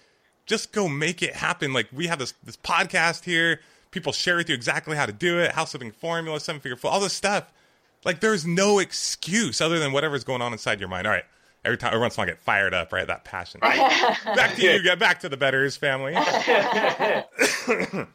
just 0.47 0.73
go 0.73 0.89
make 0.89 1.23
it 1.23 1.35
happen. 1.35 1.73
Like 1.73 1.89
we 1.93 2.07
have 2.07 2.19
this 2.19 2.35
this 2.45 2.57
podcast 2.57 3.25
here. 3.25 3.61
People 3.91 4.13
share 4.13 4.37
with 4.37 4.49
you 4.49 4.55
exactly 4.55 4.97
how 4.97 5.07
to 5.07 5.13
do 5.13 5.39
it. 5.41 5.53
House 5.53 5.73
flipping 5.73 5.93
formula, 5.93 6.41
seven 6.41 6.61
figure 6.61 6.79
all 6.85 7.01
this 7.01 7.13
stuff. 7.13 7.53
Like 8.05 8.21
there's 8.21 8.47
no 8.47 8.79
excuse 8.79 9.61
other 9.61 9.79
than 9.79 9.93
whatever's 9.93 10.25
going 10.25 10.41
on 10.43 10.53
inside 10.53 10.81
your 10.81 10.89
mind. 10.89 11.07
All 11.07 11.13
right. 11.13 11.25
Every 11.65 11.79
time, 11.79 11.91
every 11.93 12.01
once 12.01 12.17
in 12.17 12.21
a 12.21 12.23
while, 12.23 12.29
I 12.29 12.35
get 12.35 12.43
fired 12.43 12.75
up, 12.75 12.93
right? 12.93 13.07
That 13.07 13.25
passion. 13.25 13.61
Right. 13.63 13.79
back 14.25 14.57
to 14.57 14.63
you. 14.63 14.83
Get 14.83 14.99
back 14.99 15.21
to 15.21 15.29
the 15.29 15.37
Betters 15.37 15.77
family. 15.77 16.15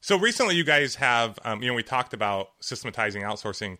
so 0.00 0.16
recently, 0.18 0.54
you 0.54 0.62
guys 0.62 0.94
have, 0.96 1.38
um, 1.44 1.60
you 1.60 1.68
know, 1.68 1.74
we 1.74 1.82
talked 1.82 2.14
about 2.14 2.50
systematizing 2.60 3.22
outsourcing. 3.22 3.78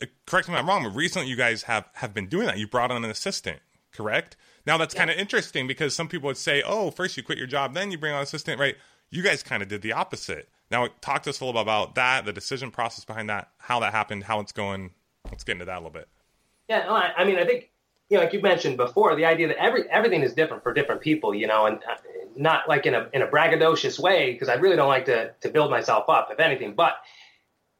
Uh, 0.00 0.06
correct 0.26 0.48
me 0.48 0.54
if 0.54 0.60
I'm 0.60 0.68
wrong, 0.68 0.84
but 0.84 0.94
recently 0.94 1.28
you 1.28 1.36
guys 1.36 1.64
have 1.64 1.88
have 1.94 2.14
been 2.14 2.28
doing 2.28 2.46
that. 2.46 2.58
You 2.58 2.68
brought 2.68 2.92
on 2.92 3.04
an 3.04 3.10
assistant, 3.10 3.58
correct? 3.92 4.36
Now 4.66 4.78
that's 4.78 4.94
kind 4.94 5.10
of 5.10 5.16
interesting 5.16 5.66
because 5.66 5.94
some 5.94 6.06
people 6.08 6.28
would 6.28 6.36
say, 6.36 6.62
"Oh, 6.64 6.92
first 6.92 7.16
you 7.16 7.24
quit 7.24 7.38
your 7.38 7.48
job, 7.48 7.74
then 7.74 7.90
you 7.90 7.98
bring 7.98 8.12
on 8.12 8.18
an 8.18 8.22
assistant," 8.22 8.60
right? 8.60 8.76
You 9.10 9.22
guys 9.22 9.42
kind 9.42 9.62
of 9.62 9.68
did 9.68 9.82
the 9.82 9.92
opposite. 9.92 10.48
Now, 10.70 10.88
talk 11.00 11.24
to 11.24 11.30
us 11.30 11.40
a 11.40 11.44
little 11.44 11.60
bit 11.60 11.62
about 11.62 11.94
that, 11.96 12.24
the 12.24 12.32
decision 12.32 12.70
process 12.70 13.04
behind 13.04 13.28
that, 13.30 13.50
how 13.58 13.80
that 13.80 13.92
happened, 13.92 14.24
how 14.24 14.40
it's 14.40 14.52
going. 14.52 14.90
Let's 15.26 15.44
get 15.44 15.52
into 15.52 15.66
that 15.66 15.74
a 15.74 15.78
little 15.78 15.90
bit. 15.90 16.08
Yeah, 16.68 16.84
no, 16.86 16.94
I, 16.94 17.12
I 17.18 17.24
mean, 17.24 17.38
I 17.38 17.44
think 17.44 17.70
you 18.14 18.20
know, 18.20 18.24
like 18.26 18.32
you 18.32 18.40
mentioned 18.40 18.76
before, 18.76 19.16
the 19.16 19.24
idea 19.24 19.48
that 19.48 19.56
every 19.56 19.90
everything 19.90 20.22
is 20.22 20.32
different 20.34 20.62
for 20.62 20.72
different 20.72 21.00
people, 21.00 21.34
you 21.34 21.48
know, 21.48 21.66
and 21.66 21.78
uh, 21.78 21.96
not 22.36 22.68
like 22.68 22.86
in 22.86 22.94
a 22.94 23.08
in 23.12 23.22
a 23.22 23.26
braggadocious 23.26 23.98
way, 23.98 24.30
because 24.32 24.48
I 24.48 24.54
really 24.54 24.76
don't 24.76 24.88
like 24.88 25.06
to 25.06 25.32
to 25.40 25.48
build 25.48 25.68
myself 25.70 26.08
up, 26.08 26.28
if 26.30 26.38
anything. 26.38 26.74
But 26.74 26.94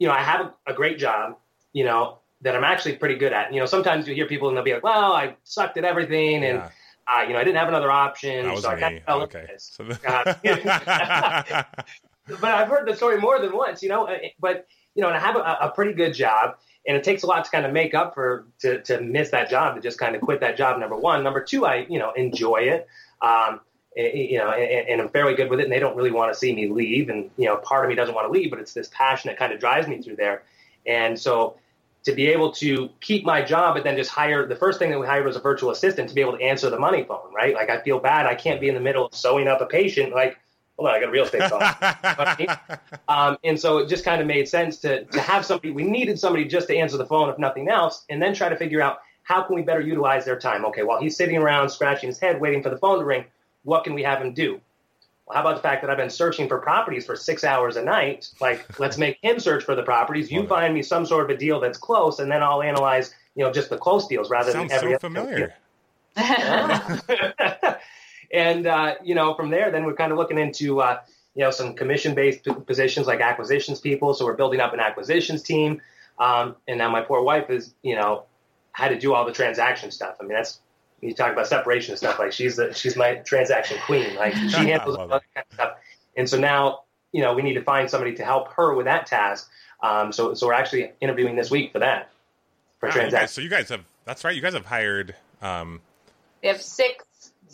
you 0.00 0.08
know, 0.08 0.12
I 0.14 0.22
have 0.22 0.40
a, 0.40 0.54
a 0.72 0.74
great 0.74 0.98
job, 0.98 1.36
you 1.72 1.84
know, 1.84 2.18
that 2.40 2.56
I'm 2.56 2.64
actually 2.64 2.96
pretty 2.96 3.14
good 3.14 3.32
at. 3.32 3.52
You 3.54 3.60
know, 3.60 3.66
sometimes 3.66 4.08
you 4.08 4.14
hear 4.16 4.26
people 4.26 4.48
and 4.48 4.56
they'll 4.56 4.64
be 4.64 4.74
like, 4.74 4.82
"Well, 4.82 5.12
I 5.12 5.36
sucked 5.44 5.76
at 5.78 5.84
everything," 5.84 6.42
and 6.44 6.58
Yeah. 6.58 6.70
uh, 7.08 7.22
you 7.22 7.32
know, 7.34 7.38
I 7.38 7.44
didn't 7.44 7.58
have 7.58 7.68
another 7.68 7.92
option, 7.92 8.56
so 8.60 8.68
I 8.70 8.74
me. 8.74 8.80
kind 8.80 8.96
of 8.98 9.04
fell 9.04 9.22
Okay. 9.22 9.44
this. 9.46 9.70
So 9.76 9.84
the- 9.84 10.00
Uh, 10.04 10.34
but 12.40 12.50
I've 12.54 12.68
heard 12.68 12.88
the 12.88 12.96
story 12.96 13.18
more 13.20 13.38
than 13.40 13.52
once, 13.56 13.82
you 13.84 13.88
know. 13.88 14.08
uh, 14.08 14.18
But 14.40 14.66
you 14.96 15.02
know, 15.02 15.08
and 15.08 15.16
I 15.16 15.20
have 15.20 15.36
a, 15.36 15.58
a 15.68 15.72
pretty 15.74 15.92
good 15.92 16.12
job, 16.14 16.56
and 16.86 16.96
it 16.96 17.04
takes 17.04 17.22
a 17.22 17.26
lot 17.26 17.44
to 17.44 17.50
kind 17.50 17.64
of 17.64 17.72
make 17.72 17.94
up 17.94 18.14
for 18.14 18.46
to 18.60 18.80
to 18.82 19.00
miss 19.00 19.30
that 19.30 19.48
job, 19.48 19.74
to 19.76 19.80
just 19.80 19.98
kind 19.98 20.14
of 20.14 20.22
quit 20.22 20.40
that 20.40 20.56
job. 20.56 20.78
Number 20.78 20.96
one, 20.96 21.22
number 21.22 21.42
two, 21.42 21.64
I 21.64 21.86
you 21.88 21.98
know 21.98 22.12
enjoy 22.12 22.58
it. 22.58 22.86
Um, 23.22 23.60
eh, 23.96 24.12
you 24.14 24.38
know, 24.38 24.50
and, 24.50 24.88
and 24.88 25.00
I'm 25.00 25.08
fairly 25.08 25.34
good 25.34 25.48
with 25.48 25.60
it, 25.60 25.64
and 25.64 25.72
they 25.72 25.78
don't 25.78 25.96
really 25.96 26.10
want 26.10 26.32
to 26.32 26.38
see 26.38 26.54
me 26.54 26.68
leave. 26.68 27.08
And 27.08 27.30
you 27.36 27.46
know, 27.46 27.56
part 27.56 27.84
of 27.84 27.88
me 27.88 27.94
doesn't 27.94 28.14
want 28.14 28.26
to 28.26 28.32
leave, 28.32 28.50
but 28.50 28.58
it's 28.58 28.74
this 28.74 28.90
passion 28.92 29.28
that 29.28 29.38
kind 29.38 29.52
of 29.52 29.60
drives 29.60 29.88
me 29.88 30.02
through 30.02 30.16
there. 30.16 30.42
And 30.86 31.18
so, 31.18 31.56
to 32.04 32.12
be 32.12 32.26
able 32.28 32.52
to 32.52 32.90
keep 33.00 33.24
my 33.24 33.40
job, 33.40 33.74
but 33.74 33.84
then 33.84 33.96
just 33.96 34.10
hire 34.10 34.46
the 34.46 34.56
first 34.56 34.78
thing 34.78 34.90
that 34.90 35.00
we 35.00 35.06
hired 35.06 35.24
was 35.24 35.36
a 35.36 35.40
virtual 35.40 35.70
assistant 35.70 36.10
to 36.10 36.14
be 36.14 36.20
able 36.20 36.36
to 36.36 36.42
answer 36.42 36.68
the 36.68 36.78
money 36.78 37.02
phone, 37.04 37.32
right? 37.34 37.54
Like 37.54 37.70
I 37.70 37.80
feel 37.80 37.98
bad, 37.98 38.26
I 38.26 38.34
can't 38.34 38.60
be 38.60 38.68
in 38.68 38.74
the 38.74 38.80
middle 38.80 39.06
of 39.06 39.14
sewing 39.14 39.48
up 39.48 39.60
a 39.60 39.66
patient, 39.66 40.14
like. 40.14 40.38
Hold 40.76 40.88
on, 40.88 40.94
I 40.94 41.00
got 41.00 41.08
a 41.08 41.12
real 41.12 41.24
estate 41.24 41.42
call. 41.42 42.56
Um, 43.08 43.36
and 43.44 43.60
so 43.60 43.78
it 43.78 43.88
just 43.88 44.04
kind 44.04 44.20
of 44.20 44.26
made 44.26 44.48
sense 44.48 44.78
to, 44.78 45.04
to 45.04 45.20
have 45.20 45.44
somebody, 45.44 45.70
we 45.70 45.84
needed 45.84 46.18
somebody 46.18 46.46
just 46.46 46.68
to 46.68 46.76
answer 46.76 46.96
the 46.96 47.06
phone, 47.06 47.28
if 47.28 47.38
nothing 47.38 47.68
else, 47.68 48.04
and 48.08 48.20
then 48.20 48.34
try 48.34 48.48
to 48.48 48.56
figure 48.56 48.80
out 48.80 48.98
how 49.24 49.42
can 49.42 49.54
we 49.54 49.62
better 49.62 49.80
utilize 49.80 50.24
their 50.24 50.38
time. 50.38 50.64
Okay, 50.66 50.82
while 50.82 51.00
he's 51.00 51.16
sitting 51.16 51.36
around 51.36 51.68
scratching 51.68 52.08
his 52.08 52.18
head 52.18 52.40
waiting 52.40 52.62
for 52.62 52.70
the 52.70 52.78
phone 52.78 52.98
to 52.98 53.04
ring, 53.04 53.24
what 53.62 53.84
can 53.84 53.94
we 53.94 54.02
have 54.02 54.20
him 54.22 54.32
do? 54.32 54.60
Well, 55.26 55.36
how 55.36 55.40
about 55.40 55.56
the 55.56 55.62
fact 55.62 55.82
that 55.82 55.90
I've 55.90 55.96
been 55.96 56.10
searching 56.10 56.48
for 56.48 56.58
properties 56.58 57.06
for 57.06 57.16
six 57.16 57.44
hours 57.44 57.76
a 57.76 57.84
night? 57.84 58.30
Like, 58.40 58.78
let's 58.78 58.98
make 58.98 59.18
him 59.22 59.38
search 59.40 59.64
for 59.64 59.74
the 59.74 59.82
properties. 59.82 60.30
You 60.30 60.46
find 60.46 60.74
me 60.74 60.82
some 60.82 61.06
sort 61.06 61.30
of 61.30 61.36
a 61.36 61.38
deal 61.38 61.60
that's 61.60 61.78
close, 61.78 62.18
and 62.18 62.30
then 62.30 62.42
I'll 62.42 62.62
analyze, 62.62 63.14
you 63.34 63.44
know, 63.44 63.52
just 63.52 63.70
the 63.70 63.78
close 63.78 64.06
deals 64.06 64.30
rather 64.30 64.52
Sounds 64.52 64.70
than 64.70 64.78
every 64.78 64.90
so 64.90 64.96
other 64.96 65.00
familiar. 65.00 65.54
and 68.34 68.66
uh, 68.66 68.94
you 69.02 69.14
know, 69.14 69.34
from 69.34 69.50
there, 69.50 69.70
then 69.70 69.84
we're 69.84 69.94
kind 69.94 70.12
of 70.12 70.18
looking 70.18 70.38
into 70.38 70.80
uh, 70.80 71.00
you 71.34 71.42
know 71.44 71.50
some 71.50 71.74
commission-based 71.74 72.44
p- 72.44 72.52
positions 72.52 73.06
like 73.06 73.20
acquisitions 73.20 73.80
people. 73.80 74.12
So 74.14 74.24
we're 74.26 74.34
building 74.36 74.60
up 74.60 74.72
an 74.74 74.80
acquisitions 74.80 75.42
team. 75.42 75.80
Um, 76.18 76.56
and 76.68 76.78
now 76.78 76.90
my 76.90 77.00
poor 77.00 77.22
wife 77.22 77.50
is, 77.50 77.74
you 77.82 77.96
know, 77.96 78.24
had 78.72 78.88
to 78.88 78.98
do 78.98 79.14
all 79.14 79.24
the 79.24 79.32
transaction 79.32 79.90
stuff. 79.90 80.16
I 80.20 80.22
mean, 80.24 80.32
that's 80.34 80.60
you 81.00 81.12
talk 81.14 81.32
about 81.32 81.46
separation 81.48 81.90
and 81.92 81.98
stuff. 81.98 82.18
Like 82.18 82.32
she's 82.32 82.56
the 82.56 82.72
she's 82.74 82.96
my 82.96 83.14
transaction 83.16 83.78
queen. 83.86 84.14
Like 84.16 84.34
she 84.34 84.48
handles 84.70 84.96
all 84.96 85.08
that 85.08 85.22
kind 85.34 85.46
of 85.50 85.54
stuff. 85.54 85.72
And 86.16 86.28
so 86.28 86.38
now, 86.38 86.82
you 87.12 87.20
know, 87.22 87.34
we 87.34 87.42
need 87.42 87.54
to 87.54 87.62
find 87.62 87.90
somebody 87.90 88.14
to 88.16 88.24
help 88.24 88.52
her 88.52 88.74
with 88.74 88.86
that 88.86 89.06
task. 89.06 89.50
Um, 89.82 90.12
so 90.12 90.34
so 90.34 90.46
we're 90.46 90.52
actually 90.54 90.92
interviewing 91.00 91.34
this 91.36 91.50
week 91.50 91.72
for 91.72 91.80
that 91.80 92.10
for 92.80 92.88
Wow, 92.88 92.94
you 92.94 93.00
guys- 93.00 93.10
transaction. 93.10 93.28
so 93.28 93.40
you 93.40 93.48
guys 93.50 93.68
have 93.70 93.84
that's 94.04 94.22
right. 94.24 94.36
You 94.36 94.42
guys 94.42 94.54
have 94.54 94.66
hired. 94.66 95.14
Um, 95.42 95.80
We 96.42 96.48
have 96.48 96.62
six 96.62 97.04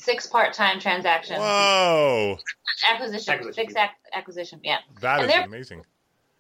six 0.01 0.27
part 0.27 0.53
time 0.53 0.81
transactions. 0.81 1.39
whoa, 1.39 2.39
Acquisition, 2.89 3.35
Acquisition. 3.35 3.53
six 3.55 3.75
ac- 3.77 3.91
acquisition. 4.13 4.61
Yeah, 4.65 4.79
that 5.01 5.21
And 5.21 5.25
is 5.29 5.33
they're- 5.35 5.45
amazing. 5.45 5.85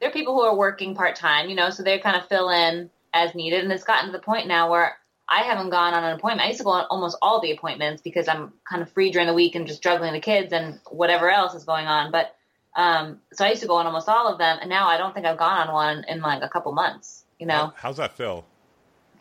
there 0.00 0.08
are 0.08 0.12
people 0.12 0.34
who 0.34 0.42
are 0.42 0.54
working 0.56 0.94
part 0.94 1.16
time, 1.16 1.48
you 1.48 1.54
know, 1.54 1.70
so 1.70 1.82
they 1.82 1.98
kind 1.98 2.16
of 2.16 2.26
fill 2.28 2.48
in 2.50 2.90
as 3.12 3.34
needed. 3.34 3.62
And 3.64 3.72
it's 3.72 3.84
gotten 3.84 4.06
to 4.06 4.12
the 4.12 4.18
point 4.22 4.46
now 4.46 4.70
where 4.70 4.96
I 5.28 5.42
haven't 5.42 5.70
gone 5.70 5.94
on 5.94 6.02
an 6.04 6.14
appointment. 6.16 6.42
I 6.42 6.48
used 6.48 6.58
to 6.58 6.64
go 6.64 6.70
on 6.70 6.86
almost 6.90 7.16
all 7.22 7.40
the 7.40 7.52
appointments 7.52 8.02
because 8.02 8.26
I'm 8.28 8.52
kind 8.68 8.82
of 8.82 8.90
free 8.90 9.10
during 9.12 9.26
the 9.28 9.34
week 9.34 9.54
and 9.54 9.66
just 9.66 9.82
juggling 9.82 10.12
the 10.12 10.20
kids 10.20 10.52
and 10.52 10.80
whatever 10.90 11.30
else 11.30 11.54
is 11.54 11.64
going 11.64 11.86
on. 11.86 12.10
But 12.10 12.34
um, 12.76 13.20
so 13.32 13.44
I 13.44 13.50
used 13.50 13.62
to 13.62 13.68
go 13.68 13.74
on 13.76 13.86
almost 13.86 14.08
all 14.08 14.28
of 14.28 14.38
them, 14.38 14.58
and 14.60 14.70
now 14.70 14.86
I 14.88 14.96
don't 14.96 15.12
think 15.12 15.26
I've 15.26 15.36
gone 15.38 15.68
on 15.68 15.72
one 15.74 16.04
in 16.08 16.20
like 16.20 16.42
a 16.42 16.48
couple 16.48 16.72
months. 16.72 17.24
You 17.38 17.46
know, 17.46 17.72
How's 17.76 17.96
that 17.96 18.12
feel? 18.16 18.44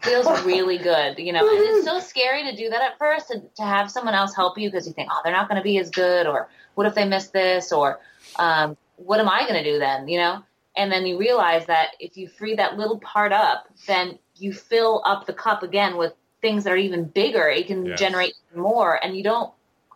Feels 0.01 0.27
really 0.45 0.77
good, 0.77 1.19
you 1.19 1.33
know. 1.33 1.41
And 1.41 1.59
it's 1.59 1.85
so 1.85 1.99
scary 1.99 2.43
to 2.43 2.55
do 2.55 2.69
that 2.69 2.81
at 2.81 2.97
first, 2.97 3.27
to, 3.29 3.41
to 3.57 3.63
have 3.63 3.91
someone 3.91 4.13
else 4.13 4.35
help 4.35 4.57
you 4.57 4.69
because 4.69 4.87
you 4.87 4.93
think, 4.93 5.09
oh, 5.11 5.21
they're 5.23 5.33
not 5.33 5.49
going 5.49 5.57
to 5.57 5.63
be 5.63 5.77
as 5.79 5.89
good, 5.89 6.27
or 6.27 6.49
what 6.75 6.87
if 6.87 6.95
they 6.95 7.05
miss 7.05 7.27
this, 7.27 7.71
or 7.71 7.99
um, 8.37 8.77
what 8.95 9.19
am 9.19 9.29
I 9.29 9.41
going 9.41 9.61
to 9.61 9.63
do 9.63 9.79
then, 9.79 10.07
you 10.07 10.17
know? 10.19 10.43
And 10.77 10.91
then 10.91 11.05
you 11.05 11.17
realize 11.17 11.65
that 11.65 11.89
if 11.99 12.15
you 12.15 12.27
free 12.27 12.55
that 12.55 12.77
little 12.77 12.99
part 12.99 13.33
up, 13.33 13.67
then 13.87 14.17
you 14.35 14.53
fill 14.53 15.01
up 15.05 15.25
the 15.25 15.33
cup 15.33 15.63
again 15.63 15.97
with 15.97 16.13
things 16.41 16.63
that 16.63 16.71
are 16.71 16.77
even 16.77 17.05
bigger. 17.05 17.49
It 17.49 17.67
can 17.67 17.85
Yes. 17.85 17.99
generate 17.99 18.35
more, 18.55 19.03
and 19.03 19.15
you 19.15 19.23
don't. 19.23 19.53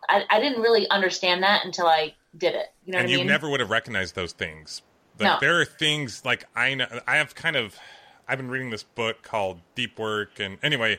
I, 0.08 0.24
I 0.28 0.40
didn't 0.40 0.60
really 0.60 0.88
understand 0.90 1.42
that 1.42 1.64
until 1.64 1.86
I 1.86 2.14
did 2.36 2.54
it. 2.54 2.66
You 2.84 2.92
know 2.92 2.98
and 2.98 3.06
what 3.06 3.12
you 3.12 3.18
mean? 3.18 3.26
never 3.28 3.48
would 3.48 3.60
have 3.60 3.70
recognized 3.70 4.14
those 4.14 4.32
things. 4.32 4.82
Like 5.18 5.30
No. 5.30 5.38
there 5.40 5.60
are 5.60 5.64
things 5.64 6.24
like 6.24 6.44
I 6.54 6.74
know 6.74 6.86
I 7.06 7.16
have 7.16 7.34
kind 7.34 7.56
of 7.56 7.76
I've 8.28 8.38
been 8.38 8.48
reading 8.48 8.70
this 8.70 8.82
book 8.82 9.22
called 9.22 9.60
Deep 9.74 9.98
Work 9.98 10.40
and 10.40 10.58
anyway, 10.62 10.98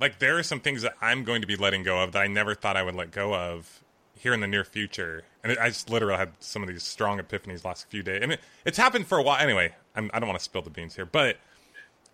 like 0.00 0.18
there 0.18 0.38
are 0.38 0.42
some 0.42 0.60
things 0.60 0.82
that 0.82 0.94
I'm 1.00 1.24
going 1.24 1.40
to 1.40 1.46
be 1.46 1.56
letting 1.56 1.82
go 1.82 2.02
of 2.02 2.12
that 2.12 2.22
I 2.22 2.26
never 2.26 2.54
thought 2.54 2.76
I 2.76 2.82
would 2.82 2.94
let 2.94 3.10
go 3.10 3.34
of 3.34 3.80
here 4.16 4.32
in 4.32 4.40
the 4.40 4.46
near 4.46 4.64
future. 4.64 5.22
And 5.42 5.56
I 5.58 5.68
just 5.68 5.90
literally 5.90 6.16
had 6.16 6.32
some 6.40 6.62
of 6.62 6.68
these 6.68 6.82
strong 6.82 7.18
epiphanies 7.20 7.64
last 7.64 7.88
few 7.88 8.02
days. 8.02 8.20
And 8.22 8.32
it, 8.32 8.40
it's 8.64 8.78
happened 8.78 9.06
for 9.06 9.18
a 9.18 9.22
while 9.22 9.40
anyway. 9.40 9.74
I'm, 9.94 10.10
I 10.14 10.18
don't 10.18 10.28
want 10.28 10.38
to 10.38 10.44
spill 10.44 10.62
the 10.62 10.70
beans 10.70 10.96
here, 10.96 11.06
but 11.06 11.36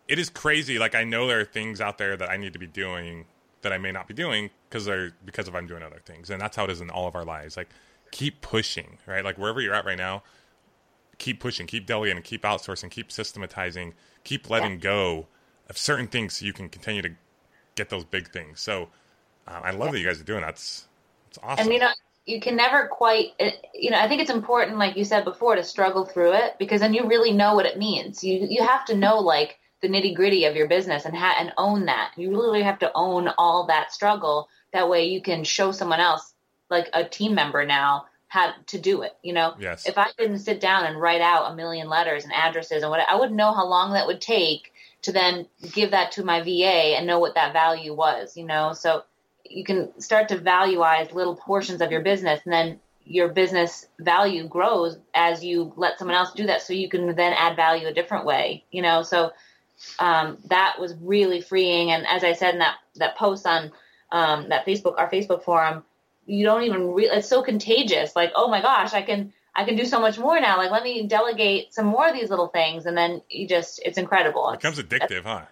it 0.09 0.18
is 0.18 0.28
crazy. 0.28 0.78
Like 0.78 0.94
I 0.94 1.04
know 1.04 1.26
there 1.26 1.40
are 1.40 1.44
things 1.44 1.80
out 1.80 1.98
there 1.98 2.16
that 2.16 2.28
I 2.28 2.37
need 2.37 2.52
to 2.52 2.59
be 2.59 2.66
doing 2.66 3.26
that 3.62 3.72
I 3.72 3.78
may 3.78 3.92
not 3.92 4.09
be 4.09 4.14
doing 4.14 4.50
because 4.68 4.85
they're 4.85 5.12
because 5.24 5.46
of 5.46 5.54
I'm 5.54 5.66
doing 5.66 5.83
other 5.83 6.00
things, 6.04 6.30
and 6.30 6.40
that's 6.40 6.56
how 6.56 6.64
it 6.64 6.70
is 6.70 6.80
in 6.80 6.90
all 6.90 7.06
of 7.06 7.14
our 7.14 7.24
lives. 7.24 7.56
Like 7.56 7.68
keep 8.11 8.40
pushing, 8.40 8.98
right? 9.06 9.24
Like 9.24 9.38
wherever 9.38 9.61
you're 9.61 9.74
at 9.74 9.85
right 9.85 9.98
now, 9.98 10.22
keep 11.20 11.38
pushing, 11.38 11.68
keep 11.68 11.87
delegating, 11.87 12.22
keep 12.22 12.42
outsourcing, 12.42 12.90
keep 12.90 13.12
systematizing, 13.12 13.94
keep 14.24 14.50
letting 14.50 14.78
go 14.78 15.28
of 15.68 15.78
certain 15.78 16.09
things 16.09 16.35
so 16.35 16.46
you 16.46 16.52
can 16.52 16.68
continue 16.68 17.02
to 17.02 17.11
get 17.76 17.90
those 17.90 18.04
big 18.04 18.33
things. 18.33 18.61
So 18.61 18.88
uh, 19.46 19.61
I 19.62 19.70
love 19.70 19.92
that 19.92 20.00
you 20.00 20.06
guys 20.06 20.20
are 20.20 20.24
doing 20.24 20.40
that. 20.40 20.48
That's 20.48 20.88
it's 21.28 21.38
awesome. 21.42 21.66
And 21.66 21.72
you 21.72 21.78
know, 21.78 21.90
you 22.26 22.40
can 22.40 22.56
never 22.56 22.88
quite. 22.88 23.28
You 23.74 23.90
know, 23.90 23.98
I 23.98 24.09
think 24.09 24.20
it's 24.20 24.30
important, 24.30 24.78
like 24.78 24.96
you 24.96 25.04
said 25.04 25.24
before, 25.24 25.54
to 25.54 25.62
struggle 25.62 26.04
through 26.04 26.33
it 26.33 26.56
because 26.59 26.80
then 26.80 26.94
you 26.94 27.06
really 27.06 27.33
know 27.33 27.54
what 27.54 27.66
it 27.66 27.78
means. 27.78 28.24
You 28.24 28.46
you 28.48 28.66
have 28.66 28.85
to 28.87 28.96
know 28.96 29.18
like 29.18 29.59
the 29.83 29.88
nitty 29.88 30.14
gritty 30.14 30.44
of 30.44 30.56
your 30.56 30.68
business 30.68 31.04
and 31.04 31.16
ha- 31.16 31.37
and 31.38 31.52
own 31.56 31.87
that. 31.87 32.12
You 32.16 32.30
really 32.30 32.62
have 32.62 32.78
to 32.80 32.90
own 32.94 33.28
all 33.38 33.66
that 33.66 33.92
struggle. 33.92 34.48
That 34.72 34.88
way, 34.88 35.04
you 35.04 35.22
can 35.22 35.44
show 35.44 35.72
someone 35.72 36.00
else, 36.00 36.35
like 36.68 36.88
a 36.92 37.04
team 37.04 37.35
member 37.35 37.64
now, 37.64 38.06
how 38.30 38.54
to 38.68 38.78
do 38.78 39.02
it. 39.02 39.12
You 39.22 39.32
know, 39.32 39.54
Yes. 39.58 39.86
if 39.86 39.98
I 39.98 40.06
didn't 40.16 40.38
sit 40.38 40.60
down 40.60 40.86
and 40.86 41.00
write 41.00 41.20
out 41.20 41.50
a 41.50 41.56
million 41.56 41.88
letters 41.88 42.22
and 42.22 42.32
addresses 42.32 42.82
and 42.82 42.90
what, 42.90 43.00
I 43.00 43.16
wouldn't 43.16 43.36
know 43.36 43.52
how 43.52 43.66
long 43.66 43.92
that 43.92 44.06
would 44.06 44.20
take 44.20 44.72
to 45.02 45.12
then 45.12 45.46
give 45.72 45.90
that 45.90 46.12
to 46.12 46.24
my 46.24 46.40
VA 46.40 46.96
and 46.96 47.08
know 47.08 47.18
what 47.18 47.34
that 47.34 47.52
value 47.52 47.92
was. 47.92 48.36
You 48.36 48.46
know, 48.46 48.72
so 48.72 49.02
you 49.44 49.64
can 49.64 50.00
start 50.00 50.28
to 50.28 50.38
valueize 50.38 51.12
little 51.12 51.34
portions 51.34 51.80
of 51.80 51.90
your 51.90 52.02
business 52.02 52.40
and 52.44 52.52
then 52.52 52.80
your 53.04 53.26
business 53.26 53.88
value 53.98 54.46
grows 54.46 54.96
as 55.12 55.42
you 55.42 55.72
let 55.76 55.98
someone 55.98 56.16
else 56.16 56.32
do 56.32 56.46
that 56.46 56.62
so 56.62 56.72
you 56.72 56.88
can 56.88 57.16
then 57.16 57.33
add 57.33 57.56
value 57.56 57.88
a 57.88 57.92
different 57.92 58.24
way 58.24 58.62
you 58.70 58.81
know 58.81 59.02
so 59.02 59.33
um, 59.98 60.38
that 60.44 60.76
was 60.78 60.94
really 61.00 61.40
freeing 61.40 61.90
and 61.90 62.06
as 62.06 62.22
i 62.22 62.33
said 62.33 62.52
in 62.54 62.60
that 62.60 62.76
that 62.96 63.16
post 63.16 63.46
on 63.46 63.72
um, 64.12 64.48
that 64.50 64.64
facebook 64.64 64.96
our 64.98 65.10
facebook 65.10 65.42
forum 65.42 65.83
you 66.31 66.44
don't 66.44 66.62
even 66.62 66.92
re- 66.92 67.10
it's 67.10 67.28
so 67.28 67.42
contagious 67.42 68.14
like 68.14 68.31
oh 68.37 68.48
my 68.48 68.60
gosh 68.62 68.92
i 68.94 69.02
can 69.02 69.33
i 69.54 69.64
can 69.64 69.74
do 69.76 69.85
so 69.85 69.98
much 70.00 70.16
more 70.18 70.40
now 70.40 70.56
like 70.56 70.70
let 70.70 70.83
me 70.85 71.06
delegate 71.06 71.74
some 71.74 71.87
more 71.87 72.08
of 72.08 72.14
these 72.14 72.31
little 72.31 72.48
things 72.48 72.87
and 72.87 72.96
then 72.96 73.20
you 73.28 73.48
just 73.48 73.81
it's 73.85 73.98
incredible 73.98 74.48
it 74.50 74.60
becomes 74.60 74.78
addictive, 74.78 75.24
huh? 75.24 75.42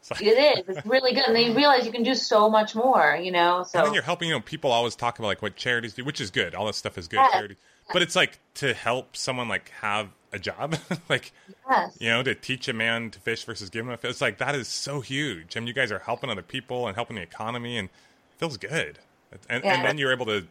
It's 0.00 0.10
like, 0.10 0.22
it 0.22 0.58
is 0.68 0.76
it's 0.76 0.86
really 0.86 1.12
good 1.12 1.24
and 1.26 1.34
then 1.36 1.44
you 1.50 1.54
realize 1.54 1.84
you 1.84 1.92
can 1.92 2.02
do 2.04 2.14
so 2.14 2.48
much 2.48 2.74
more 2.74 3.18
you 3.20 3.32
know 3.32 3.64
so 3.68 3.78
And 3.80 3.86
then 3.88 3.94
you're 3.94 4.02
helping, 4.02 4.28
you 4.28 4.34
know, 4.34 4.40
people 4.40 4.70
always 4.72 4.96
talk 4.96 5.18
about 5.18 5.28
like 5.28 5.42
what 5.42 5.56
charities 5.56 5.92
do, 5.92 6.04
which 6.04 6.20
is 6.22 6.30
good. 6.30 6.54
All 6.54 6.64
that 6.66 6.74
stuff 6.74 6.96
is 6.96 7.06
good, 7.06 7.18
Yeah. 7.18 7.30
charity. 7.32 7.56
But 7.92 8.00
it's 8.02 8.16
like 8.16 8.38
to 8.54 8.72
help 8.72 9.16
someone 9.16 9.48
like 9.48 9.68
have 9.82 10.08
a 10.32 10.38
job. 10.38 10.76
like, 11.10 11.32
Yes. 11.68 11.96
you 12.00 12.08
know, 12.08 12.22
to 12.22 12.34
teach 12.34 12.66
a 12.68 12.72
man 12.72 13.10
to 13.10 13.18
fish 13.20 13.44
versus 13.44 13.68
give 13.68 13.84
him 13.84 13.92
a 13.92 13.96
fish. 13.98 14.10
It's 14.12 14.20
like 14.22 14.38
that 14.38 14.54
is 14.54 14.68
so 14.68 15.00
huge. 15.02 15.56
I 15.56 15.60
mean, 15.60 15.66
you 15.66 15.74
guys 15.74 15.92
are 15.92 15.98
helping 15.98 16.30
other 16.30 16.42
people 16.42 16.86
and 16.86 16.96
helping 16.96 17.16
the 17.16 17.22
economy, 17.22 17.76
and 17.76 17.88
it 17.88 18.38
feels 18.38 18.56
good. 18.56 19.00
And, 19.48 19.64
Yeah. 19.64 19.74
and 19.74 19.84
then 19.84 19.98
you're 19.98 20.12
able 20.12 20.26
to 20.26 20.46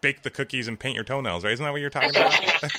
bake 0.00 0.22
the 0.22 0.30
cookies 0.30 0.68
and 0.68 0.78
paint 0.78 0.94
your 0.94 1.04
toenails, 1.04 1.44
right? 1.44 1.52
Isn't 1.52 1.64
that 1.64 1.72
what 1.72 1.80
you're 1.80 1.90
talking 1.90 2.10
about? 2.10 2.38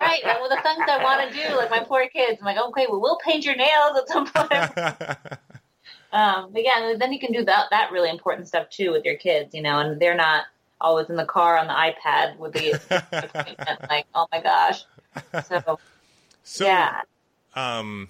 right. 0.00 0.22
Well, 0.24 0.48
the 0.48 0.60
things 0.62 0.84
I 0.88 1.00
want 1.02 1.28
to 1.28 1.34
do, 1.34 1.56
like 1.56 1.70
my 1.70 1.80
poor 1.80 2.06
kids, 2.08 2.38
I'm 2.40 2.46
like, 2.46 2.56
okay, 2.68 2.86
well, 2.88 3.00
we'll 3.00 3.18
paint 3.18 3.44
your 3.44 3.56
nails 3.56 3.96
at 3.98 4.08
some 4.08 4.26
point. 4.26 4.52
um, 6.12 6.52
but 6.52 6.62
yeah, 6.62 6.94
then 6.98 7.12
you 7.12 7.18
can 7.18 7.32
do 7.32 7.44
that 7.44 7.66
that 7.70 7.90
really 7.90 8.10
important 8.10 8.46
stuff 8.46 8.70
too 8.70 8.92
with 8.92 9.04
your 9.04 9.16
kids, 9.16 9.54
you 9.54 9.62
know, 9.62 9.80
and 9.80 10.00
they're 10.00 10.14
not 10.14 10.44
always 10.80 11.10
in 11.10 11.16
the 11.16 11.24
car 11.24 11.58
on 11.58 11.66
the 11.66 11.72
iPad 11.72 12.36
with 12.38 12.52
the 12.52 12.74
appointment, 13.12 13.80
like, 13.90 14.06
oh 14.14 14.26
my 14.30 14.40
gosh. 14.40 14.84
So 15.48 15.80
so, 16.44 16.64
yeah, 16.64 17.00
um, 17.54 18.08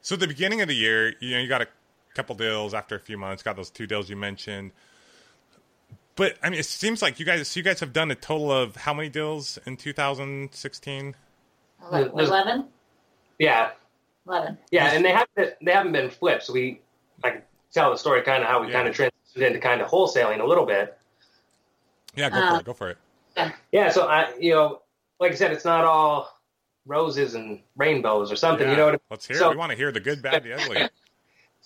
so 0.00 0.14
at 0.14 0.20
the 0.20 0.28
beginning 0.28 0.60
of 0.60 0.68
the 0.68 0.76
year, 0.76 1.14
you 1.18 1.32
know, 1.32 1.40
you 1.40 1.48
got 1.48 1.62
a 1.62 1.66
couple 2.16 2.34
deals 2.34 2.74
after 2.74 2.96
a 2.96 3.00
few 3.00 3.16
months, 3.18 3.42
got 3.42 3.56
those 3.56 3.70
two 3.70 3.86
deals 3.86 4.08
you 4.10 4.16
mentioned. 4.16 4.72
But 6.16 6.36
I 6.42 6.48
mean, 6.50 6.58
it 6.58 6.64
seems 6.66 7.02
like 7.02 7.20
you 7.20 7.26
guys, 7.26 7.54
you 7.56 7.62
guys 7.62 7.80
have 7.80 7.92
done 7.92 8.10
a 8.10 8.14
total 8.14 8.50
of 8.50 8.74
how 8.76 8.94
many 8.94 9.08
deals 9.10 9.58
in 9.66 9.76
2016? 9.76 11.14
Ele- 11.92 12.18
eleven, 12.18 12.64
Yeah, 13.38 13.70
eleven. 14.26 14.56
yeah, 14.70 14.92
and 14.92 15.04
they 15.04 15.10
haven't 15.10 15.34
been, 15.36 15.50
they 15.62 15.72
haven't 15.72 15.92
been 15.92 16.08
flipped. 16.10 16.44
So 16.44 16.54
we 16.54 16.80
I 17.22 17.30
can 17.30 17.42
tell 17.72 17.90
the 17.90 17.98
story 17.98 18.22
kind 18.22 18.42
of 18.42 18.48
how 18.48 18.60
we 18.62 18.68
Yeah. 18.68 18.72
kind 18.72 18.88
of 18.88 18.96
transitioned 18.96 19.46
into 19.46 19.58
kind 19.60 19.82
of 19.82 19.88
wholesaling 19.90 20.40
a 20.40 20.44
little 20.46 20.64
bit. 20.64 20.96
Yeah, 22.14 22.30
go 22.30 22.38
Uh, 22.38 22.50
for 22.54 22.60
it. 22.60 22.64
Go 22.64 22.72
for 22.72 22.90
it. 22.90 22.98
Yeah, 23.70 23.90
so 23.90 24.06
I 24.06 24.34
you 24.40 24.54
know 24.54 24.80
like 25.20 25.32
I 25.32 25.34
said, 25.34 25.52
it's 25.52 25.64
not 25.66 25.84
all 25.84 26.34
roses 26.86 27.34
and 27.34 27.60
rainbows 27.76 28.32
or 28.32 28.36
something. 28.36 28.64
Yeah, 28.66 28.70
You 28.72 28.76
know 28.78 28.84
what 28.86 28.90
I 28.90 28.92
mean? 28.92 29.00
Let's 29.10 29.26
hear. 29.26 29.36
So- 29.36 29.48
it. 29.48 29.50
We 29.50 29.56
want 29.58 29.70
to 29.72 29.76
hear 29.76 29.92
the 29.92 30.00
good, 30.00 30.22
bad, 30.22 30.44
the 30.44 30.54
ugly. 30.54 30.88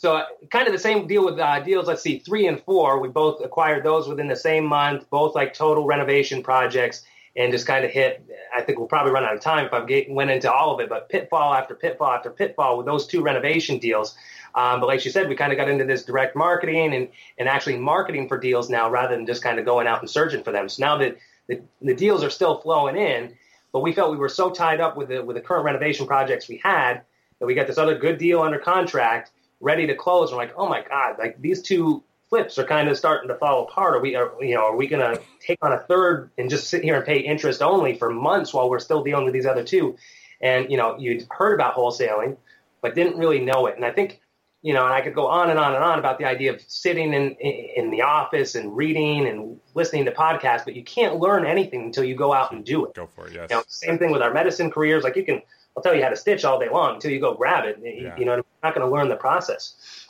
So 0.01 0.17
uh, 0.17 0.25
kind 0.51 0.67
of 0.67 0.73
the 0.73 0.79
same 0.79 1.07
deal 1.07 1.27
with 1.27 1.39
uh, 1.39 1.61
deals. 1.61 1.87
Let's 1.87 2.01
see, 2.01 2.21
three 2.21 2.47
and 2.47 2.59
four. 2.63 3.01
We 3.01 3.09
both 3.09 3.45
acquired 3.45 3.85
those 3.85 4.09
within 4.09 4.29
the 4.29 4.37
same 4.37 4.65
month. 4.65 5.11
Both 5.11 5.35
like 5.35 5.53
total 5.53 5.85
renovation 5.85 6.43
projects, 6.43 7.03
and 7.37 7.53
just 7.53 7.67
kind 7.67 7.85
of 7.85 7.91
hit. 7.91 8.25
I 8.57 8.63
think 8.63 8.79
we'll 8.79 8.89
probably 8.89 9.13
run 9.13 9.25
out 9.25 9.35
of 9.35 9.43
time 9.43 9.67
if 9.67 9.75
I 9.75 10.07
went 10.09 10.31
into 10.31 10.51
all 10.51 10.73
of 10.73 10.81
it. 10.81 10.89
But 10.89 11.11
pitfall 11.11 11.53
after 11.53 11.75
pitfall 11.75 12.13
after 12.13 12.31
pitfall 12.31 12.79
with 12.79 12.87
those 12.87 13.07
two 13.07 13.21
renovation 13.21 13.77
deals. 13.77 14.17
Um, 14.55 14.81
but 14.81 14.87
like 14.87 15.01
she 15.01 15.11
said, 15.11 15.29
we 15.29 15.37
kind 15.37 15.53
of 15.53 15.59
got 15.59 15.69
into 15.69 15.85
this 15.85 16.03
direct 16.03 16.35
marketing 16.35 16.95
and 16.95 17.09
and 17.37 17.47
actually 17.47 17.77
marketing 17.77 18.27
for 18.27 18.39
deals 18.39 18.71
now 18.71 18.89
rather 18.89 19.15
than 19.15 19.27
just 19.27 19.43
kind 19.43 19.59
of 19.59 19.67
going 19.67 19.87
out 19.87 20.01
and 20.01 20.09
searching 20.09 20.43
for 20.43 20.51
them. 20.51 20.71
So 20.71 20.83
now 20.83 20.97
that 20.97 21.19
the, 21.47 21.61
the 21.83 21.95
deals 21.95 22.25
are 22.25 22.31
still 22.31 22.59
flowing 22.63 22.97
in, 22.97 23.35
but 23.71 23.81
we 23.81 23.93
felt 23.93 24.13
we 24.13 24.17
were 24.17 24.31
so 24.31 24.51
tied 24.51 24.81
up 24.81 24.97
with 24.97 25.09
the 25.09 25.23
with 25.23 25.37
the 25.37 25.43
current 25.43 25.67
renovation 25.67 26.07
projects 26.07 26.49
we 26.49 26.57
had 26.57 27.03
that 27.39 27.45
we 27.45 27.55
got 27.55 27.67
this 27.67 27.77
other 27.77 27.99
good 27.99 28.17
deal 28.17 28.41
under 28.41 28.59
contract 28.59 29.31
ready 29.61 29.87
to 29.87 29.95
close. 29.95 30.31
We're 30.31 30.39
like, 30.39 30.55
oh 30.57 30.69
my 30.69 30.83
god, 30.83 31.19
like 31.19 31.41
these 31.41 31.63
two 31.63 32.03
flips 32.29 32.59
are 32.59 32.65
kind 32.65 32.89
of 32.89 32.97
starting 32.97 33.29
to 33.29 33.35
fall 33.35 33.65
apart. 33.65 33.97
Are 33.97 34.01
we, 34.01 34.15
are, 34.15 34.33
you 34.41 34.55
know, 34.55 34.63
are 34.63 34.77
we 34.77 34.87
going 34.87 35.03
to 35.03 35.21
take 35.41 35.59
on 35.63 35.73
a 35.73 35.79
third 35.79 36.31
and 36.39 36.49
just 36.49 36.69
sit 36.69 36.83
here 36.83 36.97
and 36.97 37.05
pay 37.05 37.19
interest 37.19 37.61
only 37.61 37.97
for 37.97 38.09
months 38.09 38.55
while 38.55 38.71
we're 38.71 38.79
still 38.79 39.03
dealing 39.03 39.25
with 39.25 39.35
these 39.35 39.47
other 39.47 39.65
two? 39.65 39.97
And 40.41 40.71
you 40.71 40.77
know, 40.77 40.97
you'd 40.99 41.27
heard 41.31 41.55
about 41.55 41.75
wholesaling, 41.75 42.37
but 42.81 42.95
didn't 42.95 43.19
really 43.19 43.41
know 43.41 43.67
it. 43.67 43.77
And 43.77 43.85
I 43.85 43.91
think, 43.91 44.21
you 44.63 44.73
know, 44.75 44.85
and 44.85 44.95
I 44.95 45.01
could 45.01 45.15
go 45.15 45.27
on 45.27 45.51
and 45.51 45.59
on 45.59 45.75
and 45.75 45.83
on 45.83 45.99
about 45.99 46.19
the 46.19 46.25
idea 46.25 46.53
of 46.55 46.63
sitting 46.63 47.13
in 47.13 47.33
in 47.33 47.91
the 47.91 48.03
office 48.03 48.55
and 48.55 48.77
reading 48.77 49.27
and 49.27 49.59
listening 49.75 50.05
to 50.05 50.13
podcasts, 50.13 50.65
but 50.65 50.77
you 50.77 50.85
can't 50.85 51.17
learn 51.17 51.45
anything 51.45 51.83
until 51.83 52.05
you 52.05 52.15
go 52.15 52.33
out 52.33 52.53
and 52.53 52.65
do 52.65 52.87
it. 52.87 52.95
Go 52.95 53.07
for 53.07 53.27
it. 53.27 53.35
Yes. 53.35 53.49
You 53.51 53.57
know, 53.57 53.63
same 53.67 53.99
thing 53.99 54.13
with 54.13 54.23
our 54.23 54.33
medicine 54.33 54.71
careers. 54.71 55.03
Like 55.03 55.17
you 55.17 55.25
can, 55.25 55.43
I'll 55.81 55.83
tell 55.83 55.95
you 55.97 56.03
how 56.03 56.11
to 56.11 56.17
stitch 56.17 56.45
all 56.45 56.61
day 56.61 56.69
long 56.69 56.97
until 56.97 57.11
you 57.11 57.21
go 57.21 57.33
grab 57.33 57.65
it. 57.65 57.79
You- 57.83 58.05
Yeah. 58.09 58.17
You 58.19 58.27
know, 58.27 58.35
you're 58.35 58.45
not 58.63 58.75
going 58.75 58.87
to 58.87 58.93
learn 58.95 59.09
the 59.09 59.17
process. 59.17 60.07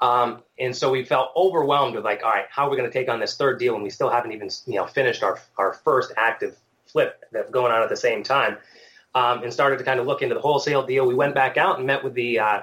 Um, 0.00 0.42
and 0.60 0.74
so 0.76 0.90
we 0.92 1.04
felt 1.04 1.30
overwhelmed 1.36 1.96
with 1.96 2.04
like, 2.04 2.22
all 2.24 2.30
right, 2.30 2.46
how 2.50 2.66
are 2.66 2.70
we 2.70 2.76
going 2.76 2.88
to 2.88 2.92
take 2.96 3.08
on 3.08 3.18
this 3.18 3.36
third 3.36 3.58
deal? 3.58 3.74
And 3.74 3.82
we 3.82 3.90
still 3.90 4.10
haven't 4.10 4.30
even, 4.32 4.48
you 4.66 4.74
know, 4.76 4.86
finished 4.86 5.22
our 5.24 5.40
our 5.58 5.72
first 5.84 6.12
active 6.16 6.56
flip 6.86 7.24
that's 7.32 7.50
going 7.50 7.72
on 7.72 7.82
at 7.82 7.88
the 7.88 7.96
same 7.96 8.22
time. 8.22 8.58
Um, 9.14 9.42
and 9.42 9.52
started 9.52 9.78
to 9.78 9.84
kind 9.84 9.98
of 10.00 10.06
look 10.06 10.22
into 10.22 10.34
the 10.36 10.40
wholesale 10.40 10.86
deal. 10.86 11.04
We 11.06 11.14
went 11.14 11.34
back 11.34 11.56
out 11.56 11.78
and 11.78 11.86
met 11.86 12.02
with 12.04 12.14
the 12.14 12.38
uh, 12.38 12.62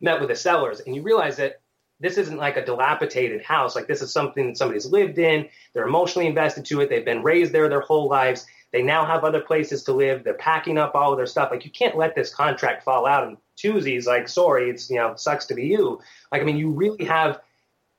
met 0.00 0.20
with 0.20 0.28
the 0.28 0.36
sellers, 0.36 0.80
and 0.80 0.94
you 0.94 1.02
realize 1.02 1.36
that 1.38 1.60
this 2.00 2.18
isn't 2.18 2.36
like 2.38 2.56
a 2.56 2.64
dilapidated 2.64 3.42
house. 3.42 3.74
Like 3.76 3.86
this 3.86 4.02
is 4.02 4.12
something 4.12 4.48
that 4.48 4.56
somebody's 4.58 4.86
lived 4.86 5.18
in. 5.18 5.48
They're 5.72 5.86
emotionally 5.86 6.26
invested 6.28 6.64
to 6.66 6.80
it. 6.80 6.88
They've 6.90 7.04
been 7.04 7.22
raised 7.22 7.52
there 7.52 7.68
their 7.68 7.80
whole 7.80 8.08
lives. 8.08 8.46
They 8.72 8.82
now 8.82 9.04
have 9.04 9.22
other 9.22 9.40
places 9.40 9.84
to 9.84 9.92
live. 9.92 10.24
They're 10.24 10.34
packing 10.34 10.78
up 10.78 10.94
all 10.94 11.12
of 11.12 11.18
their 11.18 11.26
stuff. 11.26 11.50
Like 11.50 11.64
you 11.64 11.70
can't 11.70 11.96
let 11.96 12.14
this 12.14 12.34
contract 12.34 12.84
fall 12.84 13.06
out 13.06 13.28
in 13.28 13.36
twosies. 13.56 14.06
Like 14.06 14.28
sorry, 14.28 14.70
it's 14.70 14.90
you 14.90 14.96
know 14.96 15.14
sucks 15.16 15.46
to 15.46 15.54
be 15.54 15.66
you. 15.66 16.00
Like 16.30 16.40
I 16.40 16.44
mean, 16.44 16.56
you 16.56 16.70
really 16.70 17.04
have 17.04 17.40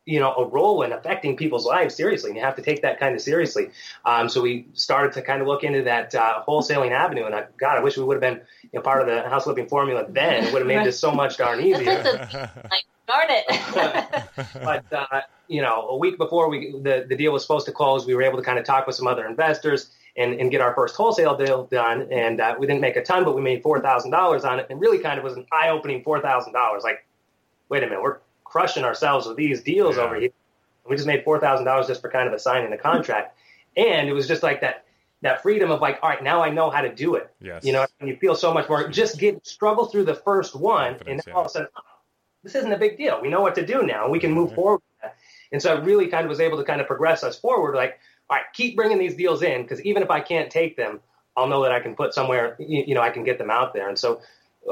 you 0.05 0.19
know 0.19 0.33
a 0.33 0.47
role 0.47 0.81
in 0.81 0.91
affecting 0.91 1.37
people's 1.37 1.65
lives 1.65 1.93
seriously, 1.95 2.31
and 2.31 2.37
you 2.37 2.43
have 2.43 2.55
to 2.55 2.63
take 2.63 2.81
that 2.81 2.99
kind 2.99 3.13
of 3.15 3.21
seriously. 3.21 3.69
Um, 4.03 4.27
so 4.29 4.41
we 4.41 4.67
started 4.73 5.13
to 5.13 5.21
kind 5.21 5.41
of 5.41 5.47
look 5.47 5.63
into 5.63 5.83
that 5.83 6.15
uh, 6.15 6.43
wholesaling 6.47 6.91
avenue, 6.91 7.25
and 7.25 7.35
I, 7.35 7.45
God, 7.59 7.77
I 7.77 7.81
wish 7.81 7.95
we 7.95 8.03
would 8.03 8.15
have 8.15 8.21
been 8.21 8.41
you 8.63 8.69
know, 8.73 8.81
part 8.81 9.01
of 9.01 9.07
the 9.07 9.29
house 9.29 9.43
flipping 9.43 9.67
formula 9.67 10.05
then. 10.09 10.45
It 10.45 10.53
would 10.53 10.63
have 10.63 10.67
made 10.67 10.85
this 10.85 10.99
so 10.99 11.11
much 11.11 11.37
darn 11.37 11.61
easier 11.61 12.49
darn 13.07 13.27
it. 13.29 14.23
but 14.63 14.85
uh, 14.91 15.21
you 15.47 15.61
know, 15.61 15.87
a 15.89 15.97
week 15.97 16.17
before 16.17 16.49
we 16.49 16.71
the, 16.71 17.05
the 17.07 17.15
deal 17.15 17.31
was 17.31 17.41
supposed 17.41 17.65
to 17.65 17.71
close, 17.71 18.05
we 18.05 18.15
were 18.15 18.23
able 18.23 18.37
to 18.37 18.43
kind 18.43 18.59
of 18.59 18.65
talk 18.65 18.87
with 18.87 18.95
some 18.95 19.07
other 19.07 19.27
investors 19.27 19.91
and, 20.15 20.33
and 20.39 20.51
get 20.51 20.61
our 20.61 20.73
first 20.75 20.95
wholesale 20.95 21.35
deal 21.35 21.65
done. 21.65 22.07
And 22.11 22.39
uh, 22.39 22.55
we 22.59 22.67
didn't 22.67 22.81
make 22.81 22.95
a 22.95 23.03
ton, 23.03 23.23
but 23.23 23.35
we 23.35 23.41
made 23.41 23.63
four 23.63 23.79
thousand 23.81 24.11
dollars 24.11 24.43
on 24.45 24.59
it, 24.59 24.67
and 24.69 24.79
really 24.79 24.99
kind 24.99 25.17
of 25.17 25.23
was 25.23 25.33
an 25.35 25.45
eye 25.51 25.69
opening 25.69 26.03
four 26.03 26.19
thousand 26.21 26.53
dollars. 26.53 26.83
Like, 26.83 27.05
wait 27.69 27.83
a 27.83 27.87
minute, 27.87 28.01
we're 28.01 28.17
crushing 28.43 28.83
ourselves 28.83 29.25
with 29.27 29.37
these 29.37 29.61
deals 29.63 29.97
Yeah. 29.97 30.03
over 30.03 30.15
here. 30.15 30.29
We 30.87 30.95
just 30.95 31.07
made 31.07 31.23
four 31.23 31.39
thousand 31.39 31.65
dollars 31.65 31.87
just 31.87 32.01
for 32.01 32.09
kind 32.11 32.27
of 32.27 32.33
assigning 32.33 32.69
the 32.69 32.77
contract, 32.77 33.37
and 33.77 34.07
it 34.07 34.13
was 34.13 34.27
just 34.27 34.43
like 34.43 34.61
that 34.61 34.85
that 35.21 35.41
freedom 35.41 35.71
of 35.71 35.79
like, 35.79 35.97
all 36.03 36.09
right, 36.09 36.21
now 36.21 36.43
I 36.43 36.49
know 36.49 36.69
how 36.69 36.81
to 36.81 36.93
do 36.93 37.15
it. 37.15 37.31
yes. 37.39 37.63
You 37.63 37.71
know, 37.71 37.85
and 38.01 38.09
you 38.09 38.17
feel 38.17 38.35
so 38.35 38.53
much 38.53 38.67
more. 38.67 38.89
Just 38.89 39.17
get 39.17 39.47
struggle 39.47 39.85
through 39.85 40.03
the 40.03 40.15
first 40.15 40.53
one, 40.53 40.87
and 40.87 40.97
Confidence, 40.97 41.25
then 41.25 41.33
all 41.33 41.41
of 41.41 41.47
a 41.47 41.49
sudden, 41.49 41.67
oh, 41.77 41.81
this 42.43 42.55
isn't 42.55 42.73
a 42.73 42.77
big 42.77 42.97
deal. 42.97 43.21
We 43.21 43.29
know 43.29 43.39
what 43.39 43.55
to 43.55 43.65
do 43.65 43.83
now, 43.83 44.09
we 44.09 44.19
can 44.19 44.33
move 44.33 44.51
Mhm. 44.51 44.55
forward. 44.55 44.81
And 45.53 45.61
so, 45.61 45.73
I 45.75 45.79
really 45.79 46.07
kind 46.07 46.25
of 46.25 46.29
was 46.29 46.41
able 46.41 46.57
to 46.57 46.63
kind 46.65 46.81
of 46.81 46.87
progress 46.87 47.23
us 47.23 47.39
forward. 47.39 47.73
Like, 47.75 47.99
all 48.29 48.37
right, 48.37 48.45
keep 48.53 48.75
bringing 48.75 48.97
these 48.97 49.15
deals 49.15 49.41
in 49.43 49.63
because 49.63 49.81
even 49.81 50.03
if 50.03 50.09
I 50.09 50.19
can't 50.19 50.49
take 50.49 50.77
them, 50.77 50.99
I'll 51.35 51.47
know 51.47 51.63
that 51.63 51.71
I 51.71 51.79
can 51.79 51.95
put 51.95 52.13
somewhere. 52.13 52.55
You, 52.59 52.83
you 52.87 52.95
know, 52.95 53.01
I 53.01 53.09
can 53.09 53.23
get 53.23 53.37
them 53.37 53.49
out 53.49 53.73
there. 53.73 53.89
And 53.89 53.97
so, 53.97 54.21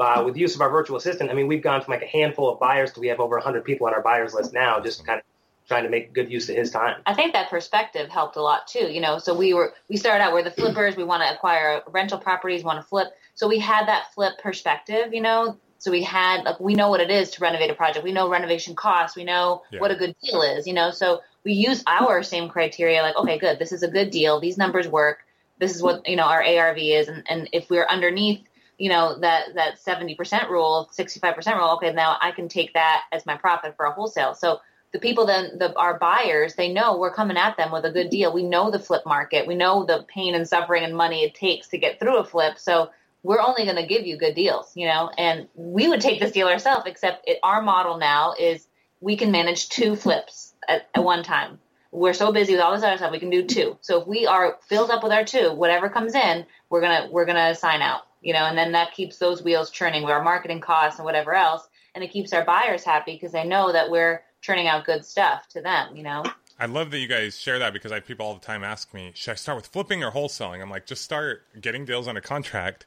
uh, 0.00 0.22
with 0.24 0.34
the 0.34 0.40
use 0.40 0.54
of 0.54 0.60
our 0.60 0.70
virtual 0.70 0.96
assistant, 0.96 1.30
I 1.30 1.34
mean, 1.34 1.48
we've 1.48 1.62
gone 1.62 1.82
from 1.82 1.92
like 1.92 2.02
a 2.02 2.06
handful 2.06 2.50
of 2.50 2.58
buyers 2.58 2.92
to 2.92 3.00
we 3.00 3.08
have 3.08 3.20
over 3.20 3.36
100 3.36 3.64
people 3.64 3.86
on 3.86 3.92
our 3.94 4.02
buyers 4.02 4.32
list 4.32 4.52
now, 4.54 4.80
just 4.80 5.04
kind 5.06 5.18
of 5.18 5.24
trying 5.68 5.84
to 5.84 5.90
make 5.90 6.12
good 6.12 6.30
use 6.30 6.48
of 6.48 6.56
his 6.56 6.70
time. 6.70 7.00
I 7.06 7.14
think 7.14 7.32
that 7.34 7.48
perspective 7.50 8.08
helped 8.08 8.36
a 8.36 8.42
lot 8.42 8.66
too. 8.66 8.90
You 8.92 9.00
know, 9.00 9.18
so 9.18 9.34
we 9.34 9.54
were 9.54 9.74
we 9.88 9.96
started 9.96 10.22
out 10.22 10.32
we're 10.32 10.42
the 10.42 10.50
flippers. 10.50 10.96
We 10.96 11.04
want 11.04 11.22
to 11.22 11.32
acquire 11.34 11.82
rental 11.88 12.18
properties, 12.18 12.64
want 12.64 12.80
to 12.80 12.86
flip. 12.86 13.08
So 13.34 13.48
we 13.48 13.58
had 13.58 13.86
that 13.88 14.12
flip 14.14 14.34
perspective. 14.42 15.12
You 15.12 15.20
know, 15.20 15.58
so 15.78 15.90
we 15.90 16.02
had 16.02 16.44
like 16.44 16.58
we 16.60 16.74
know 16.74 16.88
what 16.90 17.00
it 17.00 17.10
is 17.10 17.30
to 17.32 17.40
renovate 17.40 17.70
a 17.70 17.74
project. 17.74 18.04
We 18.04 18.12
know 18.12 18.28
renovation 18.28 18.74
costs. 18.74 19.16
We 19.16 19.24
know 19.24 19.62
Yeah. 19.70 19.80
what 19.80 19.90
a 19.90 19.96
good 19.96 20.14
deal 20.22 20.42
is. 20.42 20.66
You 20.66 20.74
know, 20.74 20.90
so 20.90 21.20
we 21.44 21.52
use 21.54 21.82
our 21.86 22.22
same 22.22 22.48
criteria. 22.48 23.02
Like, 23.02 23.16
okay, 23.16 23.38
good. 23.38 23.58
This 23.58 23.72
is 23.72 23.82
a 23.82 23.88
good 23.88 24.10
deal. 24.10 24.40
These 24.40 24.58
numbers 24.58 24.88
work. 24.88 25.20
This 25.58 25.74
is 25.74 25.82
what 25.82 26.08
you 26.08 26.16
know 26.16 26.24
our 26.24 26.42
ARV 26.42 26.78
is, 26.78 27.08
and, 27.08 27.22
and 27.28 27.48
if 27.52 27.70
we're 27.70 27.86
underneath 27.86 28.42
you 28.78 28.88
know 28.88 29.16
that 29.20 29.54
that 29.54 29.78
70% 29.78 30.48
rule 30.50 30.90
65% 30.92 31.56
rule 31.56 31.70
okay 31.74 31.92
now 31.92 32.16
i 32.20 32.32
can 32.32 32.48
take 32.48 32.72
that 32.74 33.04
as 33.12 33.24
my 33.26 33.36
profit 33.36 33.76
for 33.76 33.86
a 33.86 33.92
wholesale 33.92 34.34
so 34.34 34.58
the 34.92 34.98
people 34.98 35.24
then 35.24 35.56
the 35.58 35.72
our 35.76 35.98
buyers 35.98 36.54
they 36.54 36.72
know 36.72 36.98
we're 36.98 37.14
coming 37.14 37.36
at 37.36 37.56
them 37.56 37.70
with 37.70 37.84
a 37.84 37.92
good 37.92 38.10
deal 38.10 38.32
we 38.32 38.42
know 38.42 38.70
the 38.70 38.78
flip 38.78 39.02
market 39.06 39.46
we 39.46 39.54
know 39.54 39.84
the 39.84 40.04
pain 40.08 40.34
and 40.34 40.48
suffering 40.48 40.82
and 40.82 40.96
money 40.96 41.22
it 41.22 41.34
takes 41.34 41.68
to 41.68 41.78
get 41.78 42.00
through 42.00 42.18
a 42.18 42.24
flip 42.24 42.58
so 42.58 42.90
we're 43.22 43.40
only 43.40 43.64
going 43.64 43.76
to 43.76 43.86
give 43.86 44.04
you 44.04 44.16
good 44.16 44.34
deals 44.34 44.72
you 44.74 44.86
know 44.86 45.10
and 45.16 45.46
we 45.54 45.88
would 45.88 46.00
take 46.00 46.18
this 46.18 46.32
deal 46.32 46.48
ourselves 46.48 46.84
except 46.86 47.28
it, 47.28 47.38
our 47.44 47.62
model 47.62 47.98
now 47.98 48.34
is 48.38 48.66
we 49.00 49.16
can 49.16 49.30
manage 49.30 49.68
two 49.68 49.94
flips 49.94 50.51
at, 50.68 50.88
at 50.94 51.04
one 51.04 51.22
time. 51.22 51.58
We're 51.90 52.14
so 52.14 52.32
busy 52.32 52.52
with 52.54 52.62
all 52.62 52.72
this 52.72 52.82
other 52.82 52.96
stuff 52.96 53.12
we 53.12 53.18
can 53.18 53.30
do 53.30 53.44
two. 53.44 53.76
So 53.82 54.00
if 54.00 54.06
we 54.06 54.26
are 54.26 54.58
filled 54.66 54.90
up 54.90 55.02
with 55.02 55.12
our 55.12 55.24
two 55.24 55.52
whatever 55.52 55.88
comes 55.88 56.14
in 56.14 56.46
we're 56.70 56.80
gonna 56.80 57.08
we're 57.10 57.26
gonna 57.26 57.54
sign 57.54 57.82
out 57.82 58.02
you 58.22 58.32
know 58.32 58.44
and 58.44 58.56
then 58.56 58.72
that 58.72 58.94
keeps 58.94 59.18
those 59.18 59.42
wheels 59.42 59.70
churning 59.70 60.02
with 60.02 60.10
our 60.10 60.22
marketing 60.22 60.60
costs 60.60 60.98
and 60.98 61.04
whatever 61.04 61.34
else 61.34 61.68
and 61.94 62.02
it 62.02 62.10
keeps 62.10 62.32
our 62.32 62.44
buyers 62.44 62.82
happy 62.82 63.12
because 63.12 63.32
they 63.32 63.44
know 63.44 63.72
that 63.72 63.90
we're 63.90 64.22
churning 64.40 64.66
out 64.68 64.86
good 64.86 65.04
stuff 65.04 65.46
to 65.48 65.60
them 65.60 65.94
you 65.94 66.02
know? 66.02 66.22
I 66.58 66.66
love 66.66 66.90
that 66.92 66.98
you 66.98 67.08
guys 67.08 67.38
share 67.38 67.58
that 67.58 67.72
because 67.72 67.92
I 67.92 67.96
have 67.96 68.06
people 68.06 68.24
all 68.24 68.34
the 68.34 68.40
time 68.40 68.62
ask 68.62 68.94
me, 68.94 69.10
should 69.14 69.32
I 69.32 69.34
start 69.34 69.56
with 69.56 69.66
flipping 69.66 70.04
or 70.04 70.12
wholesaling? 70.12 70.62
I'm 70.62 70.70
like, 70.70 70.86
just 70.86 71.02
start 71.02 71.44
getting 71.60 71.84
deals 71.84 72.06
on 72.06 72.16
a 72.16 72.20
contract, 72.20 72.86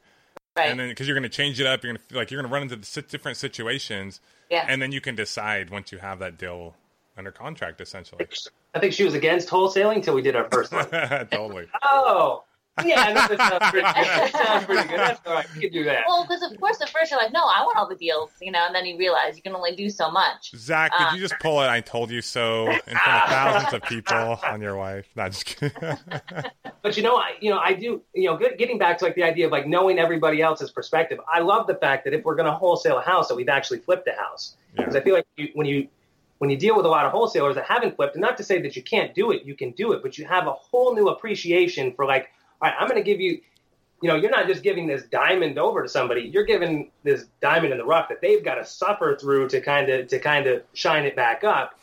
right. 0.55 0.69
And 0.69 0.79
then 0.79 0.87
because 0.87 1.07
you're 1.07 1.15
going 1.15 1.29
to 1.29 1.35
change 1.35 1.59
it 1.59 1.67
up, 1.67 1.83
you're 1.83 1.91
going 1.91 2.01
to 2.09 2.15
like 2.15 2.31
you're 2.31 2.41
going 2.41 2.49
to 2.49 2.53
run 2.53 2.63
into 2.71 3.01
different 3.01 3.37
situations, 3.37 4.21
yeah. 4.49 4.65
and 4.69 4.81
then 4.81 4.93
you 4.93 5.01
can 5.01 5.15
decide 5.15 5.71
once 5.71 5.91
you 5.91 5.97
have 5.97 6.19
that 6.19 6.37
deal 6.37 6.75
under 7.17 7.31
contract, 7.31 7.81
essentially. 7.81 8.25
I 8.73 8.79
think 8.79 8.93
she 8.93 9.03
was 9.03 9.13
against 9.13 9.49
wholesaling 9.49 9.95
until 9.97 10.15
we 10.15 10.21
did 10.21 10.35
our 10.35 10.47
first 10.51 10.71
one. 10.73 10.85
totally. 11.31 11.67
oh, 11.83 12.43
Yeah, 12.83 13.05
no, 13.13 13.13
that 13.13 13.37
sounds 13.37 13.71
pretty 13.71 13.87
good. 13.87 13.95
That 14.05 14.31
sounds 14.45 14.65
pretty 14.65 14.89
good. 14.89 14.99
That's 14.99 15.21
all 15.25 15.33
right. 15.35 15.45
You 15.55 15.61
can 15.61 15.71
do 15.71 15.83
that. 15.85 16.03
Well, 16.09 16.23
because 16.27 16.43
of 16.43 16.59
course 16.59 16.81
at 16.81 16.89
first 16.89 17.09
you're 17.09 17.19
like, 17.21 17.31
no, 17.31 17.39
I 17.39 17.63
want 17.63 17.77
all 17.77 17.87
the 17.87 17.95
deals, 17.95 18.31
you 18.41 18.51
know, 18.51 18.65
and 18.65 18.75
then 18.75 18.85
you 18.85 18.97
realize 18.97 19.37
you 19.37 19.41
can 19.41 19.55
only 19.55 19.73
do 19.77 19.89
so 19.89 20.11
much. 20.11 20.51
Zach, 20.57 20.91
did 20.97 21.07
Uh, 21.07 21.11
you 21.13 21.21
just 21.21 21.35
pull 21.39 21.61
it? 21.61 21.67
I 21.67 21.79
told 21.79 22.11
you 22.11 22.21
so 22.21 22.67
in 22.69 22.79
front 22.79 23.23
of 23.23 23.29
thousands 23.29 23.73
of 23.75 23.81
people 23.83 24.39
on 24.45 24.59
your 24.61 24.75
wife. 24.75 25.07
Not 25.15 25.31
just 25.31 25.45
kidding. 25.45 25.71
But 26.81 26.97
you 26.97 27.01
know, 27.03 27.15
I 27.15 27.31
you 27.39 27.49
know, 27.49 27.57
I 27.57 27.73
do 27.73 28.01
you 28.13 28.29
know, 28.29 28.37
getting 28.37 28.77
back 28.77 28.99
to 28.99 29.05
like 29.05 29.15
the 29.15 29.23
idea 29.23 29.47
of 29.47 29.51
like 29.51 29.65
knowing 29.65 29.97
everybody 29.97 30.41
else's 30.41 30.69
perspective. 30.69 31.19
I 31.33 31.39
love 31.39 31.65
the 31.65 31.73
fact 31.75 32.03
that 32.03 32.13
if 32.13 32.23
we're 32.23 32.35
going 32.35 32.45
to 32.45 32.51
wholesale 32.53 32.99
a 32.99 33.01
house, 33.01 33.27
that 33.29 33.35
we've 33.35 33.49
actually 33.49 33.79
flipped 33.79 34.07
a 34.07 34.11
house. 34.13 34.55
Because 34.75 34.93
Yeah. 34.93 34.99
I 34.99 35.03
feel 35.03 35.15
like 35.15 35.25
you, 35.37 35.47
when 35.55 35.65
you 35.65 35.87
when 36.39 36.49
you 36.49 36.57
deal 36.57 36.75
with 36.75 36.85
a 36.85 36.89
lot 36.89 37.05
of 37.05 37.11
wholesalers 37.11 37.55
that 37.55 37.65
haven't 37.65 37.95
flipped, 37.95 38.15
and 38.15 38.21
not 38.21 38.37
to 38.37 38.43
say 38.43 38.61
that 38.61 38.75
you 38.75 38.81
can't 38.81 39.15
do 39.15 39.31
it, 39.31 39.43
you 39.45 39.55
can 39.55 39.71
do 39.71 39.93
it, 39.93 40.01
but 40.01 40.17
you 40.17 40.25
have 40.25 40.47
a 40.47 40.53
whole 40.53 40.93
new 40.93 41.07
appreciation 41.07 41.93
for 41.93 42.05
like, 42.05 42.29
all 42.61 42.69
right, 42.69 42.75
I'm 42.79 42.87
going 42.87 43.01
to 43.01 43.09
give 43.09 43.19
you. 43.19 43.41
You 44.01 44.09
know, 44.09 44.17
you're 44.17 44.29
not 44.29 44.45
just 44.45 44.61
giving 44.61 44.87
this 44.87 45.03
diamond 45.03 45.57
over 45.57 45.81
to 45.81 45.87
somebody. 45.89 46.29
You're 46.31 46.43
giving 46.43 46.91
this 47.03 47.25
diamond 47.41 47.71
in 47.71 47.79
the 47.79 47.85
rough 47.85 48.09
that 48.09 48.21
they've 48.21 48.43
got 48.43 48.55
to 48.55 48.65
suffer 48.65 49.17
through 49.19 49.47
to 49.49 49.61
kind 49.61 49.89
of 49.89 50.09
to 50.09 50.19
kind 50.19 50.47
of 50.47 50.63
shine 50.73 51.05
it 51.05 51.15
back 51.15 51.43
up, 51.43 51.79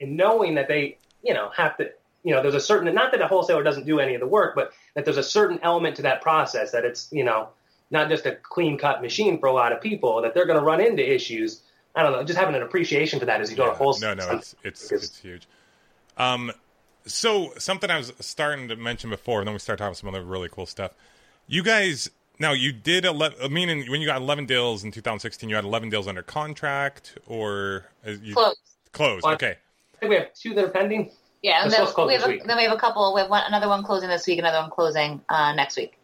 and 0.00 0.16
knowing 0.16 0.54
that 0.54 0.68
they, 0.68 0.98
you 1.22 1.34
know, 1.34 1.50
have 1.56 1.76
to 1.78 1.90
you 2.26 2.32
know, 2.32 2.42
there's 2.42 2.56
a 2.56 2.60
certain 2.60 2.92
not 2.92 3.12
that 3.12 3.20
a 3.20 3.28
wholesaler 3.28 3.62
doesn't 3.62 3.86
do 3.86 4.00
any 4.00 4.14
of 4.14 4.20
the 4.20 4.26
work, 4.26 4.56
but 4.56 4.72
that 4.94 5.04
there's 5.04 5.16
a 5.16 5.22
certain 5.22 5.60
element 5.62 5.94
to 5.96 6.02
that 6.02 6.22
process 6.22 6.72
that 6.72 6.84
it's 6.84 7.08
you 7.12 7.22
know 7.22 7.50
not 7.92 8.08
just 8.08 8.26
a 8.26 8.34
clean 8.34 8.76
cut 8.76 9.00
machine 9.00 9.38
for 9.38 9.46
a 9.46 9.52
lot 9.52 9.70
of 9.70 9.80
people 9.80 10.20
that 10.22 10.34
they're 10.34 10.44
going 10.44 10.58
to 10.58 10.64
run 10.64 10.80
into 10.80 11.08
issues. 11.08 11.62
I 11.96 12.02
don't 12.02 12.12
know, 12.12 12.22
just 12.24 12.38
having 12.38 12.54
an 12.54 12.62
appreciation 12.62 13.18
for 13.18 13.26
that 13.26 13.40
as 13.40 13.50
you 13.50 13.56
go 13.56 13.64
to 13.64 13.70
Yeah. 13.72 13.76
wholesale. 13.76 14.14
No, 14.14 14.26
no, 14.26 14.36
it's 14.36 14.54
it's 14.62 14.82
Because- 14.88 15.04
it's 15.04 15.18
huge. 15.18 15.46
Um, 16.18 16.52
so 17.06 17.52
something 17.58 17.90
I 17.90 17.96
was 17.98 18.12
starting 18.20 18.68
to 18.68 18.76
mention 18.76 19.10
before, 19.10 19.40
and 19.40 19.46
then 19.48 19.54
we 19.54 19.58
start 19.58 19.78
talking 19.78 19.88
about 19.88 19.96
some 19.98 20.08
other 20.10 20.22
really 20.22 20.48
cool 20.50 20.66
stuff. 20.66 20.92
You 21.46 21.62
guys, 21.62 22.10
now 22.38 22.52
you 22.52 22.72
did 22.72 23.04
eleven. 23.04 23.38
I 23.42 23.48
mean, 23.48 23.68
when 23.90 24.00
you 24.00 24.06
got 24.06 24.20
eleven 24.20 24.44
deals 24.46 24.84
in 24.84 24.90
2016, 24.92 25.48
you 25.48 25.56
had 25.56 25.64
eleven 25.64 25.88
deals 25.88 26.06
under 26.08 26.22
contract, 26.22 27.16
or 27.26 27.86
uh, 28.06 28.10
you 28.10 28.34
Close. 28.34 28.56
closed. 28.92 29.24
Well, 29.24 29.34
Okay, 29.34 29.56
I 29.94 29.96
think 29.98 30.10
we 30.10 30.16
have 30.16 30.34
two 30.34 30.52
that 30.54 30.64
are 30.64 30.68
pending. 30.70 31.10
Yeah, 31.42 31.62
and 31.62 31.70
then 31.70 31.80
we 32.06 32.12
have 32.14 32.24
a, 32.24 32.38
then 32.44 32.56
we 32.56 32.64
have 32.64 32.72
a 32.72 32.76
couple. 32.78 33.14
We 33.14 33.20
have 33.20 33.30
one, 33.30 33.44
another 33.46 33.68
one 33.68 33.84
closing 33.84 34.08
this 34.08 34.26
week, 34.26 34.38
another 34.38 34.58
one 34.60 34.70
closing 34.70 35.22
uh, 35.28 35.52
next 35.54 35.76
week. 35.76 35.98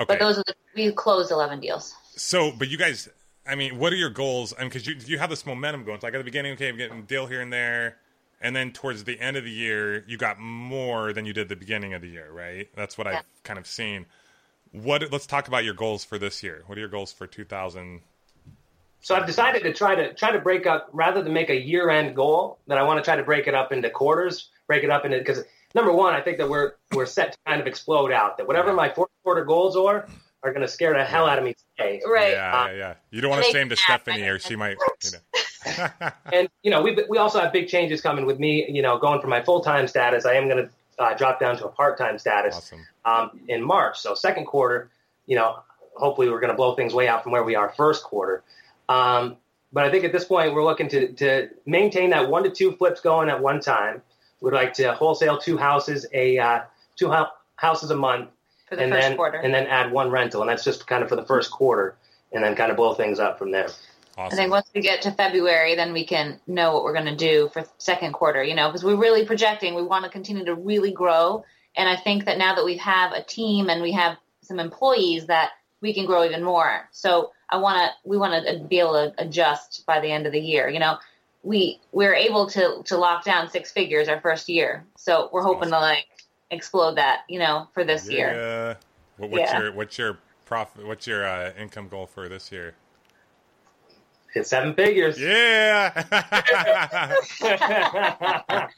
okay. 0.00 0.06
But 0.08 0.18
those 0.18 0.38
are 0.38 0.42
the, 0.46 0.54
we 0.74 0.90
closed 0.92 1.30
eleven 1.30 1.60
deals. 1.60 1.94
So, 2.16 2.50
but 2.50 2.68
you 2.68 2.76
guys, 2.78 3.08
I 3.46 3.54
mean, 3.54 3.78
what 3.78 3.92
are 3.92 3.96
your 3.96 4.10
goals? 4.10 4.54
I 4.56 4.60
mean, 4.60 4.70
because 4.70 4.86
you 4.86 4.96
you 5.06 5.18
have 5.18 5.30
this 5.30 5.44
momentum 5.44 5.84
going. 5.84 5.96
It's 5.96 6.04
like 6.04 6.14
at 6.14 6.18
the 6.18 6.24
beginning, 6.24 6.52
okay, 6.54 6.68
I'm 6.68 6.76
getting 6.76 7.00
a 7.00 7.02
deal 7.02 7.26
here 7.26 7.40
and 7.40 7.52
there, 7.52 7.98
and 8.40 8.56
then 8.56 8.72
towards 8.72 9.04
the 9.04 9.20
end 9.20 9.36
of 9.36 9.44
the 9.44 9.50
year, 9.50 10.04
you 10.06 10.16
got 10.16 10.38
more 10.38 11.12
than 11.12 11.26
you 11.26 11.32
did 11.32 11.48
the 11.48 11.56
beginning 11.56 11.94
of 11.94 12.02
the 12.02 12.08
year, 12.08 12.30
right? 12.30 12.68
That's 12.74 12.96
what 12.96 13.06
Yeah. 13.06 13.18
I've 13.18 13.42
kind 13.42 13.58
of 13.58 13.66
seen. 13.66 14.06
What? 14.72 15.10
Let's 15.12 15.26
talk 15.26 15.46
about 15.48 15.64
your 15.64 15.74
goals 15.74 16.04
for 16.04 16.18
this 16.18 16.42
year. 16.42 16.62
What 16.66 16.78
are 16.78 16.80
your 16.80 16.88
goals 16.88 17.12
for 17.12 17.26
2000? 17.26 18.00
So 19.00 19.14
I've 19.14 19.26
decided 19.26 19.62
to 19.64 19.72
try 19.74 19.94
to 19.94 20.14
try 20.14 20.32
to 20.32 20.38
break 20.38 20.66
up 20.66 20.88
rather 20.92 21.22
than 21.22 21.34
make 21.34 21.50
a 21.50 21.60
year 21.60 21.90
end 21.90 22.16
goal. 22.16 22.58
That 22.66 22.78
I 22.78 22.82
want 22.82 22.98
to 22.98 23.04
try 23.04 23.16
to 23.16 23.22
break 23.22 23.46
it 23.46 23.54
up 23.54 23.72
into 23.72 23.90
quarters, 23.90 24.48
break 24.66 24.82
it 24.84 24.90
up 24.90 25.04
into 25.04 25.18
because 25.18 25.44
number 25.74 25.92
one, 25.92 26.14
I 26.14 26.22
think 26.22 26.38
that 26.38 26.48
we're 26.48 26.72
we're 26.92 27.04
set 27.04 27.32
to 27.32 27.38
kind 27.46 27.60
of 27.60 27.66
explode 27.66 28.10
out. 28.10 28.38
That 28.38 28.46
whatever 28.46 28.72
my 28.72 28.88
fourth 28.88 29.10
quarter 29.22 29.44
goals 29.44 29.76
are 29.76 30.06
are 30.44 30.52
going 30.52 30.62
to 30.62 30.68
scare 30.68 30.92
the 30.92 31.04
hell 31.04 31.26
out 31.26 31.38
of 31.38 31.44
me 31.44 31.54
today. 31.76 32.00
Right. 32.06 32.32
Yeah, 32.32 32.66
yeah, 32.66 32.76
yeah. 32.76 32.94
You 33.10 33.20
don't 33.22 33.30
want 33.30 33.42
to 33.42 33.48
Make 33.48 33.52
say 33.52 33.58
them 33.60 33.70
to 33.70 33.76
Stephanie, 33.76 34.20
happen. 34.20 34.34
or 34.34 34.38
she 34.38 34.54
might. 34.56 34.76
You 35.02 35.10
know. 35.12 36.10
and 36.32 36.48
you 36.62 36.70
know 36.70 36.82
we 36.82 36.96
we 37.08 37.16
also 37.18 37.40
have 37.40 37.52
big 37.52 37.68
changes 37.68 38.00
coming 38.02 38.26
with 38.26 38.38
me. 38.38 38.70
You 38.70 38.82
know, 38.82 38.98
going 38.98 39.20
from 39.20 39.30
my 39.30 39.42
full 39.42 39.60
time 39.60 39.88
status, 39.88 40.26
I 40.26 40.34
am 40.34 40.46
going 40.48 40.68
to 40.68 41.02
uh, 41.02 41.14
drop 41.14 41.40
down 41.40 41.56
to 41.56 41.64
a 41.64 41.68
part 41.70 41.96
time 41.98 42.18
status 42.18 42.56
awesome. 42.56 42.86
um, 43.06 43.40
in 43.48 43.62
March. 43.62 43.98
So 43.98 44.14
second 44.14 44.44
quarter, 44.44 44.90
you 45.26 45.36
know, 45.36 45.60
hopefully 45.94 46.28
we're 46.28 46.40
going 46.40 46.50
to 46.52 46.56
blow 46.56 46.74
things 46.74 46.92
way 46.92 47.08
out 47.08 47.22
from 47.22 47.32
where 47.32 47.42
we 47.44 47.54
are 47.56 47.70
first 47.70 48.04
quarter. 48.04 48.42
Um, 48.88 49.38
but 49.72 49.84
I 49.84 49.90
think 49.90 50.04
at 50.04 50.12
this 50.12 50.24
point 50.24 50.54
we're 50.54 50.62
looking 50.64 50.88
to 50.90 51.12
to 51.14 51.48
maintain 51.64 52.10
that 52.10 52.28
one 52.28 52.44
to 52.44 52.50
two 52.50 52.72
flips 52.72 53.00
going 53.00 53.30
at 53.30 53.40
one 53.40 53.60
time. 53.60 54.02
We'd 54.42 54.52
like 54.52 54.74
to 54.74 54.92
wholesale 54.92 55.38
two 55.38 55.56
houses, 55.56 56.04
a 56.12 56.38
uh, 56.38 56.60
two 56.96 57.10
hou- 57.10 57.32
houses 57.56 57.90
a 57.90 57.96
month, 57.96 58.28
For 58.66 58.76
the 58.76 58.82
and 58.84 58.92
first 58.92 59.08
then 59.08 59.16
quarter. 59.16 59.38
and 59.38 59.52
then 59.52 59.66
add 59.66 59.92
one 59.92 60.10
rental, 60.10 60.40
and 60.40 60.50
that's 60.50 60.64
just 60.64 60.86
kind 60.86 61.02
of 61.02 61.08
for 61.08 61.16
the 61.16 61.24
first 61.24 61.50
quarter, 61.50 61.96
and 62.32 62.42
then 62.42 62.54
kind 62.56 62.70
of 62.70 62.76
blow 62.76 62.94
things 62.94 63.18
up 63.18 63.38
from 63.38 63.50
there. 63.50 63.68
I 64.16 64.22
Awesome. 64.22 64.36
think 64.38 64.50
once 64.52 64.70
we 64.74 64.80
get 64.80 65.02
to 65.02 65.10
February, 65.10 65.74
then 65.74 65.92
we 65.92 66.04
can 66.06 66.40
know 66.46 66.72
what 66.72 66.84
we're 66.84 66.92
going 66.92 67.06
to 67.06 67.16
do 67.16 67.50
for 67.52 67.64
second 67.78 68.12
quarter. 68.12 68.42
You 68.42 68.54
know, 68.54 68.68
because 68.68 68.84
we're 68.84 68.96
really 68.96 69.24
projecting. 69.26 69.74
We 69.74 69.82
want 69.82 70.04
to 70.04 70.10
continue 70.10 70.44
to 70.44 70.54
really 70.54 70.92
grow, 70.92 71.44
and 71.76 71.88
I 71.88 71.96
think 71.96 72.24
that 72.24 72.38
now 72.38 72.54
that 72.54 72.64
we 72.64 72.76
have 72.78 73.12
a 73.12 73.22
team 73.22 73.68
and 73.68 73.82
we 73.82 73.92
have 73.92 74.16
some 74.40 74.60
employees, 74.60 75.26
that 75.26 75.50
we 75.80 75.92
can 75.92 76.06
grow 76.06 76.24
even 76.24 76.42
more. 76.42 76.88
So 76.90 77.32
I 77.50 77.58
want 77.58 77.76
to. 77.78 78.08
We 78.08 78.16
want 78.16 78.46
to 78.46 78.64
be 78.64 78.78
able 78.78 78.92
to 78.92 79.12
adjust 79.18 79.84
by 79.86 80.00
the 80.00 80.10
end 80.10 80.26
of 80.26 80.32
the 80.32 80.40
year. 80.40 80.68
You 80.70 80.78
know, 80.78 80.96
we 81.42 81.80
we're 81.92 82.14
able 82.14 82.46
to 82.50 82.82
to 82.84 82.96
lock 82.96 83.24
down 83.24 83.50
six 83.50 83.72
figures 83.72 84.08
our 84.08 84.20
first 84.20 84.48
year. 84.48 84.86
So 84.96 85.28
we're 85.32 85.42
hoping 85.42 85.70
to 85.70 85.78
like 85.78 86.06
explode 86.54 86.96
that. 86.96 87.20
You 87.28 87.38
know, 87.40 87.68
for 87.74 87.84
this 87.84 88.08
year. 88.10 88.32
Yeah. 88.34 88.74
What, 89.16 89.30
what's 89.30 89.52
Yeah. 89.52 89.60
your 89.60 89.72
what's 89.72 89.98
your 89.98 90.18
profit? 90.44 90.86
What's 90.86 91.06
your 91.06 91.26
uh, 91.26 91.52
income 91.58 91.88
goal 91.88 92.06
for 92.06 92.28
this 92.28 92.50
year? 92.52 92.74
Hit 94.32 94.46
seven 94.46 94.74
figures. 94.74 95.18
Yeah. 95.20 95.90
10, 97.40 97.58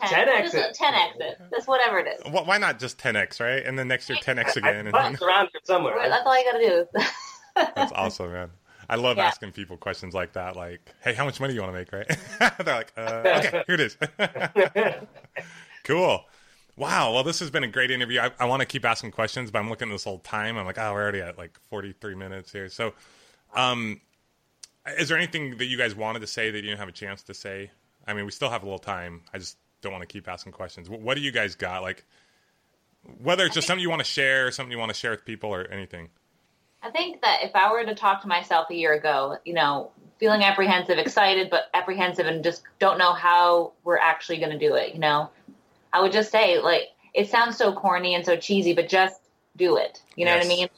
10 0.00 0.10
Just 0.10 0.54
exit. 0.54 0.70
a 0.70 0.74
10 0.74 0.94
exit. 0.94 1.38
That's 1.50 1.66
whatever 1.66 1.98
it 1.98 2.06
is. 2.08 2.20
Wh- 2.32 2.46
Why 2.46 2.58
not 2.58 2.78
just 2.78 2.98
10x, 2.98 3.40
right? 3.40 3.64
And 3.64 3.78
then 3.78 3.88
next 3.88 4.08
year 4.08 4.18
10x 4.18 4.56
again. 4.56 4.86
And 4.86 4.92
Buttons 4.92 5.20
around 5.22 5.48
here 5.52 5.60
somewhere. 5.64 5.94
Right, 5.96 6.08
That's 6.08 6.22
all 6.26 6.38
you 6.38 6.44
got 6.52 6.58
to 6.58 6.68
do. 6.68 6.86
That's 7.76 7.92
awesome, 7.92 8.32
man. 8.32 8.50
I 8.88 8.96
love 8.96 9.16
Yeah. 9.16 9.26
asking 9.26 9.52
people 9.52 9.76
questions 9.76 10.14
like 10.14 10.32
that. 10.34 10.56
Like, 10.56 10.80
hey, 11.02 11.14
how 11.14 11.24
much 11.24 11.40
money 11.40 11.52
do 11.52 11.56
you 11.56 11.62
want 11.62 11.74
to 11.74 11.78
make, 11.78 11.92
right? 11.92 12.18
They're 12.64 12.74
like, 12.76 12.92
uh, 12.96 13.22
okay, 13.38 13.62
here 13.66 13.76
it 13.76 13.80
is. 13.80 13.96
cool. 15.84 16.24
Wow. 16.76 17.12
Well, 17.12 17.22
this 17.22 17.40
has 17.40 17.50
been 17.50 17.64
a 17.64 17.68
great 17.68 17.90
interview. 17.90 18.20
I, 18.20 18.32
I 18.38 18.46
want 18.46 18.60
to 18.60 18.66
keep 18.66 18.84
asking 18.84 19.12
questions, 19.12 19.50
but 19.50 19.60
I'm 19.60 19.70
looking 19.70 19.88
at 19.88 19.92
this 19.92 20.04
whole 20.04 20.18
time. 20.18 20.56
I'm 20.56 20.66
like, 20.66 20.78
oh, 20.78 20.92
we're 20.92 21.02
already 21.02 21.20
at 21.20 21.38
like 21.38 21.58
43 21.70 22.14
minutes 22.14 22.50
here. 22.50 22.68
So, 22.68 22.94
um, 23.54 24.00
is 24.98 25.08
there 25.08 25.16
anything 25.16 25.58
that 25.58 25.66
you 25.66 25.78
guys 25.78 25.94
wanted 25.94 26.20
to 26.20 26.26
say 26.26 26.50
that 26.50 26.56
you 26.56 26.64
didn't 26.64 26.80
have 26.80 26.88
a 26.88 26.92
chance 26.92 27.22
to 27.24 27.34
say? 27.34 27.70
I 28.06 28.12
mean, 28.12 28.24
we 28.24 28.32
still 28.32 28.50
have 28.50 28.62
a 28.62 28.66
little 28.66 28.78
time. 28.78 29.22
I 29.32 29.38
just 29.38 29.56
don't 29.80 29.92
want 29.92 30.02
to 30.02 30.12
keep 30.12 30.28
asking 30.28 30.52
questions. 30.52 30.90
What, 30.90 31.00
what 31.00 31.14
do 31.14 31.20
you 31.22 31.30
guys 31.30 31.54
got? 31.54 31.82
Like, 31.82 32.04
whether 33.22 33.44
it's 33.44 33.54
just 33.54 33.66
something 33.66 33.82
you 33.82 33.90
want 33.90 34.00
to 34.00 34.04
share, 34.04 34.50
something 34.50 34.72
you 34.72 34.78
want 34.78 34.90
to 34.90 34.98
share 34.98 35.12
with 35.12 35.24
people, 35.24 35.54
or 35.54 35.66
anything. 35.70 36.08
I 36.82 36.90
think 36.90 37.22
that 37.22 37.38
if 37.42 37.54
I 37.54 37.72
were 37.72 37.84
to 37.84 37.94
talk 37.94 38.20
to 38.22 38.28
myself 38.28 38.68
a 38.70 38.74
year 38.74 38.92
ago, 38.92 39.38
you 39.44 39.54
know, 39.54 39.90
feeling 40.18 40.42
apprehensive, 40.42 40.98
excited, 40.98 41.50
but 41.50 41.64
apprehensive 41.72 42.26
and 42.26 42.44
just 42.44 42.62
don't 42.78 42.98
know 42.98 43.12
how 43.12 43.72
we're 43.84 43.98
actually 43.98 44.38
going 44.38 44.50
to 44.52 44.58
do 44.58 44.74
it, 44.74 44.92
you 44.92 45.00
know, 45.00 45.30
I 45.94 46.00
would 46.00 46.12
just 46.12 46.32
say, 46.32 46.60
like, 46.60 46.88
it 47.14 47.30
sounds 47.30 47.56
so 47.56 47.72
corny 47.72 48.14
and 48.16 48.26
so 48.26 48.36
cheesy, 48.36 48.74
but 48.74 48.88
just 48.88 49.20
do 49.56 49.76
it. 49.76 50.02
You 50.16 50.24
know 50.24 50.32
what 50.34 50.44
I 50.44 50.48
mean? 50.48 50.68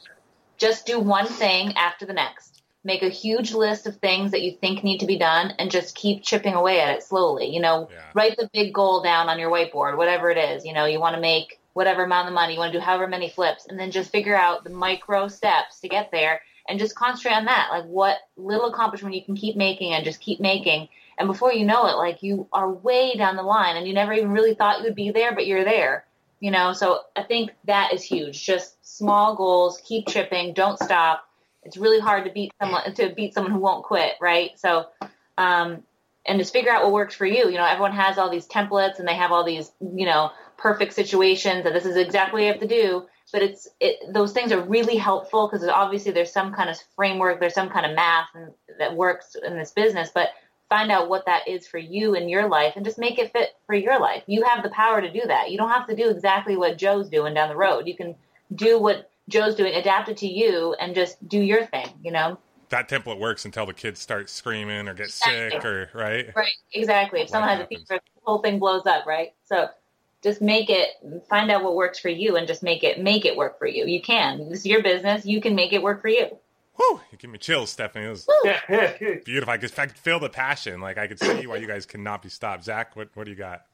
Just 0.57 0.85
do 0.85 0.99
one 0.99 1.25
thing 1.25 1.73
after 1.75 2.05
the 2.05 2.13
next. 2.13 2.61
Make 2.83 3.01
a 3.01 3.09
huge 3.09 3.51
list 3.53 3.87
of 3.87 3.97
things 3.97 4.31
that 4.31 4.43
you 4.43 4.51
think 4.51 4.83
need 4.83 4.99
to 4.99 5.07
be 5.07 5.17
done 5.17 5.53
and 5.57 5.71
just 5.71 5.95
keep 5.95 6.23
chipping 6.23 6.53
away 6.53 6.79
at 6.79 6.95
it 6.95 7.03
slowly. 7.03 7.47
You 7.47 7.59
know, 7.59 7.89
Yeah. 7.91 7.97
write 8.13 8.37
the 8.37 8.49
big 8.53 8.73
goal 8.73 9.01
down 9.01 9.27
on 9.27 9.39
your 9.39 9.51
whiteboard, 9.51 9.97
whatever 9.97 10.29
it 10.29 10.37
is. 10.37 10.63
You 10.63 10.73
know, 10.73 10.85
you 10.85 10.99
want 10.99 11.15
to 11.15 11.21
make 11.21 11.59
whatever 11.73 12.03
amount 12.03 12.27
of 12.27 12.33
money, 12.33 12.53
you 12.53 12.59
want 12.59 12.71
to 12.71 12.77
do 12.77 12.83
however 12.83 13.07
many 13.07 13.29
flips, 13.29 13.65
and 13.67 13.79
then 13.79 13.91
just 13.91 14.11
figure 14.11 14.35
out 14.35 14.63
the 14.63 14.69
micro 14.69 15.27
steps 15.27 15.79
to 15.79 15.89
get 15.89 16.11
there 16.11 16.41
and 16.69 16.79
just 16.79 16.95
concentrate 16.95 17.33
on 17.33 17.45
that. 17.45 17.69
Like 17.71 17.85
what 17.85 18.17
little 18.35 18.67
accomplishment 18.67 19.15
you 19.15 19.23
can 19.25 19.35
keep 19.35 19.55
making 19.55 19.93
and 19.93 20.05
just 20.05 20.19
keep 20.19 20.39
making. 20.39 20.89
And 21.17 21.27
before 21.27 21.53
you 21.53 21.65
know 21.65 21.87
it, 21.87 21.95
like 21.95 22.21
you 22.21 22.47
are 22.53 22.71
way 22.71 23.15
down 23.15 23.35
the 23.35 23.43
line 23.43 23.75
and 23.75 23.87
you 23.87 23.93
never 23.93 24.13
even 24.13 24.31
really 24.31 24.53
thought 24.53 24.79
you 24.79 24.83
would 24.85 24.95
be 24.95 25.11
there, 25.11 25.33
but 25.33 25.47
you're 25.47 25.63
there. 25.63 26.05
You 26.39 26.51
know, 26.51 26.73
so 26.73 27.01
I 27.15 27.23
think 27.23 27.51
that 27.65 27.93
is 27.93 28.03
huge. 28.03 28.45
Just 28.45 28.77
small 28.97 29.35
goals, 29.35 29.81
keep 29.83 30.07
chipping, 30.07 30.53
don't 30.53 30.77
stop. 30.77 31.23
It's 31.63 31.77
really 31.77 31.99
hard 31.99 32.25
to 32.25 32.31
beat 32.31 32.53
someone 32.61 32.93
to 32.93 33.09
beat 33.09 33.33
someone 33.33 33.51
who 33.51 33.59
won't 33.59 33.83
quit, 33.83 34.13
right? 34.21 34.51
So 34.59 34.85
um, 35.37 35.83
and 36.27 36.39
just 36.39 36.53
figure 36.53 36.71
out 36.71 36.83
what 36.83 36.91
works 36.91 37.15
for 37.15 37.25
you. 37.25 37.49
You 37.49 37.57
know, 37.57 37.65
everyone 37.65 37.93
has 37.93 38.17
all 38.17 38.29
these 38.29 38.47
templates 38.47 38.99
and 38.99 39.07
they 39.07 39.15
have 39.15 39.31
all 39.31 39.43
these, 39.45 39.71
you 39.79 40.05
know, 40.05 40.31
perfect 40.57 40.93
situations 40.93 41.63
that 41.63 41.73
this 41.73 41.85
is 41.85 41.95
exactly 41.95 42.41
what 42.41 42.45
you 42.45 42.51
have 42.51 42.61
to 42.61 42.67
do. 42.67 43.07
But 43.31 43.41
it's 43.41 43.67
it, 43.79 44.13
those 44.13 44.33
things 44.33 44.51
are 44.51 44.61
really 44.61 44.97
helpful 44.97 45.47
because 45.47 45.67
obviously 45.67 46.11
there's 46.11 46.31
some 46.31 46.53
kind 46.53 46.69
of 46.69 46.77
framework, 46.95 47.39
there's 47.39 47.53
some 47.53 47.69
kind 47.69 47.85
of 47.85 47.95
math 47.95 48.27
and, 48.35 48.53
that 48.79 48.95
works 48.95 49.35
in 49.35 49.57
this 49.57 49.71
business. 49.71 50.11
But 50.13 50.29
find 50.69 50.91
out 50.91 51.09
what 51.09 51.25
that 51.25 51.47
is 51.47 51.67
for 51.67 51.77
you 51.77 52.13
in 52.13 52.27
your 52.27 52.49
life 52.49 52.73
and 52.75 52.85
just 52.85 52.99
make 52.99 53.19
it 53.19 53.31
fit 53.31 53.49
for 53.65 53.75
your 53.75 53.99
life. 53.99 54.23
You 54.27 54.43
have 54.43 54.63
the 54.63 54.69
power 54.69 55.01
to 55.01 55.11
do 55.11 55.21
that. 55.27 55.49
You 55.51 55.57
don't 55.57 55.69
have 55.69 55.87
to 55.87 55.95
do 55.95 56.09
exactly 56.09 56.57
what 56.57 56.77
Joe's 56.77 57.09
doing 57.09 57.33
down 57.33 57.49
the 57.49 57.55
road. 57.55 57.87
You 57.87 57.95
can 57.95 58.15
do 58.53 58.79
what 58.79 59.09
Joe's 59.29 59.55
doing, 59.55 59.73
adapt 59.73 60.09
it 60.09 60.17
to 60.17 60.27
you, 60.27 60.75
and 60.79 60.95
just 60.95 61.25
do 61.27 61.39
your 61.39 61.65
thing. 61.65 61.87
You 62.03 62.11
know. 62.11 62.37
that 62.69 62.89
template 62.89 63.19
works 63.19 63.45
until 63.45 63.65
the 63.65 63.73
kids 63.73 63.99
start 63.99 64.29
screaming 64.29 64.87
or 64.87 64.93
get 64.93 65.07
Exactly. 65.07 65.49
sick 65.51 65.65
or 65.65 65.89
right. 65.93 66.35
Right, 66.35 66.53
exactly. 66.73 67.21
If 67.21 67.29
someone 67.29 67.49
has 67.49 67.61
a 67.61 67.67
fever, 67.67 67.85
the 67.89 67.99
whole 68.23 68.39
thing 68.39 68.59
blows 68.59 68.85
up, 68.85 69.05
right? 69.05 69.33
So 69.45 69.69
just 70.23 70.41
make 70.41 70.69
it 70.69 70.89
find 71.29 71.51
out 71.51 71.63
what 71.63 71.75
works 71.75 71.99
for 71.99 72.09
you 72.09 72.35
and 72.35 72.47
just 72.47 72.63
make 72.63 72.83
it 72.83 72.99
make 72.99 73.25
it 73.25 73.37
work 73.37 73.57
for 73.59 73.67
you. 73.67 73.85
You 73.85 74.01
can. 74.01 74.49
This 74.49 74.59
is 74.59 74.65
your 74.65 74.81
business. 74.83 75.25
You 75.25 75.39
can 75.39 75.55
make 75.55 75.73
it 75.73 75.81
work 75.81 76.01
for 76.01 76.09
you. 76.09 76.37
Whew, 76.77 77.01
you 77.11 77.17
give 77.17 77.29
me 77.31 77.37
chills, 77.39 77.71
Stephanie. 77.71 78.05
It 78.05 78.09
was 78.09 78.27
Yeah. 78.45 78.93
beautiful. 79.25 79.51
I 79.51 79.57
could, 79.57 79.71
I 79.77 79.87
could 79.87 79.97
feel 79.97 80.19
the 80.19 80.29
passion. 80.29 80.79
Like 80.79 80.97
I 80.97 81.07
could 81.07 81.19
see 81.19 81.45
why 81.47 81.57
you 81.57 81.67
guys 81.67 81.85
cannot 81.85 82.21
be 82.21 82.29
stopped. 82.29 82.63
Zach, 82.63 82.95
what 82.95 83.09
what 83.15 83.25
do 83.25 83.31
you 83.31 83.37
got? 83.37 83.65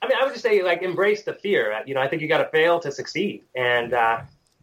I 0.00 0.08
mean, 0.08 0.16
I 0.20 0.24
would 0.24 0.32
just 0.32 0.42
say 0.42 0.62
like 0.62 0.82
embrace 0.82 1.22
the 1.24 1.34
fear. 1.34 1.82
You 1.86 1.94
know, 1.94 2.00
I 2.00 2.08
think 2.08 2.22
you 2.22 2.28
got 2.28 2.38
to 2.38 2.48
fail 2.50 2.80
to 2.80 2.90
succeed, 2.92 3.44
and 3.54 3.92
uh, 3.92 4.20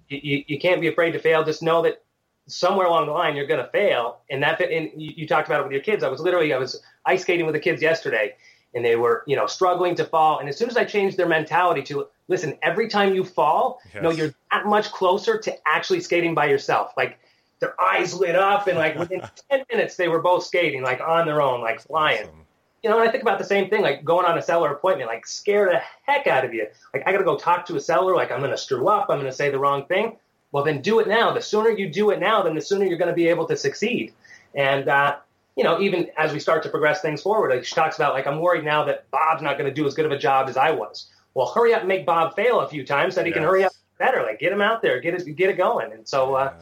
you, 0.09 0.19
you 0.23 0.43
you 0.47 0.59
can't 0.59 0.81
be 0.81 0.87
afraid 0.87 1.11
to 1.11 1.19
fail. 1.19 1.43
Just 1.43 1.61
know 1.61 1.81
that 1.83 2.01
somewhere 2.47 2.87
along 2.87 3.07
the 3.07 3.11
line 3.11 3.35
you're 3.35 3.47
going 3.47 3.63
to 3.63 3.69
fail, 3.71 4.21
and 4.29 4.41
that. 4.43 4.59
And 4.61 4.89
you, 4.95 5.13
you 5.15 5.27
talked 5.27 5.47
about 5.47 5.59
it 5.59 5.63
with 5.63 5.73
your 5.73 5.81
kids. 5.81 6.03
I 6.03 6.07
was 6.09 6.21
literally 6.21 6.53
I 6.53 6.57
was 6.57 6.81
ice 7.05 7.21
skating 7.21 7.45
with 7.45 7.53
the 7.53 7.59
kids 7.59 7.81
yesterday, 7.81 8.35
and 8.73 8.83
they 8.83 8.95
were 8.95 9.23
you 9.27 9.35
know 9.35 9.45
struggling 9.45 9.93
to 9.95 10.05
fall. 10.05 10.39
And 10.39 10.49
as 10.49 10.57
soon 10.57 10.69
as 10.69 10.77
I 10.77 10.85
changed 10.85 11.17
their 11.17 11.27
mentality 11.27 11.83
to 11.83 12.07
listen, 12.29 12.57
every 12.63 12.87
time 12.87 13.13
you 13.13 13.23
fall, 13.25 13.79
you 13.93 14.01
know 14.01 14.09
Yes. 14.09 14.17
you're 14.17 14.33
that 14.51 14.65
much 14.65 14.91
closer 14.91 15.37
to 15.37 15.53
actually 15.67 15.99
skating 15.99 16.33
by 16.33 16.45
yourself. 16.45 16.93
Like 16.97 17.19
their 17.59 17.79
eyes 17.81 18.13
lit 18.13 18.35
up, 18.35 18.67
and 18.67 18.77
like 18.77 18.97
within 18.97 19.21
ten 19.49 19.63
minutes 19.71 19.95
they 19.95 20.07
were 20.07 20.21
both 20.21 20.43
skating 20.43 20.83
like 20.83 21.01
on 21.01 21.25
their 21.25 21.41
own, 21.41 21.61
like 21.61 21.81
flying 21.81 22.23
Awesome. 22.23 22.45
you 22.83 22.89
know, 22.89 22.99
and 22.99 23.07
I 23.07 23.11
think 23.11 23.23
about 23.23 23.39
the 23.39 23.45
same 23.45 23.69
thing, 23.69 23.81
like 23.81 24.03
going 24.03 24.25
on 24.25 24.37
a 24.37 24.41
seller 24.41 24.71
appointment, 24.73 25.09
like 25.09 25.25
scare 25.25 25.65
the 25.71 25.81
heck 26.05 26.27
out 26.27 26.45
of 26.45 26.53
you. 26.53 26.67
Like 26.93 27.03
I 27.07 27.11
got 27.11 27.19
to 27.19 27.23
go 27.23 27.37
talk 27.37 27.65
to 27.67 27.75
a 27.75 27.79
seller, 27.81 28.15
like 28.15 28.31
I'm 28.31 28.39
going 28.39 28.51
to 28.51 28.57
screw 28.57 28.87
up, 28.87 29.07
I'm 29.09 29.17
going 29.17 29.31
to 29.31 29.35
say 29.35 29.49
the 29.49 29.59
wrong 29.59 29.85
thing. 29.87 30.17
Well, 30.51 30.63
then 30.63 30.81
do 30.81 30.99
it 30.99 31.07
now. 31.07 31.33
The 31.33 31.41
sooner 31.41 31.69
you 31.69 31.89
do 31.89 32.11
it 32.11 32.19
now, 32.19 32.41
then 32.41 32.55
the 32.55 32.61
sooner 32.61 32.85
you're 32.85 32.97
going 32.97 33.09
to 33.09 33.15
be 33.15 33.27
able 33.27 33.45
to 33.47 33.57
succeed. 33.57 34.13
And 34.53 34.87
uh, 34.87 35.17
you 35.55 35.63
know, 35.63 35.79
even 35.81 36.07
as 36.17 36.33
we 36.33 36.39
start 36.39 36.63
to 36.63 36.69
progress 36.69 37.01
things 37.01 37.21
forward, 37.21 37.51
like 37.51 37.65
she 37.65 37.75
talks 37.75 37.95
about, 37.95 38.13
like 38.13 38.27
I'm 38.27 38.39
worried 38.39 38.63
now 38.63 38.83
that 38.85 39.09
Bob's 39.11 39.41
not 39.41 39.57
going 39.57 39.69
to 39.69 39.73
do 39.73 39.87
as 39.87 39.93
good 39.93 40.05
of 40.05 40.11
a 40.11 40.17
job 40.17 40.47
as 40.47 40.57
I 40.57 40.71
was. 40.71 41.07
Well, 41.33 41.47
hurry 41.47 41.73
up 41.73 41.79
and 41.79 41.87
make 41.87 42.05
Bob 42.05 42.35
fail 42.35 42.61
a 42.61 42.67
few 42.69 42.85
times 42.85 43.15
so 43.15 43.21
that 43.21 43.27
he 43.27 43.33
can 43.33 43.43
hurry 43.43 43.63
up 43.63 43.71
better. 43.97 44.21
Like 44.21 44.39
get 44.39 44.51
him 44.51 44.61
out 44.61 44.81
there, 44.81 45.01
get 45.01 45.13
it, 45.13 45.35
get 45.35 45.49
it 45.49 45.57
going. 45.57 45.91
And 45.91 46.07
so 46.07 46.35
uh, 46.35 46.53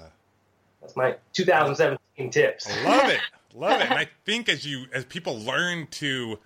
that's 0.84 0.96
my 0.96 1.16
2017 1.32 2.30
tips. 2.30 2.68
Love 2.84 3.10
it, 3.10 3.20
love 3.56 3.80
it. 3.82 3.90
And 3.90 3.98
I 3.98 4.10
think 4.26 4.50
as 4.50 4.66
you 4.66 4.86
as 4.94 5.06
people 5.06 5.40
learn 5.40 5.88
to, 5.92 6.38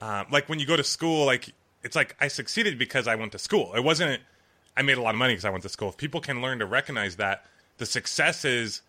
um, 0.00 0.26
like 0.30 0.48
when 0.48 0.58
you 0.60 0.66
go 0.66 0.76
to 0.76 0.84
school, 0.84 1.26
like 1.26 1.52
it's 1.82 1.96
like 1.96 2.16
I 2.20 2.28
succeeded 2.28 2.78
because 2.78 3.06
I 3.08 3.16
went 3.16 3.32
to 3.32 3.38
school. 3.38 3.74
It 3.74 3.82
wasn't 3.82 4.22
I 4.76 4.82
made 4.82 4.96
a 4.96 5.02
lot 5.02 5.10
of 5.14 5.18
money 5.18 5.32
because 5.32 5.44
I 5.44 5.50
went 5.50 5.62
to 5.64 5.68
school. 5.68 5.88
If 5.88 5.96
people 5.96 6.20
can 6.20 6.40
learn 6.40 6.60
to 6.60 6.66
recognize 6.66 7.16
that 7.16 7.44
the 7.78 7.86
successes, 7.86 8.82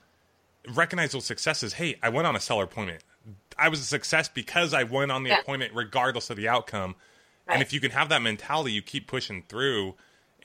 recognize 0.75 1.13
those 1.13 1.25
successes. 1.25 1.73
Hey, 1.73 1.95
I 2.03 2.09
went 2.09 2.27
on 2.27 2.35
a 2.35 2.39
seller 2.39 2.65
appointment. 2.65 3.03
I 3.57 3.69
was 3.69 3.79
a 3.79 3.83
success 3.83 4.29
because 4.29 4.73
I 4.73 4.83
went 4.83 5.11
on 5.11 5.23
the 5.23 5.31
Yeah. 5.31 5.39
appointment, 5.39 5.73
regardless 5.73 6.29
of 6.29 6.37
the 6.37 6.47
outcome. 6.47 6.95
And 7.47 7.63
if 7.63 7.73
you 7.73 7.79
can 7.79 7.89
have 7.91 8.09
that 8.09 8.21
mentality, 8.21 8.71
you 8.71 8.83
keep 8.83 9.07
pushing 9.07 9.41
through 9.49 9.95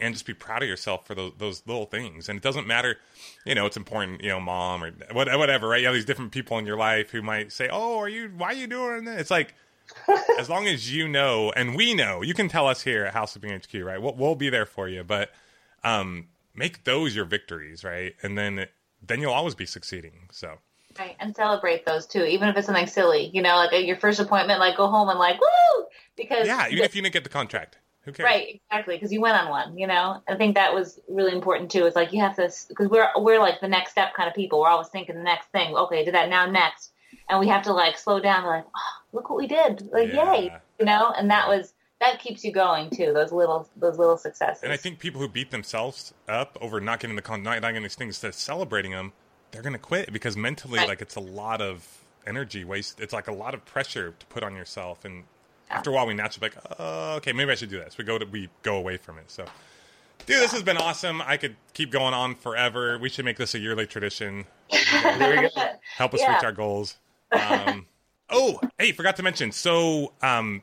and 0.01 0.15
just 0.15 0.27
be 0.27 0.35
proud 0.35 0.63
of 0.63 0.69
yourself 0.69 1.07
for 1.07 1.15
those, 1.15 1.33
those 1.39 1.63
little 1.67 1.87
things. 1.87 2.29
And 2.29 2.37
it 2.37 2.43
doesn't 2.43 2.67
matter, 2.67 2.97
you 3.45 3.55
know, 3.55 3.67
it's 3.67 3.77
important, 3.77 4.23
you 4.23 4.29
know, 4.29 4.41
mom 4.41 4.85
or 4.85 4.93
whatever, 5.13 5.69
right? 5.69 5.81
You 5.81 5.87
have 5.87 5.95
these 5.95 6.05
different 6.05 6.33
people 6.33 6.59
in 6.59 6.67
your 6.67 6.77
life 6.77 7.11
who 7.11 7.23
might 7.23 7.53
say, 7.53 7.69
"Oh, 7.71 7.99
are 7.99 8.09
you? 8.09 8.31
Why 8.37 8.49
are 8.49 8.55
you 8.55 8.67
doing 8.67 9.05
that?" 9.05 9.19
It's 9.19 9.31
like, 9.31 9.55
as 10.39 10.49
long 10.49 10.67
as 10.67 10.93
you 10.93 11.09
know, 11.09 11.53
and 11.57 11.75
we 11.75 11.95
know, 11.95 12.23
you 12.23 12.35
can 12.35 12.49
tell 12.49 12.67
us 12.67 12.83
here 12.83 13.05
at 13.05 13.15
House 13.15 13.33
Flipping 13.33 13.59
HQ, 13.59 13.85
right? 13.85 14.01
We'll, 14.01 14.15
we'll 14.15 14.35
be 14.35 14.51
there 14.51 14.67
for 14.67 14.89
you, 14.89 15.05
but 15.05 15.31
um, 15.83 16.29
make 16.55 16.85
those 16.85 17.15
your 17.15 17.25
victories, 17.25 17.85
right? 17.85 18.15
And 18.23 18.37
then 18.37 18.67
then 19.07 19.21
you'll 19.21 19.33
always 19.33 19.55
be 19.55 19.67
succeeding. 19.67 20.29
So 20.33 20.59
Right, 20.99 21.17
and 21.19 21.35
celebrate 21.35 21.85
those 21.85 22.07
too, 22.07 22.23
even 22.25 22.49
if 22.49 22.57
it's 22.57 22.67
something 22.67 22.87
silly. 22.87 23.31
You 23.33 23.43
know, 23.43 23.57
like 23.57 23.73
at 23.73 23.85
your 23.85 23.97
first 23.97 24.21
appointment, 24.21 24.61
like 24.61 24.77
go 24.77 24.87
home 24.87 25.09
and 25.09 25.19
like 25.19 25.41
woo, 25.41 25.87
because 26.17 26.47
yeah, 26.47 26.69
even 26.69 26.85
if 26.85 26.95
you 26.95 27.03
didn't 27.03 27.13
get 27.13 27.25
the 27.25 27.31
contract, 27.31 27.79
who 28.05 28.13
cares? 28.13 28.25
right, 28.27 28.61
exactly, 28.71 28.97
because 28.97 29.13
you 29.13 29.21
went 29.21 29.37
on 29.37 29.49
one. 29.51 29.79
You 29.79 29.87
know, 29.87 30.23
I 30.29 30.37
think 30.37 30.55
that 30.57 30.75
was 30.75 31.01
really 31.09 31.33
important 31.33 31.71
too. 31.71 31.87
It's 31.87 31.97
like 31.97 32.13
you 32.13 32.21
have 32.21 32.37
to 32.37 32.51
because 32.69 32.89
we're 32.89 33.09
we're 33.17 33.39
like 33.41 33.61
the 33.61 33.69
next 33.69 33.93
step 33.93 34.15
kind 34.15 34.29
of 34.29 34.35
people. 34.35 34.61
We're 34.61 34.69
always 34.69 34.89
thinking 34.89 35.17
the 35.17 35.23
next 35.23 35.49
thing. 35.49 35.75
Okay, 35.75 36.05
do 36.05 36.13
that 36.13 36.29
now 36.29 36.47
next, 36.47 36.93
and 37.29 37.41
we 37.41 37.49
have 37.49 37.63
to 37.65 37.73
like 37.73 37.99
slow 37.99 38.21
down. 38.21 38.45
Like, 38.47 38.65
oh, 38.75 38.93
look 39.13 39.31
what 39.31 39.39
we 39.39 39.47
did! 39.47 39.89
Like, 39.93 40.13
Yeah. 40.13 40.35
yay! 40.35 40.53
You 40.79 40.87
know, 40.87 41.13
and 41.17 41.31
that 41.31 41.49
was 41.49 41.73
that 42.01 42.19
keeps 42.21 42.45
you 42.45 42.53
going 42.53 42.91
too. 42.91 43.13
Those 43.13 43.33
little 43.33 43.69
those 43.77 43.99
little 43.99 44.17
successes. 44.17 44.63
And 44.63 44.73
I 44.73 44.77
think 44.77 44.99
people 44.99 45.21
who 45.21 45.29
beat 45.29 45.51
themselves 45.51 46.13
up 46.29 46.59
over 46.61 46.81
not 46.81 47.01
getting 47.01 47.17
the 47.17 47.23
con, 47.23 47.43
not, 47.43 47.63
getting 47.63 47.83
these 47.83 47.95
things, 47.95 48.23
of 48.25 48.35
celebrating 48.35 48.91
them, 48.91 49.13
they're 49.53 49.63
going 49.63 49.73
to 49.73 49.79
quit 49.79 50.13
because 50.13 50.37
mentally, 50.37 50.79
Right. 50.81 50.89
like 50.89 51.01
it's 51.01 51.15
a 51.17 51.21
lot 51.21 51.61
of 51.63 52.05
energy 52.27 52.65
waste. 52.65 53.01
It's 53.01 53.13
like 53.13 53.29
a 53.29 53.33
lot 53.33 53.55
of 53.55 53.65
pressure 53.65 54.15
to 54.19 54.27
put 54.27 54.43
on 54.43 54.55
yourself, 54.57 55.05
and 55.05 55.25
after 55.75 55.91
a 55.91 55.93
while, 55.93 56.07
we 56.07 56.15
naturally 56.15 56.51
like, 56.51 56.65
oh, 56.79 57.17
okay, 57.17 57.33
maybe 57.33 57.51
I 57.51 57.55
should 57.55 57.71
do 57.71 57.79
this. 57.79 57.99
We 57.99 58.05
go 58.05 58.19
to 58.19 58.25
we 58.27 58.49
go 58.63 58.77
away 58.77 58.97
from 58.97 59.19
it. 59.19 59.31
So, 59.31 59.45
dude, 60.27 60.41
this 60.41 60.53
has 60.53 60.63
been 60.63 60.77
awesome. 60.77 61.21
I 61.23 61.37
could 61.37 61.57
keep 61.75 61.91
going 61.91 62.15
on 62.15 62.35
forever. 62.35 62.99
We 62.99 63.09
should 63.09 63.25
make 63.25 63.37
this 63.37 63.55
a 63.55 63.59
yearly 63.59 63.87
tradition. 63.87 64.47
There 64.71 65.43
you 65.45 65.51
go. 65.55 65.65
Help 65.97 66.15
us 66.15 66.21
Yeah. 66.21 66.35
reach 66.35 66.45
our 66.45 66.53
goals. 66.53 66.97
Um, 67.33 67.87
oh, 68.31 68.61
hey, 68.79 68.93
forgot 68.93 69.17
to 69.17 69.23
mention. 69.23 69.53
So, 69.53 70.13
um, 70.23 70.63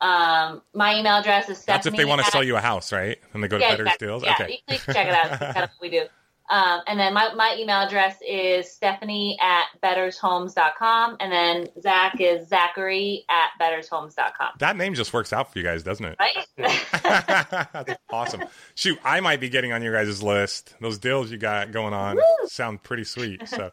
Um, 0.00 0.62
my 0.74 0.98
email 0.98 1.14
address 1.16 1.48
is 1.48 1.64
That's 1.64 1.86
if 1.86 1.96
they 1.96 2.04
want 2.04 2.20
to 2.20 2.24
Stephanie 2.24 2.40
sell 2.40 2.46
you 2.46 2.56
a 2.56 2.60
house, 2.60 2.92
right? 2.92 3.18
And 3.32 3.42
they 3.42 3.48
go 3.48 3.58
to 3.58 3.64
Yeah, 3.64 3.70
Better 3.70 3.82
exactly. 3.84 4.06
Deals. 4.06 4.22
Yeah, 4.24 4.34
okay. 4.40 4.62
you 4.68 4.78
can 4.78 4.94
check 4.94 5.06
it 5.08 5.14
out. 5.14 5.30
That's 5.40 5.54
kind 5.54 5.64
of 5.64 5.70
what 5.70 5.82
we 5.82 5.90
do. 5.90 6.06
Um, 6.50 6.80
and 6.86 6.98
then 6.98 7.12
my, 7.12 7.34
my 7.34 7.56
email 7.58 7.76
address 7.76 8.16
is 8.26 8.70
Stephanie 8.72 9.36
at 9.42 9.64
bettershomes.com. 9.82 11.16
And 11.20 11.30
then 11.30 11.68
Zach 11.82 12.20
is 12.20 12.48
Zachary 12.48 13.26
at 13.28 13.50
bettershomes.com. 13.60 14.52
That 14.58 14.76
name 14.76 14.94
just 14.94 15.12
works 15.12 15.32
out 15.32 15.52
for 15.52 15.58
you 15.58 15.64
guys, 15.64 15.82
doesn't 15.82 16.06
it? 16.06 16.16
Right? 16.18 17.96
Awesome. 18.10 18.44
Shoot, 18.74 18.98
I 19.04 19.20
might 19.20 19.40
be 19.40 19.50
getting 19.50 19.72
on 19.72 19.82
your 19.82 19.92
guys' 19.92 20.22
list. 20.22 20.74
Those 20.80 20.98
deals 20.98 21.30
you 21.30 21.36
got 21.36 21.70
going 21.72 21.92
on 21.92 22.16
Woo! 22.16 22.22
sound 22.46 22.82
pretty 22.82 23.04
sweet. 23.04 23.46
So, 23.46 23.70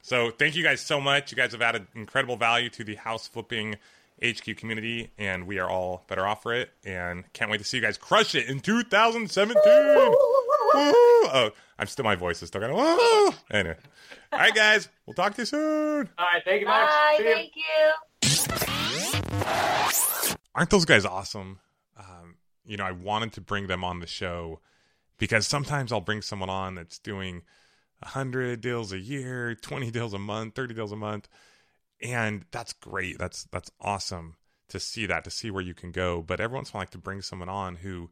so 0.00 0.30
thank 0.30 0.54
you 0.54 0.62
guys 0.62 0.80
so 0.80 1.00
much. 1.00 1.32
You 1.32 1.36
guys 1.36 1.50
have 1.52 1.62
added 1.62 1.86
incredible 1.96 2.36
value 2.36 2.70
to 2.70 2.84
the 2.84 2.94
house 2.94 3.26
flipping 3.26 3.76
HQ 4.22 4.56
community, 4.56 5.10
and 5.18 5.46
we 5.46 5.58
are 5.58 5.68
all 5.68 6.04
better 6.08 6.26
off 6.26 6.42
for 6.42 6.54
it. 6.54 6.70
And 6.84 7.30
can't 7.32 7.50
wait 7.50 7.58
to 7.58 7.64
see 7.64 7.78
you 7.78 7.82
guys 7.82 7.96
crush 7.96 8.34
it 8.34 8.48
in 8.48 8.60
2017. 8.60 9.62
Oh, 10.76 11.50
I'm 11.78 11.86
still 11.86 12.04
my 12.04 12.14
voice 12.14 12.42
is 12.42 12.48
still 12.48 12.60
going. 12.60 12.74
Woo! 12.74 13.30
Anyway, 13.50 13.76
all 14.32 14.38
right, 14.38 14.54
guys, 14.54 14.88
we'll 15.06 15.14
talk 15.14 15.34
to 15.34 15.42
you 15.42 15.46
soon. 15.46 16.08
All 16.18 16.26
right, 16.26 16.42
thank 16.44 16.60
you 16.60 16.66
much. 16.66 16.88
Bye. 16.88 17.16
See 17.18 17.28
ya. 17.28 17.34
Thank 17.34 17.52
you. 17.56 17.92
aren't 20.54 20.70
those 20.70 20.84
guys 20.84 21.04
awesome? 21.04 21.58
Um, 21.98 22.36
you 22.64 22.76
know, 22.76 22.84
I 22.84 22.92
wanted 22.92 23.32
to 23.34 23.40
bring 23.40 23.66
them 23.66 23.84
on 23.84 24.00
the 24.00 24.06
show 24.06 24.60
because 25.18 25.46
sometimes 25.46 25.92
I'll 25.92 26.00
bring 26.00 26.22
someone 26.22 26.50
on 26.50 26.74
that's 26.74 26.98
doing 26.98 27.42
100 28.00 28.60
deals 28.60 28.92
a 28.92 28.98
year, 28.98 29.54
20 29.54 29.90
deals 29.90 30.14
a 30.14 30.18
month, 30.18 30.54
30 30.54 30.74
deals 30.74 30.92
a 30.92 30.96
month. 30.96 31.28
And 32.04 32.44
that's 32.50 32.74
great. 32.74 33.18
That's 33.18 33.44
that's 33.44 33.70
awesome 33.80 34.36
to 34.68 34.78
see 34.78 35.06
that, 35.06 35.24
to 35.24 35.30
see 35.30 35.50
where 35.50 35.62
you 35.62 35.74
can 35.74 35.90
go. 35.90 36.22
But 36.22 36.38
every 36.38 36.54
once 36.54 36.68
in 36.68 36.72
a 36.72 36.74
while, 36.74 36.80
I 36.80 36.82
like 36.82 36.90
to 36.90 36.98
bring 36.98 37.22
someone 37.22 37.48
on 37.48 37.76
who 37.76 38.10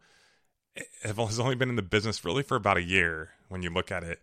eh, 0.76 0.82
has 1.04 1.38
only 1.38 1.54
been 1.54 1.68
in 1.68 1.76
the 1.76 1.82
business 1.82 2.24
really 2.24 2.42
for 2.42 2.56
about 2.56 2.78
a 2.78 2.82
year 2.82 3.30
when 3.48 3.62
you 3.62 3.70
look 3.70 3.92
at 3.92 4.02
it 4.02 4.22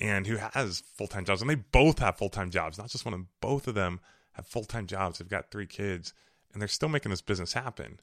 and 0.00 0.26
who 0.26 0.36
has 0.36 0.82
full-time 0.94 1.24
jobs 1.24 1.40
and 1.40 1.50
they 1.50 1.56
both 1.56 1.98
have 1.98 2.16
full-time 2.16 2.50
jobs 2.50 2.78
not 2.78 2.88
just 2.88 3.04
one 3.04 3.14
of 3.14 3.18
them 3.18 3.28
both 3.40 3.66
of 3.66 3.74
them 3.74 4.00
have 4.32 4.46
full-time 4.46 4.86
jobs 4.86 5.18
they've 5.18 5.28
got 5.28 5.50
three 5.50 5.66
kids 5.66 6.12
and 6.52 6.60
they're 6.60 6.68
still 6.68 6.88
making 6.88 7.10
this 7.10 7.20
business 7.20 7.52
happen 7.52 7.98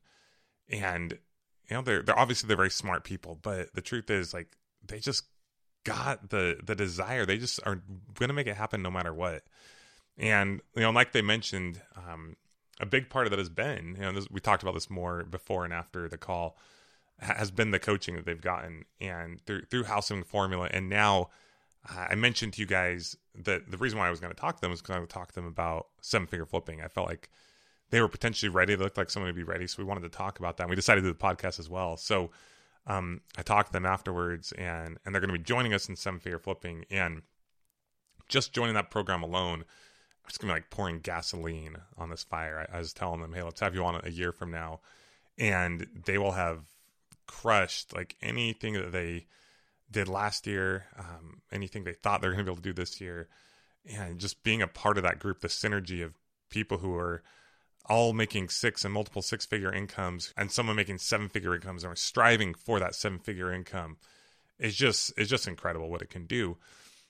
and 0.69 1.17
you 1.69 1.75
know 1.75 1.81
they're 1.81 2.01
they're 2.01 2.19
obviously 2.19 2.47
they're 2.47 2.57
very 2.57 2.69
smart 2.69 3.03
people 3.03 3.39
but 3.41 3.73
the 3.73 3.81
truth 3.81 4.09
is 4.09 4.33
like 4.33 4.57
they 4.85 4.99
just 4.99 5.23
got 5.83 6.29
the 6.29 6.57
the 6.63 6.75
desire 6.75 7.25
they 7.25 7.37
just 7.37 7.59
are 7.65 7.81
going 8.15 8.27
to 8.27 8.33
make 8.33 8.47
it 8.47 8.57
happen 8.57 8.81
no 8.81 8.91
matter 8.91 9.13
what 9.13 9.43
and 10.17 10.61
you 10.75 10.81
know 10.81 10.91
like 10.91 11.11
they 11.11 11.21
mentioned 11.21 11.81
um 11.95 12.35
a 12.79 12.85
big 12.85 13.09
part 13.09 13.25
of 13.25 13.31
that 13.31 13.39
has 13.39 13.49
been 13.49 13.95
you 13.95 14.01
know 14.01 14.11
this, 14.11 14.29
we 14.29 14.39
talked 14.39 14.63
about 14.63 14.73
this 14.73 14.89
more 14.89 15.23
before 15.23 15.63
and 15.63 15.73
after 15.73 16.07
the 16.07 16.17
call 16.17 16.57
has 17.19 17.51
been 17.51 17.71
the 17.71 17.79
coaching 17.79 18.15
that 18.15 18.25
they've 18.25 18.41
gotten 18.41 18.83
and 18.99 19.41
through 19.45 19.61
through 19.65 19.83
housing 19.83 20.23
formula 20.23 20.69
and 20.71 20.89
now 20.89 21.29
uh, 21.89 22.07
I 22.09 22.15
mentioned 22.15 22.53
to 22.53 22.61
you 22.61 22.67
guys 22.67 23.15
that 23.43 23.69
the 23.69 23.77
reason 23.77 23.99
why 23.99 24.07
I 24.07 24.09
was 24.09 24.19
going 24.19 24.33
to 24.33 24.39
talk 24.39 24.55
to 24.55 24.61
them 24.61 24.71
is 24.71 24.81
because 24.81 24.95
I 24.95 24.99
would 24.99 25.09
talk 25.09 25.29
to 25.29 25.35
them 25.35 25.45
about 25.45 25.87
seven 26.01 26.27
figure 26.27 26.45
flipping. 26.45 26.81
I 26.81 26.87
felt 26.87 27.07
like 27.07 27.29
they 27.91 28.01
were 28.01 28.07
potentially 28.07 28.49
ready. 28.49 28.75
They 28.75 28.83
looked 28.83 28.97
like 28.97 29.09
someone 29.09 29.27
would 29.27 29.35
be 29.35 29.43
ready. 29.43 29.67
So 29.67 29.75
we 29.77 29.87
wanted 29.87 30.01
to 30.01 30.09
talk 30.09 30.39
about 30.39 30.57
that. 30.57 30.63
And 30.63 30.69
we 30.69 30.75
decided 30.75 31.01
to 31.01 31.07
do 31.07 31.13
the 31.13 31.19
podcast 31.19 31.59
as 31.59 31.69
well. 31.69 31.97
So 31.97 32.31
um, 32.87 33.21
I 33.37 33.43
talked 33.43 33.67
to 33.67 33.73
them 33.73 33.85
afterwards, 33.85 34.51
and 34.53 34.97
and 35.05 35.13
they're 35.13 35.21
going 35.21 35.33
to 35.33 35.37
be 35.37 35.43
joining 35.43 35.73
us 35.73 35.87
in 35.87 35.95
seven 35.95 36.19
figure 36.19 36.39
flipping. 36.39 36.85
And 36.89 37.21
just 38.27 38.53
joining 38.53 38.73
that 38.75 38.89
program 38.89 39.21
alone, 39.21 39.65
it's 40.27 40.37
going 40.37 40.49
to 40.49 40.53
be 40.53 40.57
like 40.57 40.69
pouring 40.69 40.99
gasoline 40.99 41.77
on 41.97 42.09
this 42.09 42.23
fire. 42.23 42.67
I, 42.71 42.77
I 42.77 42.79
was 42.79 42.93
telling 42.93 43.21
them, 43.21 43.33
hey, 43.33 43.43
let's 43.43 43.59
have 43.59 43.75
you 43.75 43.83
on 43.83 43.99
a 44.03 44.09
year 44.09 44.31
from 44.31 44.51
now, 44.51 44.79
and 45.37 45.87
they 46.05 46.17
will 46.17 46.33
have 46.33 46.59
crushed 47.27 47.95
like 47.95 48.15
anything 48.21 48.73
that 48.73 48.91
they 48.91 49.25
did 49.91 50.07
last 50.07 50.47
year, 50.47 50.85
um, 50.97 51.41
anything 51.51 51.83
they 51.83 51.93
thought 51.93 52.21
they're 52.21 52.31
to 52.31 52.43
be 52.43 52.49
able 52.49 52.55
to 52.55 52.61
do 52.61 52.73
this 52.73 52.99
year, 52.99 53.27
and 53.87 54.19
just 54.19 54.43
being 54.43 54.61
a 54.61 54.67
part 54.67 54.97
of 54.97 55.03
that 55.03 55.19
group, 55.19 55.41
the 55.41 55.47
synergy 55.47 56.03
of 56.03 56.13
people 56.49 56.79
who 56.79 56.95
are 56.95 57.23
all 57.87 58.13
making 58.13 58.49
six 58.49 58.83
and 58.83 58.93
multiple 58.93 59.21
six 59.21 59.45
figure 59.45 59.71
incomes 59.71 60.33
and 60.35 60.51
someone 60.51 60.75
making 60.75 60.97
seven 60.97 61.29
figure 61.29 61.53
incomes 61.53 61.83
and 61.83 61.93
are 61.93 61.95
striving 61.95 62.53
for 62.53 62.79
that 62.79 62.95
seven 62.95 63.19
figure 63.19 63.53
income 63.53 63.97
is 64.57 64.75
just 64.75 65.13
is 65.17 65.29
just 65.29 65.47
incredible 65.47 65.89
what 65.89 66.01
it 66.01 66.09
can 66.09 66.25
do. 66.25 66.57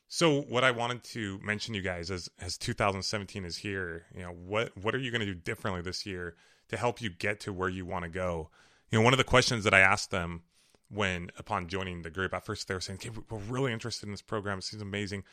So 0.08 0.42
what 0.42 0.64
I 0.64 0.72
wanted 0.72 1.04
to 1.06 1.40
mention 1.44 1.74
you 1.74 1.82
guys 1.82 2.12
as 2.12 2.30
as 2.40 2.58
2017 2.58 3.44
is 3.44 3.58
here, 3.58 4.06
you 4.16 4.22
know, 4.22 4.32
what 4.32 4.78
what 4.78 4.96
are 4.96 5.00
you 5.00 5.12
going 5.12 5.22
to 5.22 5.26
do 5.26 5.34
differently 5.34 5.82
this 5.82 6.06
year 6.06 6.36
to 6.70 6.78
help 6.78 7.02
you 7.02 7.10
get 7.10 7.40
to 7.42 7.54
where 7.54 7.70
you 7.70 7.86
want 7.86 8.04
to 8.04 8.10
go? 8.10 8.50
You 8.92 9.00
know, 9.00 9.04
one 9.04 9.14
of 9.14 9.18
the 9.18 9.24
questions 9.24 9.64
that 9.64 9.74
I 9.74 9.80
asked 9.80 10.12
them 10.12 10.44
when 10.90 11.32
upon 11.38 11.68
joining 11.68 12.04
the 12.04 12.12
group 12.12 12.34
at 12.34 12.46
first 12.46 12.68
they 12.68 12.74
were 12.74 12.82
saying, 12.82 13.00
"Okay, 13.04 13.10
we're 13.30 13.40
really 13.40 13.74
interested 13.74 14.06
in 14.06 14.12
this 14.12 14.22
program. 14.22 14.60
It 14.60 14.64
seems 14.64 14.82
amazing. 14.82 15.24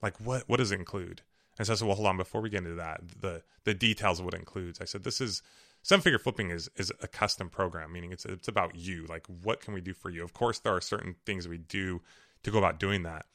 Like 0.00 0.18
what 0.18 0.48
what 0.48 0.56
does 0.56 0.72
it 0.72 0.78
include?" 0.78 1.22
And 1.58 1.66
so 1.66 1.74
I 1.74 1.76
said, 1.76 1.86
well, 1.86 1.96
hold 1.96 2.08
on, 2.08 2.16
before 2.16 2.40
we 2.40 2.48
get 2.48 2.58
into 2.58 2.74
that, 2.76 3.02
the 3.20 3.42
the 3.64 3.74
details 3.74 4.18
of 4.18 4.24
what 4.24 4.34
it 4.34 4.40
includes. 4.40 4.80
I 4.80 4.84
said, 4.84 5.04
this 5.04 5.20
is 5.20 5.42
seven 5.82 6.02
figure 6.02 6.18
flipping 6.18 6.50
is 6.50 6.70
is 6.76 6.90
a 7.00 7.08
custom 7.08 7.50
program, 7.50 7.92
meaning 7.92 8.12
it's 8.12 8.24
it's 8.24 8.48
about 8.48 8.74
you. 8.74 9.06
Like, 9.06 9.26
what 9.26 9.60
can 9.60 9.74
we 9.74 9.80
do 9.80 9.92
for 9.92 10.10
you? 10.10 10.24
Of 10.24 10.32
course, 10.32 10.58
there 10.58 10.74
are 10.74 10.80
certain 10.80 11.16
things 11.26 11.46
we 11.46 11.58
do 11.58 12.00
to 12.42 12.50
go 12.50 12.58
about 12.58 12.80
doing 12.80 13.02
that. 13.02 13.26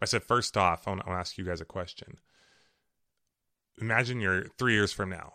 I 0.00 0.04
said, 0.04 0.22
first 0.22 0.56
off, 0.56 0.86
I 0.86 0.90
want 0.90 1.04
to 1.04 1.10
ask 1.10 1.38
you 1.38 1.44
guys 1.44 1.60
a 1.60 1.66
question. 1.66 2.18
Imagine 3.80 4.20
you're 4.20 4.44
three 4.58 4.74
years 4.74 4.92
from 4.92 5.10
now. 5.10 5.34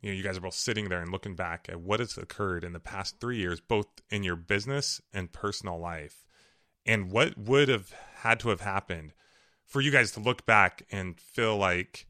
You 0.00 0.10
know, 0.10 0.16
you 0.16 0.22
guys 0.22 0.38
are 0.38 0.42
both 0.42 0.54
sitting 0.54 0.88
there 0.88 1.00
and 1.00 1.12
looking 1.12 1.36
back 1.36 1.68
at 1.68 1.80
what 1.80 2.00
has 2.00 2.16
occurred 2.16 2.64
in 2.64 2.72
the 2.72 2.80
past 2.80 3.20
three 3.20 3.38
years, 3.38 3.60
both 3.60 3.86
in 4.08 4.22
your 4.22 4.36
business 4.36 5.00
and 5.12 5.32
personal 5.32 5.78
life, 5.78 6.24
and 6.86 7.12
what 7.12 7.36
would 7.36 7.68
have 7.68 7.92
had 8.16 8.40
to 8.40 8.48
have 8.48 8.62
happened 8.62 9.12
for 9.66 9.80
you 9.80 9.90
guys 9.90 10.12
to 10.12 10.20
look 10.20 10.46
back 10.46 10.84
and 10.90 11.20
feel 11.20 11.56
like 11.56 12.06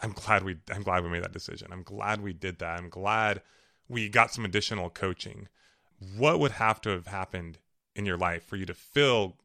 I'm 0.00 0.12
glad 0.12 0.44
we 0.44 0.56
I'm 0.72 0.82
glad 0.82 1.02
we 1.02 1.10
made 1.10 1.24
that 1.24 1.32
decision. 1.32 1.68
I'm 1.72 1.82
glad 1.82 2.20
we 2.20 2.32
did 2.32 2.58
that. 2.58 2.78
I'm 2.78 2.88
glad 2.88 3.42
we 3.88 4.08
got 4.08 4.32
some 4.32 4.44
additional 4.44 4.90
coaching. 4.90 5.48
What 6.16 6.38
would 6.38 6.52
have 6.52 6.80
to 6.82 6.90
have 6.90 7.06
happened 7.06 7.58
in 7.94 8.06
your 8.06 8.16
life 8.16 8.44
for 8.44 8.56
you 8.56 8.66
to 8.66 8.74
feel 8.74 9.36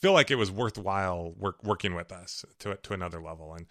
feel 0.00 0.12
like 0.12 0.30
it 0.30 0.36
was 0.36 0.50
worthwhile 0.50 1.32
work, 1.36 1.62
working 1.62 1.94
with 1.94 2.12
us 2.12 2.44
to 2.60 2.76
to 2.76 2.92
another 2.92 3.20
level? 3.20 3.54
And 3.54 3.66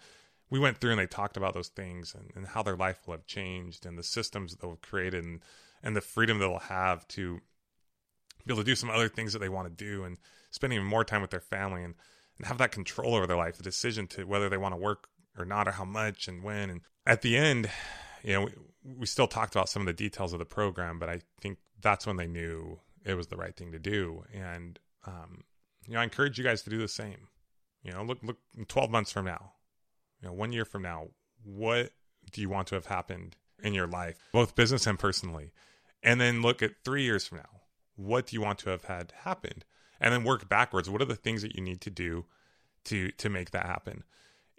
we 0.50 0.58
went 0.58 0.78
through 0.78 0.90
and 0.90 1.00
they 1.00 1.06
talked 1.06 1.36
about 1.36 1.54
those 1.54 1.68
things 1.68 2.14
and, 2.14 2.30
and 2.34 2.48
how 2.48 2.62
their 2.62 2.76
life 2.76 3.06
will 3.06 3.14
have 3.14 3.26
changed 3.26 3.86
and 3.86 3.96
the 3.96 4.02
systems 4.02 4.56
they'll 4.56 4.70
have 4.70 4.82
created 4.82 5.24
and, 5.24 5.44
and 5.82 5.96
the 5.96 6.00
freedom 6.00 6.38
they'll 6.38 6.58
have 6.58 7.06
to 7.08 7.40
be 8.44 8.52
able 8.52 8.62
to 8.62 8.66
do 8.66 8.74
some 8.74 8.90
other 8.90 9.08
things 9.08 9.32
that 9.32 9.38
they 9.38 9.48
want 9.48 9.68
to 9.68 9.84
do 9.84 10.02
and 10.02 10.18
spending 10.50 10.82
more 10.84 11.04
time 11.04 11.20
with 11.20 11.30
their 11.30 11.40
family 11.40 11.84
and 11.84 11.94
and 12.40 12.46
have 12.46 12.58
that 12.58 12.72
control 12.72 13.14
over 13.14 13.26
their 13.26 13.36
life, 13.36 13.58
the 13.58 13.62
decision 13.62 14.06
to 14.06 14.24
whether 14.24 14.48
they 14.48 14.56
want 14.56 14.72
to 14.72 14.80
work 14.80 15.08
or 15.36 15.44
not, 15.44 15.68
or 15.68 15.72
how 15.72 15.84
much 15.84 16.26
and 16.26 16.42
when. 16.42 16.70
And 16.70 16.80
at 17.06 17.20
the 17.20 17.36
end, 17.36 17.68
you 18.24 18.32
know, 18.32 18.44
we, 18.44 18.52
we 19.00 19.06
still 19.06 19.26
talked 19.26 19.54
about 19.54 19.68
some 19.68 19.82
of 19.82 19.86
the 19.86 19.92
details 19.92 20.32
of 20.32 20.38
the 20.38 20.46
program, 20.46 20.98
but 20.98 21.10
I 21.10 21.20
think 21.42 21.58
that's 21.82 22.06
when 22.06 22.16
they 22.16 22.26
knew 22.26 22.80
it 23.04 23.14
was 23.14 23.26
the 23.26 23.36
right 23.36 23.54
thing 23.54 23.72
to 23.72 23.78
do. 23.78 24.24
And, 24.32 24.78
um, 25.06 25.44
you 25.90 25.94
know, 25.96 26.00
I 26.00 26.04
encourage 26.04 26.38
you 26.38 26.44
guys 26.44 26.62
to 26.62 26.70
do 26.70 26.78
the 26.78 26.88
same. 26.88 27.28
You 27.82 27.92
know, 27.92 28.02
look, 28.02 28.18
look, 28.22 28.38
12 28.68 28.90
months 28.90 29.12
from 29.12 29.26
now, 29.26 29.52
you 30.22 30.28
know, 30.28 30.34
one 30.34 30.52
year 30.52 30.64
from 30.64 30.82
now, 30.82 31.08
what 31.44 31.90
do 32.30 32.40
you 32.40 32.48
want 32.48 32.68
to 32.68 32.74
have 32.76 32.86
happened 32.86 33.36
in 33.62 33.74
your 33.74 33.86
life, 33.86 34.28
both 34.32 34.54
business 34.54 34.86
and 34.86 34.98
personally? 34.98 35.52
And 36.02 36.20
then 36.20 36.40
look 36.40 36.62
at 36.62 36.72
three 36.84 37.02
years 37.02 37.26
from 37.26 37.38
now, 37.38 37.60
what 37.96 38.26
do 38.26 38.36
you 38.36 38.40
want 38.40 38.58
to 38.60 38.70
have 38.70 38.84
had 38.84 39.12
happened? 39.24 39.64
and 40.00 40.12
then 40.12 40.24
work 40.24 40.48
backwards. 40.48 40.88
What 40.88 41.02
are 41.02 41.06
the 41.06 41.14
things 41.14 41.42
that 41.42 41.54
you 41.54 41.62
need 41.62 41.80
to 41.82 41.90
do 41.90 42.24
to 42.84 43.10
to 43.12 43.28
make 43.28 43.50
that 43.50 43.66
happen? 43.66 44.04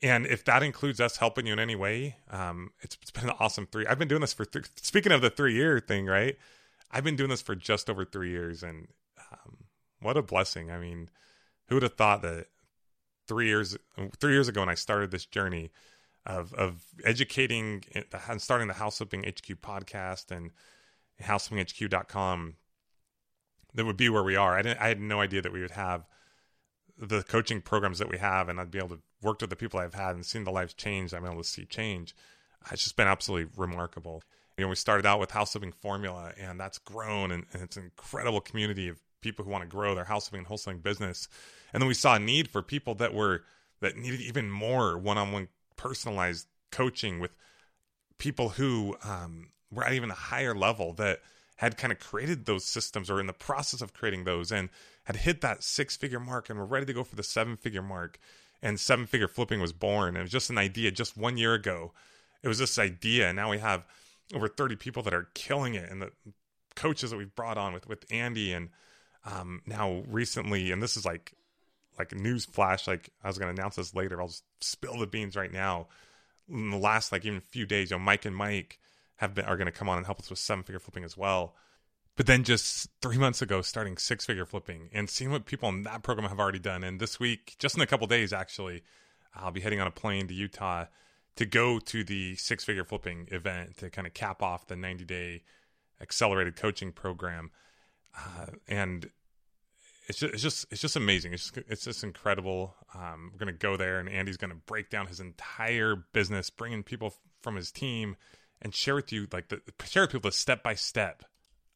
And 0.04 0.26
if 0.26 0.46
that 0.46 0.64
includes 0.64 1.00
us 1.00 1.18
helping 1.18 1.46
you 1.46 1.54
in 1.54 1.60
any 1.60 1.76
way, 1.76 2.18
um, 2.32 2.72
it's, 2.82 2.98
it's 3.02 3.12
been 3.12 3.30
an 3.30 3.36
awesome 3.40 3.68
three. 3.68 3.86
I've 3.86 4.00
been 4.00 4.08
doing 4.08 4.22
this 4.22 4.34
for 4.34 4.46
th- 4.46 4.66
speaking 4.78 5.12
of 5.12 5.22
the 5.22 5.30
three 5.30 5.54
year 5.54 5.80
thing, 5.80 6.06
right? 6.06 6.38
I've 6.92 7.04
been 7.04 7.16
doing 7.16 7.30
this 7.30 7.42
for 7.42 7.56
just 7.56 7.90
over 7.90 8.04
three 8.04 8.32
years, 8.32 8.64
and 8.64 8.88
um, 9.32 9.58
what 10.02 10.18
a 10.18 10.22
blessing! 10.22 10.72
I 10.72 10.78
mean, 10.78 11.10
who 11.68 11.76
would 11.76 11.84
have 11.84 11.95
thought 11.95 12.22
that 12.22 12.47
three 13.28 13.47
years 13.47 13.78
three 14.20 14.34
years 14.34 14.47
ago 14.47 14.62
when 14.62 14.70
I 14.70 14.76
started 14.76 15.12
this 15.12 15.26
journey 15.26 15.72
of 16.26 16.54
of 16.54 16.84
educating 17.04 17.84
and 17.93 18.41
starting 18.41 18.68
the 18.68 18.74
House 18.76 18.97
Flipping 18.97 19.24
HQ 19.24 19.62
podcast 19.62 20.32
and 20.32 20.52
houseflippinghq.com 21.22 22.56
that 23.74 23.86
would 23.86 23.97
be 23.97 24.10
where 24.10 24.24
we 24.24 24.36
are. 24.36 24.58
I 24.58 24.62
didn't. 24.62 24.82
I 24.82 24.88
had 24.88 24.99
no 24.99 25.22
idea 25.22 25.41
that 25.41 25.54
we 25.54 25.62
would 25.62 25.72
have 25.72 26.06
the 26.97 27.24
coaching 27.24 27.62
programs 27.62 27.99
that 27.99 28.10
we 28.10 28.18
have, 28.18 28.49
and 28.49 28.60
I'd 28.60 28.72
be 28.72 28.78
able 28.78 28.89
to 28.89 28.99
work 29.22 29.41
with 29.41 29.49
the 29.49 29.56
people 29.56 29.80
I've 29.80 29.93
had 29.93 30.16
and 30.16 30.26
seen 30.26 30.43
the 30.43 30.52
lives 30.52 30.74
change. 30.74 31.14
I'm 31.14 31.26
able 31.26 31.38
to 31.38 31.43
see 31.43 31.66
change. 31.66 32.16
Uh, 32.64 32.70
it's 32.74 32.84
just 32.84 32.95
been 32.95 33.08
absolutely 33.08 33.52
remarkable. 33.56 34.24
You 34.58 34.66
know, 34.66 34.70
we 34.70 34.76
started 34.76 35.06
out 35.06 35.20
with 35.20 35.32
house 35.32 35.54
flipping 35.54 35.72
formula, 35.72 36.34
and 36.39 36.60
that's 36.60 36.78
grown, 36.78 37.32
and, 37.32 37.45
and 37.54 37.64
it's 37.64 37.78
an 37.78 37.84
incredible 37.84 38.41
community 38.41 38.88
of 38.89 38.99
people 39.22 39.46
who 39.46 39.52
want 39.52 39.64
to 39.64 39.68
grow 39.68 39.96
their 39.96 40.06
house 40.06 40.28
flipping 40.28 40.46
and 40.46 40.48
wholesaling 40.48 40.84
business. 40.84 41.28
And 41.74 41.82
then 41.82 41.88
we 41.88 41.94
saw 41.94 42.16
a 42.16 42.20
need 42.20 42.50
for 42.50 42.62
people 42.62 42.96
that 42.96 43.14
were 43.14 43.44
that 43.80 43.98
needed 43.98 44.22
even 44.22 44.52
more 44.52 44.98
one-on-one 44.98 45.48
personalized 45.76 46.48
coaching 46.72 47.20
with 47.20 47.32
people 48.18 48.50
who 48.50 48.96
um, 49.04 49.48
were 49.72 49.84
at 49.84 49.94
even 49.94 50.12
a 50.12 50.16
higher 50.16 50.54
level 50.54 50.94
that 50.94 51.20
had 51.58 51.78
kind 51.78 51.92
of 51.92 52.00
created 52.00 52.46
those 52.46 52.66
systems 52.66 53.10
or 53.10 53.20
in 53.20 53.28
the 53.28 53.34
process 53.34 53.82
of 53.82 53.94
creating 53.94 54.24
those 54.24 54.52
and 54.52 54.70
had 55.04 55.18
hit 55.18 55.42
that 55.42 55.64
six 55.64 55.96
figure 55.96 56.20
mark 56.20 56.50
and 56.50 56.58
were 56.58 56.66
ready 56.66 56.86
to 56.86 56.94
go 56.94 57.04
for 57.04 57.16
the 57.16 57.24
seven 57.24 57.56
figure 57.58 57.82
mark. 57.82 58.20
And 58.64 58.80
seven 58.80 59.08
figure 59.08 59.28
flipping 59.28 59.60
was 59.60 59.74
born. 59.74 60.16
It 60.16 60.22
was 60.22 60.32
just 60.32 60.52
an 60.52 60.58
idea 60.60 60.92
just 60.92 61.18
one 61.18 61.38
year 61.38 61.56
ago. 61.56 61.94
It 62.44 62.48
was 62.48 62.60
this 62.60 62.78
idea. 62.78 63.28
And 63.28 63.36
now 63.36 63.50
we 63.50 63.58
have 63.58 63.86
over 64.36 64.48
30 64.48 64.76
people 64.76 65.02
that 65.04 65.14
are 65.14 65.30
killing 65.34 65.74
it 65.74 65.90
and 65.90 66.02
the 66.02 66.12
coaches 66.76 67.10
that 67.10 67.18
we've 67.18 67.36
brought 67.36 67.58
on 67.58 67.74
with, 67.74 67.88
with 67.88 68.06
Andy 68.12 68.54
and 68.54 68.70
um, 69.26 69.62
now 69.66 70.04
recently, 70.08 70.72
and 70.72 70.82
this 70.82 70.98
is 70.98 71.06
like 71.06 71.34
like 71.98 72.16
news 72.16 72.46
flash, 72.46 72.88
like 72.88 73.10
I 73.24 73.28
was 73.28 73.38
to 73.38 73.48
announce 73.48 73.76
this 73.76 73.94
later. 73.94 74.22
I'll 74.22 74.28
just 74.28 74.44
spill 74.62 74.98
the 74.98 75.08
beans 75.08 75.36
right 75.36 75.52
now. 75.52 75.88
In 76.50 76.70
the 76.70 76.78
last 76.78 77.12
like 77.12 77.26
even 77.26 77.42
few 77.42 77.66
days, 77.66 77.92
you 77.92 77.98
know, 77.98 78.04
Mike 78.04 78.26
and 78.26 78.36
Mike 78.36 78.80
have 79.18 79.36
been 79.36 79.46
are 79.46 79.58
to 79.58 79.72
come 79.72 79.90
on 79.90 79.98
and 79.98 80.06
help 80.06 80.20
us 80.20 80.30
with 80.30 80.40
seven 80.40 80.64
figure 80.64 80.80
flipping 80.80 81.04
as 81.04 81.16
well. 81.16 81.54
But 82.18 82.26
then 82.26 82.44
just 82.44 82.90
three 83.02 83.18
months 83.18 83.42
ago, 83.42 83.62
starting 83.62 83.98
six 83.98 84.26
figure 84.26 84.46
flipping 84.46 84.90
and 84.94 85.10
seeing 85.10 85.32
what 85.32 85.46
people 85.46 85.70
in 85.70 85.84
that 85.84 86.04
program 86.04 86.28
have 86.28 86.40
already 86.40 86.60
done. 86.60 86.84
And 86.84 87.00
this 87.00 87.20
week, 87.20 87.56
just 87.58 87.76
in 87.76 87.82
a 87.82 87.88
couple 87.88 88.08
days, 88.08 88.34
actually, 88.34 88.84
I'll 89.34 89.52
be 89.52 89.62
heading 89.62 89.80
on 89.80 89.88
a 89.88 89.92
plane 89.92 90.28
to 90.28 90.34
Utah 90.34 90.86
to 91.38 91.46
go 91.46 91.80
to 91.80 92.04
the 92.04 92.36
six 92.36 92.64
figure 92.64 92.84
flipping 92.84 93.28
event 93.32 93.78
to 93.78 93.90
kind 93.90 94.06
of 94.06 94.14
cap 94.14 94.44
off 94.44 94.68
the 94.68 94.76
90 94.76 95.06
day 95.06 95.44
accelerated 96.02 96.56
coaching 96.56 96.92
program. 96.92 97.52
Uh, 98.18 98.47
and 98.68 99.09
it's 100.07 100.20
just, 100.20 100.34
it's 100.34 100.43
just 100.43 100.66
it's 100.72 100.82
just 100.82 100.95
amazing. 100.95 101.34
It's 101.34 101.51
just, 101.51 101.68
it's 101.70 101.84
just 101.86 102.03
incredible. 102.03 102.76
Um, 102.93 103.32
we're 103.32 103.39
gonna 103.39 103.53
go 103.53 103.78
there, 103.78 103.99
and 103.99 104.09
Andy's 104.09 104.38
gonna 104.38 104.55
break 104.55 104.89
down 104.89 105.07
his 105.07 105.20
entire 105.20 105.95
business, 106.14 106.49
bringing 106.49 106.84
people 106.84 107.14
from 107.41 107.55
his 107.55 107.72
team 107.72 108.16
and 108.62 108.76
share 108.76 108.95
with 108.95 109.12
you 109.12 109.28
like 109.32 109.49
the 109.49 109.62
share 109.86 110.03
with 110.03 110.12
people 110.12 110.30
the 110.30 110.36
step 110.36 110.64
by 110.64 110.76
step 110.76 111.24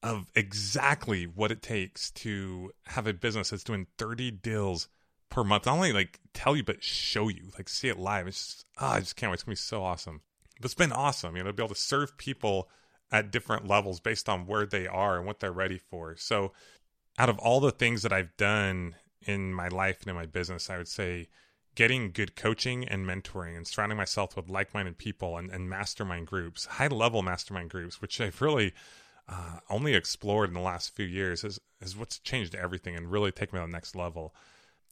of 0.04 0.30
exactly 0.36 1.26
what 1.26 1.52
it 1.52 1.62
takes 1.62 2.12
to 2.12 2.72
have 2.86 3.08
a 3.08 3.14
business 3.14 3.50
that's 3.50 3.64
doing 3.64 3.88
30 3.98 4.32
deals 4.32 4.88
per 5.30 5.44
month. 5.44 5.66
Not 5.66 5.76
only 5.76 5.94
like 5.94 6.20
tell 6.34 6.56
you, 6.56 6.64
but 6.64 6.84
show 6.84 7.28
you, 7.28 7.50
like 7.58 7.68
see 7.70 7.88
it 7.88 7.98
live. 7.98 8.28
It's 8.28 8.38
just, 8.38 8.66
oh, 8.80 8.88
I 8.88 9.00
just 9.00 9.16
can't 9.16 9.32
wait. 9.32 9.36
It's 9.36 9.44
gonna 9.44 9.54
be 9.54 9.58
so 9.58 9.84
awesome. 9.84 10.22
But 10.58 10.66
it's 10.66 10.76
been 10.76 10.92
awesome, 10.92 11.36
you 11.36 11.44
know, 11.44 11.50
to 11.50 11.54
be 11.54 11.64
able 11.64 11.74
to 11.74 11.82
serve 11.82 12.18
people 12.18 12.70
at 13.12 13.32
different 13.32 13.68
levels 13.68 14.00
based 14.00 14.28
on 14.28 14.48
where 14.48 14.66
they 14.66 14.88
are 14.88 15.18
and 15.18 15.26
what 15.26 15.40
they're 15.40 15.52
ready 15.52 15.78
for. 15.78 16.16
So, 16.18 16.52
out 17.18 17.30
of 17.30 17.40
all 17.40 17.60
the 17.60 17.72
things 17.72 18.02
that 18.02 18.12
I've 18.12 18.36
done 18.36 18.96
in 19.22 19.54
my 19.54 19.70
life 19.70 20.02
and 20.02 20.10
in 20.10 20.16
my 20.16 20.26
business, 20.26 20.70
I 20.70 20.78
would 20.78 20.88
say 20.88 21.30
getting 21.76 22.12
good 22.12 22.36
coaching 22.36 22.88
and 22.88 23.06
mentoring 23.06 23.56
and 23.56 23.68
surrounding 23.68 23.98
myself 23.98 24.36
with 24.36 24.50
like-minded 24.50 24.98
people 24.98 25.38
and, 25.38 25.50
and 25.52 25.70
mastermind 25.70 26.26
groups 26.26 26.66
high 26.66 26.88
level 26.88 27.22
mastermind 27.22 27.70
groups 27.70 28.02
which 28.02 28.22
i've 28.22 28.42
really 28.42 28.72
uh, 29.28 29.58
only 29.70 29.94
explored 29.94 30.48
in 30.48 30.54
the 30.54 30.62
last 30.62 30.96
few 30.96 31.06
years 31.06 31.44
is, 31.44 31.60
is 31.82 31.98
what's 31.98 32.18
changed 32.20 32.56
everything 32.56 32.96
and 32.96 33.12
really 33.12 33.30
taken 33.30 33.58
me 33.58 33.62
to 33.62 33.68
the 33.68 33.74
next 33.74 33.94
level 33.94 34.34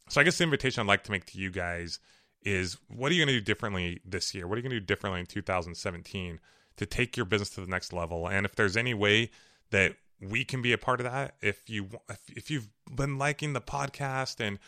so 0.09 0.19
i 0.19 0.25
guess 0.25 0.37
the 0.37 0.43
invitation 0.43 0.81
i'd 0.81 0.87
like 0.87 1.05
to 1.05 1.11
make 1.11 1.25
to 1.25 1.37
you 1.37 1.49
guys 1.49 1.99
is 2.45 2.77
what 2.87 3.11
are 3.11 3.15
you 3.15 3.25
going 3.25 3.33
to 3.33 3.39
do 3.39 3.45
differently 3.45 4.01
this 4.05 4.33
year? 4.33 4.47
What 4.47 4.55
are 4.55 4.57
you 4.57 4.63
going 4.63 4.75
to 4.75 4.79
do 4.79 4.85
differently 4.85 5.21
in 5.21 5.25
2017 5.25 6.39
to 6.77 6.85
take 6.85 7.15
your 7.15 7.25
business 7.25 7.49
to 7.51 7.61
the 7.61 7.67
next 7.67 7.93
level? 7.93 8.27
And 8.27 8.45
if 8.45 8.55
there's 8.55 8.77
any 8.77 8.93
way 8.93 9.31
that 9.71 9.95
we 10.21 10.45
can 10.45 10.61
be 10.61 10.73
a 10.73 10.77
part 10.77 10.99
of 10.99 11.05
that, 11.05 11.35
if 11.41 11.69
you 11.69 11.89
if, 12.09 12.19
if 12.29 12.51
you've 12.51 12.69
been 12.95 13.17
liking 13.17 13.53
the 13.53 13.61
podcast 13.61 14.39
and 14.39 14.59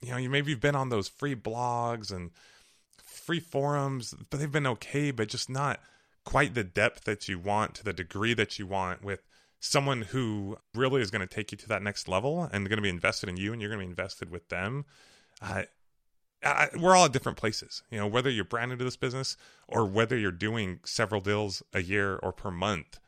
you 0.00 0.10
know 0.10 0.16
you 0.16 0.30
maybe 0.30 0.50
you've 0.50 0.60
been 0.60 0.76
on 0.76 0.88
those 0.88 1.08
free 1.08 1.34
blogs 1.34 2.12
and 2.12 2.30
free 3.02 3.40
forums, 3.40 4.14
but 4.30 4.40
they've 4.40 4.52
been 4.52 4.66
okay, 4.66 5.10
but 5.10 5.28
just 5.28 5.50
not 5.50 5.80
quite 6.24 6.54
the 6.54 6.64
depth 6.64 7.04
that 7.04 7.28
you 7.28 7.38
want 7.38 7.74
to 7.74 7.84
the 7.84 7.92
degree 7.92 8.34
that 8.34 8.58
you 8.58 8.66
want 8.66 9.02
with 9.02 9.26
someone 9.58 10.02
who 10.02 10.56
really 10.74 11.00
is 11.00 11.10
going 11.10 11.26
to 11.26 11.32
take 11.32 11.52
you 11.52 11.58
to 11.58 11.68
that 11.68 11.82
next 11.82 12.08
level 12.08 12.48
and 12.52 12.68
going 12.68 12.78
to 12.78 12.82
be 12.82 12.88
invested 12.88 13.28
in 13.28 13.36
you 13.36 13.52
and 13.52 13.60
you're 13.62 13.70
going 13.70 13.80
to 13.80 13.86
be 13.86 13.90
invested 13.90 14.28
with 14.28 14.48
them. 14.48 14.84
Uh, 15.40 15.62
I, 16.44 16.68
we're 16.76 16.96
all 16.96 17.04
at 17.04 17.12
different 17.12 17.38
places, 17.38 17.82
you 17.90 17.98
know, 17.98 18.06
whether 18.06 18.30
you're 18.30 18.44
brand 18.44 18.70
new 18.70 18.76
to 18.76 18.84
this 18.84 18.96
business 18.96 19.36
or 19.68 19.84
whether 19.84 20.16
you're 20.16 20.32
doing 20.32 20.80
several 20.84 21.20
deals 21.20 21.62
a 21.72 21.82
year 21.82 22.16
or 22.16 22.32
per 22.32 22.50
month, 22.50 22.98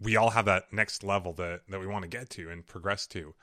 we 0.00 0.16
all 0.16 0.30
have 0.30 0.46
that 0.46 0.72
next 0.72 1.04
level 1.04 1.32
that, 1.34 1.62
that 1.68 1.80
we 1.80 1.86
want 1.86 2.02
to 2.02 2.08
get 2.08 2.30
to 2.30 2.48
and 2.50 2.66
progress 2.66 3.06
to. 3.08 3.34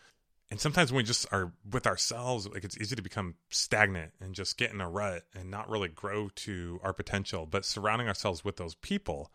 And 0.50 0.60
sometimes 0.60 0.92
when 0.92 0.98
we 0.98 1.04
just 1.04 1.26
are 1.32 1.52
with 1.70 1.86
ourselves, 1.86 2.48
like 2.48 2.64
it's 2.64 2.78
easy 2.78 2.96
to 2.96 3.02
become 3.02 3.36
stagnant 3.50 4.14
and 4.22 4.34
just 4.34 4.58
get 4.58 4.72
in 4.72 4.82
a 4.82 4.90
rut 4.90 5.24
and 5.36 5.52
not 5.52 5.70
really 5.70 5.90
grow 5.90 6.30
to 6.30 6.80
our 6.84 6.94
potential. 6.94 7.46
But 7.46 7.66
surrounding 7.66 8.08
ourselves 8.08 8.46
with 8.46 8.56
those 8.56 8.76
people 8.76 9.32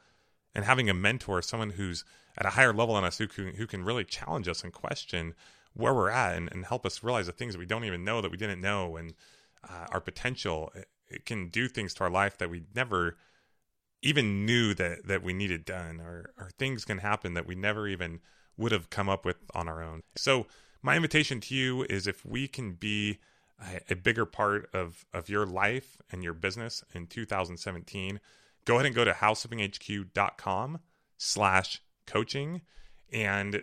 and 0.55 0.64
having 0.64 0.88
a 0.88 0.94
mentor, 0.94 1.42
someone 1.42 1.70
who's 1.70 2.05
at 2.36 2.46
a 2.46 2.50
higher 2.50 2.72
level 2.72 2.94
than 2.94 3.05
us 3.05 3.18
who 3.18 3.28
can, 3.28 3.55
who 3.55 3.66
can 3.66 3.84
really 3.84 4.05
challenge 4.05 4.48
us 4.48 4.64
and 4.64 4.72
question 4.72 5.34
where 5.74 5.94
we're 5.94 6.11
at 6.11 6.36
and, 6.36 6.50
and 6.50 6.66
help 6.66 6.84
us 6.86 7.03
realize 7.03 7.26
the 7.26 7.32
things 7.32 7.55
that 7.55 7.59
we 7.59 7.66
don't 7.66 7.84
even 7.84 8.05
know 8.05 8.20
that 8.20 8.30
we 8.30 8.36
didn't 8.36 8.61
know 8.61 8.96
and 8.96 9.14
uh, 9.68 9.86
our 9.90 10.00
potential. 10.00 10.72
It, 10.74 10.88
can 11.26 11.48
do 11.48 11.68
things 11.68 11.92
to 11.92 12.04
our 12.04 12.10
life 12.10 12.38
that 12.38 12.48
we 12.48 12.62
never 12.74 13.18
even 14.02 14.44
knew 14.44 14.74
that, 14.74 15.06
that 15.06 15.22
we 15.22 15.32
needed 15.32 15.64
done 15.64 16.00
or, 16.00 16.32
or 16.38 16.50
things 16.58 16.84
can 16.84 16.98
happen 16.98 17.34
that 17.34 17.46
we 17.46 17.54
never 17.54 17.86
even 17.86 18.20
would 18.56 18.72
have 18.72 18.90
come 18.90 19.08
up 19.08 19.24
with 19.24 19.36
on 19.54 19.68
our 19.68 19.82
own. 19.82 20.02
So 20.16 20.46
my 20.82 20.96
invitation 20.96 21.40
to 21.40 21.54
you 21.54 21.84
is 21.84 22.06
if 22.06 22.24
we 22.24 22.48
can 22.48 22.72
be 22.72 23.18
a, 23.60 23.92
a 23.92 23.96
bigger 23.96 24.26
part 24.26 24.68
of, 24.74 25.04
of 25.12 25.28
your 25.28 25.46
life 25.46 25.96
and 26.10 26.22
your 26.22 26.34
business 26.34 26.82
in 26.94 27.06
2017, 27.06 28.20
go 28.64 28.74
ahead 28.74 28.86
and 28.86 28.94
go 28.94 29.04
to 29.04 29.12
houseflippinghq.com 29.12 30.80
slash 31.16 31.80
coaching. 32.06 32.62
And 33.12 33.62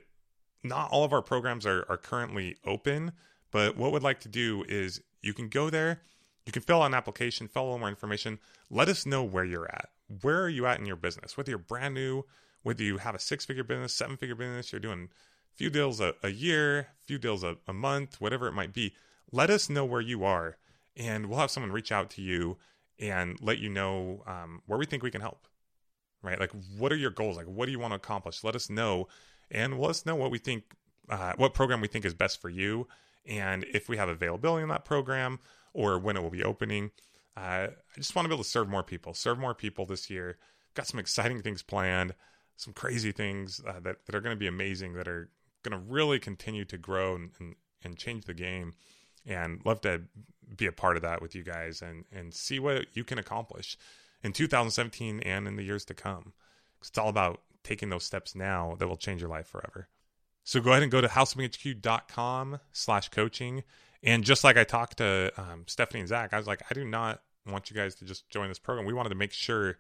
not 0.64 0.92
all 0.92 1.04
of 1.04 1.14
our 1.14 1.22
programs 1.22 1.66
are, 1.66 1.86
are 1.90 1.98
currently 1.98 2.58
open, 2.66 3.12
but 3.52 3.76
what 3.76 3.92
we'd 3.92 4.04
like 4.04 4.20
to 4.22 4.30
do 4.30 4.64
is 4.68 5.02
you 5.22 5.34
can 5.34 5.50
go 5.50 5.70
there, 5.70 6.02
you 6.46 6.52
can 6.52 6.62
fill 6.62 6.82
out 6.82 6.88
an 6.88 6.94
application, 6.94 7.48
fill 7.48 7.66
little 7.66 7.80
more 7.80 7.90
information. 7.90 8.40
Let 8.70 8.90
us 8.90 9.06
know 9.06 9.24
where 9.24 9.46
you're 9.46 9.70
at. 9.70 9.90
Where 10.22 10.42
are 10.42 10.50
you 10.50 10.66
at 10.66 10.80
in 10.80 10.86
your 10.86 10.96
business? 10.96 11.38
Whether 11.38 11.52
you're 11.52 11.60
brand 11.60 11.94
new, 11.94 12.26
whether 12.64 12.84
you 12.84 12.98
have 12.98 13.16
a 13.16 13.20
six 13.20 13.46
figure 13.46 13.64
business, 13.64 13.94
seven 13.94 14.18
figure 14.18 14.36
business, 14.36 14.72
you're 14.72 14.80
doing 14.80 15.10
a 15.54 15.56
few 15.56 15.70
deals 15.70 16.00
a, 16.00 16.16
a 16.24 16.30
year, 16.30 16.80
a 16.80 17.06
few 17.06 17.18
deals 17.18 17.44
a, 17.44 17.58
a 17.68 17.74
month, 17.74 18.20
whatever 18.20 18.48
it 18.48 18.54
might 18.54 18.74
be. 18.74 18.94
Let 19.32 19.50
us 19.50 19.70
know 19.70 19.86
where 19.86 20.02
you 20.02 20.24
are, 20.24 20.58
and 20.98 21.28
we'll 21.28 21.40
have 21.40 21.52
someone 21.52 21.72
reach 21.72 21.92
out 21.92 22.10
to 22.12 22.22
you 22.22 22.58
and 22.98 23.38
let 23.42 23.60
you 23.60 23.70
know 23.70 24.24
um, 24.26 24.62
where 24.66 24.80
we 24.80 24.86
think 24.86 25.04
we 25.04 25.12
can 25.12 25.22
help. 25.22 25.48
Right? 26.22 26.40
Like, 26.40 26.52
what 26.78 26.92
are 26.92 26.98
your 26.98 27.12
goals? 27.12 27.38
Like, 27.38 27.46
what 27.46 27.68
do 27.68 27.72
you 27.72 27.80
want 27.80 27.92
to 27.92 27.96
accomplish? 27.98 28.44
Let 28.44 28.56
us 28.56 28.70
know, 28.70 29.08
and 29.52 29.80
let 29.80 29.92
us 29.92 30.06
know 30.06 30.16
what 30.16 30.32
we 30.32 30.38
think, 30.38 30.64
uh, 31.10 31.34
what 31.38 31.54
program 31.54 31.80
we 31.80 31.88
think 31.88 32.06
is 32.06 32.14
best 32.14 32.42
for 32.42 32.50
you, 32.50 32.88
and 33.30 33.64
if 33.72 33.88
we 33.88 33.96
have 33.98 34.10
availability 34.10 34.64
in 34.64 34.70
that 34.70 34.84
program 34.84 35.40
or 35.74 35.98
when 36.00 36.18
it 36.18 36.22
will 36.22 36.30
be 36.30 36.44
opening. 36.44 36.92
Uh, 37.38 37.40
I 37.40 37.70
just 37.96 38.16
want 38.16 38.26
to 38.26 38.30
be 38.30 38.36
able 38.36 38.44
to 38.44 38.50
serve 38.50 38.68
more 38.68 38.84
people, 38.84 39.14
serve 39.14 39.40
more 39.40 39.54
people 39.54 39.86
this 39.86 40.10
year. 40.10 40.38
Got 40.74 40.88
some 40.88 41.00
exciting 41.00 41.42
things 41.42 41.62
planned, 41.62 42.16
some 42.58 42.74
crazy 42.74 43.12
things 43.12 43.62
uh, 43.66 43.80
that, 43.82 44.06
that 44.06 44.16
are 44.16 44.22
going 44.22 44.36
to 44.36 44.40
be 44.40 44.48
amazing, 44.48 44.94
that 44.94 45.08
are 45.08 45.30
going 45.64 45.80
to 45.80 45.92
really 45.92 46.20
continue 46.20 46.66
to 46.66 46.78
grow 46.78 47.16
and, 47.16 47.32
and, 47.40 47.56
and 47.84 47.98
change 47.98 48.26
the 48.26 48.34
game. 48.34 48.74
And 49.26 49.62
love 49.64 49.82
to 49.82 50.02
be 50.58 50.66
a 50.66 50.72
part 50.72 50.98
of 50.98 51.04
that 51.04 51.22
with 51.22 51.36
you 51.36 51.44
guys 51.44 51.82
and, 51.82 52.06
and 52.12 52.34
see 52.34 52.60
what 52.60 52.88
you 52.94 53.04
can 53.04 53.20
accomplish 53.20 53.78
in 54.24 54.34
2017 54.34 55.20
and 55.22 55.48
in 55.48 55.56
the 55.56 55.64
years 55.64 55.86
to 55.86 55.94
come. 55.94 56.34
It's 56.82 56.98
all 56.98 57.10
about 57.10 57.42
taking 57.64 57.90
those 57.90 58.06
steps 58.06 58.36
now 58.36 58.76
that 58.80 58.88
will 58.88 58.98
change 58.98 59.22
your 59.22 59.30
life 59.30 59.48
forever. 59.48 59.88
So 60.50 60.60
go 60.60 60.72
ahead 60.72 60.82
and 60.82 60.92
go 60.92 61.00
to 61.00 61.08
houseflippinghq.com 61.08 62.60
slash 62.72 63.10
coaching. 63.10 63.64
And 64.02 64.24
just 64.24 64.44
like 64.44 64.58
I 64.58 64.64
talked 64.64 64.98
to 64.98 65.32
um, 65.38 65.66
Stephanie 65.68 66.00
and 66.00 66.10
Zach, 66.10 66.34
I 66.34 66.38
was 66.38 66.48
like, 66.48 66.64
I 66.72 66.74
do 66.74 66.84
not 66.84 67.22
want 67.46 67.70
you 67.70 67.76
guys 67.76 67.94
to 67.98 68.06
just 68.06 68.28
join 68.32 68.50
this 68.50 68.58
program. 68.58 68.88
We 68.88 68.94
wanted 68.94 69.10
to 69.10 69.16
make 69.16 69.32
sure 69.32 69.78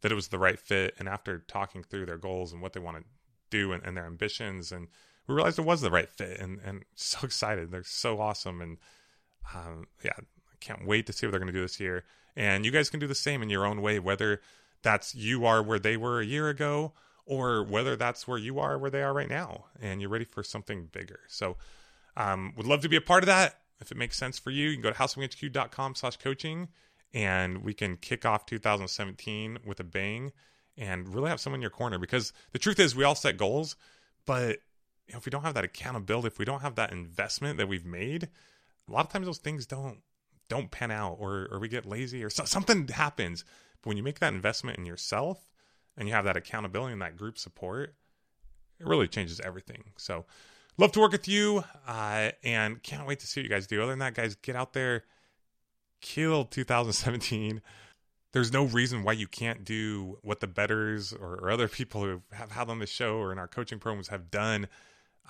that 0.00 0.12
it 0.12 0.14
was 0.14 0.28
the 0.28 0.38
right 0.38 0.60
fit. 0.60 0.94
And 0.96 1.08
after 1.08 1.40
talking 1.48 1.82
through 1.82 2.06
their 2.06 2.18
goals 2.18 2.52
and 2.52 2.62
what 2.62 2.72
they 2.72 2.78
want 2.78 2.98
to 2.98 3.04
do 3.50 3.72
and, 3.72 3.82
and 3.82 3.96
their 3.96 4.06
ambitions, 4.06 4.70
and 4.70 4.86
we 5.26 5.34
realized 5.34 5.58
it 5.58 5.64
was 5.64 5.80
the 5.80 5.90
right 5.90 6.08
fit. 6.08 6.38
And, 6.38 6.60
and 6.64 6.84
so 6.94 7.18
excited. 7.24 7.72
They're 7.72 7.82
so 7.82 8.20
awesome. 8.20 8.60
And 8.60 8.78
um, 9.52 9.88
yeah, 10.04 10.12
I 10.16 10.56
can't 10.60 10.86
wait 10.86 11.06
to 11.06 11.12
see 11.12 11.26
what 11.26 11.32
they're 11.32 11.40
going 11.40 11.52
to 11.52 11.58
do 11.58 11.62
this 11.62 11.80
year. 11.80 12.04
And 12.36 12.64
you 12.64 12.70
guys 12.70 12.90
can 12.90 13.00
do 13.00 13.08
the 13.08 13.16
same 13.16 13.42
in 13.42 13.50
your 13.50 13.66
own 13.66 13.82
way, 13.82 13.98
whether 13.98 14.40
that's 14.82 15.16
you 15.16 15.46
are 15.46 15.64
where 15.64 15.80
they 15.80 15.96
were 15.96 16.20
a 16.20 16.24
year 16.24 16.48
ago 16.48 16.92
or 17.26 17.62
whether 17.62 17.96
that's 17.96 18.26
where 18.26 18.38
you 18.38 18.58
are 18.58 18.78
where 18.78 18.90
they 18.90 19.02
are 19.02 19.12
right 19.12 19.28
now 19.28 19.66
and 19.80 20.00
you're 20.00 20.10
ready 20.10 20.24
for 20.24 20.42
something 20.42 20.88
bigger. 20.92 21.20
So 21.28 21.56
um, 22.16 22.52
would 22.56 22.66
love 22.66 22.80
to 22.82 22.88
be 22.88 22.96
a 22.96 23.00
part 23.00 23.22
of 23.22 23.26
that. 23.26 23.60
If 23.80 23.90
it 23.90 23.96
makes 23.96 24.16
sense 24.16 24.38
for 24.38 24.50
you, 24.50 24.68
you 24.68 24.74
can 24.74 24.82
go 24.82 24.90
to 24.90 24.98
houseflippinghq.com 24.98 25.94
slash 25.94 26.16
coaching 26.16 26.68
and 27.14 27.64
we 27.64 27.74
can 27.74 27.96
kick 27.96 28.24
off 28.24 28.46
2017 28.46 29.58
with 29.64 29.80
a 29.80 29.84
bang 29.84 30.32
and 30.76 31.14
really 31.14 31.28
have 31.28 31.40
someone 31.40 31.58
in 31.58 31.62
your 31.62 31.70
corner 31.70 31.98
because 31.98 32.32
the 32.52 32.58
truth 32.58 32.80
is 32.80 32.96
we 32.96 33.04
all 33.04 33.14
set 33.14 33.36
goals, 33.36 33.76
but 34.24 34.58
if 35.08 35.24
we 35.24 35.30
don't 35.30 35.42
have 35.42 35.54
that 35.54 35.64
accountability, 35.64 36.28
if 36.28 36.38
we 36.38 36.44
don't 36.44 36.62
have 36.62 36.76
that 36.76 36.92
investment 36.92 37.58
that 37.58 37.68
we've 37.68 37.84
made, 37.84 38.28
a 38.88 38.92
lot 38.92 39.04
of 39.04 39.12
times 39.12 39.26
those 39.26 39.38
things 39.38 39.66
don't 39.66 39.98
don't 40.48 40.70
pan 40.70 40.90
out 40.90 41.16
or 41.18 41.48
or 41.50 41.58
we 41.58 41.68
get 41.68 41.86
lazy 41.86 42.22
or 42.24 42.30
so, 42.30 42.44
something 42.44 42.88
happens. 42.88 43.44
But 43.82 43.88
when 43.88 43.96
you 43.96 44.02
make 44.02 44.20
that 44.20 44.32
investment 44.32 44.78
in 44.78 44.86
yourself 44.86 45.51
and 45.96 46.08
you 46.08 46.14
have 46.14 46.24
that 46.24 46.36
accountability 46.36 46.92
and 46.92 47.02
that 47.02 47.16
group 47.16 47.38
support, 47.38 47.94
it 48.80 48.86
really 48.86 49.08
changes 49.08 49.40
everything. 49.40 49.84
So 49.96 50.24
love 50.78 50.92
to 50.92 51.00
work 51.00 51.12
with 51.12 51.28
you 51.28 51.64
uh, 51.86 52.30
and 52.42 52.82
can't 52.82 53.06
wait 53.06 53.20
to 53.20 53.26
see 53.26 53.40
what 53.40 53.44
you 53.44 53.50
guys 53.50 53.66
do. 53.66 53.82
Other 53.82 53.92
than 53.92 53.98
that, 54.00 54.14
guys, 54.14 54.34
get 54.36 54.56
out 54.56 54.72
there, 54.72 55.04
kill 56.00 56.44
2017. 56.44 57.62
There's 58.32 58.52
no 58.52 58.64
reason 58.64 59.02
why 59.02 59.12
you 59.12 59.26
can't 59.26 59.64
do 59.64 60.18
what 60.22 60.40
the 60.40 60.46
betters 60.46 61.12
or, 61.12 61.34
or 61.34 61.50
other 61.50 61.68
people 61.68 62.02
who 62.02 62.22
have 62.32 62.52
had 62.52 62.68
on 62.68 62.78
the 62.78 62.86
show 62.86 63.16
or 63.16 63.32
in 63.32 63.38
our 63.38 63.48
coaching 63.48 63.78
programs 63.78 64.08
have 64.08 64.30
done, 64.30 64.68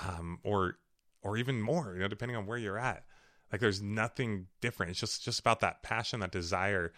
um, 0.06 0.38
or 0.42 0.78
or 1.24 1.36
even 1.36 1.62
more, 1.62 1.92
you 1.94 2.00
know, 2.00 2.08
depending 2.08 2.36
on 2.36 2.46
where 2.46 2.58
you're 2.58 2.78
at. 2.78 3.04
Like 3.50 3.60
there's 3.60 3.82
nothing 3.82 4.46
different. 4.60 4.90
It's 4.90 5.00
just 5.00 5.22
just 5.24 5.40
about 5.40 5.60
that 5.60 5.82
passion, 5.82 6.20
that 6.20 6.32
desire, 6.32 6.92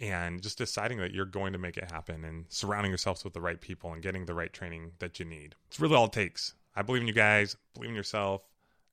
and 0.00 0.42
just 0.42 0.56
deciding 0.58 0.98
that 0.98 1.12
you're 1.12 1.26
going 1.26 1.52
to 1.52 1.58
make 1.58 1.76
it 1.76 1.90
happen 1.90 2.24
and 2.24 2.46
surrounding 2.48 2.90
yourselves 2.90 3.22
with 3.22 3.34
the 3.34 3.40
right 3.40 3.60
people 3.60 3.92
and 3.92 4.02
getting 4.02 4.24
the 4.24 4.34
right 4.34 4.52
training 4.52 4.92
that 4.98 5.20
you 5.20 5.26
need. 5.26 5.54
It's 5.68 5.78
really 5.78 5.94
all 5.94 6.06
it 6.06 6.12
takes. 6.12 6.54
I 6.74 6.82
believe 6.82 7.02
in 7.02 7.08
you 7.08 7.14
guys, 7.14 7.56
believe 7.74 7.90
in 7.90 7.96
yourself, 7.96 8.42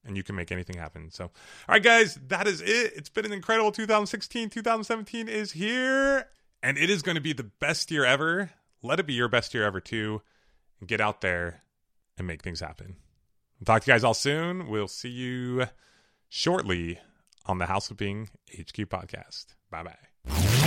and 0.05 0.17
you 0.17 0.23
can 0.23 0.35
make 0.35 0.51
anything 0.51 0.77
happen. 0.77 1.09
So, 1.11 1.25
all 1.25 1.31
right, 1.69 1.83
guys, 1.83 2.19
that 2.27 2.47
is 2.47 2.61
it. 2.61 2.93
It's 2.95 3.09
been 3.09 3.25
an 3.25 3.31
incredible 3.31 3.71
2016. 3.71 4.49
2017 4.49 5.29
is 5.29 5.53
here, 5.53 6.27
and 6.61 6.77
it 6.77 6.89
is 6.89 7.01
going 7.01 7.15
to 7.15 7.21
be 7.21 7.33
the 7.33 7.43
best 7.43 7.89
year 7.89 8.03
ever. 8.03 8.51
Let 8.83 8.99
it 8.99 9.07
be 9.07 9.13
your 9.13 9.29
best 9.29 9.53
year 9.53 9.65
ever, 9.65 9.79
too. 9.79 10.21
And 10.79 10.89
get 10.89 11.01
out 11.01 11.21
there 11.21 11.61
and 12.17 12.27
make 12.27 12.43
things 12.43 12.59
happen. 12.59 12.97
I'll 13.61 13.65
talk 13.65 13.83
to 13.83 13.91
you 13.91 13.93
guys 13.93 14.03
all 14.03 14.13
soon. 14.13 14.67
We'll 14.67 14.87
see 14.87 15.09
you 15.09 15.67
shortly 16.29 16.99
on 17.45 17.57
the 17.57 17.65
House 17.65 17.87
Flipping 17.87 18.29
HQ 18.51 18.75
podcast. 18.89 19.47
Bye 19.71 19.83
bye. 19.83 20.66